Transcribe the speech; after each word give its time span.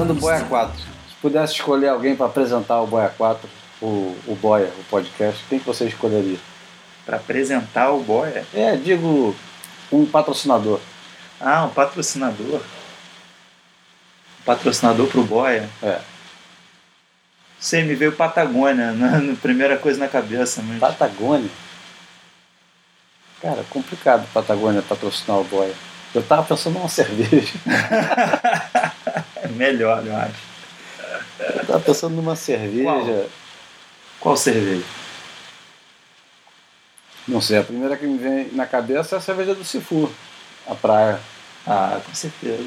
começando 0.00 0.10
o 0.10 0.14
Boia 0.14 0.44
4. 0.44 0.78
Se 0.78 1.16
pudesse 1.20 1.52
escolher 1.54 1.88
alguém 1.88 2.16
para 2.16 2.26
apresentar 2.26 2.80
o 2.80 2.86
Boia 2.86 3.12
4, 3.16 3.48
o, 3.82 4.16
o 4.26 4.38
Boia, 4.40 4.70
o 4.78 4.84
podcast, 4.84 5.44
quem 5.48 5.58
que 5.58 5.66
você 5.66 5.86
escolheria? 5.86 6.38
Para 7.04 7.16
apresentar 7.16 7.90
o 7.90 8.02
Boia? 8.02 8.46
É, 8.54 8.76
digo, 8.76 9.34
um 9.92 10.06
patrocinador. 10.06 10.80
Ah, 11.40 11.64
um 11.64 11.70
patrocinador. 11.70 12.60
Um 14.40 14.44
patrocinador 14.44 15.06
pro 15.08 15.22
Boia? 15.22 15.68
É. 15.82 16.00
Sei, 17.58 17.84
me 17.84 17.94
veio 17.94 18.12
Patagônia, 18.12 18.92
na, 18.92 19.34
primeira 19.36 19.76
coisa 19.76 19.98
na 19.98 20.08
cabeça. 20.08 20.62
Mas... 20.62 20.78
Patagônia? 20.78 21.50
Cara, 23.42 23.64
complicado 23.70 24.26
Patagônia 24.32 24.82
patrocinar 24.82 25.38
o 25.38 25.44
Boia. 25.44 25.74
Eu 26.14 26.22
tava 26.22 26.42
pensando 26.42 26.74
numa 26.74 26.88
cerveja. 26.88 27.52
Melhor, 29.60 30.02
eu 30.06 30.16
acho. 30.16 30.40
Eu 31.38 31.66
tava 31.66 31.80
pensando 31.80 32.16
numa 32.16 32.34
cerveja. 32.34 32.82
Qual, 32.84 33.26
Qual 34.20 34.36
cerveja? 34.38 34.84
Não 37.28 37.42
sei, 37.42 37.58
a 37.58 37.62
primeira 37.62 37.94
que 37.94 38.06
me 38.06 38.16
vem 38.16 38.48
na 38.52 38.64
cabeça 38.64 39.16
é 39.16 39.18
a 39.18 39.20
cerveja 39.20 39.54
do 39.54 39.62
Sifu, 39.62 40.10
a 40.66 40.74
praia. 40.74 41.20
Ah, 41.66 42.00
com 42.06 42.14
certeza. 42.14 42.64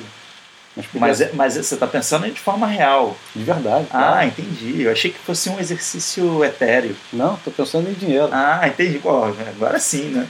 Mas, 0.75 0.85
mas, 0.93 1.21
é, 1.21 1.31
mas 1.33 1.53
você 1.55 1.73
está 1.73 1.87
pensando 1.87 2.29
de 2.29 2.39
forma 2.39 2.67
real. 2.67 3.17
De 3.35 3.43
verdade. 3.43 3.87
Ah, 3.89 3.97
claro. 3.97 4.27
entendi. 4.27 4.83
Eu 4.83 4.91
achei 4.91 5.11
que 5.11 5.17
fosse 5.17 5.49
um 5.49 5.59
exercício 5.59 6.43
etéreo. 6.45 6.95
Não, 7.11 7.33
estou 7.33 7.51
pensando 7.51 7.89
em 7.89 7.93
dinheiro. 7.93 8.29
Ah, 8.31 8.67
entendi. 8.67 8.99
Pô, 8.99 9.23
agora 9.23 9.79
sim, 9.79 10.09
né? 10.09 10.27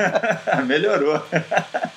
Melhorou. 0.66 1.22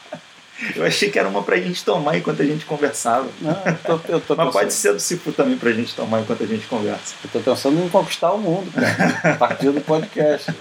Eu 0.75 0.86
achei 0.86 1.09
que 1.09 1.19
era 1.19 1.27
uma 1.27 1.44
pra 1.44 1.58
gente 1.58 1.83
tomar 1.83 2.17
enquanto 2.17 2.41
a 2.41 2.45
gente 2.45 2.66
conversava. 2.66 3.30
Não, 3.41 3.61
eu 3.66 4.00
tô, 4.00 4.11
eu 4.13 4.22
tô 4.22 4.36
Mas 4.38 4.52
pode 4.52 4.73
ser 4.73 4.94
do 4.94 5.00
Cifu 5.00 5.31
também 5.31 5.58
pra 5.58 5.72
gente 5.72 5.95
tomar 5.95 6.22
enquanto 6.22 6.44
a 6.44 6.47
gente 6.47 6.66
conversa. 6.66 7.16
Eu 7.23 7.30
tô 7.30 7.39
pensando 7.39 7.83
em 7.83 7.89
conquistar 7.89 8.31
o 8.31 8.39
mundo, 8.39 8.72
cara. 8.72 9.33
A 9.33 9.38
partir 9.38 9.69
do 9.72 9.81
podcast. 9.81 10.52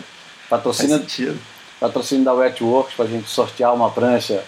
Patrocínio, 0.50 1.38
patrocínio 1.80 2.24
da 2.24 2.32
Wetworks 2.32 2.94
pra 2.94 3.06
gente 3.06 3.28
sortear 3.28 3.74
uma 3.74 3.90
prancha 3.90 4.44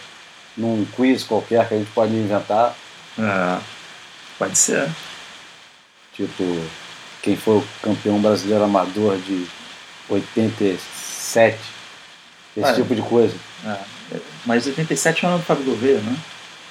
num 0.57 0.85
quiz 0.97 1.25
qualquer 1.25 1.67
que 1.67 1.75
a 1.75 1.79
gente 1.79 1.91
pode 1.93 2.13
inventar. 2.13 2.77
É, 3.19 3.59
pode 4.39 4.57
ser. 4.57 4.89
Tipo, 6.13 6.45
quem 7.23 7.37
foi 7.37 7.57
o 7.59 7.65
campeão 7.83 8.21
brasileiro 8.21 8.65
amador 8.65 9.17
de 9.19 9.47
87. 10.09 11.59
Esse 12.57 12.75
tipo 12.75 12.95
de 12.95 13.03
coisa. 13.03 13.35
É. 13.65 13.98
Mas 14.49 14.67
87 14.67 15.27
é 15.27 15.29
o 15.29 15.31
ano 15.31 15.41
do 15.41 15.45
Fábio 15.45 15.65
Gouveia, 15.65 16.01
né? 16.01 16.17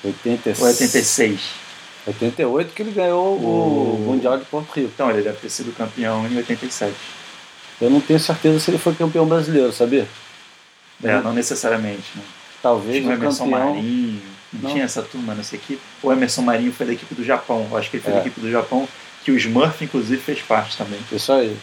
86. 0.03 0.59
Ou 0.59 0.67
86? 0.67 1.41
88 2.07 2.73
que 2.73 2.81
ele 2.81 2.91
ganhou 2.91 3.37
o, 3.37 3.97
o 3.97 3.99
Mundial 3.99 4.35
de 4.39 4.45
Porto 4.45 4.71
Rico. 4.71 4.89
Então, 4.91 5.11
ele 5.11 5.21
deve 5.21 5.37
ter 5.37 5.49
sido 5.51 5.71
campeão 5.77 6.25
em 6.25 6.35
87. 6.37 6.95
Eu 7.79 7.91
não 7.91 8.01
tenho 8.01 8.19
certeza 8.19 8.59
se 8.59 8.71
ele 8.71 8.79
foi 8.79 8.95
campeão 8.95 9.27
brasileiro, 9.27 9.71
sabia? 9.71 10.07
É, 11.03 11.21
não 11.21 11.33
necessariamente. 11.33 12.07
Né? 12.15 12.23
Talvez 12.63 12.97
tinha 12.97 13.11
o 13.11 13.13
Emerson 13.13 13.43
campeão... 13.43 13.75
Marinho, 13.75 14.21
não, 14.51 14.61
não, 14.61 14.71
tinha 14.71 14.83
essa 14.83 15.03
turma 15.03 15.35
nessa 15.35 15.55
equipe. 15.55 15.79
O 16.01 16.11
Emerson 16.11 16.41
Marinho 16.41 16.73
foi 16.73 16.87
da 16.87 16.93
equipe 16.93 17.13
do 17.13 17.23
Japão, 17.23 17.67
eu 17.69 17.77
acho 17.77 17.91
que 17.91 17.97
ele 17.97 18.03
foi 18.03 18.13
é. 18.13 18.15
da 18.15 18.21
equipe 18.21 18.41
do 18.41 18.49
Japão, 18.49 18.89
que 19.23 19.29
o 19.29 19.37
Smurf, 19.37 19.83
inclusive, 19.83 20.19
fez 20.19 20.41
parte 20.41 20.75
também. 20.75 20.99
Isso 21.11 21.31
aí. 21.31 21.55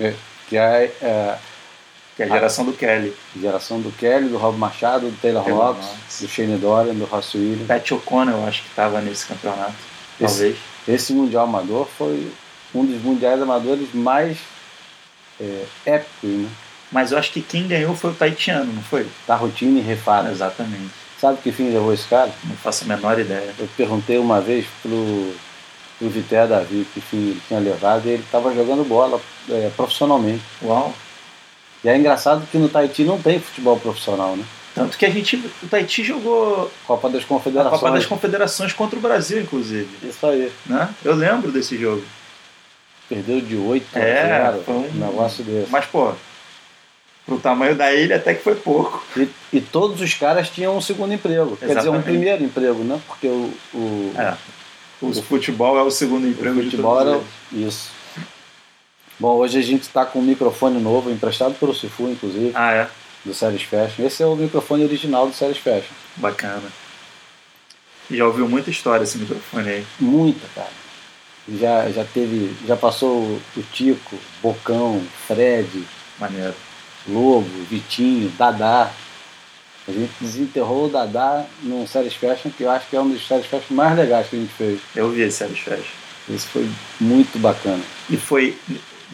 É, 0.00 0.14
que 0.48 0.56
é, 0.56 0.92
é 1.00 1.38
que 2.16 2.22
é 2.22 2.26
a 2.26 2.28
geração 2.28 2.64
do 2.64 2.72
Kelly. 2.72 3.14
Geração 3.40 3.80
do 3.80 3.90
Kelly, 3.92 4.28
do 4.28 4.38
Rob 4.38 4.56
Machado, 4.56 5.10
do 5.10 5.20
Taylor, 5.20 5.48
Hawks, 5.48 5.88
do 6.20 6.28
Shane 6.28 6.56
Dorian, 6.58 6.94
do 6.94 7.04
Ross 7.04 7.34
Williams. 7.34 7.66
Pat 7.66 7.90
O'Connor, 7.90 8.34
eu 8.34 8.46
acho 8.46 8.62
que 8.62 8.68
estava 8.68 9.00
nesse 9.00 9.26
campeonato. 9.26 9.74
Esse, 10.20 10.34
talvez. 10.34 10.56
Esse 10.86 11.12
Mundial 11.12 11.44
Amador 11.44 11.88
foi 11.98 12.30
um 12.74 12.84
dos 12.84 13.02
mundiais 13.02 13.40
amadores 13.40 13.92
mais 13.92 14.38
é, 15.40 15.64
épicos, 15.86 16.30
né? 16.30 16.48
Mas 16.92 17.10
eu 17.10 17.18
acho 17.18 17.32
que 17.32 17.42
quem 17.42 17.66
ganhou 17.66 17.96
foi 17.96 18.10
o 18.10 18.14
Taitiano, 18.14 18.72
não 18.72 18.82
foi? 18.82 19.06
Tarrutini 19.26 19.80
Refara. 19.80 20.30
Exatamente. 20.30 20.92
Sabe 21.20 21.38
que 21.42 21.50
fim 21.50 21.70
levou 21.70 21.92
esse 21.92 22.06
cara? 22.06 22.30
Não 22.44 22.54
faço 22.56 22.84
a 22.84 22.86
menor 22.86 23.18
ideia. 23.18 23.52
Eu 23.58 23.68
perguntei 23.76 24.18
uma 24.18 24.40
vez 24.40 24.66
pro, 24.82 25.34
pro 25.98 26.08
Viter 26.08 26.46
Davi 26.46 26.86
que 26.92 27.00
fim 27.00 27.30
ele 27.30 27.42
tinha 27.48 27.58
levado 27.58 28.06
e 28.06 28.10
ele 28.10 28.22
estava 28.22 28.54
jogando 28.54 28.86
bola 28.86 29.20
é, 29.48 29.70
profissionalmente. 29.74 30.42
Uau! 30.62 30.94
E 31.84 31.88
é 31.88 31.96
engraçado 31.96 32.46
que 32.50 32.56
no 32.56 32.68
Tahiti 32.68 33.04
não 33.04 33.20
tem 33.20 33.38
futebol 33.38 33.78
profissional, 33.78 34.36
né? 34.36 34.44
Tanto 34.74 34.98
que 34.98 35.06
a 35.06 35.10
gente, 35.10 35.36
o 35.62 35.68
Tahiti 35.68 36.02
jogou 36.02 36.70
Copa 36.86 37.08
das 37.08 37.24
Confederações. 37.24 37.74
A 37.74 37.78
Copa 37.78 37.92
das 37.92 38.06
Confederações 38.06 38.72
contra 38.72 38.98
o 38.98 39.02
Brasil, 39.02 39.40
inclusive. 39.40 39.88
Isso 40.02 40.26
aí. 40.26 40.50
Né? 40.66 40.88
Eu 41.04 41.14
lembro 41.14 41.52
desse 41.52 41.78
jogo. 41.78 42.02
Perdeu 43.08 43.40
de 43.40 43.56
8 43.56 43.86
a 43.94 44.00
é, 44.00 44.52
0, 44.52 44.64
um 44.66 44.90
negócio 44.94 45.44
desse. 45.44 45.70
Mas, 45.70 45.84
pô, 45.84 46.12
pro 47.24 47.38
tamanho 47.38 47.76
da 47.76 47.92
ilha 47.92 48.16
até 48.16 48.34
que 48.34 48.42
foi 48.42 48.54
pouco. 48.54 49.04
E, 49.16 49.28
e 49.52 49.60
todos 49.60 50.00
os 50.00 50.14
caras 50.14 50.48
tinham 50.48 50.76
um 50.76 50.80
segundo 50.80 51.12
emprego. 51.12 51.52
Exatamente. 51.52 51.66
Quer 51.66 51.76
dizer, 51.76 51.90
um 51.90 52.02
primeiro 52.02 52.42
emprego, 52.42 52.82
né? 52.82 53.00
Porque 53.06 53.28
o. 53.28 53.52
o 53.74 54.12
é. 54.18 54.34
O, 55.02 55.08
o 55.08 55.22
futebol 55.22 55.78
é 55.78 55.82
o 55.82 55.90
segundo 55.90 56.26
emprego 56.26 56.60
o 56.60 56.62
futebol 56.62 56.98
de 56.98 57.04
todos 57.04 57.24
era, 57.52 57.66
Isso. 57.66 57.90
Bom, 59.18 59.36
hoje 59.36 59.58
a 59.58 59.62
gente 59.62 59.82
está 59.82 60.04
com 60.04 60.18
um 60.18 60.22
microfone 60.22 60.80
novo, 60.80 61.10
emprestado 61.10 61.54
pelo 61.54 61.74
Cifu, 61.74 62.08
inclusive. 62.08 62.50
Ah, 62.54 62.72
é? 62.72 62.88
Do 63.24 63.32
Series 63.32 63.62
Fashion. 63.62 64.04
Esse 64.04 64.22
é 64.22 64.26
o 64.26 64.34
microfone 64.34 64.84
original 64.84 65.26
do 65.26 65.32
Series 65.32 65.58
Fashion. 65.58 65.94
Bacana. 66.16 66.70
Já 68.10 68.26
ouviu 68.26 68.48
muita 68.48 68.70
história 68.70 69.04
esse 69.04 69.16
microfone 69.16 69.68
aí? 69.68 69.86
Muita, 70.00 70.46
cara. 70.54 70.70
Já, 71.48 71.90
já 71.90 72.04
teve. 72.04 72.54
Já 72.66 72.76
passou 72.76 73.40
o 73.56 73.62
Tico, 73.72 74.18
Bocão, 74.42 75.00
Fred. 75.26 75.84
Maneiro. 76.18 76.54
Lobo, 77.08 77.48
Vitinho, 77.70 78.30
Dadá. 78.30 78.90
A 79.86 79.92
gente 79.92 80.12
desenterrou 80.20 80.86
o 80.86 80.88
Dadá 80.88 81.44
num 81.62 81.86
Series 81.86 82.14
Fashion 82.14 82.50
que 82.50 82.64
eu 82.64 82.70
acho 82.70 82.88
que 82.88 82.96
é 82.96 83.00
um 83.00 83.08
dos 83.08 83.26
Series 83.26 83.46
Fashion 83.46 83.74
mais 83.74 83.96
legais 83.96 84.28
que 84.28 84.36
a 84.36 84.38
gente 84.40 84.52
fez. 84.54 84.80
Eu 84.96 85.10
vi 85.10 85.22
esse 85.22 85.38
Series 85.38 85.60
Fashion. 85.60 86.04
Esse 86.28 86.46
foi 86.46 86.68
muito 87.00 87.38
bacana. 87.38 87.82
E 88.08 88.16
foi 88.16 88.58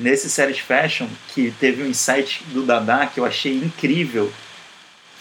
nesse 0.00 0.30
Series 0.30 0.58
Fashion 0.58 1.06
que 1.34 1.52
teve 1.60 1.82
um 1.82 1.86
insight 1.86 2.42
do 2.48 2.64
Dada 2.64 3.06
que 3.06 3.20
eu 3.20 3.24
achei 3.24 3.54
incrível, 3.54 4.32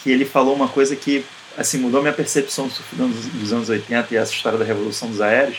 que 0.02 0.10
ele 0.10 0.26
falou 0.26 0.56
uma 0.56 0.68
coisa 0.68 0.96
que 0.96 1.26
assim 1.58 1.78
mudou 1.78 2.02
minha 2.02 2.14
percepção 2.14 2.68
do 2.68 2.74
surf 2.74 2.96
dos 2.96 3.52
anos 3.52 3.70
80 3.70 4.14
e 4.14 4.18
essa 4.18 4.32
história 4.32 4.58
da 4.58 4.66
revolução 4.66 5.10
dos 5.10 5.22
aéreos. 5.22 5.58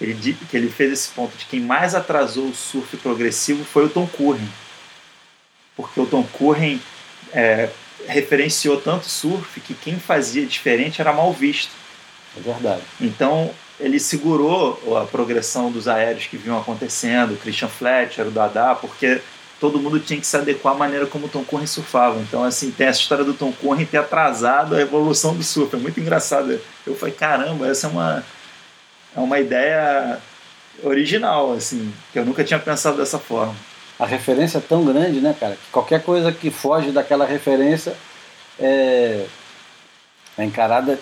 Ele, 0.00 0.36
que 0.48 0.56
ele 0.56 0.70
fez 0.70 0.92
esse 0.92 1.08
ponto 1.08 1.36
de 1.36 1.44
quem 1.46 1.60
mais 1.60 1.94
atrasou 1.94 2.46
o 2.46 2.54
surf 2.54 2.96
progressivo 2.98 3.64
foi 3.64 3.86
o 3.86 3.88
Tom 3.88 4.06
Curren. 4.06 4.48
Porque 5.76 6.00
o 6.00 6.06
Tom 6.06 6.22
Curren 6.24 6.80
é, 7.32 7.68
referenciou 8.06 8.80
tanto 8.80 9.08
surf 9.08 9.60
que 9.60 9.74
quem 9.74 9.98
fazia 9.98 10.46
diferente 10.46 11.00
era 11.00 11.12
mal 11.12 11.32
visto. 11.32 11.72
É 12.36 12.40
verdade. 12.40 12.82
Então 13.00 13.52
ele 13.80 14.00
segurou 14.00 14.96
a 14.96 15.04
progressão 15.04 15.70
dos 15.70 15.86
aéreos 15.86 16.26
que 16.26 16.36
vinham 16.36 16.58
acontecendo, 16.58 17.34
o 17.34 17.36
Christian 17.36 17.68
Fletcher, 17.68 18.26
o 18.26 18.30
Dada, 18.30 18.74
porque 18.74 19.20
todo 19.60 19.78
mundo 19.78 20.00
tinha 20.00 20.20
que 20.20 20.26
se 20.26 20.36
adequar 20.36 20.74
à 20.74 20.76
maneira 20.76 21.06
como 21.06 21.26
o 21.26 21.28
Tom 21.28 21.44
Curren 21.44 21.66
surfava. 21.66 22.18
Então, 22.20 22.42
assim, 22.42 22.70
tem 22.70 22.86
essa 22.86 23.00
história 23.00 23.24
do 23.24 23.34
Tom 23.34 23.52
Curren 23.52 23.84
ter 23.84 23.98
atrasado 23.98 24.74
a 24.74 24.80
evolução 24.80 25.34
do 25.34 25.42
surf. 25.42 25.74
É 25.74 25.78
muito 25.78 26.00
engraçado. 26.00 26.60
Eu 26.86 26.96
falei, 26.96 27.14
caramba, 27.14 27.68
essa 27.68 27.86
é 27.86 27.90
uma, 27.90 28.24
é 29.16 29.20
uma 29.20 29.38
ideia 29.38 30.18
original, 30.82 31.52
assim, 31.52 31.92
que 32.12 32.18
eu 32.18 32.24
nunca 32.24 32.44
tinha 32.44 32.58
pensado 32.58 32.96
dessa 32.96 33.18
forma. 33.18 33.54
A 33.98 34.06
referência 34.06 34.58
é 34.58 34.60
tão 34.60 34.84
grande, 34.84 35.20
né, 35.20 35.34
cara, 35.38 35.54
que 35.54 35.70
qualquer 35.72 36.02
coisa 36.02 36.30
que 36.30 36.50
foge 36.50 36.92
daquela 36.92 37.26
referência 37.26 37.94
é, 38.58 39.26
é 40.36 40.44
encarada 40.44 40.98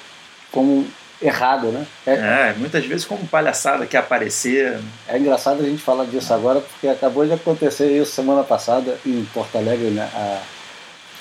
como 0.51 0.87
errado, 1.21 1.69
né? 1.69 1.87
É, 2.07 2.13
é, 2.13 2.55
muitas 2.57 2.85
vezes 2.85 3.05
como 3.05 3.27
palhaçada 3.27 3.87
que 3.87 3.97
aparecer. 3.97 4.79
É 5.09 5.19
engraçado 5.19 5.61
a 5.61 5.65
gente 5.65 5.83
falar 5.83 6.05
disso 6.05 6.33
agora, 6.33 6.61
porque 6.61 6.89
acabou 6.89 7.27
de 7.27 7.33
acontecer 7.33 7.91
isso 7.91 8.13
semana 8.13 8.43
passada 8.43 8.99
em 9.05 9.25
Porto 9.33 9.57
Alegre, 9.57 9.91
né? 9.91 10.09
A, 10.15 10.43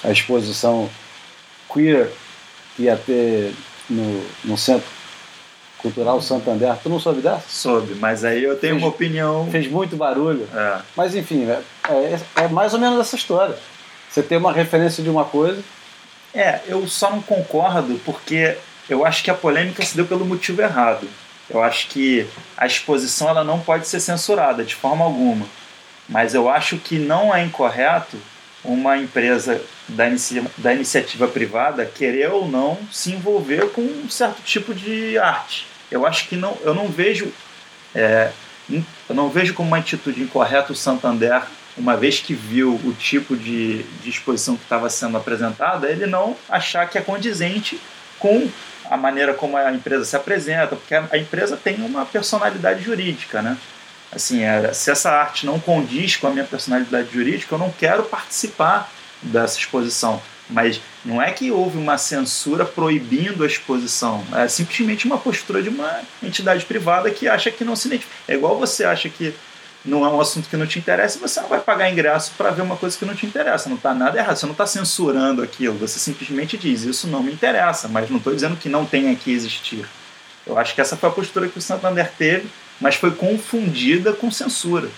a 0.08 0.12
exposição 0.12 0.90
queer 1.72 2.10
que 2.76 2.84
ia 2.84 2.98
ter 2.98 3.54
no, 3.90 4.26
no 4.44 4.58
Centro 4.58 4.88
Cultural 5.78 6.22
Santander. 6.22 6.76
Tu 6.82 6.90
não 6.90 7.00
soube 7.00 7.22
dessa? 7.22 7.44
Soube, 7.48 7.96
mas 7.96 8.26
aí 8.26 8.44
eu 8.44 8.58
tenho 8.58 8.74
fez, 8.74 8.84
uma 8.84 8.90
opinião. 8.90 9.48
Fez 9.52 9.68
muito 9.68 9.96
barulho. 9.96 10.48
É. 10.54 10.80
Mas 10.96 11.16
enfim, 11.16 11.48
é, 11.50 11.62
é, 11.90 12.20
é 12.44 12.48
mais 12.48 12.74
ou 12.74 12.80
menos 12.80 13.00
essa 13.00 13.16
história. 13.16 13.56
Você 14.10 14.22
tem 14.22 14.38
uma 14.38 14.52
referência 14.52 15.04
de 15.04 15.10
uma 15.10 15.26
coisa. 15.26 15.62
É, 16.34 16.62
eu 16.68 16.86
só 16.88 17.12
não 17.12 17.22
concordo 17.22 18.00
porque 18.04 18.58
eu 18.90 19.06
acho 19.06 19.24
que 19.24 19.32
a 19.32 19.36
polêmica 19.36 19.84
se 19.84 19.96
deu 19.96 20.06
pelo 20.06 20.26
motivo 20.26 20.62
errado. 20.62 21.08
Eu 21.50 21.62
acho 21.62 21.88
que 21.88 22.28
a 22.58 22.66
exposição 22.66 23.30
ela 23.30 23.44
não 23.44 23.60
pode 23.60 23.88
ser 23.88 24.00
censurada 24.00 24.64
de 24.64 24.76
forma 24.76 25.06
alguma. 25.06 25.46
Mas 26.08 26.34
eu 26.34 26.50
acho 26.50 26.78
que 26.78 26.98
não 26.98 27.34
é 27.34 27.44
incorreto 27.44 28.18
uma 28.64 28.98
empresa 28.98 29.62
da, 29.88 30.06
da 30.58 30.74
iniciativa 30.74 31.28
privada 31.28 31.86
querer 31.86 32.32
ou 32.32 32.48
não 32.48 32.78
se 32.92 33.12
envolver 33.12 33.70
com 33.70 33.82
um 33.82 34.10
certo 34.10 34.42
tipo 34.44 34.74
de 34.74 35.18
arte. 35.20 35.68
eu 35.92 36.06
acho 36.06 36.28
que 36.28 36.36
não, 36.36 36.58
eu 36.64 36.74
não 36.74 36.88
vejo 36.88 37.32
é, 37.94 38.32
eu 39.08 39.16
não 39.16 39.30
vejo 39.30 39.54
como 39.54 39.68
uma 39.68 39.78
atitude 39.78 40.22
incorreta 40.22 40.74
o 40.74 40.76
Santander, 40.76 41.44
uma 41.78 41.96
vez 41.96 42.20
que 42.20 42.34
viu 42.34 42.74
o 42.84 42.94
tipo 42.94 43.36
de, 43.36 43.84
de 44.02 44.10
exposição 44.10 44.56
que 44.56 44.64
estava 44.64 44.90
sendo 44.90 45.18
apresentada, 45.18 45.90
ele 45.90 46.06
não 46.06 46.36
achar 46.50 46.90
que 46.90 46.98
é 46.98 47.02
condizente 47.02 47.80
com 48.18 48.50
a 48.90 48.98
maneira 48.98 49.34
como 49.34 49.58
a 49.58 49.72
empresa 49.72 50.06
se 50.06 50.16
apresenta, 50.16 50.76
porque 50.76 50.96
a, 50.96 51.18
empresa 51.18 51.58
tem 51.58 51.76
uma 51.82 52.06
personalidade 52.06 52.84
jurídica, 52.84 53.42
né? 53.42 53.58
Assim, 54.12 54.44
é, 54.44 54.72
se 54.74 54.92
essa 54.92 55.12
arte 55.12 55.46
não 55.46 55.60
condiz 55.60 56.16
com 56.16 56.28
a 56.28 56.30
minha 56.30 56.46
personalidade 56.46 57.12
jurídica, 57.12 57.56
eu 57.56 57.60
não 57.60 57.72
quero 57.72 58.04
participar 58.04 58.92
dessa 59.22 59.58
exposição. 59.58 60.22
Mas 60.50 60.80
não 61.04 61.22
é 61.22 61.32
que 61.32 61.50
houve 61.50 61.78
uma 61.78 61.98
censura 61.98 62.64
proibindo 62.64 63.44
a 63.44 63.48
exposição, 63.48 64.24
é 64.36 64.48
simplesmente 64.48 65.06
uma 65.06 65.18
postura 65.18 65.62
de 65.62 65.70
uma 65.70 66.02
entidade 66.22 66.64
privada 66.66 67.10
que 67.10 67.28
acha 67.28 67.50
que 67.50 67.64
não 67.64 67.76
se 67.76 67.88
identifica. 67.88 68.14
É 68.28 68.36
igual 68.36 68.58
você 68.58 68.84
acha 68.86 69.10
que 69.10 69.34
não 69.86 70.04
é 70.04 70.10
um 70.10 70.20
assunto 70.20 70.50
que 70.50 70.58
não 70.58 70.66
te 70.66 70.80
interessa, 70.80 71.20
você 71.20 71.40
não 71.40 71.48
vai 71.48 71.60
pagar 71.60 71.92
ingresso 71.92 72.32
para 72.36 72.50
ver 72.50 72.64
uma 72.64 72.76
coisa 72.76 72.98
que 72.98 73.06
não 73.06 73.14
te 73.14 73.26
interessa. 73.26 73.70
Não 73.70 73.76
está 73.76 73.94
nada 73.94 74.18
errado, 74.18 74.36
você 74.36 74.46
não 74.46 74.54
está 74.54 74.66
censurando 74.66 75.44
aquilo, 75.44 75.78
você 75.78 76.00
simplesmente 76.00 76.58
diz: 76.58 76.82
Isso 76.82 77.08
não 77.08 77.22
me 77.22 77.32
interessa, 77.32 77.88
mas 77.88 78.10
não 78.10 78.18
estou 78.18 78.34
dizendo 78.34 78.58
que 78.58 78.68
não 78.68 78.86
tenha 78.86 79.16
que 79.16 79.32
existir. 79.32 79.86
Eu 80.46 80.58
acho 80.58 80.74
que 80.74 80.82
essa 80.82 80.98
foi 80.98 81.10
a 81.10 81.12
postura 81.12 81.48
que 81.48 81.58
o 81.58 81.62
Santander 81.62 82.12
teve, 82.18 82.48
mas 82.80 82.96
foi 82.96 83.12
confundida 83.12 84.12
com 84.14 84.32
censura. 84.32 84.90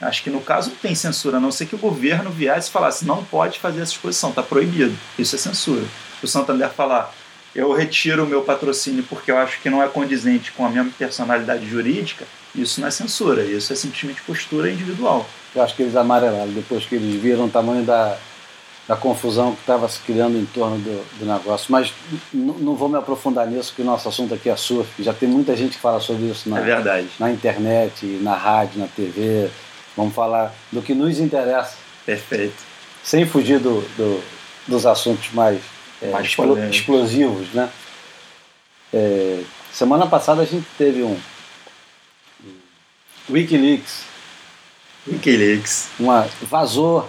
Acho 0.00 0.22
que 0.22 0.30
no 0.30 0.40
caso 0.40 0.70
não 0.70 0.76
tem 0.76 0.94
censura, 0.94 1.36
a 1.36 1.40
não 1.40 1.52
ser 1.52 1.66
que 1.66 1.74
o 1.74 1.78
governo 1.78 2.30
viesse 2.30 2.68
e 2.68 2.72
falasse: 2.72 3.06
não 3.06 3.24
pode 3.24 3.58
fazer 3.58 3.80
essa 3.80 3.92
exposição, 3.92 4.30
está 4.30 4.42
proibido. 4.42 4.94
Isso 5.18 5.34
é 5.36 5.38
censura. 5.38 5.84
O 6.22 6.26
Santander 6.26 6.68
falar: 6.68 7.14
eu 7.54 7.72
retiro 7.72 8.24
o 8.24 8.26
meu 8.26 8.42
patrocínio 8.42 9.04
porque 9.04 9.30
eu 9.30 9.38
acho 9.38 9.60
que 9.60 9.70
não 9.70 9.82
é 9.82 9.88
condizente 9.88 10.52
com 10.52 10.66
a 10.66 10.68
minha 10.68 10.84
personalidade 10.98 11.66
jurídica, 11.66 12.26
isso 12.54 12.80
não 12.80 12.88
é 12.88 12.90
censura, 12.90 13.44
isso 13.44 13.72
é 13.72 13.76
simplesmente 13.76 14.22
postura 14.22 14.70
individual. 14.70 15.26
Eu 15.54 15.62
acho 15.62 15.74
que 15.74 15.82
eles 15.82 15.96
amarelaram 15.96 16.52
depois 16.52 16.84
que 16.86 16.94
eles 16.94 17.20
viram 17.20 17.46
o 17.46 17.50
tamanho 17.50 17.84
da, 17.84 18.16
da 18.86 18.96
confusão 18.96 19.54
que 19.54 19.60
estava 19.60 19.88
se 19.88 20.00
criando 20.00 20.36
em 20.36 20.44
torno 20.46 20.78
do, 20.78 21.18
do 21.18 21.26
negócio. 21.26 21.66
Mas 21.70 21.92
não 22.32 22.74
vou 22.74 22.88
me 22.88 22.96
aprofundar 22.96 23.46
nisso, 23.46 23.70
porque 23.70 23.82
o 23.82 23.84
nosso 23.84 24.08
assunto 24.08 24.34
aqui 24.34 24.48
é 24.48 24.56
surf. 24.56 25.02
Já 25.02 25.12
tem 25.12 25.28
muita 25.28 25.56
gente 25.56 25.76
que 25.76 25.80
fala 25.80 26.00
sobre 26.00 26.26
isso 26.26 26.48
na, 26.48 26.60
é 26.60 27.04
na 27.18 27.30
internet, 27.30 28.06
na 28.22 28.34
rádio, 28.34 28.80
na 28.80 28.86
TV. 28.86 29.50
Vamos 29.96 30.14
falar 30.14 30.54
do 30.70 30.82
que 30.82 30.94
nos 30.94 31.18
interessa. 31.18 31.76
Perfeito. 32.04 32.56
Sem 33.02 33.26
fugir 33.26 33.58
do, 33.58 33.80
do 33.96 34.22
dos 34.66 34.86
assuntos 34.86 35.30
mais, 35.32 35.60
é, 36.00 36.10
mais 36.10 36.26
explosivos, 36.70 37.48
né? 37.52 37.68
É, 38.92 39.40
semana 39.72 40.06
passada 40.06 40.42
a 40.42 40.44
gente 40.44 40.66
teve 40.78 41.02
um 41.02 41.18
Wikileaks. 43.28 44.04
Wikileaks. 45.06 45.88
Uma, 45.98 46.28
vazou 46.42 47.08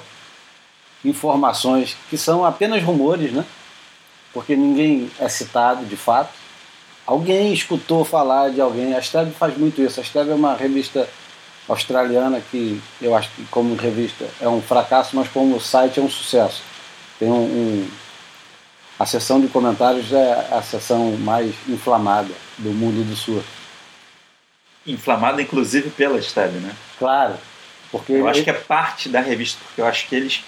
informações 1.03 1.95
que 2.09 2.17
são 2.17 2.43
apenas 2.43 2.83
rumores, 2.83 3.31
né? 3.31 3.45
Porque 4.33 4.55
ninguém 4.55 5.09
é 5.19 5.29
citado 5.29 5.85
de 5.85 5.95
fato. 5.95 6.33
Alguém 7.05 7.53
escutou 7.53 8.03
falar 8.03 8.49
de 8.49 8.59
alguém. 8.59 8.95
A 8.95 9.01
Steb 9.01 9.31
faz 9.33 9.57
muito 9.57 9.81
isso. 9.81 9.99
A 9.99 10.03
Steb 10.03 10.29
é 10.29 10.33
uma 10.33 10.55
revista 10.55 11.07
australiana 11.67 12.41
que 12.51 12.81
eu 13.01 13.15
acho 13.15 13.29
que 13.31 13.45
como 13.45 13.75
revista 13.75 14.25
é 14.39 14.47
um 14.47 14.61
fracasso, 14.61 15.15
mas 15.15 15.27
como 15.27 15.59
site 15.59 15.99
é 15.99 16.03
um 16.03 16.09
sucesso. 16.09 16.61
Tem 17.19 17.29
um, 17.29 17.43
um 17.43 17.89
a 18.97 19.05
seção 19.05 19.41
de 19.41 19.47
comentários 19.47 20.11
é 20.13 20.47
a 20.51 20.61
seção 20.61 21.11
mais 21.17 21.53
inflamada 21.67 22.33
do 22.57 22.69
mundo 22.69 23.03
do 23.03 23.15
surf. 23.15 23.45
Inflamada 24.85 25.41
inclusive 25.41 25.89
pela 25.89 26.19
Stab, 26.19 26.51
né? 26.51 26.73
Claro. 26.99 27.35
Porque 27.91 28.13
eu 28.13 28.19
ele... 28.19 28.29
acho 28.29 28.43
que 28.43 28.49
é 28.49 28.53
parte 28.53 29.09
da 29.09 29.21
revista, 29.21 29.59
porque 29.65 29.81
eu 29.81 29.85
acho 29.85 30.07
que 30.07 30.15
eles 30.15 30.43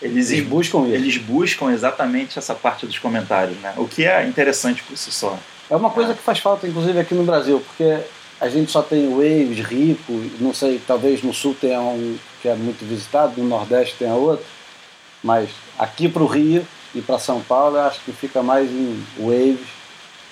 eles, 0.00 0.30
eles 0.30 0.46
buscam 0.46 0.80
isso. 0.80 0.94
Eles 0.94 1.16
buscam 1.16 1.72
exatamente 1.72 2.38
essa 2.38 2.54
parte 2.54 2.86
dos 2.86 2.98
comentários, 2.98 3.56
né? 3.58 3.72
O 3.76 3.88
que 3.88 4.04
é 4.04 4.26
interessante 4.26 4.82
por 4.82 4.96
si 4.96 5.10
só. 5.10 5.38
É 5.70 5.76
uma 5.76 5.90
coisa 5.90 6.12
é. 6.12 6.14
que 6.14 6.22
faz 6.22 6.38
falta, 6.38 6.66
inclusive, 6.66 6.98
aqui 6.98 7.14
no 7.14 7.24
Brasil, 7.24 7.60
porque 7.60 7.98
a 8.40 8.48
gente 8.48 8.70
só 8.70 8.82
tem 8.82 9.08
Waves, 9.08 9.64
Rico, 9.66 10.12
não 10.38 10.52
sei, 10.52 10.80
talvez 10.86 11.22
no 11.22 11.32
sul 11.32 11.56
tenha 11.58 11.80
um 11.80 12.18
que 12.42 12.48
é 12.48 12.54
muito 12.54 12.84
visitado, 12.86 13.40
no 13.40 13.48
Nordeste 13.48 13.96
tenha 13.98 14.12
outro, 14.12 14.44
mas 15.22 15.48
aqui 15.78 16.08
para 16.08 16.22
o 16.22 16.26
Rio 16.26 16.66
e 16.94 17.00
para 17.00 17.18
São 17.18 17.40
Paulo 17.40 17.76
eu 17.76 17.82
acho 17.82 18.00
que 18.00 18.12
fica 18.12 18.42
mais 18.42 18.70
em 18.70 19.02
Waves, 19.18 19.66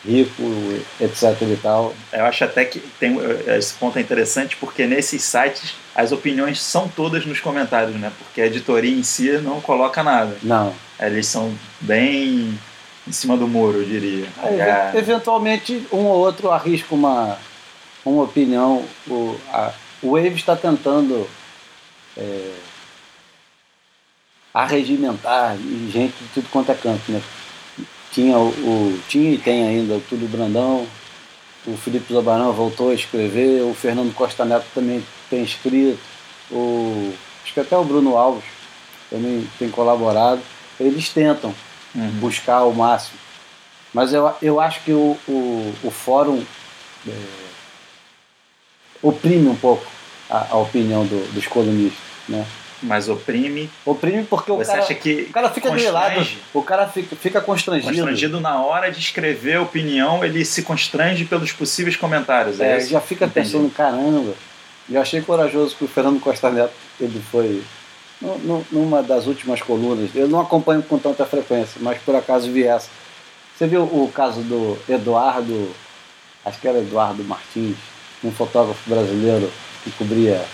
Rico, 0.07 0.43
etc 1.01 1.41
e 1.43 1.57
tal. 1.57 1.95
Eu 2.13 2.25
acho 2.25 2.45
até 2.45 2.65
que 2.65 2.79
tem, 3.01 3.17
esse 3.57 3.75
ponto 3.75 3.99
é 3.99 4.03
interessante 4.03 4.57
porque 4.57 4.87
nesses 4.87 5.23
sites 5.23 5.75
as 5.95 6.13
opiniões 6.13 6.61
são 6.61 6.89
todas 6.89 7.25
nos 7.25 7.41
comentários, 7.41 7.97
né? 7.97 8.13
Porque 8.19 8.41
a 8.41 8.47
editoria 8.47 8.95
em 8.95 9.03
si 9.03 9.31
não 9.39 9.61
coloca 9.61 10.03
nada. 10.03 10.37
Não. 10.43 10.75
Eles 11.01 11.27
são 11.27 11.53
bem 11.81 12.59
em 13.07 13.13
cima 13.13 13.37
do 13.37 13.49
muro, 13.49 13.79
eu 13.79 13.85
diria. 13.85 14.27
É, 14.43 14.93
é... 14.95 14.99
Eventualmente 14.99 15.87
um 15.93 16.05
ou 16.05 16.19
outro 16.19 16.51
arrisca 16.51 16.95
uma 16.95 17.39
uma 18.05 18.25
opinião. 18.25 18.85
O, 19.09 19.37
a, 19.51 19.73
o 20.03 20.13
Wave 20.13 20.35
está 20.35 20.55
tentando 20.55 21.29
é, 22.17 22.51
arregimentar 24.53 25.57
gente 25.91 26.15
de 26.21 26.29
tudo 26.35 26.49
quanto 26.51 26.71
é 26.71 26.75
canto. 26.75 27.11
Né? 27.11 27.23
Tinha, 28.15 28.39
o, 28.39 28.49
o, 28.49 29.01
tinha 29.09 29.33
e 29.33 29.39
tem 29.39 29.67
ainda 29.67 29.95
o 29.95 30.01
Túlio 30.01 30.29
Brandão, 30.29 30.87
o 31.67 31.77
Felipe 31.77 32.13
Zobarão 32.13 32.53
voltou 32.53 32.91
a 32.91 32.95
escrever, 32.95 33.63
o 33.63 33.75
Fernando 33.75 34.15
Costa 34.15 34.45
Neto 34.45 34.67
também 34.75 35.05
tem 35.29 35.43
escrito, 35.43 35.99
o, 36.51 37.13
acho 37.43 37.53
que 37.53 37.61
até 37.61 37.77
o 37.77 37.85
Bruno 37.85 38.17
Alves 38.17 38.45
também 39.11 39.47
tem 39.59 39.69
colaborado. 39.69 40.41
Eles 40.79 41.09
tentam 41.09 41.55
uhum. 41.95 42.11
buscar 42.21 42.65
o 42.65 42.75
máximo. 42.75 43.19
Mas 43.93 44.13
eu, 44.13 44.33
eu 44.43 44.61
acho 44.61 44.81
que 44.83 44.93
o, 44.93 45.17
o, 45.29 45.75
o 45.83 45.91
fórum. 45.91 46.45
É, 47.07 47.45
oprime 49.05 49.49
um 49.49 49.55
pouco 49.55 49.87
a, 50.31 50.49
a 50.51 50.57
opinião 50.57 51.05
do, 51.05 51.33
dos 51.35 51.47
colunistas, 51.47 52.01
né? 52.29 52.47
Mas 52.85 53.09
oprime. 53.09 53.71
Oprime 53.85 54.25
porque 54.25 54.53
o 54.53 54.57
Você 54.57 54.71
cara, 54.71 54.83
acha 54.83 54.95
que 54.95 55.23
o 55.23 55.33
cara 55.33 55.51
fica 55.51 55.71
grilado, 55.71 56.27
o 56.53 56.63
cara 56.63 56.87
fica, 56.87 57.17
fica 57.17 57.41
constrangido. 57.41 57.89
Constrangido 57.89 58.41
na 58.41 58.63
hora 58.63 58.91
de 58.91 58.99
escrever 58.99 59.57
a 59.57 59.63
opinião, 59.63 60.23
ele 60.23 60.45
se 60.45 60.63
constrange 60.63 61.25
pelos 61.25 61.51
possíveis 61.51 61.97
comentários. 61.97 62.61
É, 62.61 62.77
é 62.77 62.81
já 62.81 63.01
fica 63.01 63.25
Entendi. 63.25 63.47
pensando, 63.47 63.71
caramba. 63.71 64.35
Eu 64.91 65.01
achei 65.01 65.23
corajoso 65.23 65.75
que 65.75 65.85
o 65.85 65.89
Fernando 65.89 66.21
Costa 66.21 66.51
Neto 66.51 66.75
ele 67.01 67.23
foi 67.31 67.63
numa 68.71 69.03
das 69.03 69.27
últimas 69.27 69.63
colunas. 69.63 70.11
Eu 70.15 70.29
não 70.29 70.41
acompanho 70.41 70.83
com 70.83 70.99
tanta 70.99 71.25
frequência, 71.25 71.81
mas 71.81 71.99
por 72.03 72.15
acaso 72.15 72.51
vi 72.51 72.65
essa. 72.65 72.89
Você 73.57 73.67
viu 73.67 73.83
o 73.83 74.11
caso 74.13 74.41
do 74.41 74.79
Eduardo, 74.89 75.71
acho 76.45 76.61
que 76.61 76.69
era 76.69 76.79
Eduardo 76.79 77.23
Martins, 77.25 77.77
um 78.23 78.33
fotógrafo 78.33 78.89
brasileiro 78.89 79.51
que 79.83 79.91
cobria. 79.93 80.45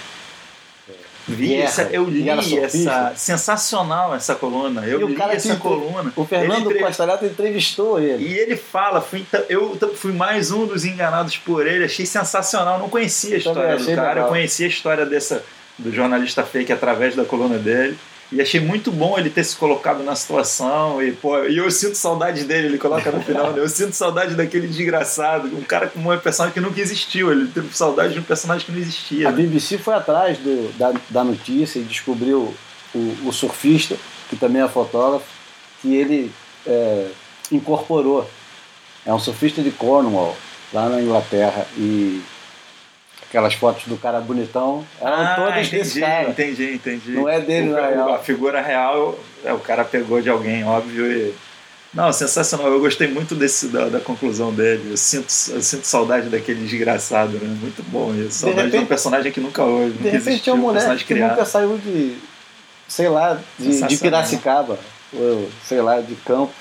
Vi 1.29 1.49
guerra, 1.49 1.65
essa, 1.65 1.83
eu 1.85 2.05
li 2.05 2.29
essa. 2.29 3.13
Sensacional 3.15 4.15
essa 4.15 4.35
coluna. 4.35 4.87
Eu 4.87 5.07
li 5.07 5.17
essa 5.31 5.57
coluna. 5.57 6.13
O 6.17 6.25
Fernando 6.25 6.71
ele, 6.71 6.81
Costa 6.81 7.07
Neto 7.07 7.27
entrevistou 7.27 8.01
ele. 8.01 8.27
E 8.27 8.39
ele 8.39 8.57
fala, 8.57 9.01
fui, 9.01 9.25
eu 9.49 9.79
fui 9.95 10.13
mais 10.13 10.51
um 10.51 10.67
dos 10.67 10.85
enganados 10.85 11.37
por 11.37 11.67
ele, 11.67 11.85
achei 11.85 12.07
sensacional. 12.07 12.79
Não 12.79 12.89
conhecia 12.89 13.37
a 13.37 13.39
história 13.39 13.77
do 13.77 13.87
cara, 13.87 14.09
legal. 14.09 14.25
eu 14.25 14.29
conhecia 14.29 14.67
a 14.67 14.69
história 14.69 15.07
dessa, 15.07 15.45
do 15.79 15.93
jornalista 15.93 16.43
fake 16.43 16.73
através 16.73 17.15
da 17.15 17.25
coluna 17.25 17.59
dele. 17.59 17.97
E 18.33 18.41
achei 18.41 18.61
muito 18.61 18.93
bom 18.93 19.19
ele 19.19 19.29
ter 19.29 19.43
se 19.43 19.57
colocado 19.57 20.05
na 20.05 20.15
situação. 20.15 21.03
E, 21.03 21.11
pô, 21.11 21.45
e 21.45 21.57
eu 21.57 21.69
sinto 21.71 21.97
saudade 21.97 22.45
dele, 22.45 22.69
ele 22.69 22.79
coloca 22.79 23.11
no 23.11 23.21
final, 23.23 23.53
né? 23.53 23.61
Eu 23.61 23.69
sinto 23.69 23.93
saudade 23.93 24.37
daquele 24.37 24.69
desgraçado, 24.69 25.49
um 25.49 25.63
cara 25.63 25.89
com 25.89 25.99
uma 25.99 26.17
personagem 26.17 26.55
que 26.55 26.61
nunca 26.61 26.81
existiu. 26.81 27.33
Ele 27.33 27.49
teve 27.49 27.77
saudade 27.77 28.15
de 28.15 28.21
um 28.21 28.23
personagem 28.23 28.65
que 28.65 28.71
não 28.71 28.79
existia. 28.79 29.29
A 29.29 29.33
né? 29.33 29.43
BBC 29.43 29.79
foi 29.79 29.95
atrás 29.95 30.39
do, 30.39 30.73
da, 30.79 30.93
da 31.09 31.25
notícia 31.25 31.81
e 31.81 31.83
descobriu 31.83 32.55
o, 32.95 33.17
o 33.27 33.33
surfista, 33.33 33.97
que 34.29 34.37
também 34.37 34.63
é 34.63 34.69
fotógrafo, 34.69 35.27
que 35.83 35.93
ele 35.93 36.31
é, 36.65 37.09
incorporou. 37.51 38.29
É 39.05 39.13
um 39.13 39.19
surfista 39.19 39.61
de 39.61 39.73
Cornwall, 39.73 40.37
lá 40.73 40.89
na 40.89 41.03
Inglaterra. 41.03 41.67
E 41.77 42.23
aquelas 43.31 43.55
fotos 43.55 43.85
do 43.87 43.97
cara 43.97 44.21
bonitão, 44.21 44.85
eram 45.01 45.15
ah, 45.15 45.35
todas 45.37 45.69
entendi, 45.69 45.71
desse 45.71 46.01
cara. 46.01 46.29
Entendi, 46.29 46.75
entendi. 46.75 47.13
Não 47.13 47.29
é 47.29 47.41
dele, 47.41 47.71
o, 47.71 47.73
na 47.73 47.87
real. 47.87 48.15
A 48.15 48.19
figura 48.19 48.61
real, 48.61 49.19
é, 49.45 49.53
o 49.53 49.59
cara 49.61 49.85
pegou 49.85 50.21
de 50.21 50.29
alguém, 50.29 50.65
óbvio, 50.65 51.11
e... 51.11 51.33
Não, 51.95 52.13
sensacional. 52.13 52.69
Eu 52.69 52.79
gostei 52.79 53.09
muito 53.09 53.35
desse, 53.35 53.67
da, 53.67 53.89
da 53.89 53.99
conclusão 53.99 54.53
dele. 54.53 54.93
Eu 54.93 54.97
sinto, 54.97 55.27
eu 55.51 55.61
sinto 55.61 55.85
saudade 55.85 56.29
daquele 56.29 56.65
desgraçado, 56.65 57.33
né? 57.33 57.57
Muito 57.61 57.83
bom 57.89 58.15
isso. 58.15 58.41
Saudade 58.41 58.55
de, 58.55 58.65
repente, 58.67 58.79
de 58.79 58.85
um 58.85 58.87
personagem 58.87 59.33
que 59.33 59.41
nunca 59.41 59.65
houve. 59.65 59.99
De 59.99 60.09
repente 60.09 60.49
é 60.49 60.53
um 60.53 60.57
moleque 60.57 61.05
que 61.05 61.15
nunca 61.15 61.45
saiu 61.45 61.79
de, 61.79 62.17
sei 62.87 63.09
lá, 63.09 63.41
de, 63.59 63.83
de 63.89 63.97
Piracicaba. 63.97 64.79
Ou, 65.13 65.51
sei 65.65 65.81
lá, 65.81 66.01
de 66.01 66.15
Campos. 66.15 66.55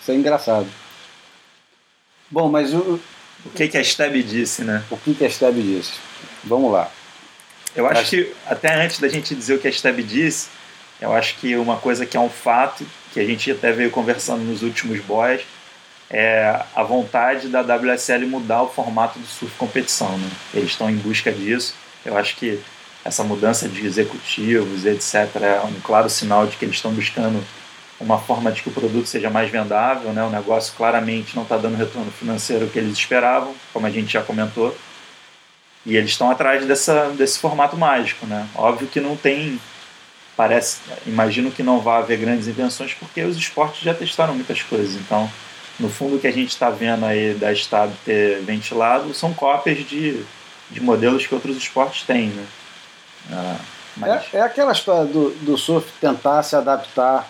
Isso 0.00 0.12
é 0.12 0.14
engraçado. 0.14 0.68
Bom, 2.30 2.48
mas 2.48 2.72
o, 2.72 3.00
O 3.46 3.56
que, 3.56 3.68
que 3.68 3.78
a 3.78 3.80
Stab 3.80 4.14
disse, 4.22 4.62
né? 4.62 4.82
O 4.90 4.96
que, 4.96 5.14
que 5.14 5.24
a 5.24 5.28
Stab 5.28 5.54
disse? 5.54 5.92
Vamos 6.44 6.72
lá. 6.72 6.90
Eu 7.74 7.86
acho 7.86 8.08
que, 8.08 8.32
até 8.46 8.74
antes 8.74 8.98
da 8.98 9.08
gente 9.08 9.34
dizer 9.34 9.54
o 9.54 9.58
que 9.58 9.68
a 9.68 9.70
Stab 9.70 9.98
disse, 10.02 10.48
eu 11.00 11.12
acho 11.12 11.36
que 11.36 11.56
uma 11.56 11.76
coisa 11.76 12.06
que 12.06 12.16
é 12.16 12.20
um 12.20 12.28
fato, 12.28 12.86
que 13.12 13.20
a 13.20 13.24
gente 13.24 13.50
até 13.50 13.72
veio 13.72 13.90
conversando 13.90 14.42
nos 14.42 14.62
últimos 14.62 15.00
boys, 15.00 15.42
é 16.08 16.62
a 16.74 16.82
vontade 16.82 17.48
da 17.48 17.60
WSL 17.60 18.26
mudar 18.26 18.62
o 18.62 18.68
formato 18.68 19.18
do 19.18 19.26
surf 19.26 19.54
competição. 19.56 20.16
Né? 20.18 20.30
Eles 20.54 20.70
estão 20.70 20.88
em 20.88 20.96
busca 20.96 21.32
disso. 21.32 21.74
Eu 22.04 22.16
acho 22.16 22.36
que 22.36 22.60
essa 23.04 23.22
mudança 23.22 23.68
de 23.68 23.84
executivos, 23.86 24.84
etc., 24.84 25.28
é 25.42 25.60
um 25.64 25.80
claro 25.80 26.08
sinal 26.08 26.46
de 26.46 26.56
que 26.56 26.64
eles 26.64 26.76
estão 26.76 26.92
buscando 26.92 27.44
uma 28.00 28.18
forma 28.18 28.52
de 28.52 28.62
que 28.62 28.68
o 28.68 28.72
produto 28.72 29.06
seja 29.06 29.30
mais 29.30 29.50
vendável. 29.50 30.12
Né? 30.12 30.22
O 30.22 30.30
negócio 30.30 30.74
claramente 30.76 31.34
não 31.34 31.42
está 31.42 31.56
dando 31.56 31.76
retorno 31.76 32.10
financeiro 32.10 32.68
que 32.68 32.78
eles 32.78 32.92
esperavam, 32.92 33.54
como 33.72 33.86
a 33.86 33.90
gente 33.90 34.12
já 34.12 34.22
comentou. 34.22 34.76
E 35.84 35.96
eles 35.96 36.10
estão 36.10 36.30
atrás 36.30 36.66
dessa, 36.66 37.10
desse 37.10 37.38
formato 37.38 37.76
mágico. 37.76 38.26
Né? 38.26 38.46
Óbvio 38.54 38.88
que 38.88 39.00
não 39.00 39.16
tem 39.16 39.60
parece, 40.36 40.80
imagino 41.06 41.50
que 41.50 41.62
não 41.62 41.80
vai 41.80 41.98
haver 41.98 42.18
grandes 42.18 42.46
invenções 42.46 42.92
porque 42.92 43.22
os 43.22 43.36
esportes 43.36 43.80
já 43.80 43.94
testaram 43.94 44.34
muitas 44.34 44.62
coisas. 44.62 44.94
Então, 44.96 45.30
no 45.80 45.88
fundo, 45.88 46.16
o 46.16 46.18
que 46.18 46.26
a 46.26 46.32
gente 46.32 46.50
está 46.50 46.68
vendo 46.68 47.04
aí 47.04 47.34
da 47.34 47.52
Estado 47.52 47.92
ter 48.04 48.40
ventilado 48.42 49.12
são 49.14 49.32
cópias 49.32 49.78
de, 49.78 50.22
de 50.70 50.80
modelos 50.80 51.26
que 51.26 51.34
outros 51.34 51.56
esportes 51.56 52.02
têm, 52.02 52.28
né? 52.28 52.46
Ah, 53.32 53.56
mas... 53.96 54.24
é, 54.32 54.38
é, 54.38 54.40
aquela 54.42 54.72
história 54.72 55.04
do, 55.04 55.30
do 55.30 55.56
surf 55.56 55.90
tentar 56.00 56.42
se 56.42 56.54
adaptar 56.54 57.28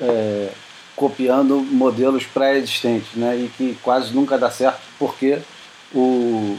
é, 0.00 0.50
copiando 0.96 1.60
modelos 1.60 2.24
pré-existentes, 2.24 3.14
né? 3.14 3.36
E 3.36 3.48
que 3.56 3.78
quase 3.82 4.12
nunca 4.14 4.38
dá 4.38 4.50
certo 4.50 4.80
porque 4.98 5.38
o, 5.94 6.58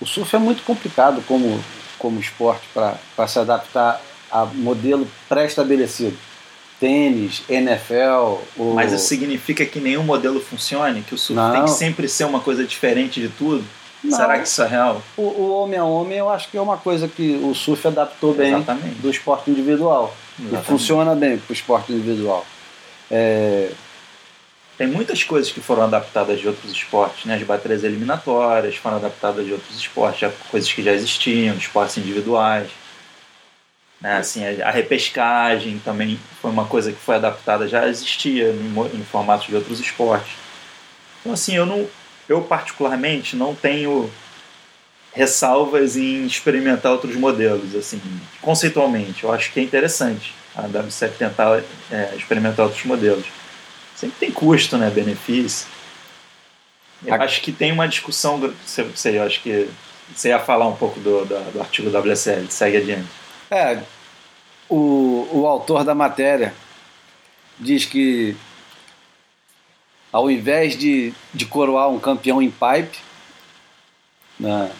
o 0.00 0.06
surf 0.06 0.34
é 0.34 0.38
muito 0.38 0.62
complicado 0.62 1.22
como, 1.26 1.62
como 1.98 2.20
esporte 2.20 2.66
para 2.74 3.28
se 3.28 3.38
adaptar 3.38 4.00
a 4.30 4.46
modelo 4.46 5.06
pré-estabelecido 5.28 6.16
tênis, 6.80 7.42
NFL. 7.48 8.40
O... 8.56 8.74
Mas 8.74 8.92
isso 8.92 9.06
significa 9.06 9.64
que 9.64 9.78
nenhum 9.78 10.02
modelo 10.02 10.40
funcione? 10.40 11.02
Que 11.02 11.14
o 11.14 11.18
surf 11.18 11.40
Não. 11.40 11.52
tem 11.52 11.64
que 11.64 11.70
sempre 11.70 12.08
ser 12.08 12.24
uma 12.24 12.40
coisa 12.40 12.64
diferente 12.64 13.20
de 13.20 13.28
tudo? 13.28 13.64
Não. 14.02 14.16
Será 14.16 14.38
que 14.38 14.48
isso 14.48 14.62
é 14.62 14.66
real? 14.66 15.02
O, 15.16 15.22
o, 15.22 15.62
homem 15.62 15.78
a 15.78 15.84
homem 15.84 16.18
eu 16.18 16.28
acho 16.28 16.48
que 16.50 16.56
é 16.56 16.60
uma 16.60 16.76
coisa 16.76 17.06
que 17.06 17.36
o 17.36 17.54
surf 17.54 17.86
adaptou 17.86 18.34
bem 18.34 18.52
Exatamente. 18.52 18.96
do 18.96 19.08
esporte 19.08 19.50
individual. 19.50 20.14
Exatamente. 20.38 20.62
E 20.62 20.66
funciona 20.66 21.14
bem 21.14 21.38
para 21.38 21.50
o 21.50 21.52
esporte 21.52 21.92
individual. 21.92 22.44
É... 23.10 23.70
Tem 24.76 24.86
muitas 24.86 25.22
coisas 25.22 25.52
que 25.52 25.60
foram 25.60 25.84
adaptadas 25.84 26.40
de 26.40 26.48
outros 26.48 26.72
esportes, 26.72 27.26
né? 27.26 27.36
As 27.36 27.42
baterias 27.42 27.84
eliminatórias 27.84 28.74
foram 28.74 28.96
adaptadas 28.96 29.46
de 29.46 29.52
outros 29.52 29.76
esportes, 29.76 30.32
coisas 30.50 30.72
que 30.72 30.82
já 30.82 30.92
existiam, 30.92 31.54
esportes 31.54 31.98
individuais. 31.98 32.68
Né? 34.00 34.16
Assim, 34.16 34.44
a, 34.60 34.70
repescagem 34.70 35.78
também 35.84 36.18
foi 36.40 36.50
uma 36.50 36.64
coisa 36.64 36.90
que 36.90 36.98
foi 36.98 37.14
adaptada, 37.14 37.68
já 37.68 37.86
existia 37.86 38.48
em, 38.48 38.74
em 38.94 39.04
formatos 39.04 39.46
de 39.46 39.54
outros 39.54 39.78
esportes. 39.78 40.32
Então, 41.20 41.32
assim, 41.32 41.54
eu, 41.54 41.64
não, 41.64 41.86
eu 42.28 42.42
particularmente 42.42 43.36
não 43.36 43.54
tenho 43.54 44.10
ressalvas 45.12 45.96
em 45.96 46.24
experimentar 46.24 46.92
outros 46.92 47.14
modelos, 47.16 47.74
assim, 47.74 48.00
conceitualmente. 48.40 49.24
Eu 49.24 49.32
acho 49.32 49.52
que 49.52 49.60
é 49.60 49.62
interessante 49.62 50.34
a 50.56 50.62
WSEC 50.62 51.16
tentar 51.16 51.62
é, 51.90 52.14
experimentar 52.16 52.66
outros 52.66 52.84
modelos. 52.84 53.26
Sempre 53.94 54.16
tem 54.18 54.30
custo, 54.30 54.78
né, 54.78 54.90
benefício. 54.90 55.66
Eu 57.04 57.14
acho 57.14 57.40
que 57.40 57.52
tem 57.52 57.72
uma 57.72 57.88
discussão, 57.88 58.54
sei, 58.64 59.18
eu 59.18 59.24
acho 59.24 59.42
que 59.42 59.68
você 60.14 60.28
ia 60.28 60.38
falar 60.38 60.68
um 60.68 60.76
pouco 60.76 61.00
do, 61.00 61.24
do, 61.24 61.52
do 61.52 61.60
artigo 61.60 61.90
WSL, 61.90 62.46
segue 62.48 62.76
adiante. 62.76 63.08
É, 63.50 63.82
o, 64.68 65.28
o 65.32 65.46
autor 65.46 65.84
da 65.84 65.94
matéria 65.94 66.54
diz 67.58 67.84
que 67.84 68.36
ao 70.12 70.30
invés 70.30 70.76
de, 70.76 71.12
de 71.32 71.46
coroar 71.46 71.88
um 71.88 71.98
campeão 71.98 72.42
em 72.42 72.50
pipe, 72.50 72.98
né, 74.38 74.70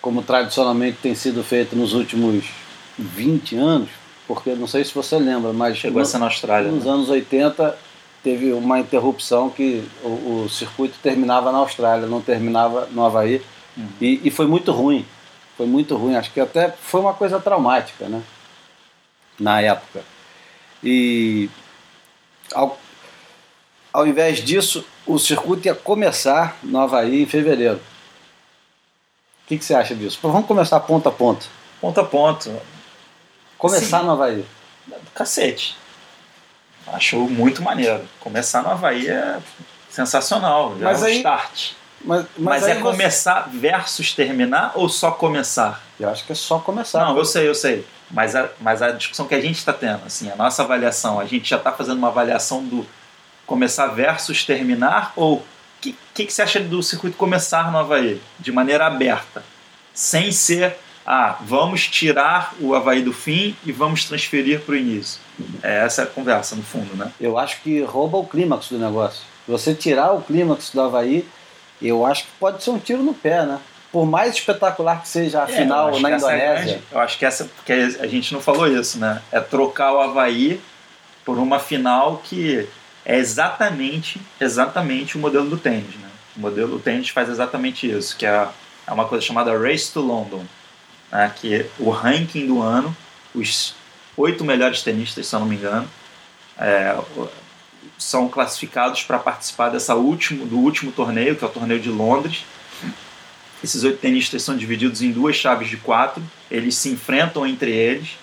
como 0.00 0.22
tradicionalmente 0.22 0.98
tem 1.00 1.14
sido 1.14 1.42
feito 1.44 1.76
nos 1.76 1.94
últimos 1.94 2.44
20 2.98 3.56
anos, 3.56 3.88
porque 4.26 4.54
não 4.54 4.66
sei 4.66 4.84
se 4.84 4.94
você 4.94 5.16
lembra, 5.18 5.52
mas 5.52 5.76
chegou 5.76 6.00
no, 6.00 6.02
a 6.02 6.04
ser 6.04 6.18
na 6.18 6.26
Austrália. 6.26 6.70
Nos 6.70 6.84
né? 6.84 6.90
anos 6.90 7.08
80 7.08 7.78
teve 8.22 8.52
uma 8.52 8.78
interrupção 8.80 9.50
que 9.50 9.84
o, 10.02 10.44
o, 10.44 10.48
circuito 10.48 10.98
terminava 11.02 11.52
na 11.52 11.58
Austrália, 11.58 12.06
não 12.06 12.20
terminava 12.20 12.88
no 12.90 13.04
Havaí, 13.04 13.42
uhum. 13.76 13.88
e, 14.00 14.20
e 14.24 14.30
foi 14.30 14.46
muito 14.46 14.72
ruim. 14.72 15.04
Foi 15.56 15.66
muito 15.66 15.94
ruim, 15.96 16.16
acho 16.16 16.32
que 16.32 16.40
até 16.40 16.70
foi 16.70 17.00
uma 17.00 17.14
coisa 17.14 17.38
traumática, 17.38 18.08
né? 18.08 18.22
na 19.38 19.60
época. 19.60 20.02
E 20.82 21.48
ao, 22.52 22.78
ao 23.94 24.04
invés 24.04 24.38
disso, 24.38 24.84
o 25.06 25.20
circuito 25.20 25.68
ia 25.68 25.74
começar 25.74 26.58
no 26.64 26.80
Havaí 26.80 27.22
em 27.22 27.26
fevereiro. 27.26 27.76
O 27.76 29.46
que, 29.46 29.56
que 29.56 29.64
você 29.64 29.72
acha 29.72 29.94
disso? 29.94 30.18
Vamos 30.20 30.48
começar 30.48 30.80
ponto 30.80 31.08
a 31.08 31.12
ponto. 31.12 31.46
Ponto 31.80 32.00
a 32.00 32.04
ponto. 32.04 32.60
Começar 33.56 34.00
Sim. 34.00 34.06
no 34.06 34.12
Havaí. 34.12 34.44
Cacete. 35.14 35.76
Acho 36.88 37.18
muito 37.18 37.62
maneiro. 37.62 38.02
Começar 38.18 38.64
no 38.64 38.70
Havaí 38.70 39.06
é 39.06 39.38
sensacional. 39.88 40.76
Já 40.76 40.84
Mas 40.86 41.02
é 41.02 41.04
um 41.04 41.08
aí, 41.08 41.16
start. 41.18 41.70
Mas, 42.04 42.26
mas, 42.36 42.62
mas 42.62 42.66
é 42.66 42.74
começar 42.80 43.48
você... 43.48 43.58
versus 43.58 44.12
terminar 44.12 44.72
ou 44.74 44.88
só 44.88 45.12
começar? 45.12 45.80
Eu 46.00 46.08
acho 46.10 46.26
que 46.26 46.32
é 46.32 46.34
só 46.34 46.58
começar. 46.58 47.04
Não, 47.04 47.16
eu 47.16 47.24
sei, 47.24 47.48
eu 47.48 47.54
sei. 47.54 47.86
Mas 48.10 48.34
a, 48.34 48.48
mas 48.60 48.82
a 48.82 48.90
discussão 48.90 49.28
que 49.28 49.34
a 49.36 49.40
gente 49.40 49.56
está 49.56 49.72
tendo, 49.72 50.04
assim, 50.04 50.30
a 50.30 50.36
nossa 50.36 50.64
avaliação, 50.64 51.20
a 51.20 51.24
gente 51.24 51.48
já 51.48 51.58
está 51.58 51.70
fazendo 51.70 51.98
uma 51.98 52.08
avaliação 52.08 52.62
do 52.64 52.84
começar 53.46 53.86
versus 53.88 54.44
terminar 54.44 55.12
ou 55.16 55.36
o 55.36 55.42
que, 55.80 55.96
que, 56.14 56.26
que, 56.26 56.32
você 56.32 56.42
acha 56.42 56.60
do 56.60 56.82
circuito 56.82 57.16
começar 57.16 57.70
no 57.70 57.78
Havaí? 57.78 58.20
De 58.38 58.50
maneira 58.50 58.86
aberta, 58.86 59.44
sem 59.92 60.32
ser, 60.32 60.76
ah, 61.06 61.36
vamos 61.42 61.86
tirar 61.86 62.54
o 62.58 62.74
Havaí 62.74 63.02
do 63.02 63.12
fim 63.12 63.54
e 63.66 63.70
vamos 63.70 64.04
transferir 64.04 64.60
para 64.60 64.72
o 64.72 64.76
início. 64.76 65.20
É 65.62 65.84
essa 65.84 66.04
a 66.04 66.06
conversa, 66.06 66.56
no 66.56 66.62
fundo, 66.62 66.96
né? 66.96 67.12
Eu 67.20 67.36
acho 67.36 67.60
que 67.60 67.82
rouba 67.82 68.16
o 68.16 68.26
clímax 68.26 68.68
do 68.68 68.78
negócio. 68.78 69.22
Você 69.46 69.74
tirar 69.74 70.12
o 70.12 70.22
clímax 70.22 70.70
do 70.70 70.80
Havaí, 70.80 71.28
eu 71.82 72.06
acho 72.06 72.24
que 72.24 72.30
pode 72.40 72.62
ser 72.62 72.70
um 72.70 72.78
tiro 72.78 73.02
no 73.02 73.12
pé, 73.12 73.44
né? 73.44 73.60
por 73.94 74.04
mais 74.04 74.34
espetacular 74.34 75.00
que 75.00 75.08
seja 75.08 75.44
a 75.44 75.48
é, 75.48 75.56
final 75.56 76.00
na 76.00 76.10
é 76.10 76.16
Indonésia. 76.16 76.82
É 76.90 76.94
eu 76.96 76.98
acho 76.98 77.16
que 77.16 77.24
essa, 77.24 77.44
porque 77.44 77.72
a 77.72 78.08
gente 78.08 78.34
não 78.34 78.40
falou 78.40 78.66
isso, 78.66 78.98
né? 78.98 79.22
É 79.30 79.38
trocar 79.38 79.92
o 79.92 80.00
Havaí 80.00 80.60
por 81.24 81.38
uma 81.38 81.60
final 81.60 82.20
que 82.24 82.68
é 83.04 83.16
exatamente, 83.16 84.20
exatamente 84.40 85.16
o 85.16 85.20
modelo 85.20 85.48
do 85.48 85.56
tênis, 85.56 85.94
né? 85.96 86.08
O 86.36 86.40
modelo 86.40 86.72
do 86.72 86.78
tênis 86.78 87.10
faz 87.10 87.28
exatamente 87.28 87.88
isso, 87.88 88.16
que 88.16 88.26
é, 88.26 88.48
é 88.86 88.92
uma 88.92 89.06
coisa 89.06 89.24
chamada 89.24 89.56
Race 89.56 89.92
to 89.92 90.00
London, 90.00 90.44
né? 91.12 91.32
que 91.36 91.66
o 91.78 91.90
ranking 91.90 92.46
do 92.46 92.60
ano, 92.60 92.96
os 93.34 93.74
oito 94.16 94.44
melhores 94.44 94.82
tenistas, 94.82 95.26
se 95.26 95.34
eu 95.34 95.40
não 95.40 95.46
me 95.46 95.56
engano, 95.56 95.88
é, 96.58 96.98
são 97.98 98.28
classificados 98.28 99.02
para 99.02 99.18
participar 99.18 99.68
dessa 99.68 99.94
último, 99.94 100.44
do 100.46 100.58
último 100.58 100.90
torneio, 100.90 101.36
que 101.36 101.44
é 101.44 101.46
o 101.46 101.50
torneio 101.50 101.80
de 101.80 101.90
Londres, 101.90 102.44
esses 103.64 103.82
oito 103.82 103.98
tenistas 103.98 104.42
são 104.42 104.54
divididos 104.54 105.00
em 105.00 105.10
duas 105.10 105.36
chaves 105.36 105.70
de 105.70 105.78
quatro, 105.78 106.22
eles 106.50 106.74
se 106.74 106.90
enfrentam 106.90 107.46
entre 107.46 107.70
eles, 107.70 108.18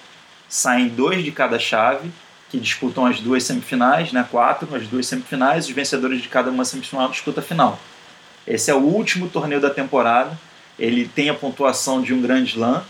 saem 0.48 0.88
dois 0.88 1.24
de 1.24 1.32
cada 1.32 1.58
chave, 1.58 2.12
que 2.52 2.60
disputam 2.60 3.06
as 3.06 3.22
duas 3.22 3.44
semifinais, 3.44 4.12
né, 4.12 4.28
quatro, 4.30 4.76
as 4.76 4.86
duas 4.86 5.08
semifinais, 5.08 5.66
os 5.66 5.72
vencedores 5.72 6.22
de 6.22 6.28
cada 6.28 6.52
uma 6.52 6.66
semifinal 6.66 7.10
disputam 7.10 7.42
a 7.42 7.48
final. 7.48 7.80
Esse 8.46 8.70
é 8.70 8.76
o 8.76 8.80
último 8.80 9.30
torneio 9.30 9.62
da 9.62 9.70
temporada, 9.70 10.38
ele 10.78 11.08
tem 11.08 11.30
a 11.30 11.34
pontuação 11.34 12.02
de 12.02 12.14
um 12.14 12.22
grande 12.22 12.52
slam 12.52 12.84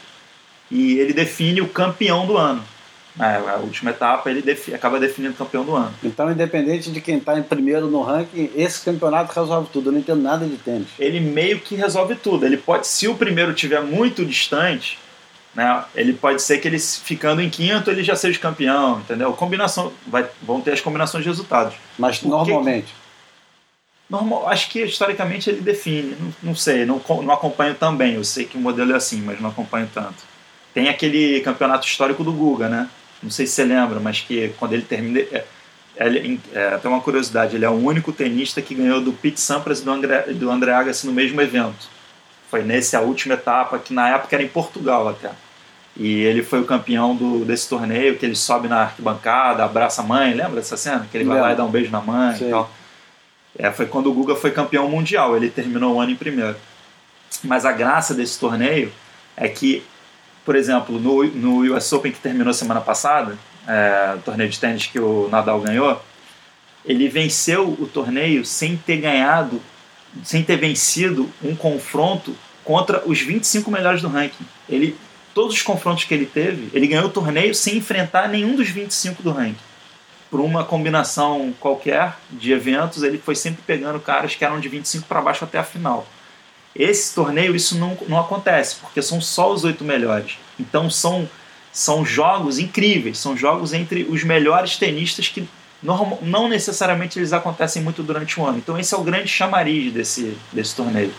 e 0.72 0.98
ele 0.98 1.13
define 1.13 1.62
o 1.62 1.68
campeão 1.68 2.25
do 2.25 2.38
ano. 2.38 2.63
É, 3.20 3.36
a 3.36 3.58
última 3.58 3.91
etapa 3.91 4.30
ele 4.32 4.41
defi 4.41 4.74
acaba 4.74 4.98
definindo 4.98 5.34
o 5.34 5.38
campeão 5.38 5.65
do 5.65 5.75
ano. 5.75 5.94
Então, 6.01 6.32
independente 6.32 6.89
de 6.89 7.01
quem 7.01 7.18
está 7.18 7.38
em 7.38 7.44
primeiro 7.44 7.88
no 7.88 8.01
ranking, 8.01 8.50
esse 8.56 8.84
campeonato 8.84 9.38
resolve 9.38 9.70
tudo. 9.72 9.89
Eu 9.89 9.91
não 9.91 10.00
entendo 10.00 10.22
nada 10.22 10.46
de 10.46 10.56
tênis. 10.56 10.88
Ele 10.98 11.20
meio 11.20 11.60
que 11.60 11.75
resolve 11.75 12.15
tudo. 12.15 12.46
Ele 12.46 12.56
pode, 12.56 12.88
se 12.88 13.10
o 13.10 13.15
primeiro 13.15 13.53
tiver 13.53 13.82
muito 13.82 14.25
distante, 14.25 14.98
né, 15.53 15.84
ele 15.93 16.13
pode 16.13 16.41
ser 16.41 16.60
que 16.60 16.67
ele 16.67 16.79
ficando 16.79 17.41
em 17.41 17.50
quinto 17.50 17.91
ele 17.91 18.03
já 18.03 18.15
seja 18.15 18.39
campeão, 18.39 19.00
entendeu? 19.00 19.34
Combinação, 19.34 19.91
vai, 20.08 20.27
vão 20.41 20.62
ter 20.62 20.72
as 20.72 20.81
combinações 20.81 21.24
de 21.24 21.29
resultados. 21.29 21.75
Mas 21.98 22.22
normalmente. 22.22 22.93
Normal, 24.10 24.50
acho 24.50 24.70
que 24.70 24.81
historicamente 24.81 25.50
ele 25.50 25.62
define. 25.62 26.17
Não, 26.20 26.34
não 26.43 26.55
sei, 26.55 26.86
não, 26.86 27.01
não 27.24 27.34
acompanho 27.34 27.75
também. 27.75 28.15
Eu 28.15 28.24
sei 28.24 28.46
que 28.46 28.58
o 28.58 28.62
modelo 28.62 28.91
é 28.91 28.96
assim, 28.96 29.22
mas 29.22 29.39
não 29.39 29.50
acompanho 29.50 29.89
tanto. 29.93 30.24
Tem 30.74 30.89
aquele 30.89 31.39
campeonato 31.41 31.88
histórico 31.88 32.24
do 32.24 32.31
Guga, 32.31 32.67
né? 32.67 32.89
não 33.22 33.29
sei 33.29 33.46
se 33.46 33.53
você 33.53 33.63
lembra, 33.63 34.00
mas 34.00 34.22
que 34.22 34.50
quando 34.58 34.74
ele 34.74 34.84
termina. 34.84 35.20
É, 35.20 35.46
ele, 35.98 36.39
é, 36.53 36.77
tem 36.77 36.89
uma 36.89 37.01
curiosidade, 37.01 37.55
ele 37.55 37.65
é 37.65 37.70
o 37.70 37.74
único 37.74 38.12
tenista 38.12 38.62
que 38.62 38.74
ganhou 38.74 39.01
do 39.01 39.12
Pete 39.13 39.39
Sampras 39.39 39.81
e 39.81 39.84
do 39.84 39.91
André, 39.91 40.22
do 40.34 40.50
André 40.50 40.72
Agassi 40.72 41.05
no 41.05 41.13
mesmo 41.13 41.39
evento. 41.41 41.89
Foi 42.51 42.63
nesse 42.63 42.98
a 42.98 43.01
última 43.01 43.36
etapa, 43.36 43.79
que 43.79 43.93
na 43.93 44.10
época 44.10 44.36
era 44.36 44.43
em 44.43 44.48
Portugal 44.50 45.08
até. 45.08 45.31
E 45.96 46.22
ele 46.22 46.43
foi 46.43 46.60
o 46.60 46.65
campeão 46.65 47.15
do, 47.15 47.46
desse 47.46 47.70
torneio, 47.70 48.17
que 48.17 48.25
ele 48.25 48.36
sobe 48.36 48.67
na 48.67 48.81
arquibancada, 48.81 49.63
abraça 49.63 50.01
a 50.01 50.05
mãe, 50.05 50.34
lembra 50.34 50.55
dessa 50.55 50.75
cena? 50.75 51.08
Que 51.10 51.17
ele 51.17 51.24
vai 51.24 51.39
lá 51.39 51.53
e 51.53 51.55
dá 51.55 51.63
um 51.63 51.72
beijo 51.72 51.89
na 51.89 52.01
mãe 52.01 52.36
Sim. 52.36 52.48
e 52.48 52.50
tal. 52.51 52.70
É, 53.58 53.72
foi 53.72 53.86
quando 53.86 54.08
o 54.08 54.13
Guga 54.13 54.36
foi 54.36 54.51
campeão 54.51 54.89
mundial, 54.89 55.36
ele 55.36 55.50
terminou 55.50 55.96
o 55.96 56.01
ano 56.01 56.12
em 56.12 56.15
primeiro. 56.15 56.58
Mas 57.41 57.65
a 57.65 57.72
graça 57.72 58.13
desse 58.13 58.38
torneio 58.38 58.91
é 59.38 59.48
que, 59.48 59.81
por 60.43 60.55
exemplo, 60.55 61.00
no, 61.00 61.24
no 61.24 61.74
US 61.74 61.91
Open 61.93 62.12
que 62.12 62.20
terminou 62.20 62.53
semana 62.53 62.81
passada, 62.81 63.38
é, 63.65 64.15
o 64.17 64.20
torneio 64.20 64.50
de 64.50 64.60
tênis 64.60 64.88
que 64.88 65.00
o 65.00 65.29
Nadal 65.29 65.62
ganhou, 65.62 66.01
ele 66.86 67.08
venceu 67.08 67.77
o 67.79 67.88
torneio 67.88 68.43
sem 68.43 68.75
ter 68.75 68.98
ganhado, 68.98 69.62
sem 70.24 70.44
ter 70.44 70.58
vencido 70.58 71.30
um 71.44 71.56
confronto 71.56 72.36
contra 72.63 73.03
os 73.06 73.20
25 73.20 73.72
melhores 73.72 74.01
do 74.01 74.08
ranking. 74.08 74.46
Ele, 74.70 74.96
todos 75.34 75.56
os 75.56 75.62
confrontos 75.62 76.03
que 76.03 76.13
ele 76.13 76.25
teve, 76.25 76.70
ele 76.74 76.88
ganhou 76.88 77.06
o 77.06 77.10
torneio 77.10 77.56
sem 77.56 77.77
enfrentar 77.77 78.27
nenhum 78.27 78.56
dos 78.56 78.70
25 78.70 79.24
do 79.24 79.32
ranking. 79.32 79.56
Por 80.30 80.39
uma 80.39 80.63
combinação 80.63 81.53
qualquer 81.60 82.15
de 82.30 82.53
eventos, 82.53 83.03
ele 83.03 83.18
foi 83.18 83.36
sempre 83.36 83.62
pegando 83.65 84.00
caras 84.00 84.36
que 84.36 84.46
eram 84.46 84.60
de 84.60 84.70
25 84.70 85.08
para 85.08 85.22
baixo 85.22 85.44
até 85.44 85.58
a 85.58 85.63
final. 85.63 86.08
Esse 86.74 87.13
torneio, 87.13 87.56
isso 87.56 87.77
não, 87.77 87.98
não 88.08 88.18
acontece, 88.18 88.77
porque 88.77 89.01
são 89.01 89.20
só 89.20 89.51
os 89.51 89.65
oito 89.65 89.84
melhores. 89.84 90.38
Então 90.58 90.89
são 90.89 91.30
são 91.72 92.06
jogos 92.06 92.60
incríveis, 92.60 93.18
são 93.18 93.38
jogos 93.38 93.72
entre 93.74 94.03
os 94.03 94.24
melhores 94.24 94.75
tenistas 94.77 95.30
que 95.30 95.48
não, 95.81 96.19
não 96.21 96.47
necessariamente 96.47 97.17
eles 97.17 97.33
acontecem 97.33 97.81
muito 97.81 98.03
durante 98.03 98.39
o 98.39 98.45
ano. 98.45 98.57
Então 98.57 98.77
esse 98.77 98.93
é 98.93 98.97
o 98.97 99.03
grande 99.03 99.27
chamariz 99.27 99.91
desse, 99.91 100.38
desse 100.51 100.75
torneio. 100.75 101.13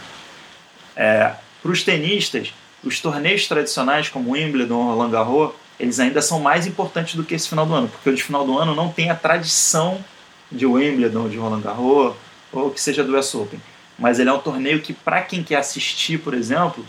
É, 0.97 1.33
Para 1.63 1.71
os 1.71 1.83
tenistas, 1.83 2.53
os 2.85 3.01
torneios 3.01 3.47
tradicionais 3.47 4.09
como 4.09 4.33
Wimbledon, 4.33 4.85
Roland 4.85 5.11
Garros, 5.11 5.53
eles 5.79 5.99
ainda 5.99 6.23
são 6.23 6.41
mais 6.41 6.67
importantes 6.67 7.15
do 7.15 7.25
que 7.25 7.35
esse 7.35 7.49
final 7.49 7.67
do 7.67 7.75
ano, 7.75 7.89
porque 7.89 8.11
o 8.11 8.15
de 8.15 8.23
final 8.23 8.45
do 8.45 8.57
ano 8.57 8.75
não 8.75 8.89
tem 8.89 9.11
a 9.11 9.15
tradição 9.15 10.05
de 10.51 10.67
Wimbledon, 10.67 11.29
de 11.29 11.37
Roland 11.37 11.61
Garros, 11.61 12.15
ou 12.53 12.71
que 12.71 12.81
seja 12.81 13.03
do 13.03 13.17
US 13.17 13.35
Open. 13.35 13.61
Mas 13.99 14.19
ele 14.19 14.31
é 14.31 14.33
um 14.33 14.39
torneio 14.39 14.81
que, 14.81 14.93
para 14.93 15.23
quem 15.23 15.43
quer 15.43 15.57
assistir, 15.57 16.19
por 16.19 16.35
exemplo, 16.35 16.85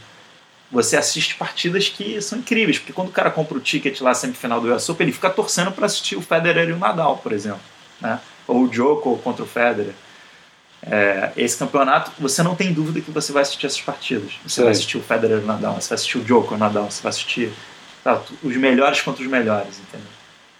você 0.73 0.97
assiste 0.97 1.35
partidas 1.35 1.87
que 1.87 2.19
são 2.19 2.39
incríveis, 2.39 2.79
porque 2.79 2.91
quando 2.91 3.09
o 3.09 3.11
cara 3.11 3.29
compra 3.29 3.55
o 3.55 3.61
ticket 3.61 4.01
lá 4.01 4.13
semifinal 4.15 4.59
do 4.59 4.73
US 4.73 4.89
Open, 4.89 5.05
ele 5.05 5.13
fica 5.13 5.29
torcendo 5.29 5.71
para 5.71 5.85
assistir 5.85 6.15
o 6.15 6.21
Federer 6.21 6.67
e 6.67 6.71
o 6.71 6.79
Nadal, 6.79 7.17
por 7.17 7.31
exemplo, 7.31 7.61
né? 8.01 8.19
ou 8.47 8.63
o 8.63 8.67
Djokovic 8.67 9.23
contra 9.23 9.43
o 9.43 9.47
Federer. 9.47 9.93
É, 10.81 11.31
esse 11.37 11.55
campeonato, 11.57 12.11
você 12.19 12.41
não 12.41 12.55
tem 12.55 12.73
dúvida 12.73 12.99
que 12.99 13.11
você 13.11 13.31
vai 13.31 13.43
assistir 13.43 13.67
essas 13.67 13.81
partidas. 13.81 14.33
Você 14.43 14.55
Sim. 14.55 14.63
vai 14.63 14.71
assistir 14.71 14.97
o 14.97 15.01
Federer 15.01 15.37
e 15.37 15.43
o 15.43 15.45
Nadal, 15.45 15.79
você 15.79 15.89
vai 15.89 15.95
assistir 15.95 16.17
o 16.17 16.23
Djokovic 16.23 16.53
e 16.53 16.55
o 16.55 16.59
Nadal, 16.59 16.89
você 16.89 17.03
vai 17.03 17.09
assistir 17.11 17.53
tá, 18.03 18.19
os 18.41 18.57
melhores 18.57 18.99
contra 19.01 19.21
os 19.21 19.29
melhores, 19.29 19.79
entendeu? 19.79 20.07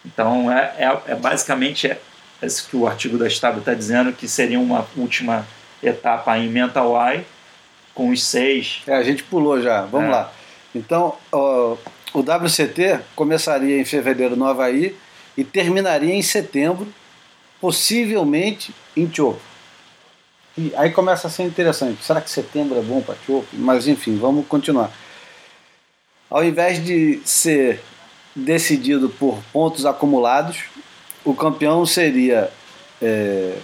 Então, 0.05 0.51
é, 0.51 0.75
é, 0.77 1.11
é 1.13 1.15
basicamente 1.15 1.87
é, 1.87 1.99
isso 2.43 2.69
que 2.69 2.77
o 2.77 2.87
artigo 2.87 3.17
da 3.17 3.27
Estado 3.27 3.59
está 3.59 3.73
dizendo, 3.73 4.13
que 4.13 4.27
seria 4.27 4.59
uma 4.59 4.85
última 4.95 5.45
etapa 5.81 6.37
em 6.37 6.49
Mental 6.49 6.95
Eye, 6.95 7.25
com 7.93 8.09
os 8.09 8.23
seis. 8.23 8.81
É, 8.87 8.95
a 8.95 9.03
gente 9.03 9.23
pulou 9.23 9.61
já. 9.61 9.81
Vamos 9.83 10.09
é. 10.09 10.11
lá. 10.11 10.33
Então, 10.73 11.15
ó, 11.31 11.77
o 12.13 12.19
WCT 12.19 12.99
começaria 13.15 13.79
em 13.79 13.85
fevereiro 13.85 14.35
no 14.35 14.45
Havaí 14.45 14.95
e 15.37 15.43
terminaria 15.43 16.13
em 16.13 16.21
setembro, 16.21 16.87
possivelmente 17.59 18.73
em 18.95 19.11
Chopo. 19.11 19.41
E 20.55 20.71
aí 20.75 20.91
começa 20.91 21.27
a 21.27 21.29
ser 21.31 21.43
interessante. 21.43 22.03
Será 22.03 22.21
que 22.21 22.29
setembro 22.29 22.77
é 22.77 22.81
bom 22.81 23.01
para 23.01 23.15
Chopo? 23.25 23.47
Mas 23.53 23.87
enfim, 23.87 24.17
vamos 24.17 24.47
continuar. 24.47 24.91
Ao 26.29 26.43
invés 26.43 26.83
de 26.83 27.21
ser 27.25 27.81
decidido 28.35 29.09
por 29.09 29.39
pontos 29.51 29.85
acumulados, 29.85 30.63
o 31.23 31.33
campeão 31.33 31.85
seria 31.85 32.51
é, 33.01 33.57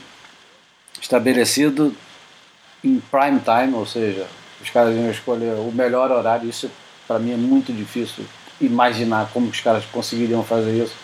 estabelecido 1.01 1.95
em 2.83 2.99
prime 2.99 3.39
time, 3.39 3.73
ou 3.75 3.85
seja, 3.85 4.27
os 4.61 4.69
caras 4.69 4.95
iam 4.95 5.09
escolher 5.09 5.53
o 5.53 5.71
melhor 5.71 6.11
horário. 6.11 6.49
Isso 6.49 6.69
para 7.07 7.19
mim 7.19 7.31
é 7.31 7.37
muito 7.37 7.73
difícil 7.73 8.25
imaginar 8.61 9.29
como 9.33 9.47
os 9.47 9.59
caras 9.61 9.85
conseguiriam 9.85 10.43
fazer 10.43 10.83
isso 10.83 10.95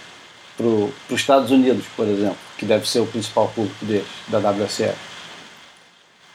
para 0.58 0.66
os 0.68 0.92
Estados 1.22 1.52
Unidos, 1.52 1.86
por 1.96 2.08
exemplo, 2.08 2.38
que 2.58 2.66
deve 2.66 2.88
ser 2.88 3.00
o 3.00 3.08
principal 3.08 3.48
público 3.50 3.84
deles, 3.86 4.08
da 4.28 4.40
WSL. 4.40 4.96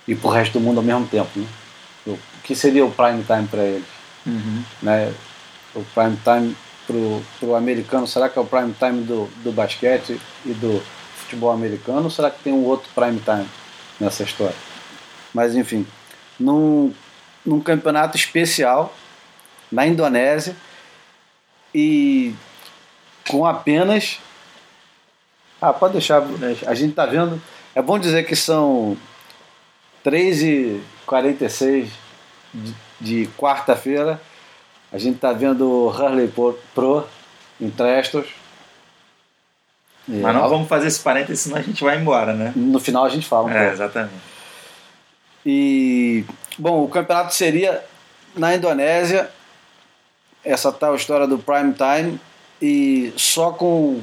E 0.07 0.14
para 0.14 0.29
o 0.29 0.33
resto 0.33 0.59
do 0.59 0.61
mundo 0.61 0.79
ao 0.79 0.85
mesmo 0.85 1.07
tempo. 1.07 1.31
Né? 1.38 1.46
O 2.07 2.18
que 2.42 2.55
seria 2.55 2.85
o 2.85 2.90
prime 2.90 3.22
time 3.22 3.46
para 3.46 3.62
eles? 3.62 3.87
Uhum. 4.26 4.62
Né? 4.83 5.12
O 5.74 5.85
prime 5.94 6.18
time 6.22 6.57
para 7.38 7.46
o 7.46 7.55
americano, 7.55 8.07
será 8.07 8.29
que 8.29 8.38
é 8.38 8.42
o 8.42 8.46
prime 8.46 8.74
time 8.74 9.03
do, 9.03 9.31
do 9.44 9.53
basquete 9.53 10.20
e 10.44 10.53
do 10.53 10.83
futebol 11.16 11.53
americano 11.53 12.03
ou 12.05 12.11
será 12.11 12.31
que 12.31 12.42
tem 12.42 12.53
um 12.53 12.64
outro 12.64 12.88
prime 12.94 13.20
time 13.20 13.46
nessa 14.00 14.24
história? 14.24 14.69
Mas 15.32 15.54
enfim, 15.54 15.86
num, 16.38 16.92
num 17.44 17.60
campeonato 17.60 18.16
especial 18.16 18.94
na 19.70 19.86
Indonésia 19.86 20.56
e 21.74 22.34
com 23.28 23.46
apenas. 23.46 24.18
Ah, 25.60 25.72
pode 25.72 25.92
deixar, 25.92 26.22
a 26.66 26.74
gente 26.74 26.90
está 26.90 27.06
vendo. 27.06 27.40
É 27.74 27.82
bom 27.82 27.98
dizer 27.98 28.24
que 28.24 28.34
são 28.34 28.96
3h46 30.04 31.88
de, 32.52 32.74
de 33.00 33.28
quarta-feira. 33.38 34.20
A 34.92 34.98
gente 34.98 35.16
está 35.16 35.32
vendo 35.32 35.68
o 35.68 35.88
Hurley 35.88 36.32
Pro 36.74 37.06
em 37.60 37.70
Trestos. 37.70 38.26
Mas 40.08 40.34
não 40.34 40.48
vamos 40.48 40.66
fazer 40.66 40.88
esse 40.88 40.98
parênteses, 40.98 41.40
senão 41.40 41.58
a 41.58 41.62
gente 41.62 41.84
vai 41.84 41.96
embora, 41.96 42.32
né? 42.32 42.52
No 42.56 42.80
final 42.80 43.04
a 43.04 43.08
gente 43.08 43.28
fala 43.28 43.46
um 43.46 43.50
é, 43.50 43.58
pouco. 43.58 43.72
Exatamente. 43.74 44.14
E, 45.44 46.24
bom, 46.59 46.85
o 46.85 46.88
campeonato 46.88 47.35
seria 47.35 47.83
na 48.37 48.55
Indonésia, 48.55 49.31
essa 50.44 50.72
tal 50.72 50.94
história 50.94 51.26
do 51.26 51.38
prime 51.38 51.74
time, 51.74 52.20
e 52.61 53.12
só 53.16 53.50
com 53.53 54.00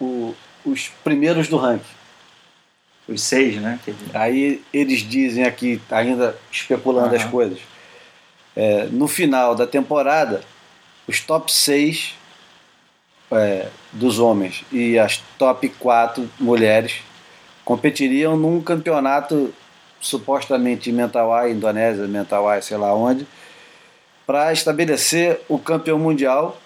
o, 0.00 0.34
os 0.64 0.88
primeiros 1.02 1.48
do 1.48 1.56
ranking. 1.56 1.84
Os 3.06 3.22
seis, 3.22 3.56
né? 3.56 3.78
Aí 4.14 4.62
eles 4.72 5.00
dizem 5.00 5.44
aqui, 5.44 5.80
ainda 5.90 6.36
especulando 6.50 7.10
uhum. 7.10 7.16
as 7.16 7.24
coisas, 7.24 7.58
é, 8.56 8.84
no 8.84 9.08
final 9.08 9.54
da 9.54 9.66
temporada, 9.66 10.42
os 11.06 11.20
top 11.20 11.52
6 11.52 12.14
é, 13.32 13.68
dos 13.92 14.18
homens 14.18 14.64
e 14.72 14.98
as 14.98 15.18
top 15.38 15.68
4 15.68 16.30
mulheres 16.38 17.02
competiriam 17.64 18.36
num 18.36 18.60
campeonato 18.60 19.52
supostamente 20.04 20.90
em 20.90 20.92
Mentawai, 20.92 21.50
Indonésia, 21.50 22.06
Mentawai, 22.06 22.60
sei 22.60 22.76
lá 22.76 22.94
onde, 22.94 23.26
para 24.26 24.52
estabelecer 24.52 25.40
o 25.48 25.58
campeão 25.58 25.98
mundial 25.98 26.58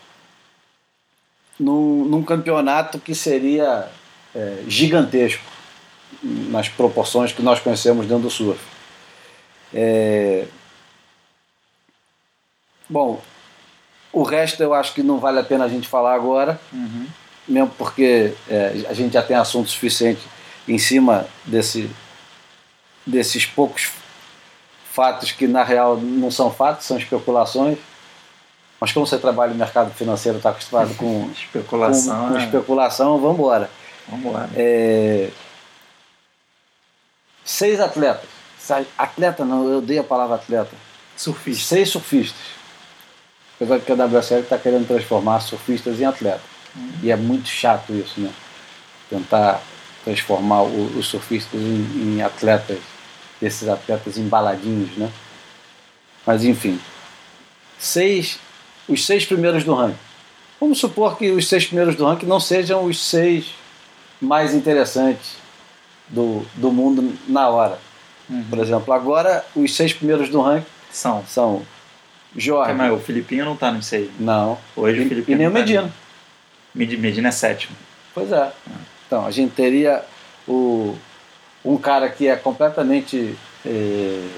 num, 1.58 2.04
num 2.04 2.22
campeonato 2.22 2.98
que 2.98 3.14
seria 3.14 3.88
é, 4.34 4.64
gigantesco 4.66 5.44
nas 6.20 6.68
proporções 6.68 7.32
que 7.32 7.40
nós 7.40 7.60
conhecemos 7.60 8.06
dentro 8.06 8.24
do 8.24 8.30
surf. 8.30 8.60
É... 9.72 10.46
Bom, 12.88 13.22
o 14.12 14.24
resto 14.24 14.60
eu 14.64 14.74
acho 14.74 14.94
que 14.94 15.02
não 15.02 15.20
vale 15.20 15.38
a 15.38 15.44
pena 15.44 15.64
a 15.64 15.68
gente 15.68 15.86
falar 15.86 16.14
agora, 16.14 16.60
uhum. 16.72 17.06
mesmo 17.46 17.70
porque 17.78 18.32
é, 18.48 18.84
a 18.88 18.94
gente 18.94 19.12
já 19.12 19.22
tem 19.22 19.36
assunto 19.36 19.70
suficiente 19.70 20.22
em 20.66 20.78
cima 20.78 21.26
desse, 21.44 21.88
desses 23.08 23.46
poucos 23.46 23.90
fatos 24.92 25.32
que 25.32 25.46
na 25.46 25.62
real 25.62 25.96
não 25.96 26.30
são 26.30 26.50
fatos, 26.50 26.86
são 26.86 26.98
especulações. 26.98 27.78
Mas 28.80 28.92
como 28.92 29.06
você 29.06 29.18
trabalha 29.18 29.52
no 29.52 29.58
mercado 29.58 29.92
financeiro, 29.92 30.38
está 30.38 30.50
acostumado 30.50 30.94
com 30.94 31.30
especulação, 31.34 32.26
com, 32.26 32.28
com 32.28 32.38
é. 32.38 32.44
especulação, 32.44 33.18
vamos 33.18 33.38
embora. 33.38 33.70
Vamos. 34.08 34.34
É... 34.54 35.30
Seis 37.44 37.80
atletas. 37.80 38.28
Atleta 38.98 39.44
não, 39.44 39.66
eu 39.68 39.78
odeio 39.78 40.02
a 40.02 40.04
palavra 40.04 40.36
atleta. 40.36 40.74
Surfistas. 41.16 41.66
Seis 41.66 41.88
surfistas. 41.88 42.58
Apesar 43.56 43.80
que 43.80 43.90
a 43.90 43.94
WSL 43.94 44.40
está 44.40 44.58
querendo 44.58 44.86
transformar 44.86 45.40
surfistas 45.40 45.98
em 45.98 46.04
atletas. 46.04 46.42
Hum. 46.76 46.90
E 47.02 47.10
é 47.10 47.16
muito 47.16 47.48
chato 47.48 47.92
isso, 47.92 48.20
né? 48.20 48.30
Tentar 49.08 49.60
transformar 50.04 50.62
os 50.62 51.06
surfistas 51.06 51.60
em, 51.60 52.16
em 52.16 52.22
atletas 52.22 52.78
desses 53.40 53.68
atletas 53.68 54.16
embaladinhos, 54.18 54.96
né? 54.96 55.10
Mas 56.26 56.44
enfim, 56.44 56.78
seis, 57.78 58.38
os 58.88 59.04
seis 59.06 59.24
primeiros 59.24 59.64
do 59.64 59.74
ranking. 59.74 59.96
Vamos 60.60 60.78
supor 60.78 61.16
que 61.16 61.30
os 61.30 61.48
seis 61.48 61.66
primeiros 61.66 61.94
do 61.96 62.04
ranking 62.04 62.26
não 62.26 62.40
sejam 62.40 62.84
os 62.84 63.00
seis 63.04 63.54
mais 64.20 64.52
interessantes 64.54 65.36
do, 66.08 66.44
do 66.54 66.72
mundo 66.72 67.16
na 67.28 67.48
hora. 67.48 67.78
Uhum. 68.28 68.44
Por 68.50 68.58
exemplo, 68.58 68.92
agora 68.92 69.44
os 69.54 69.74
seis 69.74 69.92
primeiros 69.92 70.28
do 70.28 70.40
ranking 70.40 70.66
São. 70.90 71.24
são 71.26 71.62
Jorge. 72.36 72.74
Mas 72.74 72.92
o 72.92 72.98
Filipinho 72.98 73.44
não 73.44 73.56
tá 73.56 73.70
no 73.72 73.82
seis. 73.82 74.10
Não. 74.18 74.58
Hoje 74.76 75.00
o 75.00 75.02
E, 75.04 75.08
Filipinho 75.08 75.36
e 75.36 75.38
nem 75.38 75.46
o 75.48 75.50
tá. 75.52 75.58
Medina. 75.60 75.92
Med- 76.74 76.96
Medina 76.98 77.28
é 77.28 77.32
sétimo. 77.32 77.74
Pois 78.14 78.30
é. 78.32 78.52
Então, 79.06 79.24
a 79.24 79.30
gente 79.30 79.54
teria 79.54 80.04
o, 80.46 80.94
um 81.72 81.76
cara 81.78 82.08
que 82.08 82.26
é 82.26 82.36
completamente. 82.36 83.36
eh, 83.64 84.28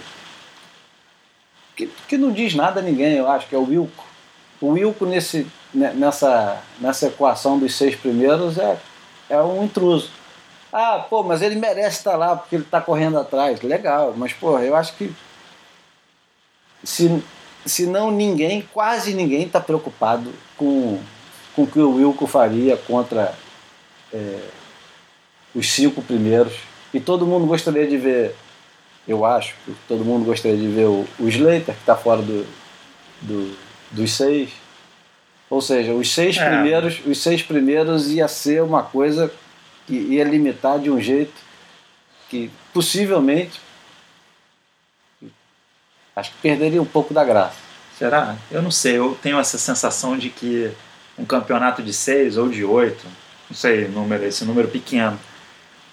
que, 1.77 1.87
que 2.09 2.19
não 2.19 2.33
diz 2.33 2.55
nada 2.55 2.81
a 2.81 2.83
ninguém, 2.83 3.15
eu 3.15 3.29
acho, 3.31 3.47
que 3.47 3.55
é 3.55 3.59
o 3.59 3.69
Wilco. 3.69 4.05
O 4.61 4.69
Wilco, 4.71 5.07
nesse, 5.07 5.47
ne- 5.73 5.93
nessa, 5.95 6.61
nessa 6.79 7.07
equação 7.07 7.59
dos 7.59 7.75
seis 7.75 7.95
primeiros, 7.97 8.59
é, 8.59 8.79
é 9.29 9.41
um 9.41 9.65
intruso. 9.65 10.11
Ah, 10.73 11.05
pô, 11.09 11.23
mas 11.23 11.43
ele 11.43 11.57
merece 11.57 11.99
estar 11.99 12.17
lá 12.17 12.37
porque 12.37 12.57
ele 12.57 12.65
está 12.65 12.81
correndo 12.81 13.19
atrás. 13.19 13.61
Legal, 13.63 14.13
mas, 14.17 14.33
pô, 14.33 14.59
eu 14.59 14.75
acho 14.77 14.95
que. 14.95 15.13
Se, 16.83 17.23
se 17.67 17.87
não 17.87 18.11
ninguém, 18.11 18.63
quase 18.73 19.13
ninguém 19.15 19.43
está 19.43 19.61
preocupado 19.61 20.33
com, 20.57 20.99
com 21.55 21.63
o 21.63 21.67
que 21.67 21.79
o 21.79 21.97
Wilco 21.97 22.27
faria 22.27 22.77
contra 22.77 23.35
é, 24.13 24.41
os 25.55 25.71
cinco 25.71 26.01
primeiros. 26.03 26.55
E 26.93 27.01
todo 27.01 27.27
mundo 27.27 27.47
gostaria 27.47 27.87
de 27.87 27.97
ver, 27.97 28.35
eu 29.07 29.25
acho, 29.25 29.55
que 29.65 29.75
todo 29.87 30.05
mundo 30.05 30.25
gostaria 30.25 30.57
de 30.59 30.67
ver 30.69 30.87
o, 30.87 31.07
o 31.19 31.29
Slater, 31.29 31.75
que 31.75 31.81
está 31.81 31.95
fora 31.97 32.21
do, 32.23 32.47
do- 33.23 33.57
dos 33.93 34.13
seis. 34.13 34.51
Ou 35.49 35.61
seja, 35.61 35.93
os 35.93 36.13
seis 36.13 36.37
É. 36.37 36.49
primeiros, 36.49 37.01
os 37.07 37.19
seis 37.23 37.43
primeiros 37.43 38.09
ia 38.11 38.27
ser 38.29 38.63
uma 38.63 38.83
coisa 38.83 39.33
que 39.87 39.95
ia 39.95 40.25
limitar 40.25 40.79
de 40.79 40.91
um 40.91 41.01
jeito 41.01 41.33
que 42.29 42.51
possivelmente 42.73 43.61
acho 46.15 46.31
que 46.33 46.39
perderia 46.43 46.81
um 46.81 46.87
pouco 46.87 47.13
da 47.15 47.25
graça. 47.25 47.57
Será? 47.99 48.37
Eu 48.51 48.63
não 48.63 48.71
sei. 48.71 48.99
Eu 48.99 49.19
tenho 49.21 49.39
essa 49.39 49.59
sensação 49.59 50.17
de 50.17 50.31
que 50.31 50.71
um 51.19 51.25
campeonato 51.25 51.83
de 51.83 51.93
seis 51.93 52.37
ou 52.37 52.49
de 52.49 52.65
oito, 52.65 53.05
não 53.49 53.57
sei 53.57 53.89
número, 53.89 54.25
esse 54.25 54.45
número 54.45 54.69
pequeno, 54.69 55.19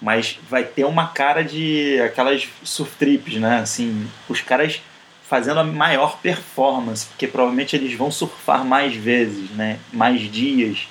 mas 0.00 0.38
vai 0.48 0.64
ter 0.64 0.84
uma 0.84 1.08
cara 1.08 1.42
de 1.42 2.00
aquelas 2.00 2.48
surf 2.62 2.92
trips, 2.98 3.34
né? 3.36 3.58
Assim, 3.58 4.06
os 4.28 4.40
caras 4.40 4.80
fazendo 5.28 5.60
a 5.60 5.64
maior 5.64 6.18
performance, 6.18 7.06
porque 7.06 7.26
provavelmente 7.26 7.76
eles 7.76 7.92
vão 7.94 8.10
surfar 8.10 8.64
mais 8.64 8.94
vezes, 8.94 9.50
né? 9.50 9.78
Mais 9.92 10.20
dias, 10.30 10.88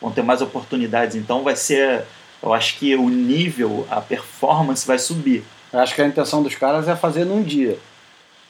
vão 0.00 0.10
ter 0.12 0.22
mais 0.22 0.40
oportunidades. 0.40 1.16
Então 1.16 1.42
vai 1.42 1.56
ser, 1.56 2.04
eu 2.42 2.52
acho 2.52 2.76
que 2.78 2.94
o 2.94 3.08
nível, 3.08 3.86
a 3.90 4.00
performance 4.00 4.86
vai 4.86 4.98
subir. 4.98 5.42
Eu 5.72 5.80
acho 5.80 5.94
que 5.94 6.02
a 6.02 6.06
intenção 6.06 6.42
dos 6.42 6.54
caras 6.54 6.86
é 6.88 6.94
fazer 6.94 7.24
num 7.24 7.42
dia. 7.42 7.78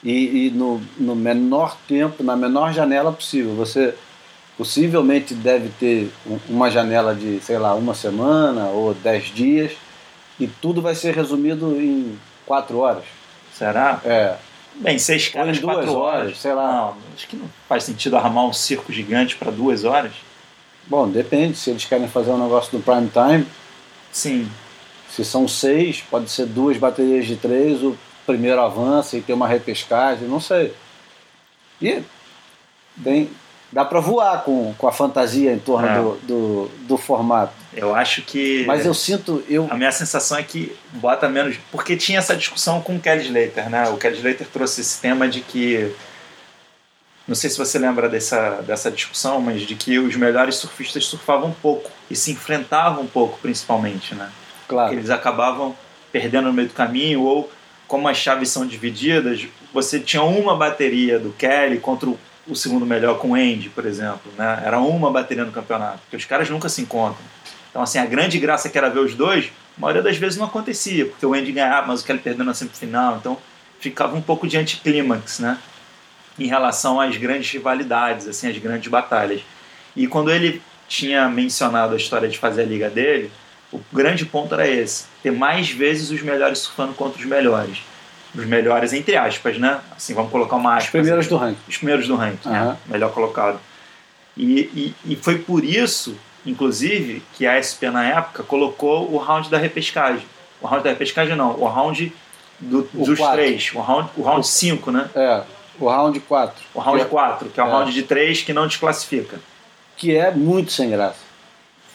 E, 0.03 0.47
e 0.47 0.51
no, 0.51 0.81
no 0.99 1.15
menor 1.15 1.77
tempo, 1.87 2.23
na 2.23 2.35
menor 2.37 2.73
janela 2.73 3.13
possível. 3.13 3.55
Você 3.57 3.95
possivelmente 4.57 5.35
deve 5.35 5.71
ter 5.79 6.11
um- 6.27 6.39
uma 6.49 6.71
janela 6.71 7.15
de, 7.15 7.41
sei 7.41 7.59
lá, 7.59 7.75
uma 7.75 7.95
semana 7.95 8.67
ou 8.67 8.93
dez 8.95 9.25
dias. 9.27 9.73
E 10.41 10.47
tudo 10.47 10.81
vai 10.83 10.95
ser 10.95 11.15
resumido 11.15 11.81
em 11.81 12.19
quatro 12.47 12.79
horas. 12.79 13.05
Será? 13.53 14.01
É, 14.05 14.37
Bem, 14.77 14.99
seis 14.99 15.29
caras, 15.29 15.59
duas 15.59 15.75
quatro 15.77 15.93
horas. 15.95 16.23
horas, 16.25 16.39
sei 16.39 16.53
lá. 16.55 16.73
Não, 16.73 16.97
acho 17.15 17.29
que 17.29 17.37
não 17.37 17.47
faz 17.69 17.85
sentido 17.85 18.17
armar 18.17 18.47
um 18.47 18.53
circo 18.53 18.91
gigante 18.93 19.37
para 19.37 19.51
duas 19.53 19.85
horas. 19.85 20.13
bom, 20.87 21.09
depende. 21.09 21.57
Se 21.59 21.71
eles 21.71 21.85
querem 21.85 22.09
fazer 22.09 22.31
um 22.31 22.43
negócio 22.43 22.73
do 22.77 22.83
prime 22.83 23.09
time, 23.09 23.47
Sim, 24.13 24.51
se 25.09 25.25
são 25.25 25.47
seis, 25.47 26.01
pode 26.11 26.31
ser 26.31 26.47
duas 26.47 26.77
baterias 26.77 27.27
de 27.27 27.37
três, 27.37 27.83
o 27.83 27.97
primeiro 28.27 28.61
avança 28.61 29.17
e 29.17 29.21
tem 29.21 29.35
uma 29.35 29.47
repescagem, 29.47 30.27
não 30.27 30.41
sei. 30.41 30.73
E 31.83 32.03
tem, 33.05 33.31
dá 33.71 33.85
para 33.85 34.01
voar 34.01 34.43
com, 34.45 34.75
com 34.79 34.87
a 34.89 34.93
fantasia 34.93 35.53
em 35.53 35.59
torno 35.59 35.87
É. 35.89 35.95
do, 35.95 36.15
do, 36.27 36.71
do 36.89 36.97
formato. 36.97 37.53
Eu 37.75 37.95
acho 37.95 38.23
que. 38.23 38.65
Mas 38.67 38.85
eu 38.85 38.95
sinto, 38.95 39.45
eu, 39.49 39.69
A 39.71 39.77
minha 39.77 39.93
sensação 39.93 40.37
é 40.37 40.43
que 40.43 40.77
bota 40.93 41.29
menos. 41.29 41.57
Porque 41.71 41.97
tinha 41.97 42.19
essa 42.19 42.37
discussão 42.37 42.81
com 42.81 42.97
o 42.97 43.01
Kelly 43.01 43.27
Slater, 43.27 43.71
né? 43.71 43.89
O 43.89 43.97
Kelly 43.97 44.17
Slater 44.17 44.47
trouxe 44.49 44.81
esse 44.81 45.01
tema 45.01 45.29
de 45.29 45.41
que. 45.41 45.95
Não 47.29 47.35
sei 47.37 47.49
se 47.49 47.57
você 47.57 47.79
lembra 47.79 48.09
dessa, 48.09 48.61
dessa 48.63 48.91
discussão, 48.91 49.41
mas 49.41 49.63
de 49.63 49.77
que 49.77 49.99
os 50.01 50.17
melhores 50.17 50.57
surfistas 50.57 51.05
surfavam 51.05 51.55
pouco 51.63 51.89
e 52.11 52.17
se 52.17 52.33
enfrentavam 52.33 53.07
pouco, 53.07 53.39
principalmente, 53.39 54.17
né? 54.17 54.31
claro, 54.71 54.95
eles 54.95 55.11
acabavam 55.11 55.77
perdendo 56.13 56.47
no 56.47 56.53
meio 56.53 56.69
do 56.69 56.75
caminho 56.75 57.23
ou 57.23 57.51
como 57.89 58.09
as 58.09 58.17
chaves 58.17 58.49
são 58.51 58.65
divididas, 58.65 59.47
você 59.75 59.99
tinha 59.99 60.23
uma 60.23 60.57
bateria 60.57 61.19
do 61.19 61.33
Kelly 61.33 61.79
contra 61.79 62.09
o, 62.09 62.19
o 62.47 62.55
segundo 62.55 62.87
melhor 62.87 63.19
com 63.19 63.33
o 63.33 63.35
Andy, 63.35 63.69
por 63.69 63.85
exemplo, 63.85 64.31
né? 64.39 64.63
Era 64.65 64.79
uma 64.79 65.11
bateria 65.11 65.45
no 65.45 65.51
campeonato, 65.51 65.99
porque 66.03 66.17
os 66.17 66.25
caras 66.25 66.49
nunca 66.49 66.69
se 66.69 66.81
encontram. 66.83 67.25
Então, 67.71 67.83
assim, 67.83 67.99
a 67.99 68.07
grande 68.07 68.39
graça 68.39 68.69
que 68.69 68.77
era 68.77 68.91
ver 68.91 69.01
os 69.01 69.15
dois, 69.15 69.51
a 69.79 69.81
maioria 69.81 70.03
das 70.03 70.17
vezes 70.17 70.39
não 70.39 70.47
acontecia, 70.47 71.07
porque 71.07 71.25
o 71.25 71.35
Andy 71.35 71.53
ganhava, 71.53 71.87
mas 71.87 72.03
o 72.03 72.05
Kelly 72.05 72.19
perdendo 72.19 72.45
na 72.45 72.55
semifinal, 72.55 73.17
então 73.17 73.39
ficava 73.79 74.15
um 74.17 74.21
pouco 74.21 74.47
de 74.47 74.57
anticlímax, 74.57 75.39
né? 75.39 75.59
Em 76.39 76.47
relação 76.47 77.01
às 77.01 77.17
grandes 77.17 77.51
rivalidades, 77.51 78.27
assim, 78.27 78.49
às 78.49 78.59
grandes 78.59 78.91
batalhas. 78.91 79.43
E 79.95 80.07
quando 80.07 80.31
ele 80.31 80.61
tinha 80.89 81.29
mencionado 81.29 81.95
a 81.95 81.97
história 81.97 82.29
de 82.29 82.39
fazer 82.39 82.63
a 82.63 82.67
liga 82.67 82.91
dele, 82.91 83.31
o 83.73 83.81
grande 83.93 84.27
ponto 84.27 84.53
era 84.55 84.67
esse: 84.67 85.05
ter 85.23 85.31
mais 85.31 85.71
vezes 85.71 86.11
os 86.11 86.23
melhores 86.23 86.59
surfando 86.59 86.93
contra 86.95 87.19
os 87.19 87.25
melhores. 87.25 87.79
Os 88.35 88.45
melhores, 88.45 88.93
entre 88.93 89.17
aspas, 89.17 89.59
né? 89.59 89.81
Assim, 89.97 90.15
vamos 90.15 90.31
colocar 90.31 90.57
uma 90.57 90.77
aspas. 90.77 90.85
os 90.85 90.91
primeiros 90.91 91.27
do 91.27 91.37
ranking. 91.37 91.61
Os 91.69 91.77
primeiros 91.77 92.07
do 92.07 92.17
ranking, 92.17 92.49
né? 92.49 92.59
Aham. 92.59 92.79
Melhor 92.87 93.13
colocado. 93.13 93.61
E, 94.37 94.61
e, 95.05 95.13
e 95.13 95.17
foi 95.17 95.39
por 95.39 95.65
isso, 95.65 96.17
inclusive, 96.47 97.23
que 97.35 97.47
a 97.47 97.57
SP 97.63 97.91
na 97.91 98.05
época 98.05 98.43
colocou 98.43 99.13
o 99.13 99.17
round 99.19 99.49
da 99.51 99.59
repescagem. 99.59 100.25
O 100.61 100.67
round 100.67 100.85
da 100.85 100.91
repescagem 100.91 101.35
não, 101.37 101.53
o 101.59 101.67
round 101.67 102.13
do- 102.59 102.89
O 102.95 103.05
dos 103.05 103.19
quatro. 103.19 103.37
três. 103.37 103.71
O 103.75 103.81
round 103.81 104.09
5, 104.11 104.21
o 104.21 104.25
round 104.25 104.47
cinco, 104.47 104.91
né? 104.91 105.09
É, 105.15 105.43
o 105.79 105.89
round 105.89 106.21
4. 106.21 106.63
O 106.75 106.79
round 106.81 107.03
que, 107.05 107.09
4, 107.11 107.49
que 107.49 107.61
é 107.61 107.65
o 107.65 107.67
É. 107.67 107.71
round 107.71 107.93
de 107.93 108.03
três 108.03 108.43
que 108.43 108.53
não 108.53 108.67
desclassifica. 108.67 109.39
que 109.97 110.17
é 110.17 110.31
muito 110.31 110.73
sem 110.73 110.89
graça. 110.91 111.19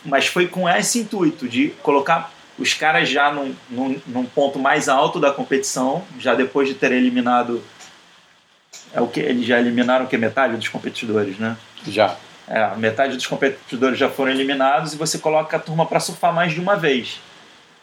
mas 0.04 0.28
foi 0.28 0.48
com 0.48 0.70
esse 0.70 1.00
intuito 1.00 1.48
de 1.50 1.70
colocar 1.82 2.32
os 2.60 2.72
caras 2.76 3.10
já 3.10 3.32
num, 3.34 3.56
num, 3.68 4.00
num 4.06 4.24
ponto 4.26 4.60
mais 4.60 4.88
alto 4.88 5.20
da 5.20 5.32
competição, 5.32 6.04
já 6.20 6.36
depois 6.36 6.68
de 6.68 6.76
ter 6.76 6.92
eliminado. 6.92 7.64
É 8.94 9.02
o 9.02 9.08
que 9.08 9.20
eles 9.20 9.46
já 9.48 9.60
eliminaram 9.60 10.06
o 10.06 10.08
que 10.08 10.16
metade 10.18 10.56
dos 10.56 10.68
competidores, 10.68 11.40
né? 11.40 11.58
Já. 11.88 12.16
É, 12.48 12.76
metade 12.78 13.16
dos 13.16 13.26
competidores 13.26 13.98
já 13.98 14.10
foram 14.10 14.32
eliminados 14.32 14.94
e 14.94 14.98
você 14.98 15.18
coloca 15.18 15.58
a 15.58 15.60
turma 15.60 15.86
para 15.86 16.00
surfar 16.00 16.34
mais 16.34 16.54
de 16.54 16.60
uma 16.60 16.76
vez. 16.76 17.20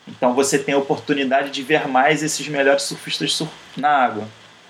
Então 0.07 0.35
você 0.35 0.59
tem 0.59 0.75
a 0.75 0.79
oportunidade 0.79 1.51
de 1.51 1.63
ver 1.63 1.89
mais 1.89 2.23
esses 2.23 2.47
melhores 2.49 2.83
surfistas 2.85 3.35
sur 3.35 3.49
na 3.77 3.89
água, 3.89 4.25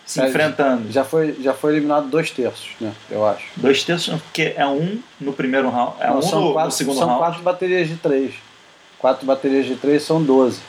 se 0.07 0.21
É, 0.21 0.29
enfrentando. 0.29 0.91
Já 0.91 1.05
foi, 1.05 1.37
já 1.43 1.53
foi 1.55 1.73
eliminado 1.75 2.07
dois 2.09 2.31
terços, 2.31 2.71
né? 2.81 2.93
Eu 3.11 3.27
acho. 3.27 3.45
Dois 3.57 3.83
terços, 3.83 4.09
não, 4.09 4.19
porque 4.19 4.55
é 4.57 4.67
um 4.67 4.99
no 5.21 5.33
primeiro 5.33 5.69
round, 5.71 5.95
é 6.01 6.07
Não, 6.09 6.19
um 6.19 6.23
são 6.23 6.41
no, 6.41 6.53
quatro, 6.53 6.69
no 6.71 6.73
segundo 6.77 6.99
são 6.99 7.07
round. 7.09 7.21
quatro 7.23 7.43
baterias 7.43 7.89
de 7.89 7.97
três. 7.97 8.35
Quatro 8.99 9.27
baterias 9.27 9.67
de 9.67 9.75
três 9.77 10.03
são 10.03 10.23
12. 10.23 10.61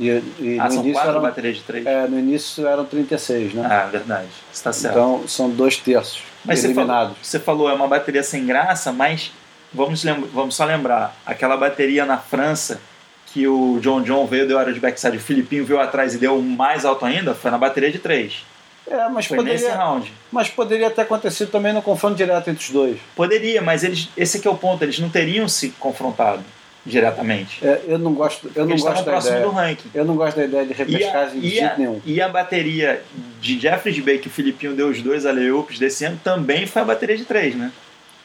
E, 0.00 0.06
e 0.38 0.58
Ah, 0.60 0.64
no, 0.66 0.70
são 0.74 0.80
início 0.82 0.92
quatro 0.94 1.10
eram, 1.10 1.22
baterias 1.22 1.56
de 1.56 1.62
três? 1.62 1.86
é, 1.86 2.06
no 2.06 2.18
início 2.18 2.66
eram 2.68 2.84
36, 2.84 3.54
né? 3.54 3.66
Ah, 3.68 3.86
verdade. 3.86 4.28
Está 4.52 4.72
certo. 4.72 4.94
então 4.94 5.26
são 5.28 5.50
dois 5.50 5.76
terços 5.76 6.22
Mas 6.44 6.60
você 6.60 6.72
falou, 6.74 7.10
você 7.22 7.38
falou, 7.38 7.70
é 7.70 7.72
uma 7.74 7.88
bateria 7.88 8.22
sem 8.22 8.46
graça, 8.46 8.92
mas 8.92 9.32
vamos, 9.72 10.02
lem- 10.04 10.24
vamos 10.32 10.54
só 10.54 10.64
lembrar, 10.64 11.14
aquela 11.26 11.56
bateria 11.56 12.04
na 12.06 12.16
França 12.18 12.80
que 13.26 13.46
o 13.46 13.78
John 13.80 14.00
John 14.02 14.26
veio, 14.26 14.46
deu 14.48 14.58
área 14.58 14.72
de 14.72 14.80
backside, 14.80 15.16
o 15.18 15.20
Filipinho 15.20 15.64
veio 15.64 15.80
atrás 15.80 16.14
e 16.14 16.18
deu 16.18 16.40
mais 16.40 16.84
alto 16.84 17.04
ainda, 17.04 17.34
foi 17.34 17.50
na 17.50 17.58
bateria 17.58 17.90
de 17.92 17.98
três. 17.98 18.44
É, 18.90 19.06
mas 19.10 19.26
Foi 19.26 19.36
nesse 19.42 19.64
poderia, 19.64 19.76
round. 19.76 20.12
mas 20.32 20.48
poderia 20.48 20.90
ter 20.90 21.02
acontecido 21.02 21.50
também 21.50 21.74
no 21.74 21.82
confronto 21.82 22.14
direto 22.16 22.48
entre 22.48 22.64
os 22.64 22.70
dois. 22.70 22.96
Poderia, 23.14 23.60
mas 23.60 23.84
eles, 23.84 24.08
esse 24.16 24.38
aqui 24.38 24.48
é 24.48 24.50
o 24.50 24.56
ponto, 24.56 24.82
eles 24.82 24.98
não 24.98 25.10
teriam 25.10 25.46
se 25.46 25.68
confrontado 25.78 26.42
diretamente. 26.86 27.58
É, 27.62 27.82
eu 27.86 27.98
não 27.98 28.14
gosto, 28.14 28.50
eu 28.54 28.64
não 28.64 28.70
eles 28.72 28.82
gosto 28.82 29.04
da 29.04 29.18
ideia. 29.18 29.40
do 29.42 29.50
ranking. 29.50 29.90
Eu 29.94 30.06
não 30.06 30.16
gosto 30.16 30.36
da 30.36 30.44
ideia 30.44 30.64
de 30.64 30.72
repescagem 30.72 31.38
de 31.40 31.50
jeito 31.50 31.78
nenhum. 31.78 32.00
e 32.04 32.22
a 32.22 32.30
bateria 32.30 33.02
de 33.40 33.58
Jeffrey 33.60 34.00
Bay, 34.00 34.18
que 34.18 34.28
o 34.28 34.30
Filipinho 34.30 34.74
deu 34.74 34.88
os 34.88 35.00
dois 35.02 35.24
alley-oops 35.26 35.78
desse 35.78 36.04
ano, 36.04 36.20
também 36.22 36.66
foi 36.66 36.82
a 36.82 36.84
bateria 36.84 37.16
de 37.16 37.24
três, 37.24 37.54
né? 37.54 37.70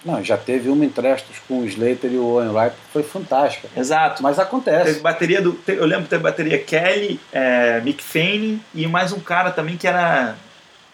Não, 0.06 0.21
já 0.21 0.36
teve 0.38 0.67
uma 0.67 0.84
em 0.84 0.89
Trestos 0.89 1.38
com 1.47 1.60
o 1.60 1.65
Slater 1.65 2.12
e 2.12 2.17
o 2.17 2.26
Owen 2.26 2.49
Wright, 2.49 2.76
que 2.76 2.91
foi 2.91 3.04
fantástica. 3.04 3.69
Exato. 3.76 4.21
Mas 4.21 4.36
Teve 4.36 4.47
acontece. 4.47 4.99
bateria 4.99 5.41
do. 5.41 5.58
Eu 5.65 5.86
lembro 5.86 6.04
que 6.04 6.10
teve 6.10 6.21
bateria 6.23 6.60
Kelly, 6.60 7.19
é, 7.32 7.80
Mick 7.80 8.04
Fanning 8.04 8.62
e 8.76 8.86
mais 8.86 9.13
um 9.13 9.19
cara 9.21 9.49
também 9.52 9.78
que 9.78 9.88
era. 9.88 10.36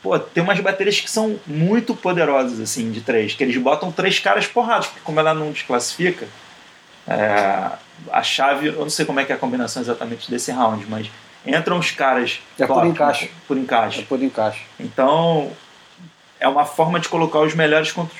Pô, 0.04 0.18
tem 0.20 0.44
umas 0.44 0.60
baterias 0.60 1.00
que 1.00 1.10
são 1.10 1.40
muito 1.48 1.96
poderosas, 1.96 2.60
assim, 2.60 2.92
de 2.92 3.02
três, 3.02 3.34
que 3.34 3.44
eles 3.44 3.58
botam 3.58 3.92
três 3.92 4.20
caras 4.20 4.46
porrados, 4.46 4.88
porque 4.88 5.02
como 5.04 5.20
ela 5.20 5.34
não 5.34 5.52
desclassifica, 5.52 6.28
É, 7.08 7.72
a 8.12 8.22
chave, 8.22 8.68
eu 8.68 8.74
não 8.82 8.90
sei 8.90 9.06
como 9.06 9.20
é 9.20 9.26
que 9.26 9.32
é 9.32 9.36
a 9.36 9.40
combinação 9.40 9.82
exatamente 9.82 10.30
desse 10.30 10.52
round, 10.52 10.86
mas 10.88 11.10
entram 11.46 11.78
os 11.80 11.92
caras. 11.92 12.40
É 12.58 12.66
top, 12.66 12.80
por 12.80 12.88
encaixe. 12.88 13.32
Por 13.48 13.58
encaixe. 13.58 14.00
É 14.02 14.04
por 14.04 14.22
encaixe. 14.22 14.62
Então, 14.80 15.52
é 16.40 16.48
uma 16.48 16.66
forma 16.66 17.00
de 17.00 17.10
colocar 17.10 17.40
os 17.40 17.54
melhores 17.54 17.92
contra. 17.92 18.16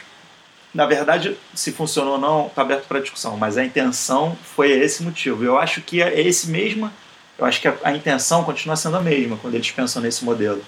Na 0.74 0.86
verdade, 0.86 1.36
se 1.54 1.72
funcionou 1.72 2.14
ou 2.14 2.20
não, 2.20 2.48
está 2.48 2.62
aberto 2.62 2.88
para 2.88 3.00
discussão, 3.00 3.36
mas 3.36 3.58
a 3.58 3.64
intenção 3.64 4.38
foi 4.44 4.72
esse 4.72 5.02
motivo. 5.02 5.44
Eu 5.44 5.58
acho 5.58 5.82
que 5.82 6.02
é 6.02 6.22
esse 6.22 6.50
mesmo. 6.50 6.92
Eu 7.38 7.46
acho 7.46 7.60
que 7.60 7.68
a, 7.68 7.76
a 7.84 7.94
intenção 7.94 8.44
continua 8.44 8.76
sendo 8.76 8.98
a 8.98 9.02
mesma 9.02 9.38
quando 9.38 9.56
eles 9.56 9.72
pensam 9.72 10.02
nesse 10.02 10.24
modelo. 10.24 10.64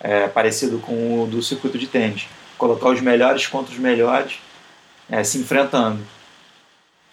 É, 0.00 0.26
parecido 0.26 0.78
com 0.78 1.22
o 1.22 1.26
do 1.26 1.42
circuito 1.42 1.78
de 1.78 1.86
tênis. 1.86 2.26
Colocar 2.56 2.88
os 2.88 3.00
melhores 3.00 3.46
contra 3.46 3.72
os 3.72 3.78
melhores 3.78 4.38
é, 5.10 5.22
se 5.22 5.38
enfrentando 5.38 6.00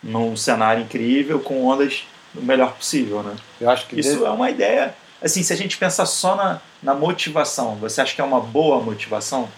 num 0.01 0.35
cenário 0.37 0.83
incrível 0.83 1.39
com 1.39 1.65
ondas 1.65 2.05
o 2.35 2.41
melhor 2.41 2.73
possível, 2.73 3.23
né? 3.23 3.35
Eu 3.59 3.69
acho 3.69 3.87
que 3.87 3.99
isso 3.99 4.13
deve... 4.13 4.25
é 4.25 4.29
uma 4.29 4.49
ideia. 4.49 4.95
Assim, 5.21 5.43
se 5.43 5.51
a 5.51 5.55
gente 5.55 5.77
pensar 5.77 6.05
só 6.05 6.35
na, 6.35 6.61
na 6.81 6.93
motivação, 6.93 7.75
você 7.75 8.01
acha 8.01 8.15
que 8.15 8.21
é 8.21 8.23
uma 8.23 8.39
boa 8.39 8.81
motivação? 8.81 9.49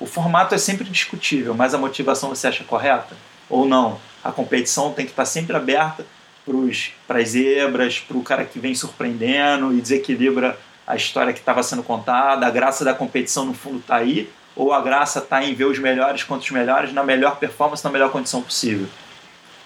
O 0.00 0.06
formato 0.06 0.54
é 0.54 0.58
sempre 0.58 0.84
discutível, 0.84 1.54
mas 1.54 1.74
a 1.74 1.78
motivação 1.78 2.30
você 2.30 2.46
acha 2.46 2.64
correta 2.64 3.14
ou 3.48 3.66
não? 3.66 3.98
A 4.22 4.32
competição 4.32 4.92
tem 4.92 5.04
que 5.04 5.12
estar 5.12 5.24
sempre 5.24 5.56
aberta 5.56 6.06
para 7.06 7.18
as 7.18 7.28
zebras, 7.28 8.00
para 8.00 8.16
o 8.16 8.22
cara 8.22 8.44
que 8.44 8.58
vem 8.58 8.74
surpreendendo 8.74 9.72
e 9.72 9.80
desequilibra 9.80 10.58
a 10.86 10.96
história 10.96 11.32
que 11.32 11.38
estava 11.38 11.62
sendo 11.62 11.82
contada. 11.82 12.46
A 12.46 12.50
graça 12.50 12.84
da 12.84 12.94
competição 12.94 13.46
no 13.46 13.54
fundo 13.54 13.78
está 13.78 13.96
aí, 13.96 14.30
ou 14.54 14.72
a 14.72 14.80
graça 14.80 15.18
está 15.18 15.42
em 15.42 15.54
ver 15.54 15.64
os 15.64 15.78
melhores 15.78 16.22
contra 16.22 16.44
os 16.44 16.50
melhores 16.50 16.92
na 16.92 17.02
melhor 17.02 17.36
performance, 17.36 17.84
na 17.84 17.90
melhor 17.90 18.10
condição 18.10 18.42
possível 18.42 18.88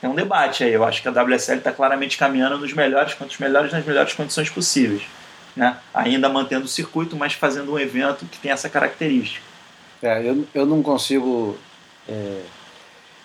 é 0.03 0.09
um 0.09 0.15
debate 0.15 0.65
aí. 0.65 0.73
Eu 0.73 0.85
acho 0.85 1.03
que 1.03 1.09
a 1.09 1.11
WSL 1.11 1.59
está 1.59 1.73
claramente 1.73 2.17
caminhando 2.17 2.59
nos 2.59 2.73
melhores 2.73 3.15
contra 3.15 3.33
os 3.33 3.39
melhores 3.39 3.73
nas 3.73 3.85
melhores 3.85 4.13
condições 4.13 4.49
possíveis. 4.51 5.03
Né? 5.57 5.77
Ainda 5.93 6.29
mantendo 6.29 6.67
o 6.67 6.69
circuito, 6.69 7.17
mas 7.17 7.33
fazendo 7.33 7.73
um 7.73 7.79
evento 7.79 8.25
que 8.27 8.39
tem 8.39 8.53
essa 8.53 8.69
característica. 8.69 9.45
É, 10.03 10.29
eu, 10.29 10.47
eu 10.55 10.67
não 10.67 10.83
consigo. 10.83 11.59
É, 12.09 12.43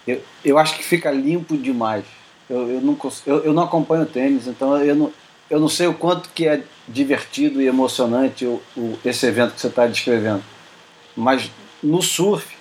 eu, 0.07 0.23
eu 0.43 0.57
acho 0.57 0.75
que 0.75 0.83
fica 0.83 1.11
limpo 1.11 1.55
demais. 1.55 2.05
Eu, 2.49 2.69
eu, 2.69 2.81
não, 2.81 2.97
eu, 3.25 3.43
eu 3.45 3.53
não 3.53 3.63
acompanho 3.63 4.05
tênis, 4.05 4.47
então 4.47 4.77
eu 4.77 4.95
não, 4.95 5.13
eu 5.49 5.59
não 5.59 5.69
sei 5.69 5.87
o 5.87 5.93
quanto 5.93 6.29
que 6.29 6.47
é 6.47 6.63
divertido 6.87 7.61
e 7.61 7.67
emocionante 7.67 8.45
o, 8.45 8.61
o 8.75 8.99
esse 9.05 9.25
evento 9.25 9.53
que 9.53 9.61
você 9.61 9.67
está 9.67 9.85
descrevendo. 9.85 10.43
Mas 11.15 11.49
no 11.81 12.01
surf, 12.01 12.52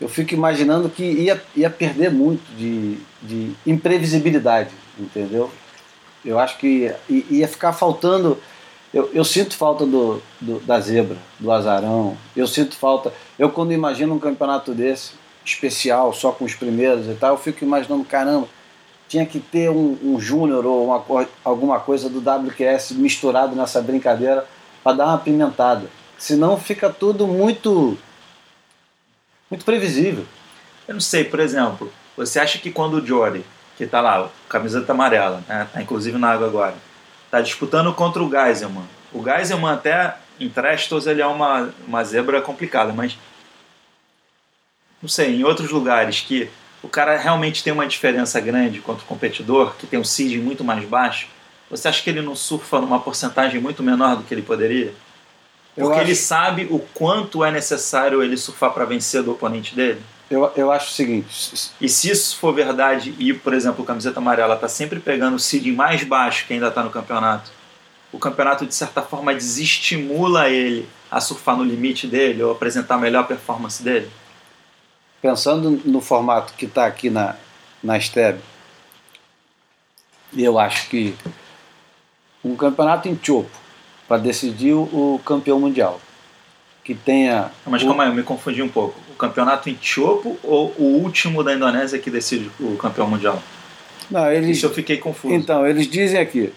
eu 0.00 0.08
fico 0.08 0.34
imaginando 0.34 0.88
que 0.88 1.02
ia, 1.02 1.42
ia 1.56 1.68
perder 1.68 2.10
muito 2.10 2.44
de, 2.56 2.98
de 3.22 3.52
imprevisibilidade, 3.66 4.70
entendeu? 4.98 5.50
Eu 6.24 6.38
acho 6.38 6.58
que 6.58 6.92
ia 7.08 7.48
ficar 7.48 7.72
faltando. 7.72 8.38
Eu, 8.92 9.10
eu 9.12 9.24
sinto 9.24 9.56
falta 9.56 9.84
do, 9.84 10.22
do, 10.40 10.60
da 10.60 10.80
zebra, 10.80 11.16
do 11.38 11.50
azarão. 11.50 12.16
Eu 12.36 12.46
sinto 12.46 12.76
falta. 12.76 13.12
Eu, 13.38 13.50
quando 13.50 13.72
imagino 13.72 14.14
um 14.14 14.18
campeonato 14.18 14.72
desse, 14.72 15.12
especial, 15.44 16.12
só 16.12 16.32
com 16.32 16.44
os 16.44 16.54
primeiros 16.54 17.06
e 17.06 17.14
tal, 17.14 17.34
eu 17.34 17.38
fico 17.38 17.64
imaginando: 17.64 18.04
caramba, 18.04 18.48
tinha 19.08 19.24
que 19.26 19.40
ter 19.40 19.70
um, 19.70 19.96
um 20.02 20.20
júnior 20.20 20.64
ou 20.66 20.86
uma, 20.86 21.26
alguma 21.44 21.80
coisa 21.80 22.08
do 22.08 22.18
WQS 22.18 22.92
misturado 22.92 23.56
nessa 23.56 23.80
brincadeira 23.80 24.46
para 24.82 24.96
dar 24.96 25.06
uma 25.06 25.18
pimentada. 25.18 25.86
Senão 26.16 26.56
fica 26.56 26.90
tudo 26.90 27.26
muito 27.26 27.96
muito 29.50 29.64
previsível. 29.64 30.24
Eu 30.86 30.94
não 30.94 31.00
sei, 31.00 31.24
por 31.24 31.40
exemplo, 31.40 31.92
você 32.16 32.40
acha 32.40 32.58
que 32.58 32.70
quando 32.70 32.94
o 32.94 33.06
Jory, 33.06 33.44
que 33.76 33.84
está 33.84 34.00
lá, 34.00 34.30
camiseta 34.48 34.92
amarela, 34.92 35.42
né, 35.48 35.68
tá 35.72 35.82
inclusive 35.82 36.18
na 36.18 36.32
água 36.32 36.46
agora, 36.46 36.74
está 37.24 37.40
disputando 37.40 37.92
contra 37.94 38.22
o 38.22 38.30
Geiselman. 38.30 38.84
O 39.12 39.22
Geiselman 39.22 39.72
até 39.72 40.16
em 40.40 40.48
Trestos 40.48 41.06
ele 41.06 41.20
é 41.20 41.26
uma, 41.26 41.72
uma 41.86 42.04
zebra 42.04 42.40
complicada, 42.40 42.92
mas 42.92 43.18
não 45.00 45.08
sei, 45.08 45.36
em 45.36 45.44
outros 45.44 45.70
lugares 45.70 46.20
que 46.20 46.50
o 46.82 46.88
cara 46.88 47.16
realmente 47.16 47.62
tem 47.62 47.72
uma 47.72 47.86
diferença 47.86 48.40
grande 48.40 48.80
contra 48.80 49.04
o 49.04 49.06
competidor, 49.06 49.74
que 49.76 49.86
tem 49.86 49.98
um 49.98 50.04
seed 50.04 50.40
muito 50.42 50.64
mais 50.64 50.84
baixo, 50.84 51.28
você 51.70 51.88
acha 51.88 52.02
que 52.02 52.10
ele 52.10 52.22
não 52.22 52.34
surfa 52.34 52.80
numa 52.80 52.98
porcentagem 52.98 53.60
muito 53.60 53.82
menor 53.82 54.16
do 54.16 54.22
que 54.22 54.32
ele 54.32 54.42
poderia? 54.42 54.94
Porque 55.78 55.98
acho... 55.98 56.06
ele 56.06 56.14
sabe 56.14 56.66
o 56.70 56.78
quanto 56.78 57.44
é 57.44 57.50
necessário 57.50 58.22
ele 58.22 58.36
surfar 58.36 58.72
para 58.72 58.84
vencer 58.84 59.22
do 59.22 59.32
oponente 59.32 59.74
dele? 59.74 60.02
Eu, 60.30 60.50
eu 60.56 60.72
acho 60.72 60.88
o 60.88 60.92
seguinte. 60.92 61.72
E 61.80 61.88
se 61.88 62.10
isso 62.10 62.36
for 62.36 62.52
verdade, 62.52 63.14
e 63.18 63.32
por 63.32 63.54
exemplo, 63.54 63.82
o 63.82 63.86
camiseta 63.86 64.18
amarela 64.18 64.56
está 64.56 64.68
sempre 64.68 65.00
pegando 65.00 65.36
o 65.36 65.38
seeding 65.38 65.72
mais 65.72 66.04
baixo 66.04 66.46
que 66.46 66.52
ainda 66.52 66.68
está 66.68 66.82
no 66.82 66.90
campeonato, 66.90 67.50
o 68.12 68.18
campeonato 68.18 68.66
de 68.66 68.74
certa 68.74 69.00
forma 69.00 69.34
desestimula 69.34 70.50
ele 70.50 70.88
a 71.10 71.20
surfar 71.20 71.56
no 71.56 71.64
limite 71.64 72.06
dele 72.06 72.42
ou 72.42 72.52
apresentar 72.52 72.96
a 72.96 72.98
melhor 72.98 73.26
performance 73.26 73.82
dele? 73.82 74.10
Pensando 75.22 75.80
no 75.84 76.00
formato 76.00 76.52
que 76.54 76.66
está 76.66 76.86
aqui 76.86 77.08
na, 77.08 77.36
na 77.82 77.98
STEB, 77.98 78.38
eu 80.36 80.58
acho 80.58 80.88
que 80.90 81.14
um 82.44 82.54
campeonato 82.54 83.08
em 83.08 83.18
Chopo 83.20 83.67
para 84.08 84.16
decidir 84.16 84.72
o 84.72 85.20
campeão 85.24 85.60
mundial. 85.60 86.00
Que 86.82 86.94
tenha. 86.94 87.50
Mas 87.66 87.82
o... 87.82 87.86
calma 87.86 88.04
aí, 88.04 88.08
eu 88.08 88.14
me 88.14 88.22
confundi 88.22 88.62
um 88.62 88.68
pouco. 88.68 88.98
O 89.10 89.14
campeonato 89.14 89.68
em 89.68 89.78
Chopo 89.80 90.38
ou 90.42 90.74
o 90.78 90.84
último 91.02 91.44
da 91.44 91.52
Indonésia 91.52 91.98
que 91.98 92.10
decide 92.10 92.50
o 92.58 92.76
campeão 92.76 93.06
mundial? 93.06 93.42
Não, 94.10 94.32
eles... 94.32 94.56
Isso 94.56 94.66
eu 94.66 94.70
fiquei 94.70 94.96
confuso. 94.96 95.34
Então, 95.34 95.66
eles 95.66 95.86
dizem 95.86 96.18
aqui. 96.18 96.50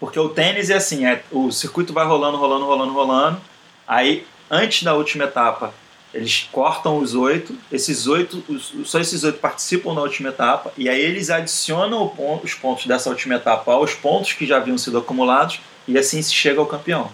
Porque 0.00 0.18
o 0.18 0.28
tênis 0.28 0.68
é 0.68 0.74
assim, 0.74 1.06
é, 1.06 1.22
o 1.30 1.52
circuito 1.52 1.92
vai 1.92 2.04
rolando, 2.04 2.36
rolando, 2.36 2.66
rolando, 2.66 2.92
rolando. 2.92 3.40
Aí, 3.86 4.26
antes 4.50 4.82
da 4.82 4.94
última 4.94 5.24
etapa, 5.24 5.72
eles 6.12 6.48
cortam 6.50 6.98
os 6.98 7.14
oito, 7.14 7.56
esses 7.70 8.08
oito, 8.08 8.42
só 8.84 8.98
esses 8.98 9.22
oito 9.22 9.38
participam 9.38 9.94
da 9.94 10.02
última 10.02 10.30
etapa, 10.30 10.72
e 10.76 10.88
aí 10.88 11.00
eles 11.00 11.30
adicionam 11.30 12.12
os 12.42 12.54
pontos 12.54 12.86
dessa 12.86 13.08
última 13.08 13.36
etapa 13.36 13.72
aos 13.72 13.94
pontos 13.94 14.32
que 14.32 14.44
já 14.44 14.56
haviam 14.56 14.76
sido 14.76 14.98
acumulados, 14.98 15.60
e 15.86 15.98
assim 15.98 16.20
se 16.22 16.32
chega 16.32 16.60
ao 16.60 16.66
campeão. 16.66 17.10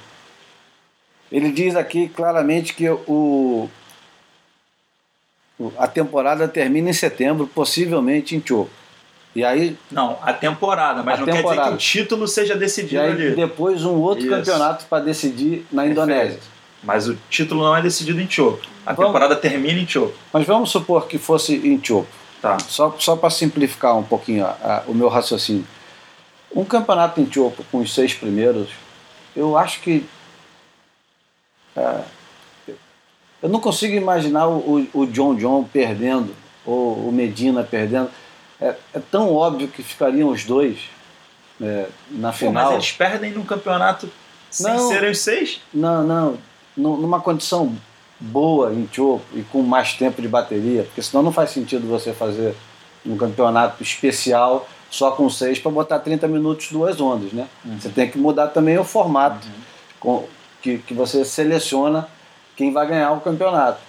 Ele 1.30 1.50
diz 1.50 1.76
aqui 1.76 2.08
claramente 2.08 2.74
que 2.74 2.88
o, 2.88 3.68
a 5.76 5.86
temporada 5.86 6.46
termina 6.46 6.90
em 6.90 6.92
setembro, 6.92 7.46
possivelmente 7.46 8.36
em 8.36 8.42
Chopo. 8.44 8.70
E 9.34 9.44
aí. 9.44 9.76
Não, 9.90 10.18
a 10.22 10.32
temporada, 10.32 11.02
mas 11.02 11.18
não 11.18 11.26
temporada. 11.26 11.48
quer 11.48 11.58
dizer 11.58 11.68
que 11.68 11.74
o 11.74 11.76
título 11.76 12.28
seja 12.28 12.56
decidido 12.56 13.02
aí, 13.02 13.10
ali. 13.10 13.30
Depois 13.34 13.84
um 13.84 13.96
outro 13.96 14.24
Isso. 14.24 14.34
campeonato 14.34 14.86
para 14.86 15.04
decidir 15.04 15.66
na 15.70 15.86
Indonésia. 15.86 16.40
Mas 16.82 17.08
o 17.08 17.18
título 17.28 17.64
não 17.64 17.76
é 17.76 17.82
decidido 17.82 18.20
em 18.20 18.30
Chopo. 18.30 18.66
A 18.86 18.92
vamos, 18.92 19.10
temporada 19.10 19.36
termina 19.36 19.78
em 19.78 19.86
Chopo. 19.86 20.14
Mas 20.32 20.46
vamos 20.46 20.70
supor 20.70 21.06
que 21.06 21.18
fosse 21.18 21.56
em 21.56 21.82
Chopo. 21.82 22.08
Tá. 22.40 22.56
Só, 22.60 22.94
só 22.98 23.16
para 23.16 23.30
simplificar 23.30 23.96
um 23.96 24.02
pouquinho 24.02 24.46
a, 24.46 24.50
a, 24.62 24.82
o 24.86 24.94
meu 24.94 25.08
raciocínio. 25.08 25.66
Um 26.54 26.64
campeonato 26.64 27.20
em 27.20 27.30
Chopo 27.30 27.64
com 27.70 27.78
os 27.78 27.94
seis 27.94 28.14
primeiros, 28.14 28.70
eu 29.36 29.56
acho 29.56 29.80
que. 29.80 30.06
É, 31.76 32.02
eu 33.42 33.48
não 33.48 33.60
consigo 33.60 33.94
imaginar 33.94 34.48
o, 34.48 34.88
o, 34.92 35.06
John 35.06 35.36
John 35.36 35.62
perdendo, 35.64 36.34
ou 36.66 37.08
o 37.08 37.12
Medina 37.12 37.62
perdendo. 37.62 38.10
É, 38.60 38.74
é 38.92 39.00
tão 39.10 39.32
óbvio 39.32 39.68
que 39.68 39.82
ficariam 39.82 40.30
os 40.30 40.44
dois 40.44 40.78
é, 41.60 41.86
na 42.10 42.32
Pô, 42.32 42.38
final. 42.38 42.64
Mas 42.64 42.74
eles 42.74 42.92
perdem 42.92 43.32
no 43.32 43.44
campeonato 43.44 44.10
sem 44.50 44.72
não, 44.72 44.88
serem 44.88 45.10
os 45.10 45.18
seis? 45.18 45.60
Não, 45.72 46.02
não. 46.02 46.38
Numa 46.76 47.20
condição 47.20 47.76
boa 48.18 48.72
em 48.72 48.88
Chopo 48.90 49.24
e 49.34 49.42
com 49.42 49.62
mais 49.62 49.94
tempo 49.94 50.20
de 50.20 50.28
bateria, 50.28 50.84
porque 50.84 51.02
senão 51.02 51.22
não 51.22 51.32
faz 51.32 51.50
sentido 51.50 51.86
você 51.86 52.12
fazer 52.12 52.54
um 53.06 53.16
campeonato 53.16 53.82
especial 53.82 54.68
só 54.90 55.10
com 55.10 55.28
seis 55.28 55.58
para 55.58 55.70
botar 55.70 55.98
30 55.98 56.26
minutos 56.28 56.70
duas 56.70 57.00
ondas, 57.00 57.32
né? 57.32 57.46
Uhum. 57.64 57.78
Você 57.78 57.88
tem 57.90 58.10
que 58.10 58.18
mudar 58.18 58.48
também 58.48 58.78
o 58.78 58.84
formato 58.84 59.46
uhum. 59.46 59.52
com, 60.00 60.24
que, 60.62 60.78
que 60.78 60.94
você 60.94 61.24
seleciona 61.24 62.08
quem 62.56 62.72
vai 62.72 62.86
ganhar 62.86 63.12
o 63.12 63.20
campeonato. 63.20 63.80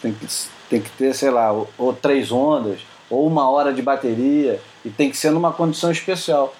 Tem 0.00 0.12
que, 0.12 0.26
tem 0.68 0.80
que 0.80 0.90
ter, 0.90 1.14
sei 1.14 1.30
lá, 1.30 1.52
ou, 1.52 1.68
ou 1.78 1.92
três 1.92 2.30
ondas, 2.30 2.80
ou 3.08 3.26
uma 3.26 3.48
hora 3.48 3.72
de 3.72 3.82
bateria, 3.82 4.60
e 4.84 4.90
tem 4.90 5.10
que 5.10 5.16
ser 5.16 5.30
numa 5.30 5.52
condição 5.52 5.90
especial. 5.90 6.54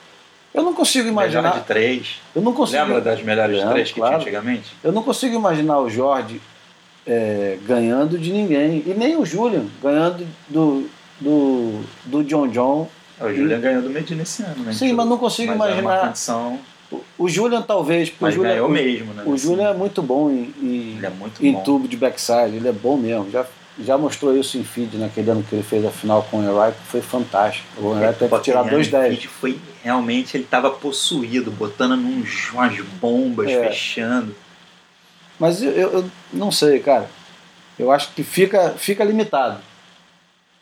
Eu 0.54 0.62
não 0.62 0.72
consigo 0.72 1.06
imaginar. 1.06 1.42
Melhor 1.42 1.58
de 1.58 1.66
três. 1.66 2.20
Eu 2.34 2.40
não 2.40 2.54
consigo. 2.54 2.82
Lembra 2.82 3.00
das 3.00 3.22
melhores 3.22 3.60
de 3.60 3.68
três 3.68 3.92
que 3.92 4.00
claro. 4.00 4.18
tinha 4.18 4.22
antigamente? 4.22 4.74
Eu 4.82 4.90
não 4.90 5.02
consigo 5.02 5.34
imaginar 5.34 5.78
o 5.80 5.90
Jorge 5.90 6.40
é, 7.06 7.58
ganhando 7.66 8.18
de 8.18 8.32
ninguém. 8.32 8.82
E 8.86 8.94
nem 8.96 9.16
o 9.16 9.26
Julian 9.26 9.66
ganhando 9.82 10.26
do, 10.48 10.88
do, 11.20 11.84
do 12.06 12.24
John 12.24 12.48
John 12.48 12.88
o 13.20 13.35
Julian 13.35 13.61
ganhou 13.61 13.83
do 13.83 13.90
Medina 13.90 14.22
esse 14.22 14.42
ano, 14.42 14.64
né? 14.64 14.72
Sim, 14.72 14.92
mas 14.92 15.07
não 15.07 15.18
consigo 15.18 15.57
mas 15.57 15.70
imaginar. 15.70 15.94
É 15.94 15.98
uma 15.98 16.07
condição... 16.07 16.59
O 17.18 17.29
Julian 17.29 17.62
talvez. 17.62 18.12
Mas 18.20 18.35
o 18.35 18.37
Julian, 18.37 18.50
ganhou 18.52 18.68
mesmo, 18.68 19.12
né? 19.12 19.24
O 19.26 19.37
Julian 19.37 19.70
é 19.70 19.74
muito 19.74 20.02
bom 20.02 20.31
em, 20.31 20.55
em, 20.62 21.00
é 21.02 21.11
muito 21.11 21.44
em 21.44 21.52
bom. 21.52 21.62
tubo 21.62 21.88
de 21.88 21.96
backside, 21.96 22.57
ele 22.57 22.68
é 22.68 22.72
bom 22.72 22.96
mesmo. 22.96 23.29
Já, 23.29 23.44
já 23.79 23.98
mostrou 23.98 24.37
isso 24.37 24.57
em 24.57 24.62
feed 24.62 24.96
naquele 24.96 25.31
ano 25.31 25.42
que 25.42 25.55
ele 25.55 25.64
fez 25.64 25.85
a 25.85 25.90
final 25.90 26.22
com 26.31 26.38
o 26.38 26.72
que 26.72 26.87
foi 26.87 27.02
fantástico. 27.02 27.66
O 27.79 27.96
Erai 27.96 28.14
teve 28.14 28.37
que 28.37 28.42
tirar 28.42 28.62
dois 28.62 28.87
10. 28.88 29.24
foi 29.24 29.59
realmente 29.83 30.37
ele 30.37 30.44
estava 30.44 30.70
possuído, 30.70 31.50
botando 31.50 31.92
uns, 31.92 32.52
umas 32.52 32.81
bombas, 33.00 33.50
é. 33.50 33.68
fechando. 33.68 34.35
Mas 35.38 35.62
eu, 35.62 35.70
eu, 35.72 36.11
não 36.33 36.50
sei, 36.50 36.81
cara. 36.81 37.09
Eu 37.79 37.90
acho 37.90 38.12
que 38.12 38.22
fica, 38.22 38.70
fica 38.70 39.05
limitado. 39.05 39.59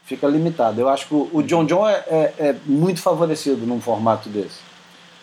Fica 0.04 0.26
limitado. 0.26 0.80
Eu 0.80 0.88
acho 0.88 1.06
que 1.06 1.14
o, 1.14 1.42
John 1.42 1.64
John 1.64 1.88
é, 1.88 2.04
é, 2.06 2.34
é 2.38 2.56
muito 2.66 3.00
favorecido 3.00 3.66
num 3.66 3.80
formato 3.80 4.28
desse. 4.28 4.58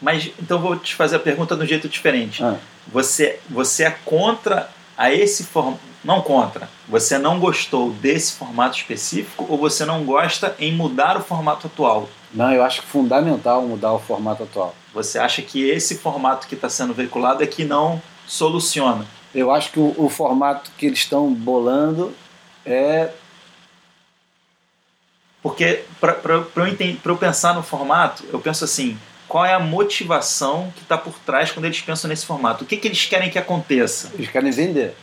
Mas 0.02 0.32
então 0.42 0.60
vou 0.60 0.76
te 0.76 0.96
fazer 0.96 1.18
a 1.18 1.20
pergunta 1.20 1.56
de 1.56 1.64
um 1.64 1.68
jeito 1.68 1.88
diferente. 1.88 2.44
Ah. 2.44 2.58
Você, 2.88 3.40
você 3.50 3.84
é 3.84 3.92
contra 4.04 4.70
a 4.98 5.14
esse 5.14 5.44
formato? 5.44 5.92
Não 6.04 6.22
contra. 6.22 6.68
Você 6.90 7.20
não 7.20 7.40
gostou 7.40 7.92
desse 7.92 8.34
formato 8.34 8.76
específico 8.76 9.46
ou 9.48 9.58
você 9.58 9.86
não 9.86 10.04
gosta 10.04 10.56
em 10.58 10.74
mudar 10.74 11.16
o 11.16 11.22
formato 11.22 11.68
atual? 11.68 12.10
Não, 12.34 12.52
eu 12.52 12.64
acho 12.64 12.82
fundamental 12.82 13.62
mudar 13.62 13.94
o 13.94 14.00
formato 14.00 14.44
atual. 14.44 14.74
Você 14.94 15.20
acha 15.20 15.44
que 15.44 15.70
esse 15.70 15.98
formato 15.98 16.48
que 16.48 16.56
está 16.56 16.70
sendo 16.70 16.94
veiculado 16.94 17.44
é 17.44 17.48
que 17.48 17.64
não 17.64 18.02
soluciona? 18.26 19.06
Eu 19.34 19.52
acho 19.52 19.72
que 19.72 19.80
o, 19.80 19.94
o 19.96 20.10
formato 20.10 20.72
que 20.78 20.88
eles 20.88 21.00
estão 21.00 21.32
bolando 21.32 22.14
é. 22.66 23.10
Porque, 25.42 25.84
para 26.00 26.18
eu, 26.26 26.52
eu 27.04 27.18
pensar 27.18 27.56
no 27.56 27.64
formato, 27.64 28.24
eu 28.32 28.40
penso 28.40 28.64
assim: 28.64 28.98
qual 29.28 29.46
é 29.46 29.54
a 29.54 29.60
motivação 29.60 30.72
que 30.76 30.84
está 30.84 30.98
por 30.98 31.14
trás 31.20 31.52
quando 31.52 31.66
eles 31.66 31.82
pensam 31.82 32.10
nesse 32.10 32.26
formato? 32.26 32.64
O 32.64 32.68
que, 32.68 32.78
que 32.78 32.88
eles 32.88 33.06
querem 33.06 33.30
que 33.30 33.40
aconteça? 33.40 34.12
Eles 34.14 34.30
querem 34.30 34.52
vender. 34.52 34.94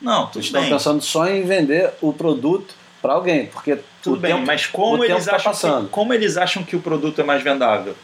Não, 0.00 0.26
tudo 0.26 0.38
eles 0.38 0.50
bem. 0.50 0.62
Estão 0.62 0.78
pensando 0.78 1.02
só 1.02 1.26
em 1.26 1.42
vender 1.44 1.92
o 2.00 2.12
produto 2.12 2.74
para 3.02 3.14
alguém, 3.14 3.46
porque 3.46 3.78
tudo 4.02 4.20
bem. 4.20 4.34
Tempo, 4.34 4.46
mas 4.46 4.66
como 4.66 5.04
eles 5.04 5.24
tá 5.24 5.36
acham 5.36 5.84
que, 5.84 5.88
como 5.88 6.14
eles 6.14 6.36
acham 6.36 6.62
que 6.62 6.76
o 6.76 6.80
produto 6.80 7.20
é 7.20 7.24
mais 7.24 7.42
vendável? 7.42 7.96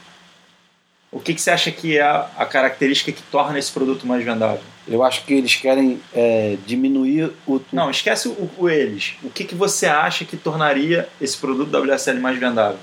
O 1.12 1.20
que, 1.20 1.32
que 1.32 1.40
você 1.40 1.52
acha 1.52 1.70
que 1.70 1.96
é 1.96 2.02
a, 2.02 2.28
a 2.36 2.44
característica 2.44 3.12
que 3.12 3.22
torna 3.22 3.56
esse 3.56 3.70
produto 3.70 4.04
mais 4.04 4.24
vendável? 4.24 4.73
Eu 4.86 5.02
acho 5.02 5.24
que 5.24 5.32
eles 5.32 5.56
querem 5.56 6.00
é, 6.12 6.58
diminuir 6.66 7.32
o. 7.46 7.60
Não, 7.72 7.90
esquece 7.90 8.28
o, 8.28 8.50
o, 8.58 8.68
eles. 8.68 9.14
O 9.22 9.30
que, 9.30 9.44
que 9.44 9.54
você 9.54 9.86
acha 9.86 10.24
que 10.24 10.36
tornaria 10.36 11.08
esse 11.20 11.38
produto 11.38 11.74
WSL 11.74 12.20
mais 12.20 12.38
vendável? 12.38 12.78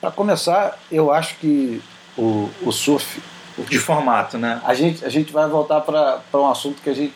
Para 0.00 0.10
começar, 0.10 0.78
eu 0.90 1.12
acho 1.12 1.36
que 1.36 1.80
o, 2.18 2.50
o 2.62 2.72
surf. 2.72 3.20
De 3.68 3.78
formato, 3.78 4.36
né? 4.36 4.60
A 4.64 4.74
gente, 4.74 5.04
a 5.04 5.08
gente 5.08 5.32
vai 5.32 5.48
voltar 5.48 5.80
para 5.80 6.20
um 6.34 6.50
assunto 6.50 6.82
que 6.82 6.90
a 6.90 6.94
gente 6.94 7.14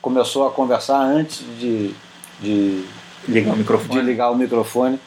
começou 0.00 0.46
a 0.46 0.52
conversar 0.52 1.00
antes 1.00 1.40
de, 1.58 1.92
de 2.40 2.84
ligar 3.26 3.54
o 3.54 3.56
microfone. 3.56 4.00
De 4.00 4.06
ligar 4.06 4.30
o 4.30 4.36
microfone, 4.36 5.00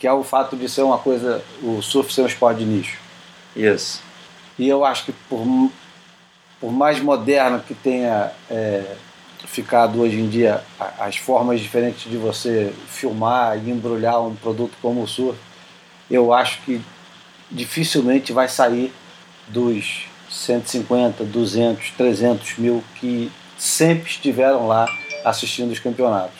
que 0.00 0.08
é 0.08 0.12
o 0.12 0.24
fato 0.24 0.56
de 0.56 0.68
ser 0.68 0.82
uma 0.82 0.98
coisa, 0.98 1.40
o 1.62 1.80
surf 1.80 2.12
ser 2.12 2.22
um 2.22 2.26
esporte 2.26 2.58
de 2.58 2.64
nicho. 2.64 2.98
Isso. 3.54 4.02
E 4.58 4.68
eu 4.68 4.84
acho 4.84 5.04
que 5.04 5.12
por, 5.12 5.46
por 6.62 6.70
mais 6.70 7.00
moderno 7.00 7.58
que 7.58 7.74
tenha 7.74 8.30
é, 8.48 8.94
ficado 9.46 10.00
hoje 10.00 10.16
em 10.20 10.28
dia 10.28 10.62
as 10.96 11.16
formas 11.16 11.60
diferentes 11.60 12.08
de 12.08 12.16
você 12.16 12.72
filmar 12.86 13.58
e 13.58 13.68
embrulhar 13.68 14.22
um 14.22 14.36
produto 14.36 14.72
como 14.80 15.02
o 15.02 15.08
surf, 15.08 15.36
eu 16.08 16.32
acho 16.32 16.62
que 16.62 16.80
dificilmente 17.50 18.32
vai 18.32 18.48
sair 18.48 18.92
dos 19.48 20.04
150, 20.30 21.24
200, 21.24 21.90
300 21.90 22.58
mil 22.58 22.84
que 22.94 23.30
sempre 23.58 24.08
estiveram 24.08 24.68
lá 24.68 24.86
assistindo 25.24 25.72
os 25.72 25.80
campeonatos. 25.80 26.38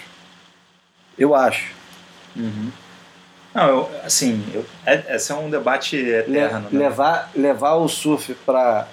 Eu 1.19 1.35
acho. 1.35 1.73
Uhum. 2.37 2.71
Não, 3.53 3.69
eu, 3.69 3.91
assim, 4.05 4.43
eu, 4.55 4.65
é, 4.87 5.17
esse 5.17 5.33
é 5.33 5.35
um 5.35 5.51
debate 5.51 5.97
eterno. 5.97 6.69
Le, 6.71 6.79
né? 6.79 6.85
levar, 6.85 7.31
levar 7.35 7.75
o 7.75 7.89
surf 7.89 8.35
para 8.47 8.87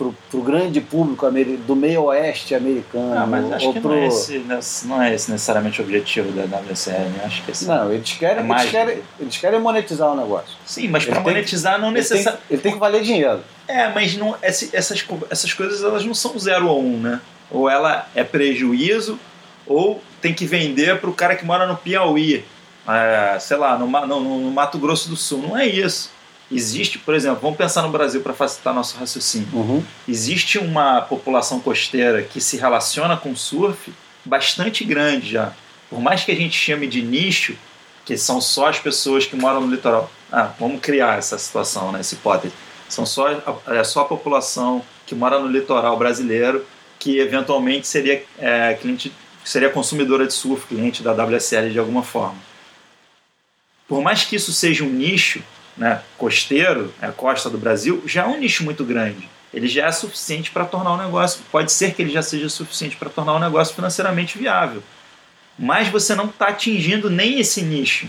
o 0.00 0.42
grande 0.42 0.80
público 0.80 1.26
do 1.66 1.76
meio 1.76 2.04
oeste 2.04 2.54
americano. 2.54 3.16
Ah, 3.16 3.26
mas 3.26 3.52
acho 3.52 3.72
que 3.72 3.80
pro... 3.80 3.90
não, 3.90 3.96
é 3.96 4.06
esse, 4.06 4.86
não 4.86 5.02
é 5.02 5.14
esse 5.14 5.30
necessariamente 5.30 5.80
o 5.80 5.84
objetivo 5.84 6.32
da 6.32 6.42
WCL. 6.44 7.10
Né? 7.10 7.22
Acho 7.24 7.44
que 7.44 7.52
esse 7.52 7.66
não, 7.66 7.92
eles 7.92 8.12
querem, 8.12 8.44
é 8.44 8.50
eles, 8.50 8.70
querem, 8.70 9.02
eles 9.20 9.36
querem 9.36 9.60
monetizar 9.60 10.12
o 10.12 10.16
negócio. 10.16 10.56
Sim, 10.66 10.88
mas 10.88 11.04
para 11.04 11.20
monetizar 11.20 11.80
não 11.80 11.92
necessariamente. 11.92 12.42
Ele, 12.50 12.56
ele, 12.56 12.62
tem 12.62 12.72
que 12.72 12.78
valer 12.78 13.02
dinheiro. 13.02 13.40
É, 13.68 13.88
mas 13.88 14.16
não, 14.16 14.36
essas, 14.42 14.74
essas 14.74 15.52
coisas 15.52 15.82
elas 15.82 16.04
não 16.04 16.14
são 16.14 16.36
zero 16.38 16.66
ou 16.66 16.82
um, 16.82 16.98
né? 16.98 17.20
Ou 17.50 17.70
ela 17.70 18.08
é 18.14 18.24
prejuízo, 18.24 19.18
ou 19.66 20.02
tem 20.20 20.34
que 20.34 20.44
vender 20.44 20.98
para 21.00 21.10
o 21.10 21.14
cara 21.14 21.36
que 21.36 21.44
mora 21.44 21.66
no 21.66 21.76
Piauí, 21.76 22.44
é, 22.88 23.38
sei 23.38 23.56
lá, 23.56 23.78
no, 23.78 23.86
no, 23.86 24.20
no, 24.40 24.50
Mato 24.50 24.78
Grosso 24.78 25.08
do 25.08 25.16
Sul. 25.16 25.38
Não 25.38 25.56
é 25.56 25.66
isso. 25.66 26.10
Existe, 26.50 26.98
por 26.98 27.14
exemplo, 27.14 27.40
vamos 27.40 27.56
pensar 27.56 27.82
no 27.82 27.90
Brasil 27.90 28.20
para 28.20 28.34
facilitar 28.34 28.74
nosso 28.74 28.96
raciocínio. 28.98 29.48
Uhum. 29.52 29.82
Existe 30.06 30.58
uma 30.58 31.00
população 31.00 31.58
costeira 31.58 32.22
que 32.22 32.40
se 32.40 32.56
relaciona 32.56 33.16
com 33.16 33.34
surf 33.34 33.92
bastante 34.24 34.84
grande 34.84 35.30
já. 35.30 35.52
Por 35.88 36.00
mais 36.00 36.24
que 36.24 36.32
a 36.32 36.34
gente 36.34 36.56
chame 36.56 36.86
de 36.86 37.02
nicho, 37.02 37.56
que 38.04 38.16
são 38.16 38.40
só 38.40 38.68
as 38.68 38.78
pessoas 38.78 39.26
que 39.26 39.36
moram 39.36 39.62
no 39.62 39.70
litoral. 39.70 40.10
Ah, 40.30 40.52
vamos 40.58 40.80
criar 40.80 41.18
essa 41.18 41.38
situação, 41.38 41.92
né, 41.92 42.00
essa 42.00 42.14
hipótese. 42.14 42.52
São 42.88 43.06
só, 43.06 43.28
é 43.66 43.82
só 43.82 44.02
a 44.02 44.04
população 44.04 44.84
que 45.06 45.14
mora 45.14 45.38
no 45.38 45.48
litoral 45.48 45.96
brasileiro 45.96 46.64
que 46.98 47.18
eventualmente 47.18 47.86
seria 47.86 48.24
é, 48.38 48.74
cliente 48.74 49.12
seria 49.44 49.68
consumidora 49.68 50.26
de 50.26 50.32
surf, 50.32 50.66
cliente 50.66 51.02
da 51.02 51.12
WSL 51.12 51.70
de 51.70 51.78
alguma 51.78 52.02
forma. 52.02 52.38
Por 53.86 54.00
mais 54.00 54.24
que 54.24 54.36
isso 54.36 54.52
seja 54.52 54.84
um 54.84 54.88
nicho 54.88 55.42
né, 55.76 56.02
costeiro, 56.16 56.92
a 57.00 57.12
costa 57.12 57.50
do 57.50 57.58
Brasil, 57.58 58.02
já 58.06 58.22
é 58.22 58.26
um 58.26 58.38
nicho 58.38 58.64
muito 58.64 58.84
grande. 58.84 59.28
Ele 59.52 59.68
já 59.68 59.86
é 59.86 59.92
suficiente 59.92 60.50
para 60.50 60.64
tornar 60.64 60.92
o 60.92 60.96
negócio, 60.96 61.42
pode 61.50 61.70
ser 61.70 61.94
que 61.94 62.02
ele 62.02 62.12
já 62.12 62.22
seja 62.22 62.48
suficiente 62.48 62.96
para 62.96 63.08
tornar 63.08 63.34
o 63.34 63.38
negócio 63.38 63.74
financeiramente 63.74 64.36
viável. 64.36 64.82
Mas 65.58 65.88
você 65.88 66.14
não 66.14 66.26
está 66.26 66.48
atingindo 66.48 67.08
nem 67.08 67.38
esse 67.38 67.62
nicho. 67.62 68.08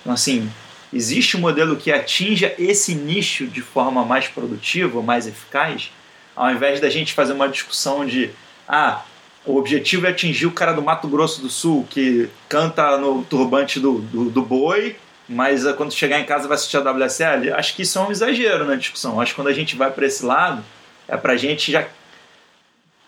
Então, 0.00 0.12
assim, 0.12 0.50
existe 0.92 1.36
um 1.36 1.40
modelo 1.40 1.76
que 1.76 1.92
atinja 1.92 2.52
esse 2.58 2.94
nicho 2.94 3.46
de 3.46 3.60
forma 3.60 4.04
mais 4.04 4.26
produtiva, 4.26 5.00
mais 5.00 5.26
eficaz, 5.26 5.92
ao 6.34 6.50
invés 6.50 6.80
da 6.80 6.90
gente 6.90 7.12
fazer 7.12 7.32
uma 7.32 7.48
discussão 7.48 8.04
de 8.04 8.30
ah, 8.66 9.02
o 9.44 9.56
objetivo 9.56 10.06
é 10.06 10.10
atingir 10.10 10.46
o 10.46 10.52
cara 10.52 10.72
do 10.72 10.82
Mato 10.82 11.08
Grosso 11.08 11.40
do 11.40 11.48
Sul, 11.48 11.86
que 11.88 12.28
canta 12.48 12.98
no 12.98 13.24
turbante 13.24 13.80
do, 13.80 13.98
do, 13.98 14.30
do 14.30 14.42
boi, 14.42 14.96
mas 15.30 15.64
uh, 15.64 15.74
quando 15.74 15.92
chegar 15.92 16.18
em 16.18 16.24
casa 16.24 16.48
vai 16.48 16.56
assistir 16.56 16.76
a 16.76 16.80
WSL. 16.80 17.52
Acho 17.52 17.76
que 17.76 17.82
isso 17.82 17.96
é 18.00 18.02
um 18.02 18.10
exagero 18.10 18.64
na 18.64 18.74
discussão. 18.74 19.20
Acho 19.20 19.30
que 19.30 19.36
quando 19.36 19.46
a 19.46 19.52
gente 19.52 19.76
vai 19.76 19.88
para 19.88 20.04
esse 20.04 20.24
lado, 20.24 20.64
é 21.06 21.16
para 21.16 21.34
a 21.34 21.36
gente 21.36 21.70
já 21.70 21.86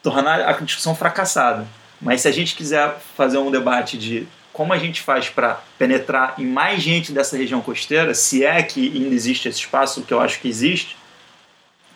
tornar 0.04 0.40
a 0.40 0.52
discussão 0.52 0.94
fracassada. 0.94 1.66
Mas 2.00 2.20
se 2.20 2.28
a 2.28 2.32
gente 2.32 2.54
quiser 2.54 2.96
fazer 3.16 3.38
um 3.38 3.50
debate 3.50 3.98
de 3.98 4.28
como 4.52 4.72
a 4.72 4.78
gente 4.78 5.00
faz 5.00 5.28
para 5.28 5.60
penetrar 5.76 6.34
em 6.38 6.46
mais 6.46 6.80
gente 6.80 7.10
dessa 7.10 7.36
região 7.36 7.60
costeira, 7.60 8.14
se 8.14 8.44
é 8.44 8.62
que 8.62 8.92
ainda 8.94 9.14
existe 9.14 9.48
esse 9.48 9.58
espaço, 9.58 10.02
que 10.02 10.14
eu 10.14 10.20
acho 10.20 10.40
que 10.40 10.48
existe, 10.48 10.96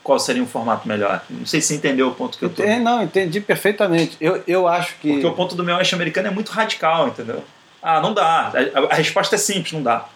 qual 0.03 0.19
seria 0.19 0.43
um 0.43 0.47
formato 0.47 0.89
melhor. 0.89 1.23
Não 1.31 1.47
sei 1.47 1.61
se 1.61 1.69
você 1.69 1.75
entendeu 1.77 2.09
o 2.09 2.15
ponto 2.15 2.37
que 2.37 2.45
eu 2.45 2.49
estou. 2.49 2.67
Não, 2.81 3.03
entendi 3.03 3.41
perfeitamente. 3.41 4.17
Eu, 4.21 4.43
eu 4.47 4.67
acho 4.67 4.95
que. 5.01 5.13
Porque 5.13 5.27
o 5.27 5.35
ponto 5.35 5.55
do 5.55 5.63
meu 5.63 5.77
oeste 5.77 5.95
americano 5.95 6.29
é 6.29 6.31
muito 6.31 6.51
radical, 6.51 7.09
entendeu? 7.09 7.45
Ah, 7.83 8.01
não 8.01 8.13
dá. 8.13 8.53
A, 8.75 8.93
a, 8.93 8.95
resposta 8.95 9.37
é 9.37 9.39
simples, 9.39 9.73
não 9.73 9.83
dá. 9.83 10.09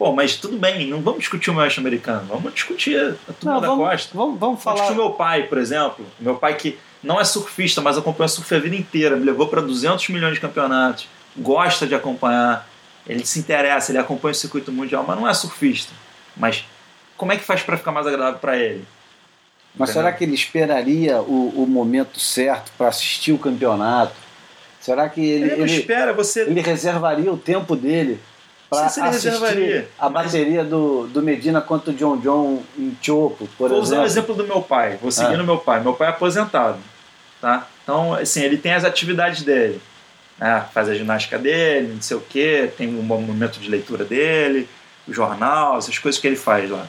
Pô, 0.00 0.14
mas 0.14 0.34
tudo 0.36 0.56
bem, 0.56 0.86
não 0.86 1.02
vamos 1.02 1.20
discutir 1.20 1.50
o 1.50 1.54
meu 1.54 1.62
americano, 1.62 2.24
vamos 2.26 2.54
discutir 2.54 3.18
a 3.28 3.32
turma 3.34 3.54
não, 3.56 3.60
da 3.60 3.66
vamos, 3.66 3.86
costa. 3.86 4.16
Vamos, 4.16 4.40
vamos 4.40 4.62
falar. 4.62 4.84
Vamos 4.84 4.96
meu 4.96 5.10
pai, 5.10 5.42
por 5.42 5.58
exemplo. 5.58 6.06
Meu 6.18 6.36
pai 6.36 6.56
que 6.56 6.78
não 7.02 7.20
é 7.20 7.24
surfista, 7.24 7.82
mas 7.82 7.98
acompanha 7.98 8.26
surf 8.26 8.54
a 8.54 8.58
vida 8.58 8.74
inteira, 8.74 9.14
me 9.14 9.26
levou 9.26 9.46
para 9.46 9.60
200 9.60 10.08
milhões 10.08 10.32
de 10.32 10.40
campeonatos, 10.40 11.06
gosta 11.36 11.86
de 11.86 11.94
acompanhar, 11.94 12.66
ele 13.06 13.26
se 13.26 13.40
interessa, 13.40 13.92
ele 13.92 13.98
acompanha 13.98 14.32
o 14.32 14.34
circuito 14.34 14.72
mundial, 14.72 15.04
mas 15.06 15.20
não 15.20 15.28
é 15.28 15.34
surfista. 15.34 15.92
Mas 16.34 16.64
como 17.14 17.32
é 17.32 17.36
que 17.36 17.44
faz 17.44 17.62
para 17.62 17.76
ficar 17.76 17.92
mais 17.92 18.06
agradável 18.06 18.40
para 18.40 18.56
ele? 18.56 18.86
Mas 19.76 19.90
será 19.90 20.10
que 20.12 20.24
ele 20.24 20.34
esperaria 20.34 21.20
o, 21.20 21.62
o 21.62 21.66
momento 21.66 22.18
certo 22.18 22.72
para 22.78 22.88
assistir 22.88 23.32
o 23.32 23.38
campeonato? 23.38 24.14
Será 24.80 25.10
que 25.10 25.20
ele, 25.20 25.44
ele, 25.44 25.62
ele 25.62 25.74
espera 25.74 26.14
você 26.14 26.40
ele 26.40 26.62
reservaria 26.62 27.30
o 27.30 27.36
tempo 27.36 27.76
dele 27.76 28.18
para 28.70 28.86
assistir 28.86 29.88
a 29.98 30.08
bateria 30.08 30.64
do, 30.64 31.08
do 31.08 31.20
Medina 31.20 31.60
contra 31.60 31.90
o 31.90 31.94
John 31.94 32.16
John 32.18 32.62
em 32.78 32.96
Chopo, 33.02 33.48
por 33.58 33.68
Vou 33.68 33.78
exemplo? 33.78 33.78
Vou 33.78 33.82
usar 33.82 34.00
o 34.00 34.06
exemplo 34.06 34.34
do 34.34 34.44
meu 34.44 34.62
pai. 34.62 34.96
Vou 35.02 35.10
seguir 35.10 35.34
ah. 35.34 35.38
no 35.38 35.44
meu 35.44 35.58
pai. 35.58 35.80
Meu 35.80 35.92
pai 35.92 36.06
é 36.06 36.10
aposentado, 36.10 36.78
tá? 37.40 37.66
Então, 37.82 38.14
assim, 38.14 38.42
ele 38.42 38.56
tem 38.56 38.72
as 38.72 38.84
atividades 38.84 39.42
dele. 39.42 39.80
Né? 40.38 40.64
Faz 40.72 40.88
a 40.88 40.94
ginástica 40.94 41.36
dele, 41.36 41.94
não 41.94 42.02
sei 42.02 42.16
o 42.16 42.20
quê, 42.20 42.70
tem 42.78 42.88
um 42.88 43.02
momento 43.02 43.58
de 43.58 43.68
leitura 43.68 44.04
dele, 44.04 44.68
o 45.06 45.12
jornal, 45.12 45.76
essas 45.76 45.98
coisas 45.98 46.20
que 46.20 46.26
ele 46.26 46.36
faz 46.36 46.70
lá 46.70 46.86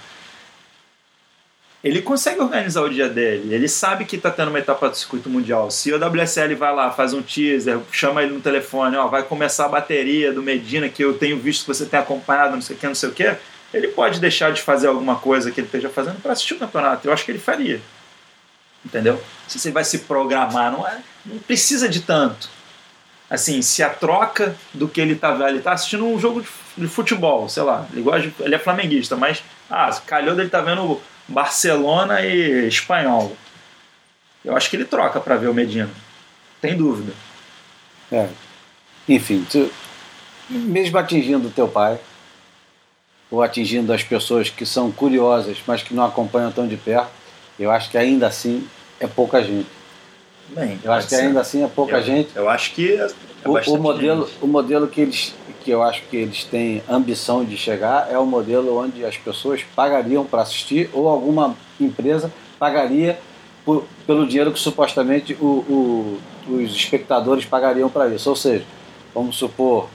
ele 1.84 2.02
consegue 2.02 2.40
organizar 2.40 2.82
o 2.84 2.90
dia 2.90 3.10
dele. 3.10 3.54
Ele 3.54 3.68
sabe 3.68 4.06
que 4.06 4.16
está 4.16 4.30
tendo 4.30 4.50
uma 4.50 4.60
etapa 4.60 4.88
do 4.88 4.96
circuito 4.96 5.30
mundial. 5.30 5.72
Se 5.72 5.92
o 5.92 5.98
WSL 5.98 6.56
vai 6.56 6.74
lá, 6.76 6.92
faz 6.92 7.14
um 7.14 7.22
teaser, 7.22 7.80
chama 7.92 8.22
ele 8.22 8.34
no 8.34 8.42
telefone, 8.42 8.96
ó, 8.98 9.08
vai 9.08 9.24
começar 9.24 9.66
a 9.66 9.70
bateria 9.70 10.32
do 10.32 10.44
Medina, 10.44 10.90
que 10.90 11.04
eu 11.04 11.18
tenho 11.18 11.40
visto 11.40 11.62
que 11.62 11.68
você 11.70 11.86
tem 11.86 12.00
acompanhado, 12.00 12.54
não 12.54 12.62
sei 12.62 12.76
o 12.76 12.80
que, 12.80 12.88
não 12.88 12.96
sei 12.96 13.10
o 13.10 13.14
que, 13.14 13.36
ele 13.74 13.88
pode 13.88 14.20
deixar 14.20 14.52
de 14.52 14.62
fazer 14.62 14.88
alguma 14.88 15.16
coisa 15.16 15.50
que 15.50 15.60
ele 15.60 15.68
esteja 15.68 15.90
fazendo 15.90 16.22
para 16.22 16.34
assistir 16.34 16.54
o 16.54 16.60
campeonato. 16.60 17.08
Eu 17.08 17.14
acho 17.14 17.26
que 17.26 17.32
ele 17.32 17.40
faria. 17.40 17.82
Entendeu? 18.86 19.22
Se 19.48 19.60
você 19.60 19.72
vai 19.72 19.84
se 19.84 20.00
programar, 20.00 20.72
não, 20.72 20.88
é, 20.88 21.00
não 21.26 21.40
precisa 21.40 21.90
de 21.90 22.02
tanto. 22.02 22.50
Assim, 23.30 23.62
se 23.62 23.82
a 23.82 23.90
troca 23.90 24.56
do 24.74 24.88
que 24.88 25.00
ele 25.00 25.14
está 25.14 25.50
ele 25.50 25.62
tá 25.62 25.72
assistindo 25.72 26.06
um 26.06 26.20
jogo 26.20 26.44
de 26.78 26.88
futebol, 26.88 27.48
sei 27.48 27.64
lá, 27.64 27.88
ele, 27.92 28.02
gosta 28.02 28.28
de, 28.28 28.34
ele 28.42 28.56
é 28.56 28.60
flamenguista, 28.60 29.16
mas 29.16 29.42
ah, 29.70 29.90
calhou 30.06 30.36
dele 30.36 30.50
tá 30.50 30.60
vendo 30.60 31.00
Barcelona 31.32 32.22
e 32.22 32.68
Espanhol. 32.68 33.36
Eu 34.44 34.56
acho 34.56 34.70
que 34.70 34.76
ele 34.76 34.86
troca 34.86 35.20
para 35.20 35.38
ver 35.38 35.48
o 35.48 35.54
Medina. 35.54 35.90
Tem 36.60 36.76
dúvida. 36.76 37.14
É. 38.12 38.28
Enfim, 39.08 39.46
tu, 39.50 39.72
mesmo 40.50 40.98
atingindo 40.98 41.50
teu 41.50 41.68
pai, 41.68 42.00
ou 43.30 43.42
atingindo 43.42 43.94
as 43.94 44.04
pessoas 44.04 44.50
que 44.50 44.66
são 44.66 44.92
curiosas, 44.92 45.58
mas 45.66 45.82
que 45.82 45.94
não 45.94 46.06
acompanham 46.06 46.52
tão 46.52 46.68
de 46.68 46.76
perto, 46.76 47.12
eu 47.58 47.72
acho 47.72 47.90
que 47.90 47.98
ainda 47.98 48.28
assim 48.28 48.68
é 49.00 49.08
pouca 49.08 49.42
gente. 49.44 49.81
Bem, 50.52 50.80
eu 50.84 50.92
acho 50.92 51.08
que 51.08 51.16
ser. 51.16 51.22
ainda 51.24 51.42
assim 51.42 51.64
é 51.64 51.68
pouca 51.68 51.98
eu, 51.98 52.04
gente. 52.04 52.36
Eu 52.36 52.50
acho 52.50 52.74
que 52.74 52.94
é 52.94 53.08
o, 53.46 53.54
o, 53.54 53.78
modelo, 53.80 54.28
gente. 54.28 54.38
o 54.42 54.48
modelo 54.48 54.88
que 54.88 55.02
eles 55.02 55.34
que 55.64 55.70
eu 55.70 55.84
acho 55.84 56.02
que 56.10 56.18
eles 56.18 56.44
têm 56.44 56.82
ambição 56.90 57.46
de 57.46 57.56
chegar 57.56 58.12
é 58.12 58.18
o 58.18 58.26
modelo 58.26 58.78
onde 58.78 59.06
as 59.06 59.16
pessoas 59.16 59.64
pagariam 59.76 60.26
para 60.26 60.42
assistir 60.42 60.90
ou 60.92 61.08
alguma 61.08 61.56
empresa 61.80 62.32
pagaria 62.58 63.20
por, 63.64 63.86
pelo 64.08 64.28
dinheiro 64.28 64.52
que 64.52 64.60
supostamente 64.60 65.38
o, 65.40 65.46
o, 65.46 66.54
os 66.56 66.76
espectadores 66.76 67.46
pagariam 67.46 67.90
para 67.90 68.08
isso. 68.10 68.30
Ou 68.30 68.36
seja, 68.36 68.66
vamos 69.14 69.36
supor 69.36 69.88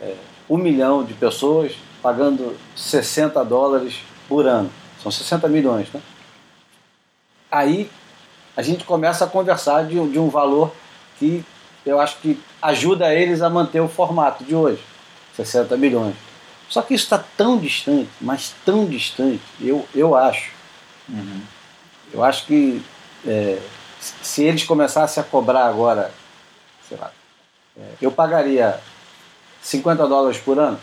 é, 0.00 0.14
um 0.48 0.58
milhão 0.58 1.02
de 1.02 1.14
pessoas 1.14 1.72
pagando 2.02 2.56
60 2.76 3.42
dólares 3.44 4.00
por 4.28 4.46
ano. 4.46 4.70
São 5.02 5.10
60 5.10 5.48
milhões, 5.48 5.88
né? 5.92 6.00
Aí 7.50 7.90
a 8.56 8.62
gente 8.62 8.84
começa 8.84 9.24
a 9.24 9.28
conversar 9.28 9.84
de, 9.86 9.94
de 10.08 10.18
um 10.18 10.28
valor 10.28 10.72
que 11.18 11.44
eu 11.84 12.00
acho 12.00 12.18
que 12.18 12.40
ajuda 12.60 13.14
eles 13.14 13.42
a 13.42 13.48
manter 13.48 13.80
o 13.80 13.88
formato 13.88 14.44
de 14.44 14.54
hoje. 14.54 14.82
60 15.34 15.76
milhões. 15.76 16.14
Só 16.68 16.82
que 16.82 16.94
isso 16.94 17.04
está 17.04 17.22
tão 17.36 17.58
distante, 17.58 18.08
mas 18.20 18.54
tão 18.64 18.86
distante, 18.86 19.40
eu, 19.60 19.86
eu 19.94 20.14
acho. 20.14 20.52
Uhum. 21.08 21.40
Eu 22.12 22.22
acho 22.22 22.46
que 22.46 22.82
é, 23.26 23.58
se 24.00 24.44
eles 24.44 24.64
começassem 24.64 25.20
a 25.20 25.26
cobrar 25.26 25.66
agora, 25.66 26.12
sei 26.88 26.96
lá, 26.96 27.10
é, 27.76 27.82
eu 28.00 28.12
pagaria 28.12 28.78
50 29.62 30.06
dólares 30.06 30.38
por 30.38 30.58
ano? 30.58 30.78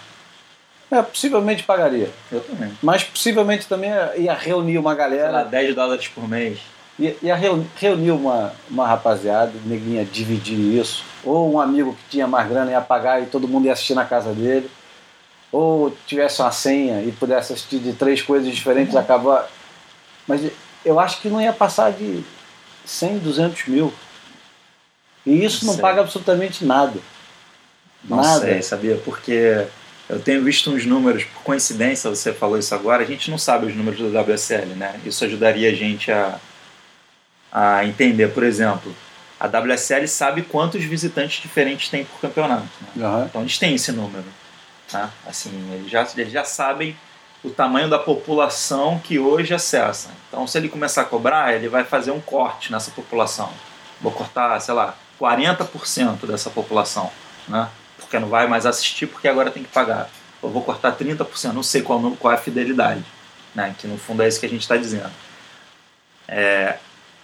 É, 0.89 1.01
possivelmente 1.01 1.63
pagaria. 1.63 2.09
Eu 2.31 2.41
também. 2.41 2.77
Mas 2.81 3.03
possivelmente 3.03 3.67
também 3.67 3.91
ia 4.17 4.33
reunir 4.33 4.77
uma 4.77 4.95
galera. 4.95 5.23
Sei 5.23 5.31
lá, 5.31 5.43
10 5.43 5.75
dólares 5.75 6.07
por 6.07 6.27
mês. 6.27 6.59
Ia, 6.99 7.15
ia 7.21 7.35
reunir 7.35 8.11
uma, 8.11 8.53
uma 8.69 8.87
rapaziada, 8.87 9.53
neguinha 9.65 10.03
dividir 10.03 10.57
isso 10.57 11.05
ou 11.27 11.53
um 11.53 11.59
amigo 11.59 11.93
que 11.93 12.11
tinha 12.11 12.27
mais 12.27 12.47
grana 12.47 12.71
ia 12.71 12.81
pagar 12.81 13.21
e 13.21 13.25
todo 13.25 13.47
mundo 13.47 13.65
ia 13.65 13.73
assistir 13.73 13.93
na 13.93 14.05
casa 14.05 14.33
dele, 14.33 14.69
ou 15.51 15.95
tivesse 16.05 16.41
uma 16.41 16.51
senha 16.51 17.03
e 17.03 17.11
pudesse 17.11 17.53
assistir 17.53 17.79
de 17.79 17.93
três 17.93 18.21
coisas 18.21 18.53
diferentes, 18.53 18.93
uhum. 18.93 18.99
acaba. 18.99 19.47
Mas 20.27 20.49
eu 20.83 20.99
acho 20.99 21.21
que 21.21 21.29
não 21.29 21.41
ia 21.41 21.53
passar 21.53 21.91
de 21.91 22.23
100, 22.85 23.19
200 23.19 23.67
mil. 23.67 23.93
E 25.25 25.43
isso 25.43 25.65
não, 25.65 25.73
não 25.73 25.79
paga 25.79 26.01
absolutamente 26.01 26.63
nada. 26.63 26.99
Não 28.03 28.17
nada. 28.17 28.39
sei, 28.39 28.61
sabia? 28.61 28.95
Porque 29.03 29.65
eu 30.07 30.19
tenho 30.19 30.43
visto 30.43 30.71
uns 30.71 30.85
números, 30.85 31.25
por 31.25 31.43
coincidência 31.43 32.09
você 32.09 32.31
falou 32.31 32.57
isso 32.57 32.73
agora, 32.73 33.03
a 33.03 33.05
gente 33.05 33.29
não 33.29 33.37
sabe 33.37 33.65
os 33.65 33.75
números 33.75 33.99
do 33.99 34.17
WSL, 34.17 34.75
né? 34.75 34.99
Isso 35.05 35.25
ajudaria 35.25 35.69
a 35.69 35.73
gente 35.73 36.11
a, 36.11 36.39
a 37.57 37.83
entender, 37.83 38.27
por 38.27 38.43
exemplo, 38.43 38.95
a 39.39 39.47
WSL 39.47 40.07
sabe 40.07 40.43
quantos 40.43 40.83
visitantes 40.83 41.41
diferentes 41.41 41.89
tem 41.89 42.05
por 42.05 42.19
campeonato. 42.21 42.67
Né? 42.95 43.07
Uhum. 43.07 43.25
Então 43.25 43.41
eles 43.41 43.57
têm 43.57 43.73
esse 43.73 43.91
número. 43.91 44.25
Tá? 44.91 45.09
Assim, 45.25 45.49
eles 45.73 45.89
já, 45.89 46.07
eles 46.15 46.31
já 46.31 46.43
sabem 46.43 46.95
o 47.43 47.49
tamanho 47.49 47.89
da 47.89 47.97
população 47.97 48.99
que 48.99 49.17
hoje 49.17 49.55
acessa. 49.55 50.09
Então, 50.27 50.45
se 50.45 50.55
ele 50.55 50.69
começar 50.69 51.01
a 51.01 51.05
cobrar, 51.05 51.51
ele 51.53 51.67
vai 51.67 51.83
fazer 51.83 52.11
um 52.11 52.21
corte 52.21 52.71
nessa 52.71 52.91
população. 52.91 53.51
Vou 53.99 54.11
cortar, 54.11 54.59
sei 54.59 54.75
lá, 54.75 54.95
40% 55.19 56.27
dessa 56.27 56.51
população, 56.51 57.11
né? 57.47 57.67
Porque 57.97 58.19
não 58.19 58.27
vai 58.27 58.47
mais 58.47 58.67
assistir 58.67 59.07
porque 59.07 59.27
agora 59.27 59.49
tem 59.49 59.63
que 59.63 59.69
pagar. 59.69 60.09
Eu 60.43 60.49
vou 60.49 60.61
cortar 60.61 60.95
30%, 60.95 61.53
não 61.53 61.63
sei 61.63 61.81
qual, 61.81 61.99
qual 62.19 62.33
é 62.33 62.35
a 62.35 62.39
fidelidade, 62.39 63.03
né? 63.55 63.75
Que 63.79 63.87
no 63.87 63.97
fundo 63.97 64.21
é 64.21 64.27
isso 64.27 64.39
que 64.39 64.45
a 64.45 64.49
gente 64.49 64.61
está 64.61 64.77
dizendo. 64.77 65.11
É, 66.27 66.77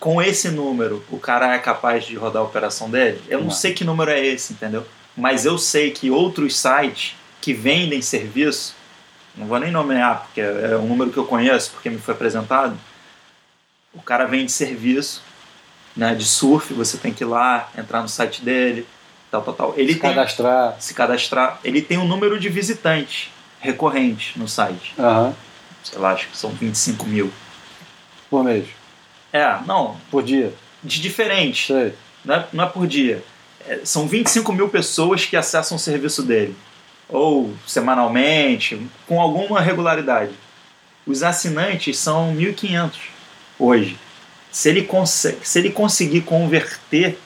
com 0.03 0.21
esse 0.21 0.51
número, 0.51 1.01
o 1.09 1.17
cara 1.17 1.55
é 1.55 1.59
capaz 1.59 2.03
de 2.03 2.17
rodar 2.17 2.41
a 2.41 2.45
operação 2.45 2.89
dele? 2.89 3.21
Eu 3.29 3.37
não, 3.37 3.45
não 3.45 3.51
sei 3.53 3.73
que 3.73 3.85
número 3.85 4.11
é 4.11 4.19
esse, 4.19 4.51
entendeu? 4.51 4.85
Mas 5.15 5.45
eu 5.45 5.57
sei 5.57 5.91
que 5.91 6.11
outros 6.11 6.59
sites 6.59 7.15
que 7.39 7.53
vendem 7.53 8.01
serviço, 8.01 8.75
não 9.33 9.47
vou 9.47 9.57
nem 9.57 9.71
nomear, 9.71 10.23
porque 10.23 10.41
é 10.41 10.75
um 10.75 10.87
número 10.87 11.09
que 11.09 11.15
eu 11.15 11.23
conheço, 11.23 11.71
porque 11.71 11.89
me 11.89 11.97
foi 11.99 12.13
apresentado, 12.13 12.77
o 13.93 14.01
cara 14.01 14.25
vende 14.25 14.51
serviço 14.51 15.23
né, 15.95 16.13
de 16.13 16.25
surf, 16.25 16.73
você 16.73 16.97
tem 16.97 17.13
que 17.13 17.23
ir 17.23 17.27
lá, 17.27 17.69
entrar 17.77 18.01
no 18.01 18.09
site 18.09 18.41
dele, 18.41 18.85
tal, 19.31 19.41
tal, 19.41 19.53
tal. 19.53 19.73
Ele 19.77 19.93
se 19.93 19.99
tem, 20.01 20.09
cadastrar. 20.09 20.75
Se 20.81 20.93
cadastrar. 20.93 21.59
Ele 21.63 21.81
tem 21.81 21.97
um 21.97 22.05
número 22.05 22.37
de 22.37 22.49
visitantes 22.49 23.31
recorrentes 23.61 24.35
no 24.35 24.49
site. 24.49 24.93
Uhum. 24.97 25.33
Sei 25.81 25.97
lá, 25.97 26.11
acho 26.11 26.27
que 26.27 26.35
são 26.35 26.49
25 26.49 27.05
mil. 27.05 27.31
Por 28.29 28.43
mês. 28.43 28.82
É, 29.33 29.59
não. 29.65 29.97
Por 30.11 30.21
dia. 30.21 30.53
De 30.83 31.01
diferente. 31.01 31.73
Sei. 31.73 31.93
Não 32.23 32.35
é, 32.35 32.47
não 32.53 32.63
é 32.63 32.67
por 32.67 32.85
dia. 32.85 33.23
É, 33.67 33.81
são 33.83 34.07
25 34.07 34.53
mil 34.53 34.69
pessoas 34.69 35.25
que 35.25 35.35
acessam 35.35 35.75
o 35.75 35.79
serviço 35.79 36.21
dele. 36.21 36.55
Ou 37.09 37.51
semanalmente, 37.65 38.79
com 39.07 39.19
alguma 39.19 39.59
regularidade. 39.59 40.33
Os 41.05 41.23
assinantes 41.23 41.97
são 41.97 42.35
1.500 42.35 42.91
hoje. 43.57 43.97
Se 44.51 44.69
ele, 44.69 44.83
consegue, 44.83 45.39
se 45.47 45.59
ele 45.59 45.71
conseguir 45.71 46.21
converter 46.21 47.17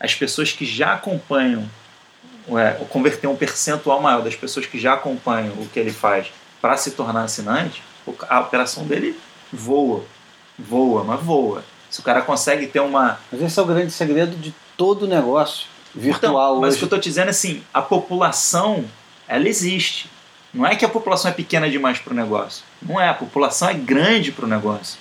as 0.00 0.14
pessoas 0.14 0.52
que 0.52 0.66
já 0.66 0.94
acompanham, 0.94 1.68
é, 2.50 2.72
converter 2.88 3.28
um 3.28 3.36
percentual 3.36 4.02
maior 4.02 4.22
das 4.22 4.34
pessoas 4.34 4.66
que 4.66 4.78
já 4.78 4.94
acompanham 4.94 5.54
o 5.54 5.68
que 5.68 5.78
ele 5.78 5.92
faz 5.92 6.32
para 6.60 6.76
se 6.76 6.90
tornar 6.90 7.24
assinante, 7.24 7.82
a 8.28 8.40
operação 8.40 8.84
dele 8.84 9.18
voa 9.52 10.04
voa, 10.58 11.04
mas 11.04 11.20
voa. 11.20 11.64
Se 11.90 12.00
o 12.00 12.02
cara 12.02 12.22
consegue 12.22 12.66
ter 12.66 12.80
uma. 12.80 13.18
Mas 13.30 13.42
esse 13.42 13.58
é 13.58 13.62
o 13.62 13.66
grande 13.66 13.92
segredo 13.92 14.36
de 14.36 14.54
todo 14.76 15.06
negócio 15.06 15.66
virtual 15.94 16.52
então, 16.52 16.60
Mas 16.60 16.74
hoje. 16.74 16.76
o 16.76 16.78
que 16.78 16.84
eu 16.84 16.86
estou 16.86 16.98
dizendo 16.98 17.28
é 17.28 17.30
assim: 17.30 17.62
a 17.72 17.82
população, 17.82 18.84
ela 19.26 19.48
existe. 19.48 20.10
Não 20.52 20.66
é 20.66 20.74
que 20.74 20.84
a 20.84 20.88
população 20.88 21.30
é 21.30 21.34
pequena 21.34 21.68
demais 21.68 21.98
para 21.98 22.12
o 22.12 22.16
negócio. 22.16 22.64
Não 22.80 23.00
é. 23.00 23.08
A 23.08 23.14
população 23.14 23.68
é 23.68 23.74
grande 23.74 24.32
para 24.32 24.46
o 24.46 24.48
negócio. 24.48 24.98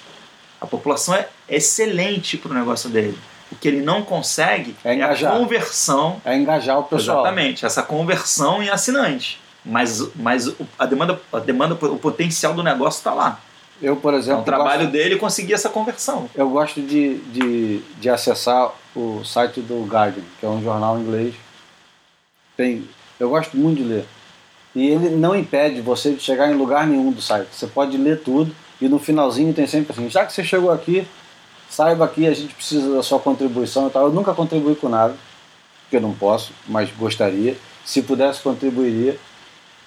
A 0.60 0.68
população 0.68 1.16
é 1.16 1.30
excelente 1.48 2.38
para 2.38 2.52
o 2.52 2.54
negócio 2.54 2.90
dele. 2.90 3.18
O 3.50 3.56
que 3.56 3.68
ele 3.68 3.82
não 3.82 4.02
consegue 4.02 4.76
é, 4.84 4.94
engajar. 4.94 5.32
é 5.32 5.36
a 5.36 5.40
conversão. 5.40 6.22
É 6.26 6.36
engajar 6.36 6.80
o 6.80 6.84
pessoal. 6.84 7.22
Exatamente, 7.22 7.66
essa 7.66 7.82
conversão 7.82 8.62
em 8.62 8.70
assinante. 8.70 9.40
Mas, 9.64 10.14
mas 10.16 10.54
a 10.78 10.86
demanda, 10.86 11.22
a 11.32 11.40
demanda, 11.40 11.74
o 11.76 11.98
potencial 11.98 12.54
do 12.54 12.64
negócio 12.64 13.00
está 13.00 13.14
lá. 13.14 13.40
Eu, 13.82 13.96
por 13.96 14.14
exemplo. 14.14 14.40
É 14.40 14.42
um 14.42 14.46
trabalho 14.46 14.82
gosto, 14.82 14.92
dele 14.92 15.18
conseguir 15.18 15.54
essa 15.54 15.70
conversão. 15.70 16.30
Eu 16.34 16.50
gosto 16.50 16.82
de, 16.82 17.16
de, 17.20 17.80
de 18.00 18.10
acessar 18.10 18.72
o 18.96 19.24
site 19.24 19.62
do 19.62 19.84
Guardian, 19.86 20.24
que 20.40 20.46
é 20.46 20.50
um 20.50 20.62
jornal 20.62 21.00
inglês. 21.00 21.36
Tem, 22.56 22.88
eu 23.20 23.30
gosto 23.30 23.56
muito 23.56 23.78
de 23.78 23.84
ler. 23.84 24.06
E 24.76 24.88
ele 24.88 25.10
não 25.10 25.36
impede 25.36 25.82
você 25.82 26.12
de 26.14 26.22
chegar 26.22 26.52
em 26.52 26.56
lugar 26.56 26.88
nenhum 26.88 27.12
do 27.12 27.22
site. 27.22 27.50
Você 27.52 27.68
pode 27.68 27.98
ler 27.98 28.22
tudo 28.22 28.56
e 28.82 28.88
no 28.88 29.00
finalzinho 29.00 29.54
tem 29.54 29.68
sempre 29.68 29.92
assim: 29.92 30.10
já 30.10 30.26
que 30.26 30.34
você 30.34 30.44
chegou 30.44 30.72
aqui, 30.72 31.08
saiba 31.70 32.08
que 32.08 32.28
a 32.28 32.34
gente 32.34 32.54
precisa 32.54 32.96
da 32.96 33.04
sua 33.04 33.20
contribuição 33.20 33.88
e 33.88 33.90
tal. 33.92 34.06
Eu 34.06 34.12
nunca 34.12 34.34
contribuí 34.34 34.76
com 34.76 34.90
nada, 34.90 35.16
porque 35.84 35.98
eu 35.98 36.02
não 36.02 36.14
posso, 36.14 36.52
mas 36.68 36.90
gostaria. 36.92 37.58
Se 37.86 38.02
pudesse, 38.02 38.42
contribuiria. 38.42 39.18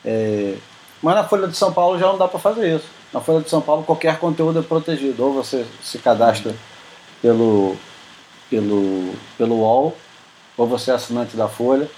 É... 0.05 0.57
Mas 1.03 1.15
na 1.15 1.25
Folha 1.25 1.49
de 1.49 1.57
São 1.57 1.73
Paulo 1.73 1.99
já 1.99 2.07
não 2.07 2.19
dá 2.19 2.29
para 2.29 2.39
fazer 2.39 2.77
isso. 2.77 3.00
Na 3.13 3.21
Folha 3.21 3.43
de 3.43 3.51
São 3.51 3.61
Paulo, 3.61 3.83
qualquer 3.83 4.19
conteúdo 4.19 4.61
é 4.61 4.63
protegido. 4.63 5.25
Ou 5.25 5.33
você 5.33 5.67
se 5.83 5.99
cadastra 5.99 6.55
pelo, 7.21 7.77
pelo, 8.49 9.15
pelo 9.37 9.57
UOL, 9.57 9.97
ou 10.57 10.67
você 10.67 10.91
é 10.91 10.95
assinante 10.95 11.37
da 11.37 11.49
Folha. 11.49 11.91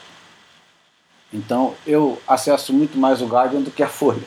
Então, 1.32 1.74
eu 1.86 2.20
acesso 2.26 2.72
muito 2.72 2.98
mais 2.98 3.20
o 3.20 3.26
Guardian 3.26 3.60
do 3.60 3.70
que 3.70 3.82
a 3.82 3.88
Folha. 3.88 4.22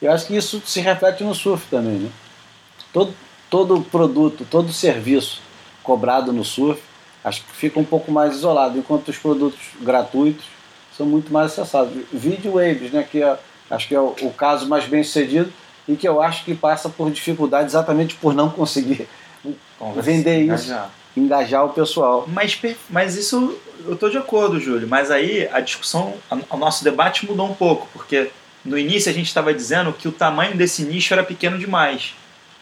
Eu 0.00 0.12
acho 0.12 0.26
que 0.26 0.36
isso 0.36 0.60
se 0.64 0.80
reflete 0.80 1.24
no 1.24 1.34
surf 1.34 1.66
também, 1.68 1.94
né? 1.94 2.10
todo, 2.92 3.14
todo 3.50 3.80
produto, 3.82 4.46
todo 4.50 4.72
serviço 4.72 5.42
cobrado 5.82 6.32
no 6.32 6.44
surf, 6.44 6.82
acho 7.22 7.44
que 7.44 7.52
fica 7.52 7.78
um 7.78 7.84
pouco 7.84 8.10
mais 8.10 8.34
isolado, 8.34 8.78
enquanto 8.78 9.08
os 9.08 9.18
produtos 9.18 9.60
gratuitos 9.80 10.46
são 10.96 11.06
muito 11.06 11.32
mais 11.32 11.52
acessados. 11.52 11.92
Video 12.12 12.52
Waves, 12.52 12.90
né, 12.90 13.06
que 13.08 13.22
é, 13.22 13.38
acho 13.70 13.86
que 13.86 13.94
é 13.94 14.00
o, 14.00 14.14
o 14.22 14.32
caso 14.32 14.66
mais 14.66 14.86
bem 14.86 15.02
sucedido 15.04 15.52
e 15.88 15.96
que 15.96 16.06
eu 16.06 16.20
acho 16.20 16.44
que 16.44 16.54
passa 16.54 16.88
por 16.88 17.10
dificuldade 17.10 17.66
exatamente 17.66 18.14
por 18.16 18.34
não 18.34 18.50
conseguir 18.50 19.08
vender 19.96 20.40
isso, 20.40 20.64
engajar. 20.64 20.90
engajar 21.16 21.64
o 21.64 21.68
pessoal. 21.70 22.24
Mas, 22.28 22.58
mas 22.90 23.16
isso 23.16 23.56
eu 23.84 23.94
estou 23.94 24.10
de 24.10 24.18
acordo, 24.18 24.58
Júlio. 24.58 24.88
Mas 24.88 25.10
aí 25.10 25.48
a 25.52 25.60
discussão, 25.60 26.14
o 26.50 26.56
nosso 26.56 26.82
debate 26.82 27.26
mudou 27.26 27.48
um 27.48 27.54
pouco, 27.54 27.88
porque 27.92 28.30
no 28.64 28.76
início 28.76 29.10
a 29.10 29.14
gente 29.14 29.26
estava 29.26 29.54
dizendo 29.54 29.92
que 29.92 30.08
o 30.08 30.12
tamanho 30.12 30.56
desse 30.56 30.82
nicho 30.82 31.14
era 31.14 31.22
pequeno 31.22 31.58
demais. 31.58 32.14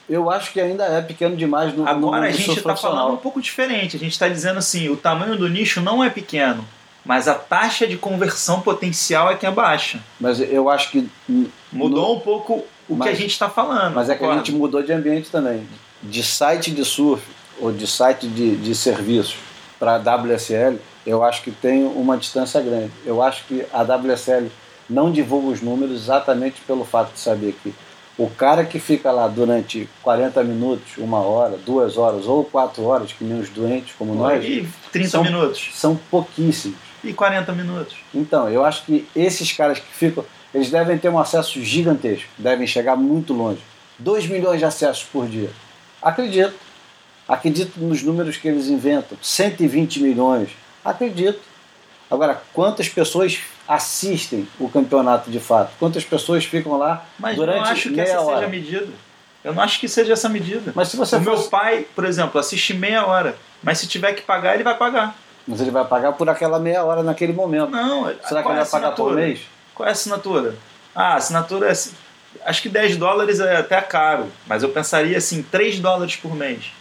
Eu 0.09 0.31
acho 0.31 0.53
que 0.53 0.61
ainda 0.61 0.85
é 0.85 1.01
pequeno 1.01 1.35
demais 1.35 1.75
no 1.75 1.89
Agora 1.89 2.27
a 2.27 2.31
gente 2.31 2.59
está 2.59 2.77
falando 2.77 3.15
um 3.15 3.17
pouco 3.17 3.41
diferente. 3.41 3.97
A 3.97 3.99
gente 3.99 4.13
está 4.13 4.29
dizendo 4.29 4.59
assim, 4.59 4.91
o 4.91 4.97
tamanho 4.97 5.37
do 5.37 5.49
nicho 5.49 5.81
não 5.81 6.05
é 6.05 6.11
pequeno, 6.11 6.63
mas 7.05 7.27
a 7.27 7.35
taxa 7.35 7.87
de 7.87 7.97
conversão 7.97 8.61
potencial 8.61 9.31
é 9.31 9.35
que 9.35 9.47
é 9.47 9.51
baixa. 9.51 9.99
Mas 10.21 10.41
eu 10.41 10.69
acho 10.69 10.91
que 10.91 11.09
mudou 11.73 12.09
no... 12.09 12.17
um 12.17 12.21
pouco 12.21 12.67
o 12.89 12.95
mas, 12.95 13.09
que 13.09 13.15
a 13.15 13.17
gente 13.17 13.33
está 13.33 13.49
falando. 13.49 13.95
Mas 13.95 14.09
é 14.09 14.15
que 14.15 14.25
a 14.25 14.37
gente 14.37 14.53
mudou 14.53 14.83
de 14.83 14.93
ambiente 14.93 15.31
também. 15.31 15.67
De 16.03 16.23
site 16.23 16.71
de 16.71 16.85
surf 16.85 17.23
ou 17.61 17.73
de 17.73 17.87
site 17.87 18.27
de, 18.27 18.57
de 18.57 18.75
serviços 18.75 19.37
para 19.79 19.97
a 19.97 20.17
WSL, 20.17 20.79
eu 21.07 21.23
acho 21.23 21.43
que 21.43 21.51
tem 21.51 21.85
uma 21.85 22.17
distância 22.17 22.61
grande. 22.61 22.93
Eu 23.05 23.23
acho 23.23 23.45
que 23.45 23.65
a 23.73 23.83
WSL 23.83 24.51
não 24.89 25.11
divulga 25.11 25.49
os 25.49 25.63
números 25.63 26.03
exatamente 26.03 26.61
pelo 26.67 26.85
fato 26.85 27.13
de 27.13 27.21
saber 27.21 27.57
que 27.63 27.75
o 28.17 28.31
cara 28.31 28.65
que 28.65 28.79
fica 28.79 29.11
lá 29.11 29.27
durante 29.27 29.89
40 30.03 30.45
minutos, 30.45 30.97
uma 30.99 31.19
hora, 31.19 31.57
duas 31.57 31.97
horas 31.97 32.27
ou 32.27 32.45
quatro 32.45 32.85
horas, 32.85 33.13
que 33.13 33.25
nem 33.25 33.41
os 33.41 33.49
doentes 33.49 33.95
como 33.99 34.15
nós. 34.15 34.45
E 34.45 34.69
30 34.93 35.09
são, 35.09 35.25
minutos. 35.25 35.71
São 35.75 35.97
pouquíssimos. 36.11 36.79
E 37.03 37.13
40 37.13 37.53
minutos. 37.53 37.97
Então, 38.15 38.49
eu 38.49 38.65
acho 38.65 38.85
que 38.85 39.07
esses 39.17 39.53
caras 39.53 39.81
que 39.81 39.93
ficam, 39.93 40.25
eles 40.55 40.71
devem 40.71 40.97
ter 40.97 41.09
um 41.09 41.19
acesso 41.19 41.61
gigantesco, 41.63 42.29
devem 42.39 42.67
chegar 42.67 42.97
muito 42.97 43.35
longe. 43.35 43.61
2 43.99 44.27
milhões 44.27 44.59
de 44.59 44.65
acessos 44.65 45.03
por 45.05 45.27
dia. 45.27 45.51
Acredito. 46.01 46.55
Acredito 47.27 47.79
nos 47.81 48.03
números 48.03 48.37
que 48.37 48.47
eles 48.47 48.69
inventam. 48.69 49.17
120 49.21 50.01
milhões. 50.01 50.51
Acredito. 50.85 51.41
Agora, 52.11 52.41
quantas 52.53 52.89
pessoas 52.89 53.41
assistem 53.67 54.47
o 54.61 54.69
campeonato 54.69 55.31
de 55.31 55.41
fato? 55.41 55.73
Quantas 55.79 56.05
pessoas 56.05 56.45
ficam 56.45 56.77
lá 56.77 57.05
Mas 57.19 57.35
durante 57.35 57.57
eu 57.57 57.65
não 57.65 57.71
acho 57.71 57.89
que 57.89 57.97
meia 57.97 58.05
essa 58.05 58.21
hora? 58.21 58.35
seja 58.37 58.47
a 58.47 58.51
medida. 58.51 58.93
Eu 59.43 59.55
não 59.55 59.63
acho 59.63 59.81
que 59.81 59.89
seja 59.89 60.13
essa 60.13 60.29
medida. 60.29 60.73
Mas 60.75 60.89
se 60.89 60.97
você 60.97 61.17
o 61.17 61.23
fosse... 61.23 61.43
meu 61.43 61.51
pai, 61.51 61.87
por 61.95 62.05
exemplo, 62.05 62.39
assiste 62.39 62.75
meia 62.75 63.07
hora. 63.07 63.37
Mas 63.63 63.79
se 63.79 63.87
tiver 63.87 64.13
que 64.13 64.23
pagar, 64.23 64.55
ele 64.55 64.63
vai 64.63 64.77
pagar. 64.77 65.17
Mas 65.47 65.61
ele 65.61 65.71
vai 65.71 65.85
pagar 65.85 66.13
por 66.13 66.29
aquela 66.29 66.59
meia 66.59 66.85
hora 66.85 67.03
naquele 67.03 67.33
momento. 67.33 67.71
Não. 67.71 68.05
Será 68.23 68.43
que 68.43 68.49
ele 68.49 68.59
é 68.59 68.63
vai 68.63 68.71
pagar 68.71 68.93
por 68.93 69.15
mês? 69.15 69.41
Qual 69.75 69.87
é 69.87 69.91
a 69.91 69.93
assinatura? 69.93 70.55
Ah, 70.95 71.15
a 71.15 71.17
assinatura 71.17 71.71
é. 71.71 71.75
Acho 72.45 72.63
que 72.63 72.69
10 72.69 72.97
dólares 72.97 73.41
é 73.41 73.57
até 73.57 73.81
caro. 73.81 74.27
Mas 74.47 74.63
eu 74.63 74.69
pensaria 74.69 75.17
assim, 75.17 75.43
3 75.43 75.81
dólares 75.81 76.17
por 76.17 76.35
mês. 76.35 76.73